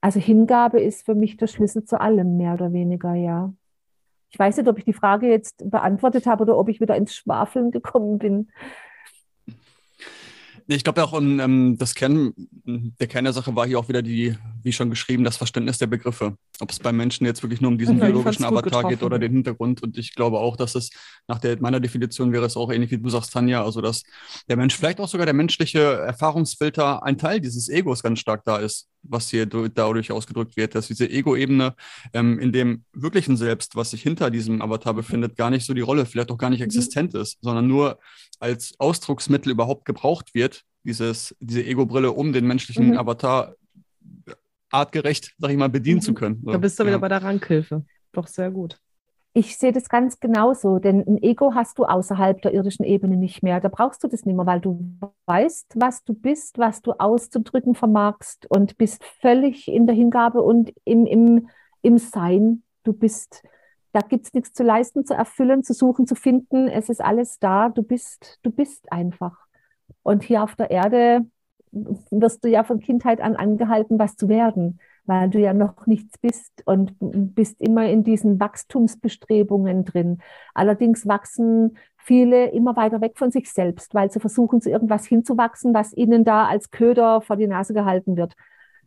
Also 0.01 0.21
Hingabe 0.21 0.81
ist 0.81 1.07
für 1.07 1.15
mich 1.15 1.39
der 1.39 1.47
Schlüssel 1.47 1.85
zu 1.85 2.01
allem, 2.01 2.37
mehr 2.37 2.55
oder 2.55 2.73
weniger, 2.73 3.15
ja. 3.15 3.53
Ich 4.31 4.39
weiß 4.39 4.57
nicht, 4.57 4.69
ob 4.69 4.79
ich 4.79 4.85
die 4.85 4.93
Frage 4.93 5.29
jetzt 5.29 5.71
beantwortet 5.71 6.27
habe 6.27 6.43
oder 6.43 6.59
ob 6.59 6.69
ich 6.69 6.81
wieder 6.81 6.97
ins 6.97 7.15
Schwafeln 7.15 7.71
gekommen 7.71 8.19
bin. 8.19 8.49
Ich 10.71 10.85
glaube 10.85 11.03
auch, 11.03 11.19
ähm, 11.19 11.77
das 11.79 11.95
Kern, 11.95 12.35
der 12.67 13.07
Kern 13.07 13.25
der 13.25 13.33
Sache 13.33 13.57
war 13.57 13.67
hier 13.67 13.79
auch 13.79 13.89
wieder 13.89 14.03
die, 14.03 14.37
wie 14.63 14.73
schon 14.73 14.91
geschrieben, 14.91 15.25
das 15.25 15.39
Verständnis 15.39 15.79
der 15.79 15.87
Begriffe. 15.87 16.37
Ob 16.61 16.71
es 16.71 16.79
beim 16.79 16.95
Menschen 16.95 17.25
jetzt 17.25 17.43
wirklich 17.43 17.63
nur 17.63 17.71
um 17.71 17.79
diesen 17.79 17.99
ja, 17.99 18.05
biologischen 18.05 18.45
Avatar 18.45 18.87
geht 18.87 19.03
oder 19.03 19.19
den 19.19 19.33
Hintergrund. 19.33 19.83
Und 19.83 19.97
ich 19.97 20.15
glaube 20.15 20.39
auch, 20.39 20.57
dass 20.57 20.75
es 20.75 20.91
nach 21.27 21.39
der, 21.39 21.59
meiner 21.59 21.81
Definition 21.81 22.33
wäre 22.33 22.45
es 22.45 22.55
auch 22.55 22.71
ähnlich 22.71 22.91
wie 22.91 22.99
du 22.99 23.09
sagst, 23.09 23.33
Tanja, 23.33 23.65
also 23.65 23.81
dass 23.81 24.03
der 24.47 24.59
Mensch, 24.59 24.77
vielleicht 24.77 25.01
auch 25.01 25.09
sogar 25.09 25.25
der 25.25 25.35
menschliche 25.35 25.81
Erfahrungsfilter, 25.81 27.03
ein 27.03 27.17
Teil 27.17 27.41
dieses 27.41 27.71
Egos 27.71 28.03
ganz 28.03 28.19
stark 28.19 28.45
da 28.45 28.59
ist, 28.59 28.89
was 29.03 29.31
hier 29.31 29.47
dadurch 29.47 30.13
ausgedrückt 30.13 30.57
wird, 30.57 30.75
dass 30.75 30.89
diese 30.89 31.09
Ego-Ebene 31.09 31.75
ähm, 32.13 32.39
in 32.39 32.53
dem 32.53 32.85
wirklichen 32.93 33.37
Selbst, 33.37 33.77
was 33.77 33.91
sich 33.91 34.03
hinter 34.03 34.31
diesem 34.31 34.61
Avatar 34.63 34.95
befindet, 34.95 35.37
gar 35.37 35.51
nicht 35.51 35.65
so 35.65 35.75
die 35.75 35.81
Rolle, 35.81 36.07
vielleicht 36.07 36.31
auch 36.31 36.39
gar 36.39 36.51
nicht 36.51 36.61
mhm. 36.61 36.67
existent 36.67 37.15
ist, 37.15 37.39
sondern 37.41 37.67
nur 37.67 37.99
als 38.41 38.75
Ausdrucksmittel 38.79 39.53
überhaupt 39.53 39.85
gebraucht 39.85 40.35
wird, 40.35 40.65
dieses, 40.85 41.35
diese 41.41 41.65
Ego-Brille, 41.65 42.13
um 42.13 42.33
den 42.33 42.47
menschlichen 42.47 42.91
mhm. 42.91 42.99
Avatar 42.99 43.55
artgerecht, 44.71 45.35
sag 45.39 45.51
ich 45.51 45.57
mal, 45.57 45.69
bedienen 45.69 45.99
mhm. 45.99 46.03
zu 46.03 46.15
können. 46.15 46.43
So, 46.45 46.53
da 46.53 46.59
bist 46.59 46.79
du 46.79 46.83
ja. 46.85 46.89
wieder 46.89 46.99
bei 46.99 47.09
der 47.09 47.23
Rankhilfe. 47.23 47.85
Doch 48.13 48.27
sehr 48.27 48.51
gut. 48.51 48.79
Ich 49.39 49.57
sehe 49.57 49.71
das 49.71 49.89
ganz 49.89 50.19
genauso, 50.19 50.81
denn 50.81 51.07
ein 51.07 51.23
Ego 51.23 51.55
hast 51.55 51.79
du 51.79 51.85
außerhalb 51.85 52.43
der 52.43 52.55
irdischen 52.55 52.85
Ebene 52.85 53.17
nicht 53.17 53.45
mehr. 53.45 53.61
Da 53.61 53.69
brauchst 53.69 54.03
du 54.03 54.09
das 54.09 54.25
nicht 54.25 54.35
mehr, 54.35 54.47
weil 54.47 54.61
du 54.61 54.99
weißt, 55.27 55.75
was 55.77 56.03
du 56.03 56.13
bist, 56.13 56.59
was 56.59 56.83
du 56.83 56.91
auszudrücken 56.99 57.77
vermagst 57.77 58.47
und 58.51 58.77
bist 58.79 59.05
völlig 59.05 59.69
in 59.69 59.87
der 59.87 59.95
Hingabe 59.95 60.43
und 60.43 60.73
im, 60.85 61.07
im, 61.07 61.49
im 61.83 61.99
Sein. 61.99 62.65
Du 62.83 62.93
bist, 62.93 63.45
da 63.93 64.01
gibt 64.01 64.27
es 64.27 64.35
nichts 64.35 64.55
zu 64.55 64.65
leisten, 64.65 65.07
zu 65.07 65.15
erfüllen, 65.15 65.63
zu 65.63 65.73
suchen, 65.73 66.09
zu 66.09 66.17
finden. 66.17 66.67
Es 66.67 66.89
ist 66.89 67.01
alles 67.01 67.39
da. 67.39 67.69
Du 67.69 67.85
bist, 67.85 68.41
du 68.43 68.51
bist 68.51 68.91
einfach. 68.91 69.47
Und 70.03 70.25
hier 70.25 70.43
auf 70.43 70.57
der 70.57 70.73
Erde 70.73 71.25
wirst 71.71 72.43
du 72.43 72.49
ja 72.49 72.65
von 72.65 72.81
Kindheit 72.81 73.21
an 73.21 73.37
angehalten, 73.37 74.01
was 74.01 74.17
zu 74.17 74.29
werden 74.29 74.81
weil 75.09 75.31
du 75.31 75.41
ja 75.41 75.55
noch 75.55 75.87
nichts 75.87 76.19
bist 76.19 76.63
und 76.67 76.95
bist 77.01 77.61
immer 77.61 77.89
in 77.89 78.05
diesen 78.05 78.39
Wachstumsbestrebungen 78.39 79.85
drin. 79.85 80.19
Allerdings 80.53 81.07
wachsen 81.07 81.79
viele 81.97 82.51
immer 82.51 82.77
weiter 82.77 83.01
weg 83.01 83.17
von 83.17 83.31
sich 83.31 83.51
selbst, 83.51 83.95
weil 83.95 84.11
sie 84.11 84.21
versuchen, 84.21 84.61
zu 84.61 84.71
irgendwas 84.71 85.07
hinzuwachsen, 85.07 85.73
was 85.73 85.97
ihnen 85.97 86.25
da 86.25 86.47
als 86.47 86.71
Köder 86.71 87.23
vor 87.23 87.37
die 87.37 87.47
Nase 87.47 87.73
gehalten 87.73 88.17
wird. 88.17 88.35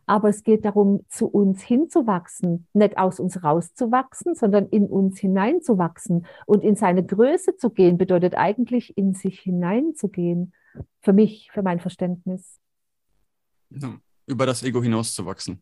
Aber 0.06 0.30
es 0.30 0.43
geht 0.43 0.64
darum, 0.64 1.06
zu 1.10 1.27
uns 1.27 1.61
hinzuwachsen, 1.64 2.68
nicht 2.73 2.98
aus 2.99 3.19
uns 3.19 3.43
rauszuwachsen, 3.43 4.35
sondern 4.35 4.68
in 4.68 4.85
uns 4.88 5.19
hineinzuwachsen. 5.19 6.27
Und 6.45 6.64
in 6.64 6.76
seine 6.76 7.03
Größe 7.03 7.56
zu 7.57 7.72
gehen, 7.72 7.98
bedeutet 7.98 8.35
eigentlich, 8.35 8.95
in 8.95 9.14
sich 9.14 9.39
hineinzugehen. 9.39 10.53
Für 11.02 11.14
mich, 11.14 11.49
für 11.52 11.64
mein 11.64 11.80
Verständnis. 11.80 12.60
Ja, 13.69 13.95
über 14.27 14.45
das 14.45 14.64
Ego 14.64 14.84
hinauszuwachsen 14.84 15.61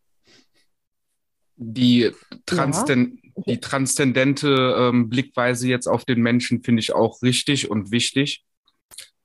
die, 1.60 2.11
Transden 2.45 3.19
ja. 3.36 3.44
die 3.48 3.60
transzendente 3.60 4.76
ähm, 4.80 5.10
Blickweise 5.10 5.68
jetzt 5.68 5.88
auf 5.88 6.06
den 6.06 6.22
Menschen 6.22 6.64
finde 6.64 6.80
ich 6.80 6.94
auch 6.94 7.22
richtig 7.22 7.69
und 7.69 7.91
wichtig. 7.91 8.45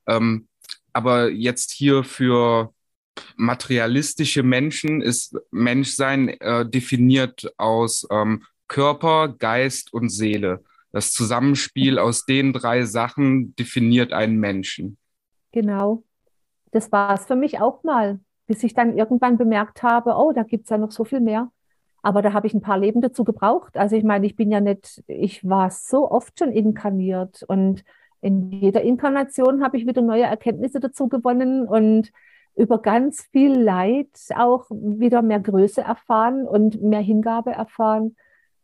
Ähm, 0.06 0.48
aber 0.92 1.30
jetzt 1.30 1.70
hier 1.70 2.04
für 2.04 2.74
materialistische 3.36 4.42
Menschen 4.42 5.00
ist 5.00 5.36
Menschsein 5.52 6.28
äh, 6.28 6.68
definiert 6.68 7.52
aus 7.56 8.06
ähm, 8.10 8.44
Körper, 8.66 9.28
Geist 9.28 9.92
und 9.92 10.08
Seele. 10.08 10.64
Das 10.90 11.12
Zusammenspiel 11.12 11.98
aus 11.98 12.24
den 12.24 12.52
drei 12.52 12.84
Sachen 12.84 13.54
definiert 13.56 14.12
einen 14.12 14.38
Menschen. 14.38 14.98
Genau. 15.52 16.04
Das 16.72 16.90
war 16.90 17.14
es 17.14 17.26
für 17.26 17.36
mich 17.36 17.60
auch 17.60 17.84
mal, 17.84 18.18
bis 18.46 18.64
ich 18.64 18.74
dann 18.74 18.96
irgendwann 18.96 19.38
bemerkt 19.38 19.84
habe, 19.84 20.14
oh, 20.16 20.32
da 20.32 20.42
gibt 20.42 20.64
es 20.64 20.70
ja 20.70 20.78
noch 20.78 20.90
so 20.90 21.04
viel 21.04 21.20
mehr. 21.20 21.52
Aber 22.04 22.20
da 22.20 22.34
habe 22.34 22.46
ich 22.46 22.52
ein 22.52 22.60
paar 22.60 22.76
Leben 22.76 23.00
dazu 23.00 23.24
gebraucht. 23.24 23.78
Also 23.78 23.96
ich 23.96 24.04
meine, 24.04 24.26
ich 24.26 24.36
bin 24.36 24.50
ja 24.50 24.60
nicht, 24.60 25.02
ich 25.06 25.42
war 25.42 25.70
so 25.70 26.10
oft 26.10 26.38
schon 26.38 26.52
inkarniert 26.52 27.42
und 27.48 27.82
in 28.20 28.50
jeder 28.52 28.82
Inkarnation 28.82 29.64
habe 29.64 29.78
ich 29.78 29.86
wieder 29.86 30.02
neue 30.02 30.24
Erkenntnisse 30.24 30.80
dazu 30.80 31.08
gewonnen 31.08 31.66
und 31.66 32.12
über 32.56 32.82
ganz 32.82 33.22
viel 33.32 33.58
Leid 33.58 34.10
auch 34.36 34.66
wieder 34.70 35.22
mehr 35.22 35.40
Größe 35.40 35.80
erfahren 35.80 36.46
und 36.46 36.82
mehr 36.82 37.00
Hingabe 37.00 37.52
erfahren. 37.52 38.16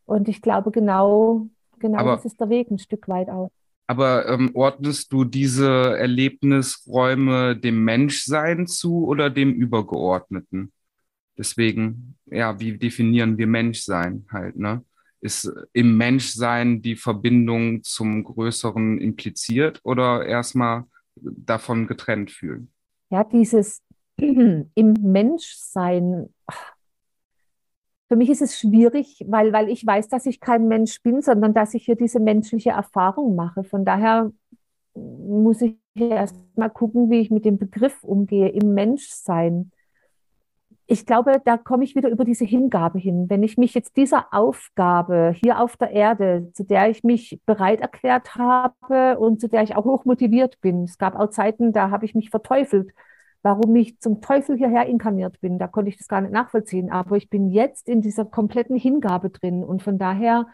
Und 0.05 0.27
ich 0.29 0.43
glaube, 0.43 0.69
genau, 0.69 1.47
genau 1.79 1.97
aber, 1.97 2.15
das 2.17 2.25
ist 2.25 2.39
der 2.39 2.49
Weg 2.49 2.69
ein 2.69 2.77
Stück 2.77 3.07
weit 3.07 3.29
auch. 3.31 3.49
Aber 3.87 4.27
ähm, 4.29 4.51
ordnest 4.53 5.11
du 5.11 5.23
diese 5.23 5.97
Erlebnisräume 5.97 7.57
dem 7.57 7.83
Menschsein 7.83 8.67
zu 8.67 9.07
oder 9.07 9.31
dem 9.31 9.51
Übergeordneten? 9.51 10.71
Deswegen, 11.39 12.19
ja, 12.31 12.59
wie 12.59 12.77
definieren 12.77 13.37
wir 13.37 13.47
Menschsein 13.47 14.25
halt, 14.31 14.57
ne? 14.57 14.83
Ist 15.19 15.51
im 15.73 15.97
Menschsein 15.97 16.81
die 16.81 16.95
Verbindung 16.95 17.83
zum 17.83 18.23
Größeren 18.23 18.97
impliziert 18.97 19.79
oder 19.83 20.25
erstmal 20.25 20.85
davon 21.15 21.85
getrennt 21.85 22.31
fühlen? 22.31 22.71
Ja, 23.11 23.23
dieses 23.23 23.83
im 24.17 24.93
Menschsein. 24.99 26.33
Für 28.07 28.15
mich 28.15 28.29
ist 28.29 28.41
es 28.41 28.59
schwierig, 28.59 29.23
weil, 29.27 29.53
weil 29.53 29.69
ich 29.69 29.85
weiß, 29.85 30.09
dass 30.09 30.25
ich 30.25 30.39
kein 30.39 30.67
Mensch 30.67 31.01
bin, 31.01 31.21
sondern 31.21 31.53
dass 31.53 31.75
ich 31.75 31.85
hier 31.85 31.95
diese 31.95 32.19
menschliche 32.19 32.71
Erfahrung 32.71 33.35
mache. 33.35 33.63
Von 33.63 33.85
daher 33.85 34.31
muss 34.95 35.61
ich 35.61 35.77
erst 35.95 36.35
mal 36.55 36.69
gucken, 36.69 37.09
wie 37.09 37.19
ich 37.19 37.29
mit 37.29 37.45
dem 37.45 37.57
Begriff 37.57 38.03
umgehe, 38.03 38.49
im 38.49 38.73
Menschsein 38.73 39.71
ich 40.91 41.05
glaube, 41.05 41.41
da 41.45 41.55
komme 41.55 41.85
ich 41.85 41.95
wieder 41.95 42.09
über 42.09 42.25
diese 42.25 42.43
Hingabe 42.43 42.99
hin. 42.99 43.29
Wenn 43.29 43.43
ich 43.43 43.57
mich 43.57 43.73
jetzt 43.73 43.95
dieser 43.95 44.33
Aufgabe 44.33 45.33
hier 45.41 45.61
auf 45.61 45.77
der 45.77 45.91
Erde, 45.91 46.51
zu 46.53 46.65
der 46.65 46.89
ich 46.89 47.01
mich 47.05 47.39
bereit 47.45 47.79
erklärt 47.79 48.35
habe 48.35 49.17
und 49.17 49.39
zu 49.39 49.47
der 49.47 49.63
ich 49.63 49.77
auch 49.77 49.85
hoch 49.85 50.03
motiviert 50.03 50.59
bin, 50.59 50.83
es 50.83 50.97
gab 50.97 51.15
auch 51.17 51.29
Zeiten, 51.29 51.71
da 51.71 51.91
habe 51.91 52.03
ich 52.03 52.13
mich 52.13 52.29
verteufelt, 52.29 52.91
warum 53.41 53.73
ich 53.77 54.01
zum 54.01 54.19
Teufel 54.19 54.57
hierher 54.57 54.85
inkarniert 54.85 55.39
bin. 55.39 55.59
Da 55.59 55.69
konnte 55.69 55.87
ich 55.87 55.97
das 55.97 56.09
gar 56.09 56.19
nicht 56.19 56.33
nachvollziehen. 56.33 56.91
Aber 56.91 57.15
ich 57.15 57.29
bin 57.29 57.47
jetzt 57.47 57.87
in 57.87 58.01
dieser 58.01 58.25
kompletten 58.25 58.75
Hingabe 58.75 59.29
drin 59.29 59.63
und 59.63 59.81
von 59.81 59.97
daher 59.97 60.47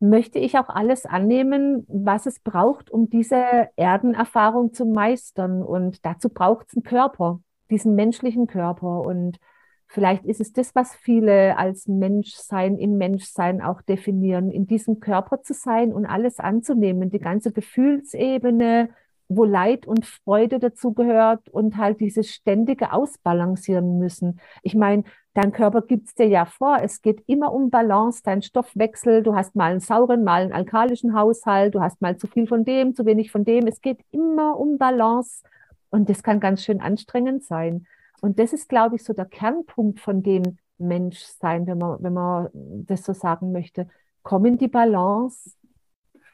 möchte 0.00 0.40
ich 0.40 0.58
auch 0.58 0.70
alles 0.70 1.06
annehmen, 1.06 1.86
was 1.86 2.26
es 2.26 2.40
braucht, 2.40 2.90
um 2.90 3.10
diese 3.10 3.68
Erdenerfahrung 3.76 4.72
zu 4.72 4.86
meistern. 4.86 5.62
Und 5.62 6.04
dazu 6.04 6.30
braucht 6.30 6.66
es 6.66 6.74
einen 6.74 6.82
Körper, 6.82 7.38
diesen 7.70 7.94
menschlichen 7.94 8.48
Körper. 8.48 9.02
Und 9.02 9.38
Vielleicht 9.86 10.24
ist 10.24 10.40
es 10.40 10.52
das, 10.52 10.74
was 10.74 10.94
viele 10.94 11.56
als 11.56 11.86
Menschsein 11.86 12.78
im 12.78 12.98
Menschsein 12.98 13.62
auch 13.62 13.80
definieren, 13.82 14.50
in 14.50 14.66
diesem 14.66 14.98
Körper 14.98 15.42
zu 15.42 15.54
sein 15.54 15.92
und 15.92 16.06
alles 16.06 16.40
anzunehmen, 16.40 17.10
die 17.10 17.20
ganze 17.20 17.52
Gefühlsebene, 17.52 18.88
wo 19.28 19.44
Leid 19.44 19.86
und 19.86 20.04
Freude 20.04 20.58
dazugehört 20.58 21.48
und 21.48 21.76
halt 21.76 22.00
dieses 22.00 22.30
ständige 22.30 22.92
Ausbalancieren 22.92 23.98
müssen. 23.98 24.40
Ich 24.62 24.74
meine, 24.74 25.04
dein 25.32 25.52
Körper 25.52 25.82
gibt 25.82 26.08
es 26.08 26.14
dir 26.14 26.26
ja 26.26 26.44
vor, 26.44 26.78
es 26.82 27.00
geht 27.00 27.22
immer 27.26 27.52
um 27.52 27.70
Balance, 27.70 28.20
dein 28.22 28.42
Stoffwechsel, 28.42 29.22
du 29.22 29.34
hast 29.34 29.54
mal 29.54 29.72
einen 29.72 29.80
sauren, 29.80 30.24
mal 30.24 30.42
einen 30.42 30.52
alkalischen 30.52 31.14
Haushalt, 31.14 31.74
du 31.74 31.80
hast 31.80 32.02
mal 32.02 32.16
zu 32.16 32.26
viel 32.26 32.46
von 32.46 32.64
dem, 32.64 32.94
zu 32.94 33.06
wenig 33.06 33.30
von 33.30 33.44
dem. 33.44 33.66
Es 33.66 33.80
geht 33.80 34.00
immer 34.10 34.58
um 34.58 34.78
Balance 34.78 35.42
und 35.90 36.08
das 36.08 36.22
kann 36.22 36.40
ganz 36.40 36.62
schön 36.62 36.80
anstrengend 36.80 37.44
sein. 37.44 37.86
Und 38.24 38.38
das 38.38 38.54
ist, 38.54 38.70
glaube 38.70 38.96
ich, 38.96 39.04
so 39.04 39.12
der 39.12 39.26
Kernpunkt 39.26 40.00
von 40.00 40.22
dem 40.22 40.56
Menschsein, 40.78 41.66
wenn 41.66 41.76
man, 41.76 42.02
wenn 42.02 42.14
man 42.14 42.48
das 42.86 43.04
so 43.04 43.12
sagen 43.12 43.52
möchte. 43.52 43.86
Komm 44.22 44.46
in 44.46 44.56
die 44.56 44.68
Balance. 44.68 45.50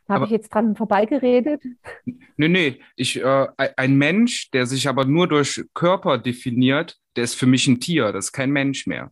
Habe 0.08 0.26
ich 0.26 0.30
jetzt 0.30 0.54
dran 0.54 0.76
vorbeigeredet? 0.76 1.60
Nee, 2.36 2.48
nee. 2.48 2.80
Ich, 2.94 3.20
äh, 3.20 3.48
ein 3.76 3.98
Mensch, 3.98 4.52
der 4.52 4.66
sich 4.66 4.88
aber 4.88 5.04
nur 5.04 5.26
durch 5.26 5.64
Körper 5.74 6.18
definiert, 6.18 6.96
der 7.16 7.24
ist 7.24 7.34
für 7.34 7.46
mich 7.46 7.66
ein 7.66 7.80
Tier, 7.80 8.12
das 8.12 8.26
ist 8.26 8.32
kein 8.32 8.52
Mensch 8.52 8.86
mehr. 8.86 9.10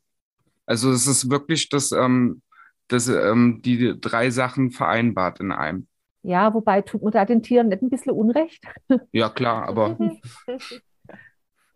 Also 0.65 0.93
es 0.93 1.09
ist 1.09 1.31
wirklich 1.33 1.71
das, 1.71 1.91
ähm, 1.91 2.43
das, 2.87 3.09
ähm, 3.09 3.61
die 3.65 4.01
drei 4.01 4.31
Sachen 4.31 4.71
vereinbart 4.71 5.41
in 5.41 5.51
einem. 5.51 5.89
Ja, 6.23 6.55
wobei 6.55 6.83
tut 6.83 7.03
man 7.03 7.11
da 7.11 7.25
den 7.25 7.43
Tieren 7.43 7.71
nicht 7.71 7.83
ein 7.83 7.91
bisschen 7.91 8.13
Unrecht? 8.13 8.63
Ja, 9.11 9.31
klar, 9.31 9.67
aber 9.67 9.99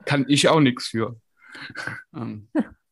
kann 0.04 0.24
ich 0.28 0.48
auch 0.48 0.60
nichts 0.60 0.88
für. 0.88 1.16
Ähm, 2.14 2.48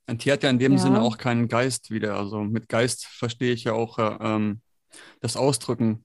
ein 0.07 0.19
Tier 0.19 0.35
hat 0.35 0.43
ja 0.43 0.51
in 0.51 0.59
dem 0.59 0.73
ja. 0.73 0.79
Sinne 0.79 1.01
auch 1.01 1.17
keinen 1.17 1.49
Geist 1.49 1.91
wieder. 1.91 2.17
Also 2.17 2.43
mit 2.43 2.69
Geist 2.69 3.07
verstehe 3.07 3.53
ich 3.53 3.65
ja 3.65 3.73
auch 3.73 3.99
äh, 3.99 4.17
ähm, 4.21 4.61
das 5.21 5.37
Ausdrücken 5.37 6.05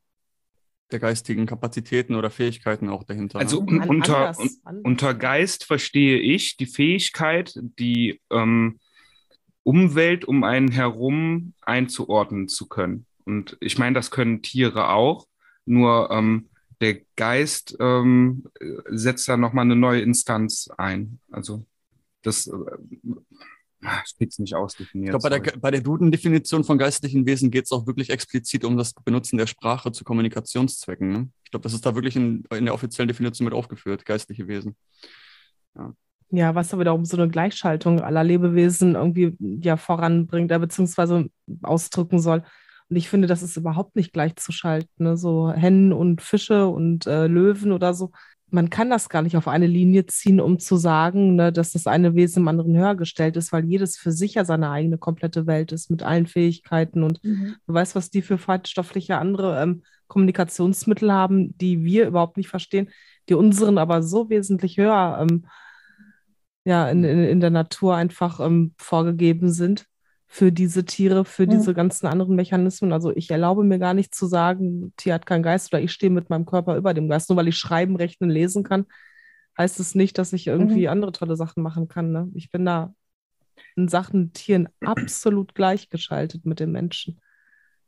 der 0.92 1.00
geistigen 1.00 1.46
Kapazitäten 1.46 2.16
oder 2.16 2.30
Fähigkeiten 2.30 2.90
auch 2.90 3.04
dahinter. 3.04 3.40
Also 3.40 3.64
ne? 3.64 3.86
unter, 3.88 4.28
anders, 4.28 4.62
unter 4.84 5.14
Geist 5.14 5.66
verstehe 5.66 6.20
ich 6.20 6.58
die 6.58 6.68
Fähigkeit, 6.68 7.54
die 7.80 8.22
ähm, 8.30 8.80
Umwelt 9.64 10.26
um 10.26 10.44
einen 10.44 10.72
herum 10.72 11.54
einzuordnen 11.62 12.48
zu 12.48 12.68
können. 12.68 13.08
Und 13.26 13.58
ich 13.60 13.80
meine, 13.80 13.96
das 13.96 14.12
können 14.12 14.44
Tiere 14.44 14.90
auch, 14.90 15.26
nur 15.66 16.12
ähm, 16.12 16.50
der 16.86 17.02
Geist 17.16 17.76
ähm, 17.80 18.46
setzt 18.90 19.28
da 19.28 19.38
nochmal 19.38 19.66
eine 19.66 19.76
neue 19.76 20.02
Instanz 20.02 20.70
ein. 20.78 21.20
Also 21.32 21.66
das 22.22 22.48
äh, 22.48 22.54
ich 24.06 24.18
krieg's 24.18 24.40
nicht 24.40 24.56
ausdefiniert. 24.56 25.14
Ich 25.16 25.20
glaube, 25.20 25.30
bei 25.30 25.40
der, 25.40 25.60
bei 25.60 25.72
der 25.72 25.82
Duden-Definition 25.82 26.64
von 26.64 26.78
geistlichen 26.78 27.26
Wesen 27.26 27.52
geht 27.52 27.66
es 27.66 27.72
auch 27.72 27.86
wirklich 27.86 28.10
explizit 28.10 28.66
um 28.66 28.78
das 28.78 28.94
Benutzen 28.94 29.38
der 29.38 29.48
Sprache 29.48 29.92
zu 29.92 30.04
Kommunikationszwecken. 30.04 31.10
Ne? 31.10 31.30
Ich 31.44 31.52
glaube, 31.52 31.64
das 31.64 31.74
ist 31.74 31.86
da 31.86 31.94
wirklich 31.96 32.16
in, 32.16 32.44
in, 32.52 32.66
der 32.66 32.74
offiziellen 32.74 33.08
Definition 33.08 33.46
mit 33.46 33.54
aufgeführt, 33.54 34.06
geistliche 34.06 34.48
Wesen. 34.48 34.76
Ja. 35.76 35.94
Ja, 36.32 36.56
was 36.56 36.74
aber 36.74 36.82
wiederum 36.82 37.06
so 37.06 37.18
eine 37.18 37.30
Gleichschaltung 37.30 38.02
aller 38.02 38.24
Lebewesen 38.24 38.96
irgendwie 38.96 39.38
ja 39.40 39.78
voranbringt, 39.78 40.50
beziehungsweise 40.50 41.30
ausdrücken 41.62 42.20
soll. 42.20 42.44
Und 42.90 42.98
ich 42.98 43.10
finde, 43.10 43.28
das 43.28 43.42
ist 43.42 43.58
überhaupt 43.58 43.96
nicht 43.96 44.14
gleichzuschalten. 44.14 45.06
Ne? 45.06 45.18
So 45.18 45.52
Hennen 45.52 45.92
und 45.92 46.22
Fische 46.22 46.68
und 46.68 47.08
äh, 47.08 47.28
Löwen 47.28 47.72
oder 47.72 47.94
so. 47.94 48.12
man 48.52 48.70
kann 48.70 48.90
das 48.90 49.10
gar 49.10 49.22
nicht 49.24 49.36
auf 49.38 49.48
eine 49.48 49.68
Linie 49.68 50.06
ziehen, 50.06 50.40
um 50.40 50.60
zu 50.60 50.78
sagen, 50.78 51.36
ne, 51.36 51.52
dass 51.52 51.72
das 51.72 51.88
eine 51.88 52.16
Wesen 52.16 52.44
im 52.44 52.48
anderen 52.48 52.78
höher 52.78 52.96
gestellt 52.96 53.38
ist, 53.38 53.52
weil 53.52 53.66
jedes 53.66 53.98
für 53.98 54.12
sich 54.12 54.36
ja 54.36 54.46
seine 54.46 54.70
eigene 54.70 54.98
komplette 54.98 55.48
Welt 55.48 55.72
ist 55.72 55.90
mit 55.90 56.04
allen 56.04 56.28
Fähigkeiten 56.28 57.04
und 57.04 57.24
mhm. 57.24 57.56
du 57.68 57.74
weißt, 57.74 57.96
was 57.96 58.12
die 58.12 58.22
für 58.22 58.38
feinstoffliche 58.38 59.18
andere 59.18 59.62
ähm, 59.62 59.84
Kommunikationsmittel 60.08 61.12
haben, 61.12 61.58
die 61.58 61.84
wir 61.84 62.08
überhaupt 62.08 62.38
nicht 62.38 62.50
verstehen, 62.50 62.90
die 63.30 63.34
unseren 63.34 63.78
aber 63.78 64.04
so 64.04 64.30
wesentlich 64.30 64.78
höher 64.78 65.18
ähm, 65.22 65.48
ja, 66.66 66.90
in, 66.90 67.04
in, 67.04 67.20
in 67.24 67.40
der 67.40 67.50
Natur 67.50 67.96
einfach 67.96 68.40
ähm, 68.40 68.74
vorgegeben 68.78 69.52
sind 69.52 69.88
für 70.36 70.52
diese 70.52 70.84
Tiere, 70.84 71.24
für 71.24 71.46
mhm. 71.46 71.52
diese 71.52 71.74
ganzen 71.74 72.08
anderen 72.08 72.36
Mechanismen. 72.36 72.92
Also 72.92 73.16
ich 73.16 73.32
erlaube 73.32 73.64
mir 73.64 73.80
gar 73.80 73.94
nicht 73.94 74.14
zu 74.14 74.28
sagen, 74.28 74.92
Tier 74.98 75.14
hat 75.14 75.26
keinen 75.26 75.44
Geist 75.44 75.72
oder 75.72 75.82
ich 75.82 75.94
stehe 75.94 76.10
mit 76.10 76.30
meinem 76.30 76.46
Körper 76.46 76.76
über 76.76 76.94
dem 76.94 77.08
Geist. 77.08 77.30
Nur 77.30 77.38
weil 77.38 77.48
ich 77.48 77.56
schreiben, 77.56 77.96
rechnen, 77.96 78.30
lesen 78.30 78.66
kann, 78.66 78.86
heißt 79.58 79.80
es 79.80 79.96
nicht, 79.96 80.18
dass 80.18 80.34
ich 80.34 80.48
irgendwie 80.48 80.88
mhm. 80.88 80.90
andere 80.90 81.14
tolle 81.14 81.38
Sachen 81.38 81.64
machen 81.64 81.88
kann. 81.88 82.12
Ne? 82.12 82.30
Ich 82.34 82.52
bin 82.52 82.66
da 82.66 82.94
in 83.78 83.88
Sachen 83.88 84.34
Tieren 84.34 84.68
absolut 84.86 85.56
gleichgeschaltet 85.56 86.46
mit 86.46 86.60
den 86.60 86.74
Menschen. 86.74 87.22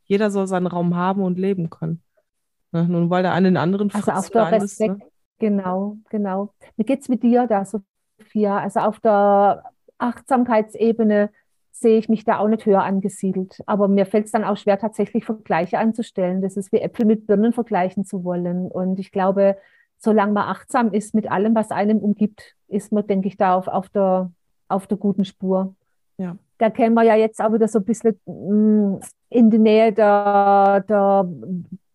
Jeder 0.05 0.31
soll 0.31 0.47
seinen 0.47 0.67
Raum 0.67 0.95
haben 0.95 1.23
und 1.23 1.37
leben 1.37 1.69
können. 1.69 2.01
Ne? 2.71 2.87
Nun, 2.87 3.09
weil 3.09 3.23
der 3.23 3.33
eine 3.33 3.49
den 3.49 3.57
anderen 3.57 3.93
Also 3.93 4.09
auf 4.13 4.29
der 4.29 4.53
Respekt, 4.53 4.63
ist, 4.63 4.79
ne? 5.01 5.09
genau, 5.39 5.97
genau. 6.09 6.53
Wie 6.77 6.85
geht 6.85 7.01
es 7.01 7.09
mit 7.09 7.23
dir 7.23 7.45
da, 7.45 7.65
Sophia? 7.65 8.59
Also 8.59 8.79
auf 8.79 9.01
der 9.01 9.65
Achtsamkeitsebene 9.97 11.29
sehe 11.79 11.97
ich 11.97 12.09
mich 12.09 12.23
da 12.23 12.39
auch 12.39 12.47
nicht 12.47 12.65
höher 12.65 12.83
angesiedelt. 12.83 13.61
Aber 13.65 13.87
mir 13.87 14.05
fällt 14.05 14.25
es 14.25 14.31
dann 14.31 14.43
auch 14.43 14.57
schwer, 14.57 14.79
tatsächlich 14.79 15.25
Vergleiche 15.25 15.79
anzustellen. 15.79 16.41
Das 16.41 16.57
ist 16.57 16.71
wie 16.71 16.79
Äpfel 16.79 17.05
mit 17.05 17.27
Birnen 17.27 17.53
vergleichen 17.53 18.05
zu 18.05 18.23
wollen. 18.23 18.67
Und 18.71 18.99
ich 18.99 19.11
glaube, 19.11 19.57
solange 19.97 20.33
man 20.33 20.49
achtsam 20.49 20.93
ist 20.93 21.13
mit 21.13 21.31
allem, 21.31 21.55
was 21.55 21.71
einem 21.71 21.99
umgibt, 21.99 22.55
ist 22.67 22.91
man, 22.91 23.05
denke 23.07 23.27
ich, 23.27 23.37
da 23.37 23.55
auf, 23.55 23.67
auf, 23.67 23.89
der, 23.89 24.31
auf 24.67 24.87
der 24.87 24.97
guten 24.97 25.25
Spur. 25.25 25.75
Ja. 26.17 26.37
Da 26.57 26.69
kennen 26.69 26.95
wir 26.95 27.03
ja 27.03 27.15
jetzt 27.15 27.41
auch 27.41 27.53
wieder 27.53 27.67
so 27.67 27.79
ein 27.79 27.85
bisschen 27.85 28.19
mm, 28.25 28.99
in 29.29 29.49
die 29.49 29.59
Nähe 29.59 29.93
der, 29.93 30.83
der 30.87 31.29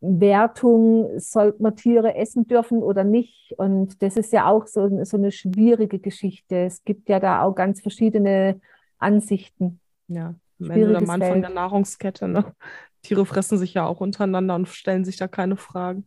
Wertung, 0.00 1.18
sollte 1.18 1.62
man 1.62 1.76
Tiere 1.76 2.14
essen 2.14 2.46
dürfen 2.46 2.82
oder 2.82 3.04
nicht. 3.04 3.54
Und 3.56 4.02
das 4.02 4.16
ist 4.16 4.32
ja 4.32 4.46
auch 4.46 4.66
so, 4.66 5.04
so 5.04 5.16
eine 5.16 5.32
schwierige 5.32 5.98
Geschichte. 5.98 6.56
Es 6.56 6.84
gibt 6.84 7.08
ja 7.08 7.20
da 7.20 7.42
auch 7.42 7.54
ganz 7.54 7.80
verschiedene 7.80 8.60
Ansichten. 9.02 9.80
Ja, 10.08 10.34
Ende 10.58 10.96
am 10.96 11.10
Anfang 11.10 11.20
Feld. 11.20 11.42
der 11.44 11.50
Nahrungskette. 11.50 12.28
Ne? 12.28 12.44
Tiere 13.02 13.26
fressen 13.26 13.58
sich 13.58 13.74
ja 13.74 13.86
auch 13.86 14.00
untereinander 14.00 14.54
und 14.54 14.68
stellen 14.68 15.04
sich 15.04 15.16
da 15.16 15.28
keine 15.28 15.56
Fragen. 15.56 16.04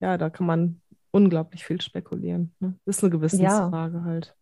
Ja, 0.00 0.18
da 0.18 0.28
kann 0.28 0.46
man 0.46 0.80
unglaublich 1.10 1.64
viel 1.64 1.80
spekulieren. 1.80 2.54
Ne? 2.60 2.74
Ist 2.84 3.02
eine 3.02 3.10
Gewissensfrage 3.10 3.98
ja. 3.98 4.04
halt. 4.04 4.36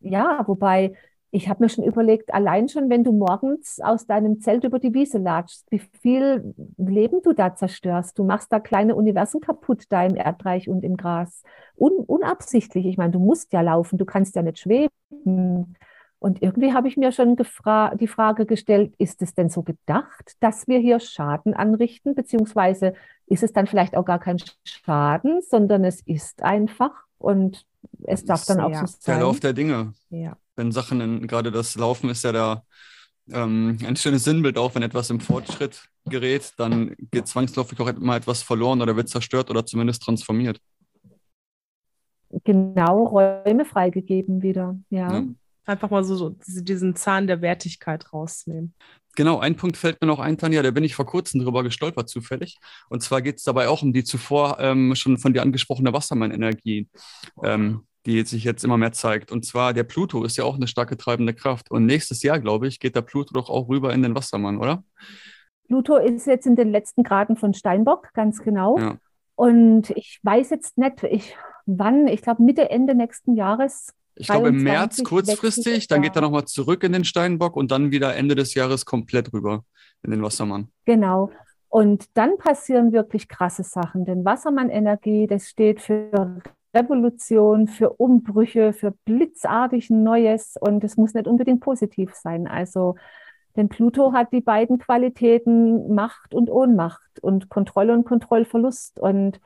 Ja, 0.00 0.44
wobei 0.46 0.94
ich 1.30 1.48
habe 1.48 1.62
mir 1.62 1.68
schon 1.68 1.84
überlegt, 1.84 2.32
allein 2.32 2.68
schon, 2.68 2.88
wenn 2.88 3.04
du 3.04 3.12
morgens 3.12 3.80
aus 3.82 4.06
deinem 4.06 4.40
Zelt 4.40 4.64
über 4.64 4.78
die 4.78 4.94
Wiese 4.94 5.18
latschst, 5.18 5.66
wie 5.70 5.78
viel 5.78 6.54
Leben 6.78 7.20
du 7.22 7.34
da 7.34 7.54
zerstörst. 7.54 8.18
Du 8.18 8.24
machst 8.24 8.50
da 8.50 8.60
kleine 8.60 8.94
Universen 8.94 9.40
kaputt, 9.40 9.84
da 9.90 10.06
im 10.06 10.16
Erdreich 10.16 10.68
und 10.68 10.84
im 10.84 10.96
Gras. 10.96 11.42
Un 11.76 11.92
unabsichtlich. 12.06 12.86
Ich 12.86 12.96
meine, 12.96 13.12
du 13.12 13.18
musst 13.18 13.52
ja 13.52 13.60
laufen, 13.60 13.98
du 13.98 14.06
kannst 14.06 14.36
ja 14.36 14.42
nicht 14.42 14.58
schweben. 14.58 15.76
Und 16.20 16.42
irgendwie 16.42 16.72
habe 16.72 16.88
ich 16.88 16.96
mir 16.96 17.12
schon 17.12 17.36
die 17.36 18.08
Frage 18.08 18.44
gestellt, 18.44 18.92
ist 18.98 19.22
es 19.22 19.34
denn 19.34 19.50
so 19.50 19.62
gedacht, 19.62 20.32
dass 20.40 20.66
wir 20.66 20.80
hier 20.80 20.98
Schaden 20.98 21.54
anrichten, 21.54 22.16
beziehungsweise 22.16 22.94
ist 23.26 23.44
es 23.44 23.52
dann 23.52 23.68
vielleicht 23.68 23.96
auch 23.96 24.04
gar 24.04 24.18
kein 24.18 24.38
Schaden, 24.64 25.40
sondern 25.42 25.84
es 25.84 26.00
ist 26.00 26.42
einfach 26.42 26.90
und 27.18 27.64
es 28.04 28.24
darf 28.24 28.44
dann 28.46 28.60
auch 28.60 28.70
ja. 28.70 28.80
so 28.80 28.86
sein. 28.86 29.14
Der 29.14 29.20
Lauf 29.20 29.38
der 29.38 29.52
Dinge. 29.52 29.92
Ja. 30.10 30.36
Wenn 30.56 30.72
Sachen, 30.72 31.28
gerade 31.28 31.52
das 31.52 31.76
Laufen 31.76 32.10
ist 32.10 32.24
ja 32.24 32.32
da 32.32 32.64
ähm, 33.30 33.78
ein 33.86 33.94
schönes 33.94 34.24
Sinnbild 34.24 34.58
auch, 34.58 34.74
wenn 34.74 34.82
etwas 34.82 35.10
im 35.10 35.20
Fortschritt 35.20 35.88
gerät, 36.04 36.52
dann 36.56 36.96
geht 37.12 37.28
zwangsläufig 37.28 37.78
auch 37.78 37.88
immer 37.88 38.16
etwas 38.16 38.42
verloren 38.42 38.82
oder 38.82 38.96
wird 38.96 39.08
zerstört 39.08 39.50
oder 39.50 39.64
zumindest 39.64 40.02
transformiert. 40.02 40.60
Genau, 42.42 43.04
Räume 43.04 43.64
freigegeben 43.64 44.42
wieder, 44.42 44.76
ja. 44.90 45.12
ja 45.12 45.24
einfach 45.68 45.90
mal 45.90 46.04
so, 46.04 46.16
so 46.16 46.34
diesen 46.40 46.96
Zahn 46.96 47.26
der 47.26 47.42
Wertigkeit 47.42 48.12
rausnehmen. 48.12 48.74
Genau, 49.16 49.40
ein 49.40 49.56
Punkt 49.56 49.76
fällt 49.76 50.00
mir 50.00 50.06
noch 50.06 50.20
ein, 50.20 50.38
Tanja, 50.38 50.62
da 50.62 50.70
bin 50.70 50.84
ich 50.84 50.94
vor 50.94 51.06
kurzem 51.06 51.40
drüber 51.40 51.64
gestolpert 51.64 52.08
zufällig. 52.08 52.58
Und 52.88 53.02
zwar 53.02 53.20
geht 53.20 53.38
es 53.38 53.42
dabei 53.42 53.68
auch 53.68 53.82
um 53.82 53.92
die 53.92 54.04
zuvor 54.04 54.58
ähm, 54.60 54.94
schon 54.94 55.18
von 55.18 55.32
dir 55.32 55.42
angesprochene 55.42 55.92
Wassermann-Energie, 55.92 56.88
ähm, 57.42 57.82
die 58.06 58.22
sich 58.22 58.44
jetzt 58.44 58.64
immer 58.64 58.76
mehr 58.76 58.92
zeigt. 58.92 59.32
Und 59.32 59.44
zwar 59.44 59.72
der 59.74 59.82
Pluto 59.82 60.22
ist 60.22 60.36
ja 60.36 60.44
auch 60.44 60.54
eine 60.54 60.68
starke 60.68 60.96
treibende 60.96 61.34
Kraft. 61.34 61.70
Und 61.70 61.84
nächstes 61.84 62.22
Jahr, 62.22 62.38
glaube 62.38 62.68
ich, 62.68 62.78
geht 62.78 62.94
der 62.94 63.02
Pluto 63.02 63.34
doch 63.34 63.50
auch 63.50 63.68
rüber 63.68 63.92
in 63.92 64.02
den 64.02 64.14
Wassermann, 64.14 64.58
oder? 64.58 64.84
Pluto 65.66 65.96
ist 65.96 66.26
jetzt 66.26 66.46
in 66.46 66.54
den 66.54 66.70
letzten 66.70 67.02
Graden 67.02 67.36
von 67.36 67.54
Steinbock, 67.54 68.12
ganz 68.14 68.40
genau. 68.42 68.78
Ja. 68.78 68.98
Und 69.34 69.90
ich 69.90 70.20
weiß 70.22 70.50
jetzt 70.50 70.78
nicht, 70.78 71.02
ich, 71.02 71.36
wann, 71.66 72.08
ich 72.08 72.22
glaube 72.22 72.42
Mitte, 72.42 72.70
Ende 72.70 72.94
nächsten 72.94 73.34
Jahres 73.34 73.92
ich 74.18 74.26
glaube 74.26 74.48
im 74.48 74.62
März 74.62 75.02
kurzfristig, 75.04 75.86
dann 75.86 76.02
geht 76.02 76.16
er 76.16 76.22
nochmal 76.22 76.44
zurück 76.44 76.82
in 76.82 76.92
den 76.92 77.04
Steinbock 77.04 77.56
und 77.56 77.70
dann 77.70 77.90
wieder 77.90 78.16
Ende 78.16 78.34
des 78.34 78.54
Jahres 78.54 78.84
komplett 78.84 79.32
rüber 79.32 79.64
in 80.02 80.10
den 80.10 80.22
Wassermann. 80.22 80.68
Genau. 80.84 81.30
Und 81.68 82.06
dann 82.14 82.38
passieren 82.38 82.92
wirklich 82.92 83.28
krasse 83.28 83.62
Sachen, 83.62 84.04
denn 84.04 84.24
Wassermann-Energie, 84.24 85.26
das 85.26 85.48
steht 85.48 85.80
für 85.80 86.40
Revolution, 86.74 87.66
für 87.66 87.90
Umbrüche, 87.90 88.72
für 88.72 88.92
blitzartig 89.04 89.90
Neues 89.90 90.56
und 90.58 90.82
es 90.84 90.96
muss 90.96 91.14
nicht 91.14 91.26
unbedingt 91.26 91.60
positiv 91.60 92.14
sein. 92.14 92.46
Also, 92.46 92.96
denn 93.56 93.68
Pluto 93.68 94.12
hat 94.12 94.32
die 94.32 94.40
beiden 94.40 94.78
Qualitäten 94.78 95.94
Macht 95.94 96.34
und 96.34 96.50
Ohnmacht 96.50 97.20
und 97.20 97.48
Kontrolle 97.48 97.92
und 97.92 98.04
Kontrollverlust 98.04 98.98
und 98.98 99.40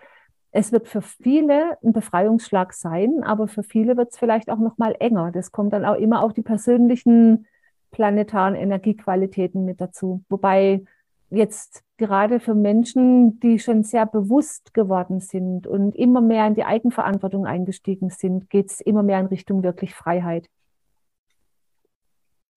es 0.53 0.70
wird 0.70 0.87
für 0.87 1.01
viele 1.01 1.79
ein 1.83 1.95
Befreiungsschlag 1.95 2.74
sein, 2.74 3.23
aber 3.24 3.49
für 3.49 3.62
viele 3.62 3.97
wird 3.97 4.12
es 4.12 4.19
vielleicht 4.19 4.51
auch 4.51 4.59
noch 4.59 4.77
mal 4.77 4.95
enger. 5.01 5.33
Das 5.33 5.51
kommt 5.51 5.73
dann 5.73 5.87
auch 5.87 5.97
immer 5.97 6.23
auf 6.23 6.35
die 6.35 6.43
persönlichen 6.43 7.47
planetaren 7.91 8.55
Energiequalitäten 8.55 9.65
mit 9.65 9.81
dazu. 9.81 10.23
Wobei 10.29 10.85
jetzt 11.31 11.83
gerade 11.97 12.39
für 12.39 12.55
Menschen, 12.55 13.41
die 13.41 13.59
schon 13.59 13.83
sehr 13.83 14.05
bewusst 14.05 14.74
geworden 14.74 15.20
sind 15.20 15.66
und 15.66 15.97
immer 15.97 16.20
mehr 16.20 16.47
in 16.47 16.55
die 16.55 16.65
Eigenverantwortung 16.65 17.47
eingestiegen 17.47 18.11
sind, 18.11 18.51
geht 18.51 18.70
es 18.70 18.83
immer 18.83 19.03
mehr 19.03 19.20
in 19.20 19.27
Richtung 19.27 19.62
wirklich 19.62 19.95
Freiheit, 19.95 20.51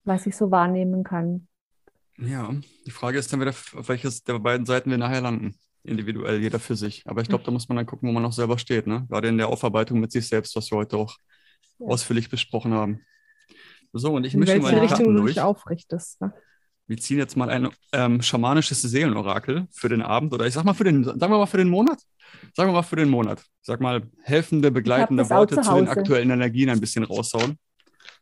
was 0.04 0.26
ich 0.26 0.36
so 0.36 0.52
wahrnehmen 0.52 1.06
kann. 1.06 1.48
Ja, 2.18 2.54
die 2.86 2.92
Frage 2.92 3.20
ist 3.20 3.32
dann 3.32 3.40
wieder, 3.40 3.52
auf 3.52 3.88
welches 3.88 4.24
der 4.26 4.40
beiden 4.40 4.66
Seiten 4.66 4.90
wir 4.90 4.98
nachher 4.98 5.22
landen 5.22 5.56
individuell, 5.86 6.42
jeder 6.42 6.60
für 6.60 6.76
sich. 6.76 7.04
Aber 7.06 7.22
ich 7.22 7.28
glaube, 7.28 7.44
da 7.44 7.52
muss 7.52 7.70
man 7.70 7.78
dann 7.78 7.86
gucken, 7.86 8.10
wo 8.10 8.14
man 8.14 8.26
auch 8.26 8.34
selber 8.34 8.58
steht. 8.58 8.88
Ne? 8.88 9.06
Gerade 9.10 9.28
in 9.28 9.38
der 9.38 9.48
Aufarbeitung 9.48 10.00
mit 10.00 10.12
sich 10.12 10.28
selbst, 10.28 10.56
was 10.56 10.70
wir 10.72 10.78
heute 10.78 10.98
auch 10.98 11.16
ja. 11.80 11.88
ausführlich 11.88 12.30
besprochen 12.30 12.74
haben. 12.74 13.02
So, 13.94 14.14
und 14.14 14.26
ich 14.26 14.34
in 14.34 14.42
mische 14.42 14.60
mal 14.60 14.74
die 14.74 14.80
Richtung 14.80 15.06
Karten 15.06 15.16
durch. 15.16 15.40
aufrichtest. 15.40 16.22
Ne? 16.22 16.34
Wir 16.88 16.98
ziehen 16.98 17.18
jetzt 17.18 17.36
mal 17.36 17.50
ein 17.50 17.70
ähm, 17.94 18.22
schamanisches 18.22 18.82
Seelenorakel 18.82 19.68
für 19.72 19.90
den 19.90 20.02
Abend 20.02 20.34
oder 20.34 20.46
ich 20.46 20.54
sag 20.54 20.66
mal 20.66 20.74
für 20.74 20.84
den, 20.84 21.04
sagen 21.04 21.20
wir 21.20 21.30
mal 21.30 21.46
für 21.46 21.58
den 21.58 21.70
Monat. 21.70 22.00
Sagen 22.54 22.70
wir 22.70 22.74
mal 22.74 22.84
für 22.84 22.96
den 22.96 23.10
Monat. 23.10 23.44
Sag 23.62 23.80
mal 23.80 24.04
helfende, 24.22 24.70
begleitende 24.70 25.28
Worte 25.30 25.56
zu, 25.56 25.62
zu 25.62 25.76
den 25.76 25.88
aktuellen 25.88 26.30
Energien 26.30 26.70
ein 26.70 26.80
bisschen 26.80 27.04
raushauen. 27.04 27.58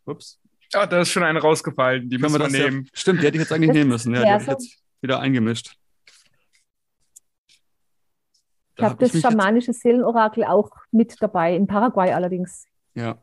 Ups. 0.06 0.40
Ah, 0.74 0.86
da 0.86 1.02
ist 1.02 1.10
schon 1.10 1.24
eine 1.24 1.40
rausgefallen. 1.40 2.10
Die 2.10 2.18
Können 2.18 2.32
müssen 2.32 2.54
wir 2.54 2.62
nehmen. 2.62 2.84
Ja, 2.86 2.90
stimmt, 2.94 3.22
die 3.22 3.28
hätte 3.28 3.38
ich 3.38 3.44
jetzt 3.44 3.52
eigentlich 3.52 3.72
nehmen 3.74 3.90
müssen. 3.90 4.14
Ja, 4.14 4.24
die 4.24 4.30
habe 4.32 4.44
ich 4.44 4.50
jetzt 4.50 4.78
wieder 5.02 5.20
eingemischt. 5.20 5.76
Ich 8.76 8.84
habe 8.84 8.94
hab 8.94 9.00
das 9.00 9.20
schamanische 9.20 9.74
Seelenorakel 9.74 10.44
auch 10.46 10.72
mit 10.92 11.16
dabei, 11.22 11.56
in 11.56 11.68
Paraguay 11.68 12.12
allerdings. 12.12 12.68
Ja. 12.96 13.18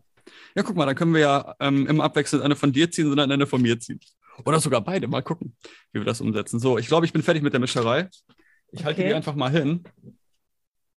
Ja, 0.55 0.63
guck 0.63 0.77
mal, 0.77 0.87
dann 0.87 0.95
können 0.95 1.13
wir 1.13 1.21
ja 1.21 1.57
ähm, 1.59 1.87
immer 1.87 2.05
abwechselnd 2.05 2.45
eine 2.45 2.55
von 2.55 2.73
dir 2.73 2.91
ziehen, 2.91 3.09
sondern 3.09 3.33
eine 3.33 3.47
von 3.47 3.61
mir 3.61 3.81
ziehen. 3.81 4.01
Oder 4.45 4.61
sogar 4.61 4.81
beide. 4.81 5.09
Mal 5.09 5.23
gucken, 5.23 5.57
wie 5.93 6.01
wir 6.01 6.05
das 6.05 6.21
umsetzen. 6.21 6.61
So, 6.61 6.79
ich 6.79 6.87
glaube, 6.87 7.07
ich 7.07 7.13
bin 7.13 7.23
fertig 7.23 7.43
mit 7.43 7.53
der 7.53 7.61
Mischerei. 7.61 8.09
Ich 8.71 8.81
okay. 8.81 8.85
halte 8.85 9.05
die 9.05 9.13
einfach 9.15 9.35
mal 9.35 9.51
hin. 9.51 9.83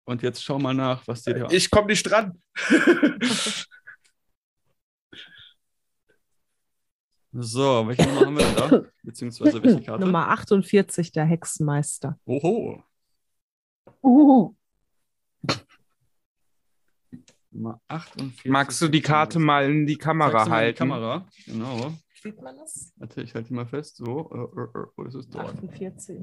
Und 0.05 0.23
jetzt 0.23 0.43
schau 0.43 0.59
mal 0.59 0.75
nach, 0.75 1.07
was 1.07 1.23
dir 1.23 1.35
da. 1.35 1.49
Ich 1.51 1.71
komme 1.71 1.87
nicht 1.87 2.03
dran. 2.03 2.43
so, 7.33 7.87
welche 7.87 8.03
Nummer 8.03 8.27
haben 8.27 8.37
wir 8.37 8.45
denn 8.45 8.57
da? 8.57 8.83
Beziehungsweise 9.03 9.63
welche 9.63 9.81
Karte? 9.83 10.05
Nummer 10.05 10.29
48, 10.29 11.13
der 11.13 11.25
Hexenmeister. 11.25 12.19
Oho. 12.27 12.83
Uh. 14.03 14.55
Nummer 17.51 17.81
48. 17.89 18.51
Magst 18.51 18.81
du 18.81 18.89
die 18.89 19.03
Karte 19.03 19.39
mal 19.39 19.71
in 19.71 19.87
die 19.87 19.97
Kamera 19.97 20.49
halten? 20.49 20.75
Die 20.75 20.79
Kamera, 20.79 21.27
genau. 21.47 21.93
Sieht 22.23 22.41
man 22.41 22.57
das? 22.57 22.93
Warte, 22.97 23.23
ich 23.23 23.35
halte 23.35 23.49
die 23.49 23.55
mal 23.55 23.67
fest. 23.67 23.97
So, 23.97 24.31
uh, 24.31 24.61
uh, 24.61 24.87
wo 24.97 25.05
ist 25.05 25.15
es 25.15 25.29
dort? 25.29 25.49
48. 25.49 26.21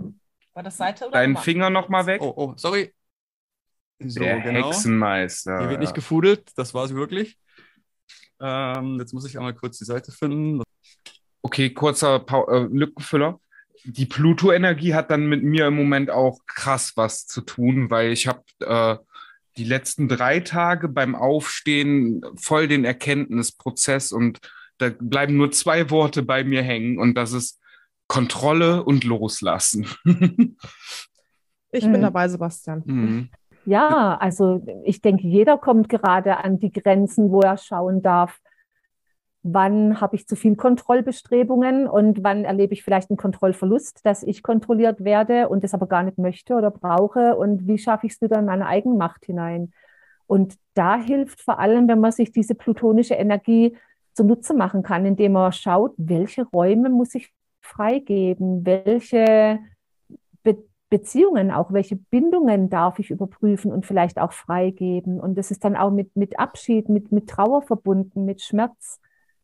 War 0.54 0.64
das 0.64 0.78
Seite 0.78 1.06
oder? 1.06 1.14
Deinen 1.14 1.38
Finger 1.38 1.70
noch 1.70 1.90
mal 1.90 2.06
weg. 2.06 2.22
Oh, 2.22 2.34
oh, 2.36 2.54
sorry. 2.56 2.94
So, 4.00 4.22
der 4.22 4.40
genau. 4.40 4.68
Hexenmeister. 4.68 5.60
Hier 5.60 5.70
wird 5.70 5.74
ja. 5.74 5.80
nicht 5.80 5.94
gefudelt, 5.94 6.52
das 6.56 6.74
war 6.74 6.88
sie 6.88 6.96
wirklich. 6.96 7.38
Ähm, 8.40 8.98
jetzt 9.00 9.14
muss 9.14 9.26
ich 9.26 9.38
einmal 9.38 9.54
kurz 9.54 9.78
die 9.78 9.86
Seite 9.86 10.12
finden. 10.12 10.64
Okay, 11.42 11.70
kurzer 11.74 12.20
pa 12.20 12.46
äh, 12.50 12.68
Lückenfüller. 12.72 13.40
Die 13.86 14.06
Pluto-Energie 14.06 14.94
hat 14.94 15.12
dann 15.12 15.28
mit 15.28 15.44
mir 15.44 15.68
im 15.68 15.76
Moment 15.76 16.10
auch 16.10 16.40
krass 16.46 16.94
was 16.96 17.26
zu 17.26 17.42
tun, 17.42 17.90
weil 17.90 18.12
ich 18.12 18.28
habe 18.28 18.44
äh, 18.60 18.98
die 19.58 19.64
letzten 19.64 20.08
drei 20.08 20.40
Tage 20.40 20.88
beim 20.88 21.16
Aufstehen 21.16 22.22
voll 22.36 22.68
den 22.68 22.86
Erkenntnisprozess 22.86 24.12
und 24.12 24.40
da 24.78 24.90
bleiben 24.98 25.36
nur 25.36 25.52
zwei 25.52 25.90
Worte 25.90 26.24
bei 26.24 26.44
mir 26.44 26.62
hängen 26.62 26.98
und 26.98 27.16
das 27.16 27.34
ist 27.34 27.60
Kontrolle 28.08 28.84
und 28.84 29.04
Loslassen. 29.04 29.86
ich 31.72 31.84
bin 31.84 31.92
mhm. 31.92 32.02
dabei, 32.02 32.28
Sebastian. 32.28 32.84
Mhm. 32.86 33.30
Ja, 33.66 34.18
also 34.18 34.66
ich 34.84 35.02
denke, 35.02 35.28
jeder 35.28 35.58
kommt 35.58 35.90
gerade 35.90 36.38
an 36.38 36.60
die 36.60 36.72
Grenzen, 36.72 37.30
wo 37.30 37.42
er 37.42 37.58
schauen 37.58 38.02
darf, 38.02 38.40
wann 39.44 40.02
habe 40.02 40.16
ich 40.16 40.28
zu 40.28 40.36
viel 40.36 40.56
Kontrollbestrebungen 40.56 41.88
und 41.88 42.24
wann 42.24 42.44
erlebe 42.44 42.74
ich 42.74 42.84
vielleicht 42.84 43.10
einen 43.10 43.18
Kontrollverlust, 43.18 44.06
dass 44.06 44.24
ich 44.24 44.44
kontrolliert 44.44 45.04
werde 45.04 45.48
und 45.48 45.64
das 45.64 45.74
aber 45.74 45.88
gar 45.88 46.04
nicht 46.04 46.18
möchte 46.18 46.56
oder 46.56 46.72
brauche 46.72 47.38
und 47.38 47.68
wie 47.68 47.78
schaffe 47.78 48.08
ich 48.08 48.14
es 48.14 48.22
wieder 48.22 48.40
in 48.40 48.46
meine 48.46 48.68
Eigenmacht 48.68 49.26
hinein. 49.26 49.72
Und 50.28 50.56
da 50.74 50.98
hilft 50.98 51.42
vor 51.42 51.60
allem, 51.60 51.88
wenn 51.88 52.00
man 52.00 52.12
sich 52.12 52.32
diese 52.32 52.54
plutonische 52.54 53.16
Energie 53.16 53.78
zunutze 54.14 54.54
machen 54.54 54.84
kann, 54.84 55.06
indem 55.06 55.32
man 55.34 55.54
schaut, 55.54 55.94
welche 55.98 56.44
Räume 56.44 56.90
muss 56.90 57.16
ich 57.16 57.34
freigeben, 57.62 58.66
welche 58.66 59.60
Be 60.44 60.64
Beziehungen, 60.90 61.52
auch 61.52 61.72
welche 61.72 61.96
Bindungen 61.96 62.70
darf 62.70 63.00
ich 63.00 63.12
überprüfen 63.12 63.72
und 63.72 63.86
vielleicht 63.86 64.20
auch 64.20 64.34
freigeben. 64.34 65.20
Und 65.20 65.38
das 65.38 65.52
ist 65.52 65.64
dann 65.64 65.76
auch 65.78 65.92
mit, 65.92 66.16
mit 66.16 66.40
Abschied, 66.40 66.90
mit, 66.90 67.12
mit 67.12 67.30
Trauer 67.30 67.62
verbunden, 67.62 68.26
mit 68.26 68.42
Schmerz 68.42 69.00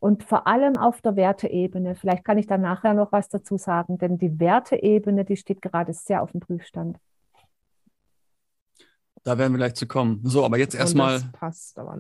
und 0.05 0.23
vor 0.23 0.45
allem 0.45 0.77
auf 0.77 1.01
der 1.01 1.15
Werteebene. 1.15 1.95
Vielleicht 1.95 2.23
kann 2.23 2.37
ich 2.37 2.45
da 2.45 2.59
nachher 2.59 2.93
noch 2.93 3.11
was 3.11 3.27
dazu 3.27 3.57
sagen, 3.57 3.97
denn 3.97 4.19
die 4.19 4.39
Werteebene, 4.39 5.25
die 5.25 5.35
steht 5.35 5.63
gerade 5.63 5.93
sehr 5.93 6.21
auf 6.21 6.31
dem 6.31 6.41
Prüfstand. 6.41 6.99
Da 9.23 9.39
werden 9.39 9.53
wir 9.53 9.57
gleich 9.57 9.73
zu 9.73 9.87
kommen. 9.87 10.21
So, 10.23 10.45
aber 10.45 10.59
jetzt 10.59 10.75
erstmal 10.75 11.23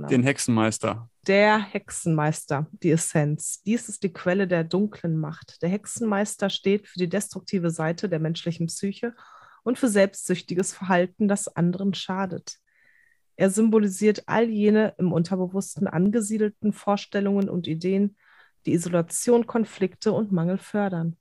den 0.07 0.21
Hexenmeister. 0.21 1.09
Der 1.25 1.57
Hexenmeister, 1.57 2.67
die 2.73 2.91
Essenz. 2.91 3.63
Dies 3.63 3.89
ist 3.89 4.03
die 4.03 4.13
Quelle 4.13 4.47
der 4.47 4.63
dunklen 4.63 5.17
Macht. 5.17 5.63
Der 5.63 5.69
Hexenmeister 5.69 6.51
steht 6.51 6.87
für 6.87 6.99
die 6.99 7.09
destruktive 7.09 7.71
Seite 7.71 8.07
der 8.07 8.19
menschlichen 8.19 8.67
Psyche 8.67 9.15
und 9.63 9.79
für 9.79 9.87
selbstsüchtiges 9.87 10.75
Verhalten, 10.75 11.27
das 11.27 11.47
anderen 11.47 11.95
schadet. 11.95 12.59
Er 13.35 13.49
symbolisiert 13.49 14.23
all 14.27 14.49
jene 14.49 14.93
im 14.97 15.11
Unterbewussten 15.11 15.87
angesiedelten 15.87 16.71
Vorstellungen 16.73 17.49
und 17.49 17.67
Ideen, 17.67 18.15
die 18.65 18.73
Isolation, 18.73 19.45
Konflikte 19.45 20.13
und 20.13 20.31
Mangel 20.31 20.57
fördern. 20.57 21.17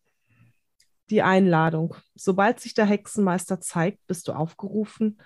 Die 1.10 1.22
Einladung. 1.22 1.96
Sobald 2.14 2.60
sich 2.60 2.74
der 2.74 2.86
Hexenmeister 2.86 3.60
zeigt, 3.60 4.06
bist 4.06 4.28
du 4.28 4.32
aufgerufen, 4.32 5.18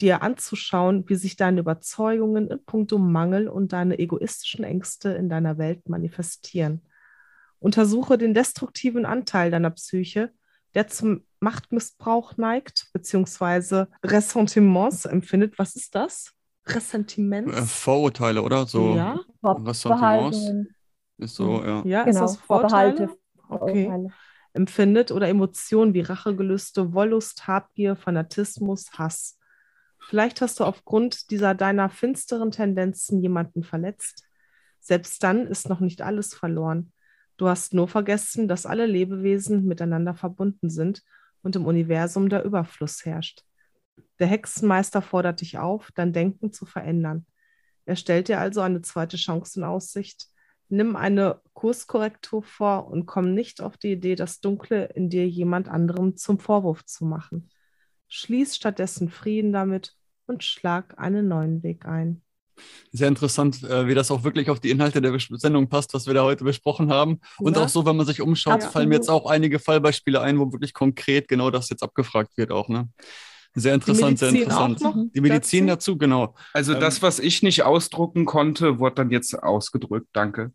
dir 0.00 0.22
anzuschauen, 0.22 1.08
wie 1.08 1.16
sich 1.16 1.36
deine 1.36 1.60
Überzeugungen 1.60 2.48
in 2.48 2.64
puncto 2.64 2.98
Mangel 2.98 3.48
und 3.48 3.72
deine 3.72 3.98
egoistischen 3.98 4.64
Ängste 4.64 5.10
in 5.10 5.28
deiner 5.28 5.58
Welt 5.58 5.88
manifestieren. 5.88 6.82
Untersuche 7.58 8.18
den 8.18 8.34
destruktiven 8.34 9.06
Anteil 9.06 9.50
deiner 9.50 9.70
Psyche, 9.70 10.30
der 10.74 10.88
zum 10.88 11.24
Machtmissbrauch 11.46 12.36
neigt, 12.36 12.88
beziehungsweise 12.92 13.88
Ressentiments 14.02 15.04
empfindet. 15.04 15.56
Was 15.60 15.76
ist 15.76 15.94
das? 15.94 16.32
Ressentiment? 16.66 17.54
Äh, 17.54 17.62
Vorurteile, 17.62 18.42
oder? 18.42 18.66
So 18.66 18.96
ja. 18.96 19.20
Ressentiments 19.44 20.50
ist 21.18 21.36
so, 21.36 21.62
ja. 21.62 21.82
Ja, 21.84 22.02
genau. 22.02 22.24
ist 22.24 22.32
das 22.32 22.36
Vorurteile? 22.38 23.16
Okay. 23.48 24.10
Empfindet 24.54 25.12
oder 25.12 25.28
Emotionen 25.28 25.94
wie 25.94 26.00
Rachegelüste, 26.00 26.92
Wollust, 26.92 27.46
Habgier, 27.46 27.94
Fanatismus, 27.94 28.90
Hass. 28.98 29.38
Vielleicht 30.08 30.40
hast 30.40 30.58
du 30.58 30.64
aufgrund 30.64 31.30
dieser 31.30 31.54
deiner 31.54 31.90
finsteren 31.90 32.50
Tendenzen 32.50 33.22
jemanden 33.22 33.62
verletzt. 33.62 34.24
Selbst 34.80 35.22
dann 35.22 35.46
ist 35.46 35.68
noch 35.68 35.78
nicht 35.78 36.02
alles 36.02 36.34
verloren. 36.34 36.92
Du 37.36 37.48
hast 37.48 37.72
nur 37.72 37.86
vergessen, 37.86 38.48
dass 38.48 38.66
alle 38.66 38.86
Lebewesen 38.86 39.64
miteinander 39.64 40.14
verbunden 40.14 40.70
sind 40.70 41.04
und 41.46 41.54
im 41.54 41.64
Universum 41.64 42.28
der 42.28 42.42
Überfluss 42.42 43.04
herrscht. 43.04 43.44
Der 44.18 44.26
Hexenmeister 44.26 45.00
fordert 45.00 45.40
dich 45.40 45.58
auf, 45.58 45.92
dein 45.94 46.12
Denken 46.12 46.52
zu 46.52 46.66
verändern. 46.66 47.24
Er 47.84 47.94
stellt 47.94 48.26
dir 48.26 48.40
also 48.40 48.62
eine 48.62 48.82
zweite 48.82 49.16
Chance 49.16 49.60
in 49.60 49.64
Aussicht. 49.64 50.26
Nimm 50.68 50.96
eine 50.96 51.40
Kurskorrektur 51.54 52.42
vor 52.42 52.88
und 52.88 53.06
komm 53.06 53.32
nicht 53.32 53.60
auf 53.60 53.76
die 53.76 53.92
Idee, 53.92 54.16
das 54.16 54.40
Dunkle 54.40 54.86
in 54.86 55.08
dir 55.08 55.28
jemand 55.28 55.68
anderem 55.68 56.16
zum 56.16 56.40
Vorwurf 56.40 56.84
zu 56.84 57.04
machen. 57.04 57.48
Schließ 58.08 58.56
stattdessen 58.56 59.08
Frieden 59.08 59.52
damit 59.52 59.94
und 60.26 60.42
schlag 60.42 60.98
einen 60.98 61.28
neuen 61.28 61.62
Weg 61.62 61.86
ein 61.86 62.25
sehr 62.92 63.08
interessant, 63.08 63.62
äh, 63.64 63.86
wie 63.86 63.94
das 63.94 64.10
auch 64.10 64.24
wirklich 64.24 64.50
auf 64.50 64.60
die 64.60 64.70
Inhalte 64.70 65.00
der 65.00 65.16
Sendung 65.18 65.68
passt, 65.68 65.94
was 65.94 66.06
wir 66.06 66.14
da 66.14 66.24
heute 66.24 66.44
besprochen 66.44 66.90
haben. 66.90 67.20
Und 67.38 67.56
ja. 67.56 67.64
auch 67.64 67.68
so, 67.68 67.86
wenn 67.86 67.96
man 67.96 68.06
sich 68.06 68.20
umschaut, 68.20 68.62
ja. 68.62 68.68
fallen 68.68 68.88
mir 68.88 68.96
jetzt 68.96 69.10
auch 69.10 69.26
einige 69.26 69.58
Fallbeispiele 69.58 70.20
ein, 70.20 70.38
wo 70.38 70.52
wirklich 70.52 70.74
konkret 70.74 71.28
genau 71.28 71.50
das 71.50 71.68
jetzt 71.68 71.82
abgefragt 71.82 72.36
wird 72.36 72.50
auch. 72.50 72.68
Ne? 72.68 72.88
Sehr 73.54 73.74
interessant, 73.74 74.18
sehr 74.18 74.28
interessant. 74.28 74.80
Die 75.14 75.20
Medizin 75.20 75.66
dazu? 75.66 75.92
dazu, 75.92 75.98
genau. 75.98 76.34
Also 76.52 76.74
ähm, 76.74 76.80
das, 76.80 77.00
was 77.00 77.18
ich 77.18 77.42
nicht 77.42 77.62
ausdrucken 77.62 78.26
konnte, 78.26 78.78
wurde 78.78 78.96
dann 78.96 79.10
jetzt 79.10 79.34
ausgedrückt. 79.42 80.08
Danke. 80.12 80.52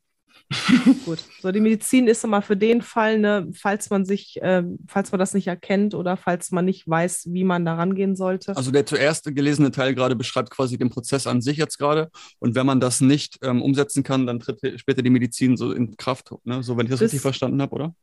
Gut. 1.06 1.20
So, 1.42 1.52
die 1.52 1.60
Medizin 1.60 2.08
ist 2.08 2.24
immer 2.24 2.42
für 2.42 2.58
den 2.58 2.82
Fall, 2.82 3.20
ne, 3.20 3.50
falls 3.54 3.90
man 3.90 4.06
sich, 4.06 4.42
äh, 4.42 4.64
falls 4.88 5.12
man 5.12 5.20
das 5.20 5.34
nicht 5.34 5.48
erkennt 5.48 5.94
oder 5.94 6.18
falls 6.18 6.52
man 6.52 6.66
nicht 6.66 6.88
weiß, 6.88 7.30
wie 7.32 7.44
man 7.44 7.66
da 7.66 7.76
rangehen 7.76 8.16
sollte. 8.16 8.56
Also 8.56 8.72
der 8.72 8.86
zuerst 8.86 9.26
gelesene 9.34 9.72
Teil 9.72 9.96
gerade 9.96 10.16
beschreibt 10.16 10.50
quasi 10.50 10.78
den 10.78 10.90
Prozess 10.90 11.28
an 11.28 11.42
sich 11.42 11.58
jetzt 11.58 11.78
gerade. 11.78 12.10
Und 12.40 12.56
wenn 12.56 12.66
man 12.66 12.80
das 12.80 13.02
nicht 13.02 13.40
ähm, 13.42 13.62
umsetzen 13.62 14.04
kann, 14.04 14.28
dann 14.28 14.40
tritt 14.40 14.80
später 14.80 15.02
die 15.02 15.10
Medizin 15.10 15.58
so 15.58 15.72
in 15.72 15.96
Kraft, 15.98 16.34
ne? 16.44 16.64
So, 16.64 16.78
wenn 16.78 16.86
ich 16.86 16.92
das 16.92 17.00
Bis, 17.00 17.08
richtig 17.08 17.22
verstanden 17.22 17.62
habe, 17.62 17.76
oder? 17.76 17.96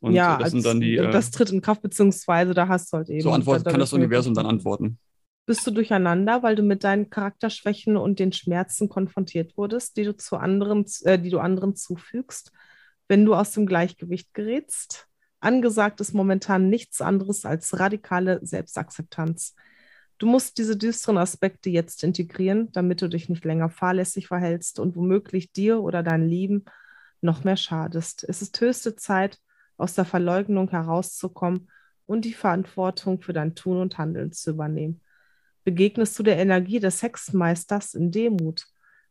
Und 0.00 0.12
ja, 0.12 0.36
das, 0.36 0.54
als, 0.54 0.62
die, 0.78 0.96
äh, 0.96 1.10
das 1.10 1.30
tritt 1.30 1.50
in 1.50 1.62
Kraft, 1.62 1.82
beziehungsweise 1.82 2.52
da 2.54 2.68
hast 2.68 2.92
du 2.92 2.98
halt 2.98 3.08
eben. 3.08 3.22
So 3.22 3.32
antwortet, 3.32 3.66
kann 3.68 3.80
das 3.80 3.92
Universum 3.92 4.34
dann 4.34 4.46
antworten 4.46 4.98
bist 5.46 5.66
du 5.66 5.70
durcheinander, 5.70 6.42
weil 6.42 6.56
du 6.56 6.62
mit 6.62 6.84
deinen 6.84 7.08
Charakterschwächen 7.08 7.96
und 7.96 8.18
den 8.18 8.32
Schmerzen 8.32 8.88
konfrontiert 8.88 9.56
wurdest, 9.56 9.96
die 9.96 10.04
du 10.04 10.16
zu 10.16 10.36
anderen, 10.36 10.84
äh, 11.04 11.18
die 11.18 11.30
du 11.30 11.38
anderen 11.38 11.76
zufügst, 11.76 12.52
wenn 13.08 13.24
du 13.24 13.34
aus 13.34 13.52
dem 13.52 13.66
Gleichgewicht 13.66 14.34
gerätst. 14.34 15.06
Angesagt 15.40 16.00
ist 16.00 16.14
momentan 16.14 16.68
nichts 16.68 17.00
anderes 17.00 17.44
als 17.44 17.78
radikale 17.78 18.40
Selbstakzeptanz. 18.44 19.54
Du 20.18 20.26
musst 20.26 20.58
diese 20.58 20.76
düsteren 20.76 21.18
Aspekte 21.18 21.70
jetzt 21.70 22.02
integrieren, 22.02 22.72
damit 22.72 23.02
du 23.02 23.08
dich 23.08 23.28
nicht 23.28 23.44
länger 23.44 23.68
fahrlässig 23.68 24.28
verhältst 24.28 24.80
und 24.80 24.96
womöglich 24.96 25.52
dir 25.52 25.80
oder 25.80 26.02
deinen 26.02 26.28
Lieben 26.28 26.64
noch 27.20 27.44
mehr 27.44 27.56
schadest. 27.56 28.24
Es 28.28 28.42
ist 28.42 28.60
höchste 28.60 28.96
Zeit, 28.96 29.38
aus 29.76 29.94
der 29.94 30.06
Verleugnung 30.06 30.70
herauszukommen 30.70 31.70
und 32.06 32.24
die 32.24 32.32
Verantwortung 32.32 33.20
für 33.20 33.34
dein 33.34 33.54
Tun 33.54 33.78
und 33.78 33.98
Handeln 33.98 34.32
zu 34.32 34.50
übernehmen. 34.50 35.02
Begegnest 35.66 36.16
du 36.16 36.22
der 36.22 36.36
Energie 36.36 36.78
des 36.78 37.02
Hexenmeisters 37.02 37.94
in 37.94 38.12
Demut, 38.12 38.68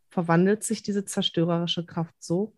verwandelt 0.08 0.64
sich 0.64 0.82
diese 0.82 1.04
zerstörerische 1.04 1.86
Kraft 1.86 2.16
so, 2.20 2.56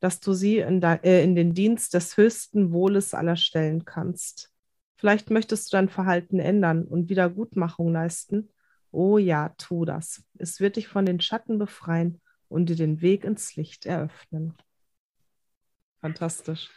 dass 0.00 0.20
du 0.20 0.34
sie 0.34 0.58
in, 0.58 0.82
äh, 0.82 1.24
in, 1.24 1.34
den 1.34 1.54
Dienst 1.54 1.94
des 1.94 2.18
höchsten 2.18 2.72
Wohles 2.72 3.14
aller 3.14 3.36
stellen 3.36 3.86
kannst. 3.86 4.52
Vielleicht 4.96 5.30
möchtest 5.30 5.72
du 5.72 5.78
dein 5.78 5.88
Verhalten 5.88 6.40
ändern 6.40 6.84
und 6.84 7.08
Wiedergutmachung 7.08 7.90
leisten. 7.90 8.50
Oh 8.90 9.16
ja, 9.16 9.48
tu 9.56 9.86
das. 9.86 10.22
Es 10.36 10.60
wird 10.60 10.76
dich 10.76 10.88
von 10.88 11.06
den 11.06 11.18
Schatten 11.18 11.58
befreien 11.58 12.20
und 12.50 12.66
dir 12.66 12.76
den 12.76 13.00
Weg 13.00 13.24
ins 13.24 13.56
Licht 13.56 13.86
eröffnen. 13.86 14.52
Fantastisch. 16.02 16.68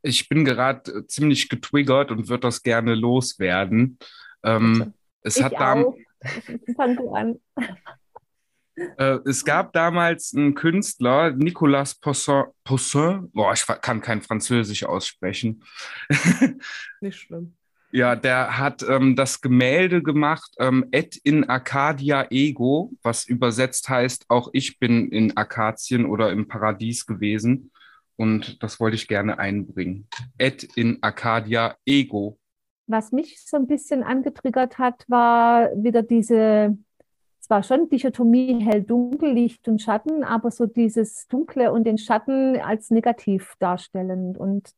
Ich 0.00 0.26
bin 0.30 0.46
gerade 0.46 1.06
ziemlich 1.06 1.50
getriggert 1.50 2.10
und 2.10 2.30
würde 2.30 2.40
das 2.40 2.62
gerne 2.62 2.94
loswerden. 2.94 3.98
Ähm, 4.42 4.94
es 5.22 5.36
ich 5.36 5.44
hat 5.44 5.54
auch. 5.54 5.96
Fang 6.76 6.96
du 6.96 7.12
an. 7.12 7.38
Äh, 8.74 9.18
es 9.26 9.44
gab 9.44 9.72
damals 9.72 10.32
einen 10.34 10.54
Künstler, 10.54 11.32
Nicolas 11.32 11.94
Poussin, 11.94 12.44
Poussin, 12.64 13.30
boah, 13.32 13.52
ich 13.52 13.66
kann 13.66 14.00
kein 14.00 14.22
Französisch 14.22 14.84
aussprechen. 14.84 15.62
Nicht 17.00 17.18
schlimm. 17.18 17.54
Ja, 17.94 18.16
der 18.16 18.56
hat 18.56 18.82
ähm, 18.88 19.16
das 19.16 19.42
Gemälde 19.42 20.02
gemacht, 20.02 20.54
ähm, 20.58 20.86
Et 20.92 21.14
in 21.16 21.50
Arcadia 21.50 22.26
Ego, 22.30 22.92
was 23.02 23.26
übersetzt 23.26 23.90
heißt, 23.90 24.24
auch 24.28 24.48
ich 24.54 24.78
bin 24.78 25.10
in 25.10 25.36
Akazien 25.36 26.06
oder 26.06 26.32
im 26.32 26.48
Paradies 26.48 27.04
gewesen. 27.04 27.70
Und 28.16 28.62
das 28.62 28.80
wollte 28.80 28.94
ich 28.94 29.08
gerne 29.08 29.38
einbringen. 29.38 30.08
Et 30.38 30.62
in 30.62 30.98
Arcadia 31.02 31.76
Ego. 31.84 32.38
Was 32.92 33.12
mich 33.12 33.44
so 33.44 33.56
ein 33.56 33.66
bisschen 33.66 34.02
angetriggert 34.02 34.78
hat, 34.78 35.04
war 35.08 35.70
wieder 35.74 36.02
diese, 36.02 36.76
zwar 37.40 37.62
schon 37.62 37.88
Dichotomie 37.88 38.62
hell-dunkel, 38.64 39.32
Licht 39.32 39.66
und 39.68 39.82
Schatten, 39.82 40.22
aber 40.22 40.50
so 40.50 40.66
dieses 40.66 41.26
Dunkle 41.28 41.72
und 41.72 41.84
den 41.84 41.98
Schatten 41.98 42.60
als 42.60 42.90
negativ 42.90 43.54
darstellend. 43.58 44.38
Und 44.38 44.74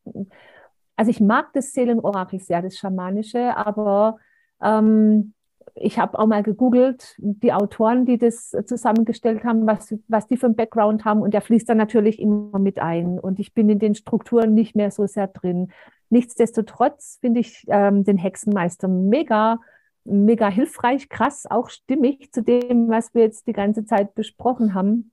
also 0.96 1.10
ich 1.10 1.20
mag 1.20 1.52
das 1.52 1.72
Seelenorakel 1.72 2.40
sehr, 2.40 2.62
das 2.62 2.76
Schamanische, 2.76 3.56
aber 3.56 4.18
ähm, 4.62 5.34
ich 5.76 5.98
habe 5.98 6.18
auch 6.18 6.26
mal 6.26 6.42
gegoogelt, 6.42 7.16
die 7.18 7.52
Autoren, 7.52 8.06
die 8.06 8.16
das 8.16 8.54
zusammengestellt 8.66 9.44
haben, 9.44 9.66
was, 9.66 9.94
was 10.06 10.26
die 10.26 10.36
für 10.36 10.46
einen 10.46 10.54
Background 10.54 11.04
haben. 11.04 11.20
Und 11.20 11.34
der 11.34 11.40
fließt 11.40 11.68
dann 11.68 11.78
natürlich 11.78 12.20
immer 12.20 12.58
mit 12.58 12.78
ein. 12.78 13.18
Und 13.18 13.40
ich 13.40 13.54
bin 13.54 13.68
in 13.68 13.80
den 13.80 13.94
Strukturen 13.94 14.54
nicht 14.54 14.76
mehr 14.76 14.90
so 14.90 15.06
sehr 15.06 15.26
drin. 15.26 15.72
Nichtsdestotrotz 16.14 17.18
finde 17.20 17.40
ich 17.40 17.64
ähm, 17.66 18.04
den 18.04 18.18
Hexenmeister 18.18 18.86
mega, 18.86 19.58
mega 20.04 20.48
hilfreich, 20.48 21.08
krass, 21.08 21.44
auch 21.50 21.70
stimmig 21.70 22.30
zu 22.30 22.40
dem, 22.40 22.88
was 22.88 23.12
wir 23.14 23.22
jetzt 23.22 23.48
die 23.48 23.52
ganze 23.52 23.84
Zeit 23.84 24.14
besprochen 24.14 24.74
haben. 24.74 25.10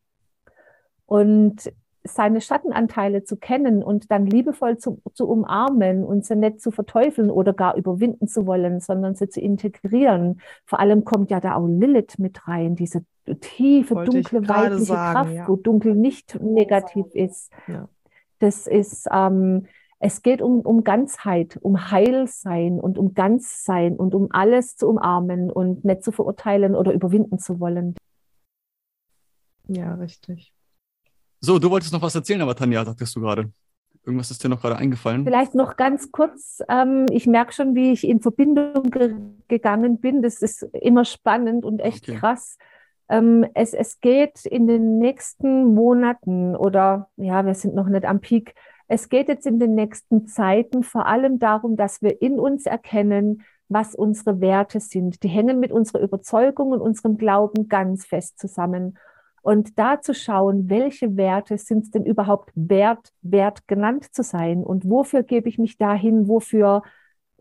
Und 1.07 1.73
seine 2.03 2.39
Schattenanteile 2.39 3.23
zu 3.23 3.35
kennen 3.35 3.81
und 3.81 4.11
dann 4.11 4.27
liebevoll 4.27 4.77
zu, 4.77 5.01
zu 5.15 5.27
umarmen 5.27 6.03
und 6.03 6.23
sie 6.23 6.35
nicht 6.35 6.61
zu 6.61 6.69
verteufeln 6.69 7.31
oder 7.31 7.53
gar 7.53 7.75
überwinden 7.77 8.27
zu 8.27 8.45
wollen, 8.45 8.79
sondern 8.79 9.15
sie 9.15 9.27
zu 9.27 9.41
integrieren. 9.41 10.39
Vor 10.65 10.79
allem 10.79 11.03
kommt 11.03 11.31
ja 11.31 11.39
da 11.39 11.55
auch 11.55 11.65
Lilith 11.65 12.19
mit 12.19 12.47
rein, 12.47 12.75
diese 12.75 13.03
tiefe, 13.39 13.95
Wollte 13.95 14.11
dunkle, 14.11 14.47
weibliche 14.47 14.85
sagen, 14.85 15.13
Kraft, 15.13 15.33
ja. 15.33 15.47
wo 15.47 15.55
dunkel 15.55 15.95
nicht 15.95 16.39
negativ 16.39 17.07
ist. 17.15 17.51
Ja. 17.67 17.89
Das 18.37 18.67
ist, 18.67 19.07
ähm, 19.11 19.65
es 20.03 20.23
geht 20.23 20.41
um, 20.41 20.61
um 20.61 20.83
Ganzheit, 20.83 21.59
um 21.61 21.91
Heilsein 21.91 22.79
und 22.79 22.97
um 22.97 23.13
Ganzsein 23.13 23.95
und 23.95 24.15
um 24.15 24.29
alles 24.31 24.75
zu 24.75 24.87
umarmen 24.87 25.51
und 25.51 25.85
nicht 25.85 26.03
zu 26.03 26.11
verurteilen 26.11 26.75
oder 26.75 26.91
überwinden 26.91 27.37
zu 27.37 27.59
wollen. 27.59 27.95
Ja, 29.67 29.93
richtig. 29.93 30.51
So, 31.39 31.59
du 31.59 31.69
wolltest 31.69 31.93
noch 31.93 32.01
was 32.01 32.15
erzählen, 32.15 32.41
aber 32.41 32.55
Tanja, 32.55 32.83
sagtest 32.83 33.15
du 33.15 33.21
gerade. 33.21 33.51
Irgendwas 34.03 34.31
ist 34.31 34.43
dir 34.43 34.49
noch 34.49 34.61
gerade 34.61 34.77
eingefallen? 34.77 35.23
Vielleicht 35.23 35.53
noch 35.53 35.77
ganz 35.77 36.11
kurz. 36.11 36.63
Ähm, 36.67 37.05
ich 37.11 37.27
merke 37.27 37.53
schon, 37.53 37.75
wie 37.75 37.91
ich 37.91 38.07
in 38.07 38.21
Verbindung 38.21 38.89
ge 38.89 39.15
gegangen 39.47 39.99
bin. 39.99 40.23
Das 40.23 40.41
ist 40.41 40.63
immer 40.73 41.05
spannend 41.05 41.63
und 41.63 41.79
echt 41.79 42.09
okay. 42.09 42.17
krass. 42.17 42.57
Ähm, 43.07 43.45
es, 43.53 43.75
es 43.75 43.99
geht 43.99 44.45
in 44.45 44.65
den 44.65 44.97
nächsten 44.97 45.75
Monaten 45.75 46.55
oder 46.55 47.09
ja, 47.17 47.45
wir 47.45 47.53
sind 47.53 47.75
noch 47.75 47.87
nicht 47.87 48.05
am 48.05 48.19
Peak. 48.19 48.55
Es 48.93 49.07
geht 49.07 49.29
jetzt 49.29 49.47
in 49.47 49.57
den 49.57 49.73
nächsten 49.73 50.27
Zeiten 50.27 50.83
vor 50.83 51.05
allem 51.05 51.39
darum, 51.39 51.77
dass 51.77 52.01
wir 52.01 52.21
in 52.21 52.41
uns 52.41 52.65
erkennen, 52.65 53.43
was 53.69 53.95
unsere 53.95 54.41
Werte 54.41 54.81
sind. 54.81 55.23
Die 55.23 55.29
hängen 55.29 55.61
mit 55.61 55.71
unserer 55.71 56.01
Überzeugung 56.01 56.71
und 56.71 56.81
unserem 56.81 57.17
Glauben 57.17 57.69
ganz 57.69 58.05
fest 58.05 58.37
zusammen. 58.37 58.97
Und 59.43 59.79
da 59.79 60.01
zu 60.01 60.13
schauen, 60.13 60.69
welche 60.69 61.15
Werte 61.15 61.57
sind 61.57 61.85
es 61.85 61.91
denn 61.91 62.05
überhaupt 62.05 62.51
wert, 62.53 63.13
wert 63.21 63.65
genannt 63.65 64.13
zu 64.13 64.23
sein 64.23 64.61
und 64.61 64.83
wofür 64.89 65.23
gebe 65.23 65.47
ich 65.47 65.57
mich 65.57 65.77
dahin, 65.77 66.27
wofür 66.27 66.83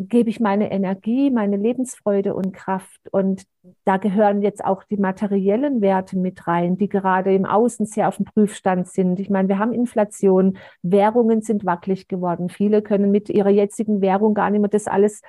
gebe 0.08 0.30
ich 0.30 0.40
meine 0.40 0.70
Energie, 0.70 1.30
meine 1.30 1.56
Lebensfreude 1.56 2.34
und 2.34 2.52
Kraft. 2.52 3.00
Und 3.12 3.44
da 3.84 3.98
gehören 3.98 4.40
jetzt 4.40 4.64
auch 4.64 4.82
die 4.84 4.96
materiellen 4.96 5.82
Werte 5.82 6.18
mit 6.18 6.46
rein, 6.46 6.78
die 6.78 6.88
gerade 6.88 7.34
im 7.34 7.44
Außen 7.44 7.84
sehr 7.84 8.08
auf 8.08 8.16
dem 8.16 8.24
Prüfstand 8.24 8.88
sind. 8.88 9.20
Ich 9.20 9.28
meine, 9.28 9.48
wir 9.48 9.58
haben 9.58 9.72
Inflation, 9.72 10.56
Währungen 10.82 11.42
sind 11.42 11.66
wackelig 11.66 12.08
geworden. 12.08 12.48
Viele 12.48 12.80
können 12.82 13.10
mit 13.10 13.28
ihrer 13.28 13.50
jetzigen 13.50 14.00
Währung 14.00 14.32
gar 14.32 14.50
nicht 14.50 14.60
mehr 14.60 14.70
das 14.70 14.86
alles 14.86 15.20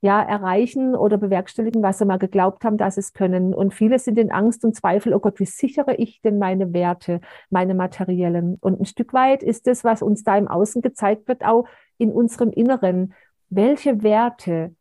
ja, 0.00 0.22
erreichen 0.22 0.94
oder 0.94 1.18
bewerkstelligen, 1.18 1.82
was 1.82 1.98
sie 1.98 2.04
mal 2.04 2.18
geglaubt 2.18 2.64
haben, 2.64 2.76
dass 2.76 2.98
es 2.98 3.14
können. 3.14 3.52
Und 3.52 3.74
viele 3.74 3.98
sind 3.98 4.18
in 4.18 4.30
Angst 4.30 4.64
und 4.64 4.76
Zweifel, 4.76 5.12
oh 5.12 5.18
Gott, 5.18 5.40
wie 5.40 5.46
sichere 5.46 5.96
ich 5.96 6.20
denn 6.20 6.38
meine 6.38 6.72
Werte, 6.72 7.20
meine 7.50 7.74
materiellen? 7.74 8.58
Und 8.60 8.80
ein 8.80 8.84
Stück 8.84 9.12
weit 9.12 9.42
ist 9.42 9.66
es, 9.66 9.82
was 9.82 10.02
uns 10.02 10.22
da 10.22 10.36
im 10.36 10.46
Außen 10.46 10.82
gezeigt 10.82 11.26
wird, 11.26 11.44
auch 11.44 11.66
in 11.96 12.12
unserem 12.12 12.50
Inneren. 12.50 13.14
Welche 13.50 14.02
Werte 14.02 14.74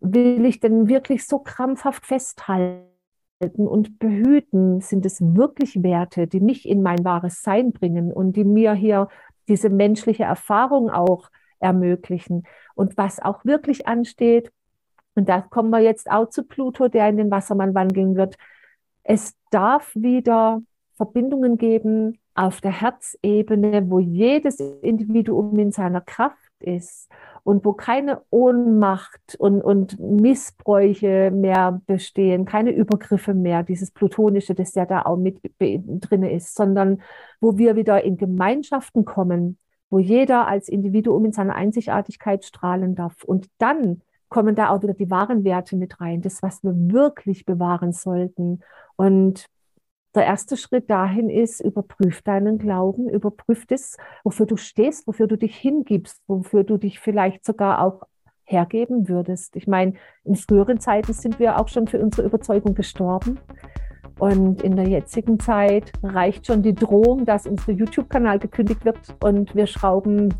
will 0.00 0.44
ich 0.44 0.60
denn 0.60 0.88
wirklich 0.88 1.26
so 1.26 1.38
krampfhaft 1.38 2.06
festhalten? 2.06 2.94
und 3.40 3.98
behüten, 3.98 4.80
sind 4.80 5.04
es 5.04 5.20
wirklich 5.20 5.82
Werte, 5.82 6.26
die 6.26 6.40
mich 6.40 6.68
in 6.68 6.82
mein 6.82 7.04
wahres 7.04 7.42
Sein 7.42 7.72
bringen 7.72 8.12
und 8.12 8.36
die 8.36 8.44
mir 8.44 8.72
hier 8.72 9.08
diese 9.48 9.68
menschliche 9.68 10.24
Erfahrung 10.24 10.88
auch 10.90 11.30
ermöglichen. 11.58 12.44
Und 12.74 12.96
was 12.96 13.20
auch 13.20 13.44
wirklich 13.44 13.86
ansteht, 13.86 14.50
und 15.14 15.28
da 15.28 15.40
kommen 15.40 15.70
wir 15.70 15.80
jetzt 15.80 16.10
auch 16.10 16.28
zu 16.28 16.44
Pluto, 16.44 16.88
der 16.88 17.08
in 17.08 17.16
den 17.16 17.30
Wassermann 17.30 17.74
wandeln 17.74 18.16
wird. 18.16 18.36
Es 19.04 19.34
darf 19.50 19.94
wieder 19.94 20.62
Verbindungen 20.96 21.56
geben 21.56 22.18
auf 22.34 22.60
der 22.60 22.72
Herzebene, 22.72 23.88
wo 23.90 24.00
jedes 24.00 24.58
Individuum 24.58 25.58
in 25.58 25.70
seiner 25.70 26.00
Kraft 26.00 26.43
ist 26.66 27.08
und 27.44 27.64
wo 27.64 27.74
keine 27.74 28.22
Ohnmacht 28.30 29.36
und, 29.38 29.62
und 29.62 30.00
Missbräuche 30.00 31.30
mehr 31.30 31.80
bestehen, 31.86 32.46
keine 32.46 32.70
Übergriffe 32.72 33.34
mehr, 33.34 33.62
dieses 33.62 33.90
Plutonische, 33.90 34.54
das 34.54 34.74
ja 34.74 34.86
da 34.86 35.02
auch 35.02 35.16
mit 35.16 35.40
drin 35.58 36.22
ist, 36.22 36.54
sondern 36.54 37.02
wo 37.40 37.58
wir 37.58 37.76
wieder 37.76 38.02
in 38.02 38.16
Gemeinschaften 38.16 39.04
kommen, 39.04 39.58
wo 39.90 39.98
jeder 39.98 40.48
als 40.48 40.68
Individuum 40.68 41.26
in 41.26 41.32
seiner 41.32 41.54
Einzigartigkeit 41.54 42.44
strahlen 42.44 42.94
darf. 42.94 43.22
Und 43.24 43.48
dann 43.58 44.00
kommen 44.28 44.54
da 44.54 44.70
auch 44.70 44.82
wieder 44.82 44.94
die 44.94 45.10
wahren 45.10 45.44
Werte 45.44 45.76
mit 45.76 46.00
rein, 46.00 46.22
das, 46.22 46.42
was 46.42 46.64
wir 46.64 46.72
wirklich 46.74 47.44
bewahren 47.44 47.92
sollten. 47.92 48.60
Und 48.96 49.46
der 50.14 50.24
erste 50.24 50.56
Schritt 50.56 50.88
dahin 50.90 51.28
ist, 51.28 51.60
überprüf 51.60 52.22
deinen 52.22 52.58
Glauben, 52.58 53.08
überprüf 53.08 53.66
das, 53.66 53.96
wofür 54.22 54.46
du 54.46 54.56
stehst, 54.56 55.06
wofür 55.06 55.26
du 55.26 55.36
dich 55.36 55.56
hingibst, 55.56 56.22
wofür 56.26 56.64
du 56.64 56.76
dich 56.76 57.00
vielleicht 57.00 57.44
sogar 57.44 57.80
auch 57.80 58.02
hergeben 58.44 59.08
würdest. 59.08 59.56
Ich 59.56 59.66
meine, 59.66 59.94
in 60.24 60.36
früheren 60.36 60.78
Zeiten 60.78 61.12
sind 61.12 61.38
wir 61.38 61.58
auch 61.58 61.68
schon 61.68 61.88
für 61.88 62.00
unsere 62.00 62.26
Überzeugung 62.26 62.74
gestorben. 62.74 63.40
Und 64.18 64.62
in 64.62 64.76
der 64.76 64.88
jetzigen 64.88 65.40
Zeit 65.40 65.92
reicht 66.02 66.46
schon 66.46 66.62
die 66.62 66.74
Drohung, 66.74 67.24
dass 67.24 67.46
unser 67.46 67.72
YouTube-Kanal 67.72 68.38
gekündigt 68.38 68.84
wird 68.84 68.98
und 69.24 69.56
wir 69.56 69.66
schrauben 69.66 70.32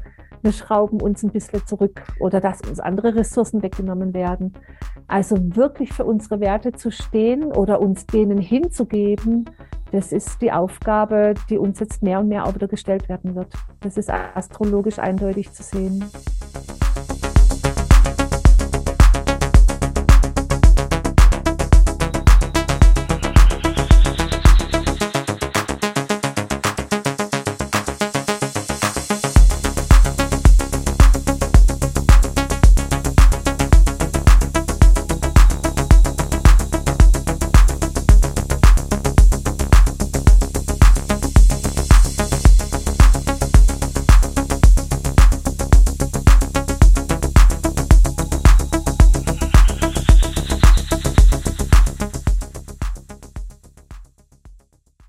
wir 0.45 0.53
schrauben 0.53 1.01
uns 1.01 1.23
ein 1.23 1.31
bisschen 1.31 1.66
zurück 1.66 2.03
oder 2.21 2.41
dass 2.41 2.61
uns 2.61 2.79
andere 2.79 3.15
Ressourcen 3.15 3.62
weggenommen 3.62 4.15
werden. 4.15 4.53
Also 5.09 5.37
wirklich 5.57 5.93
für 5.93 6.05
unsere 6.05 6.41
Werte 6.41 6.73
zu 6.73 6.91
stehen 6.91 7.45
oder 7.45 7.81
uns 7.81 8.07
denen 8.07 8.39
hinzugeben, 8.39 9.47
das 9.91 10.12
ist 10.12 10.43
die 10.43 10.53
Aufgabe, 10.53 11.35
die 11.49 11.57
uns 11.57 11.81
jetzt 11.81 12.03
mehr 12.03 12.21
und 12.21 12.29
mehr 12.29 12.47
auch 12.47 12.55
wieder 12.55 12.69
gestellt 12.69 13.09
werden 13.09 13.35
wird. 13.35 13.55
Das 13.81 13.97
ist 13.97 14.11
astrologisch 14.11 14.99
eindeutig 14.99 15.53
zu 15.53 15.62
sehen. 15.62 16.05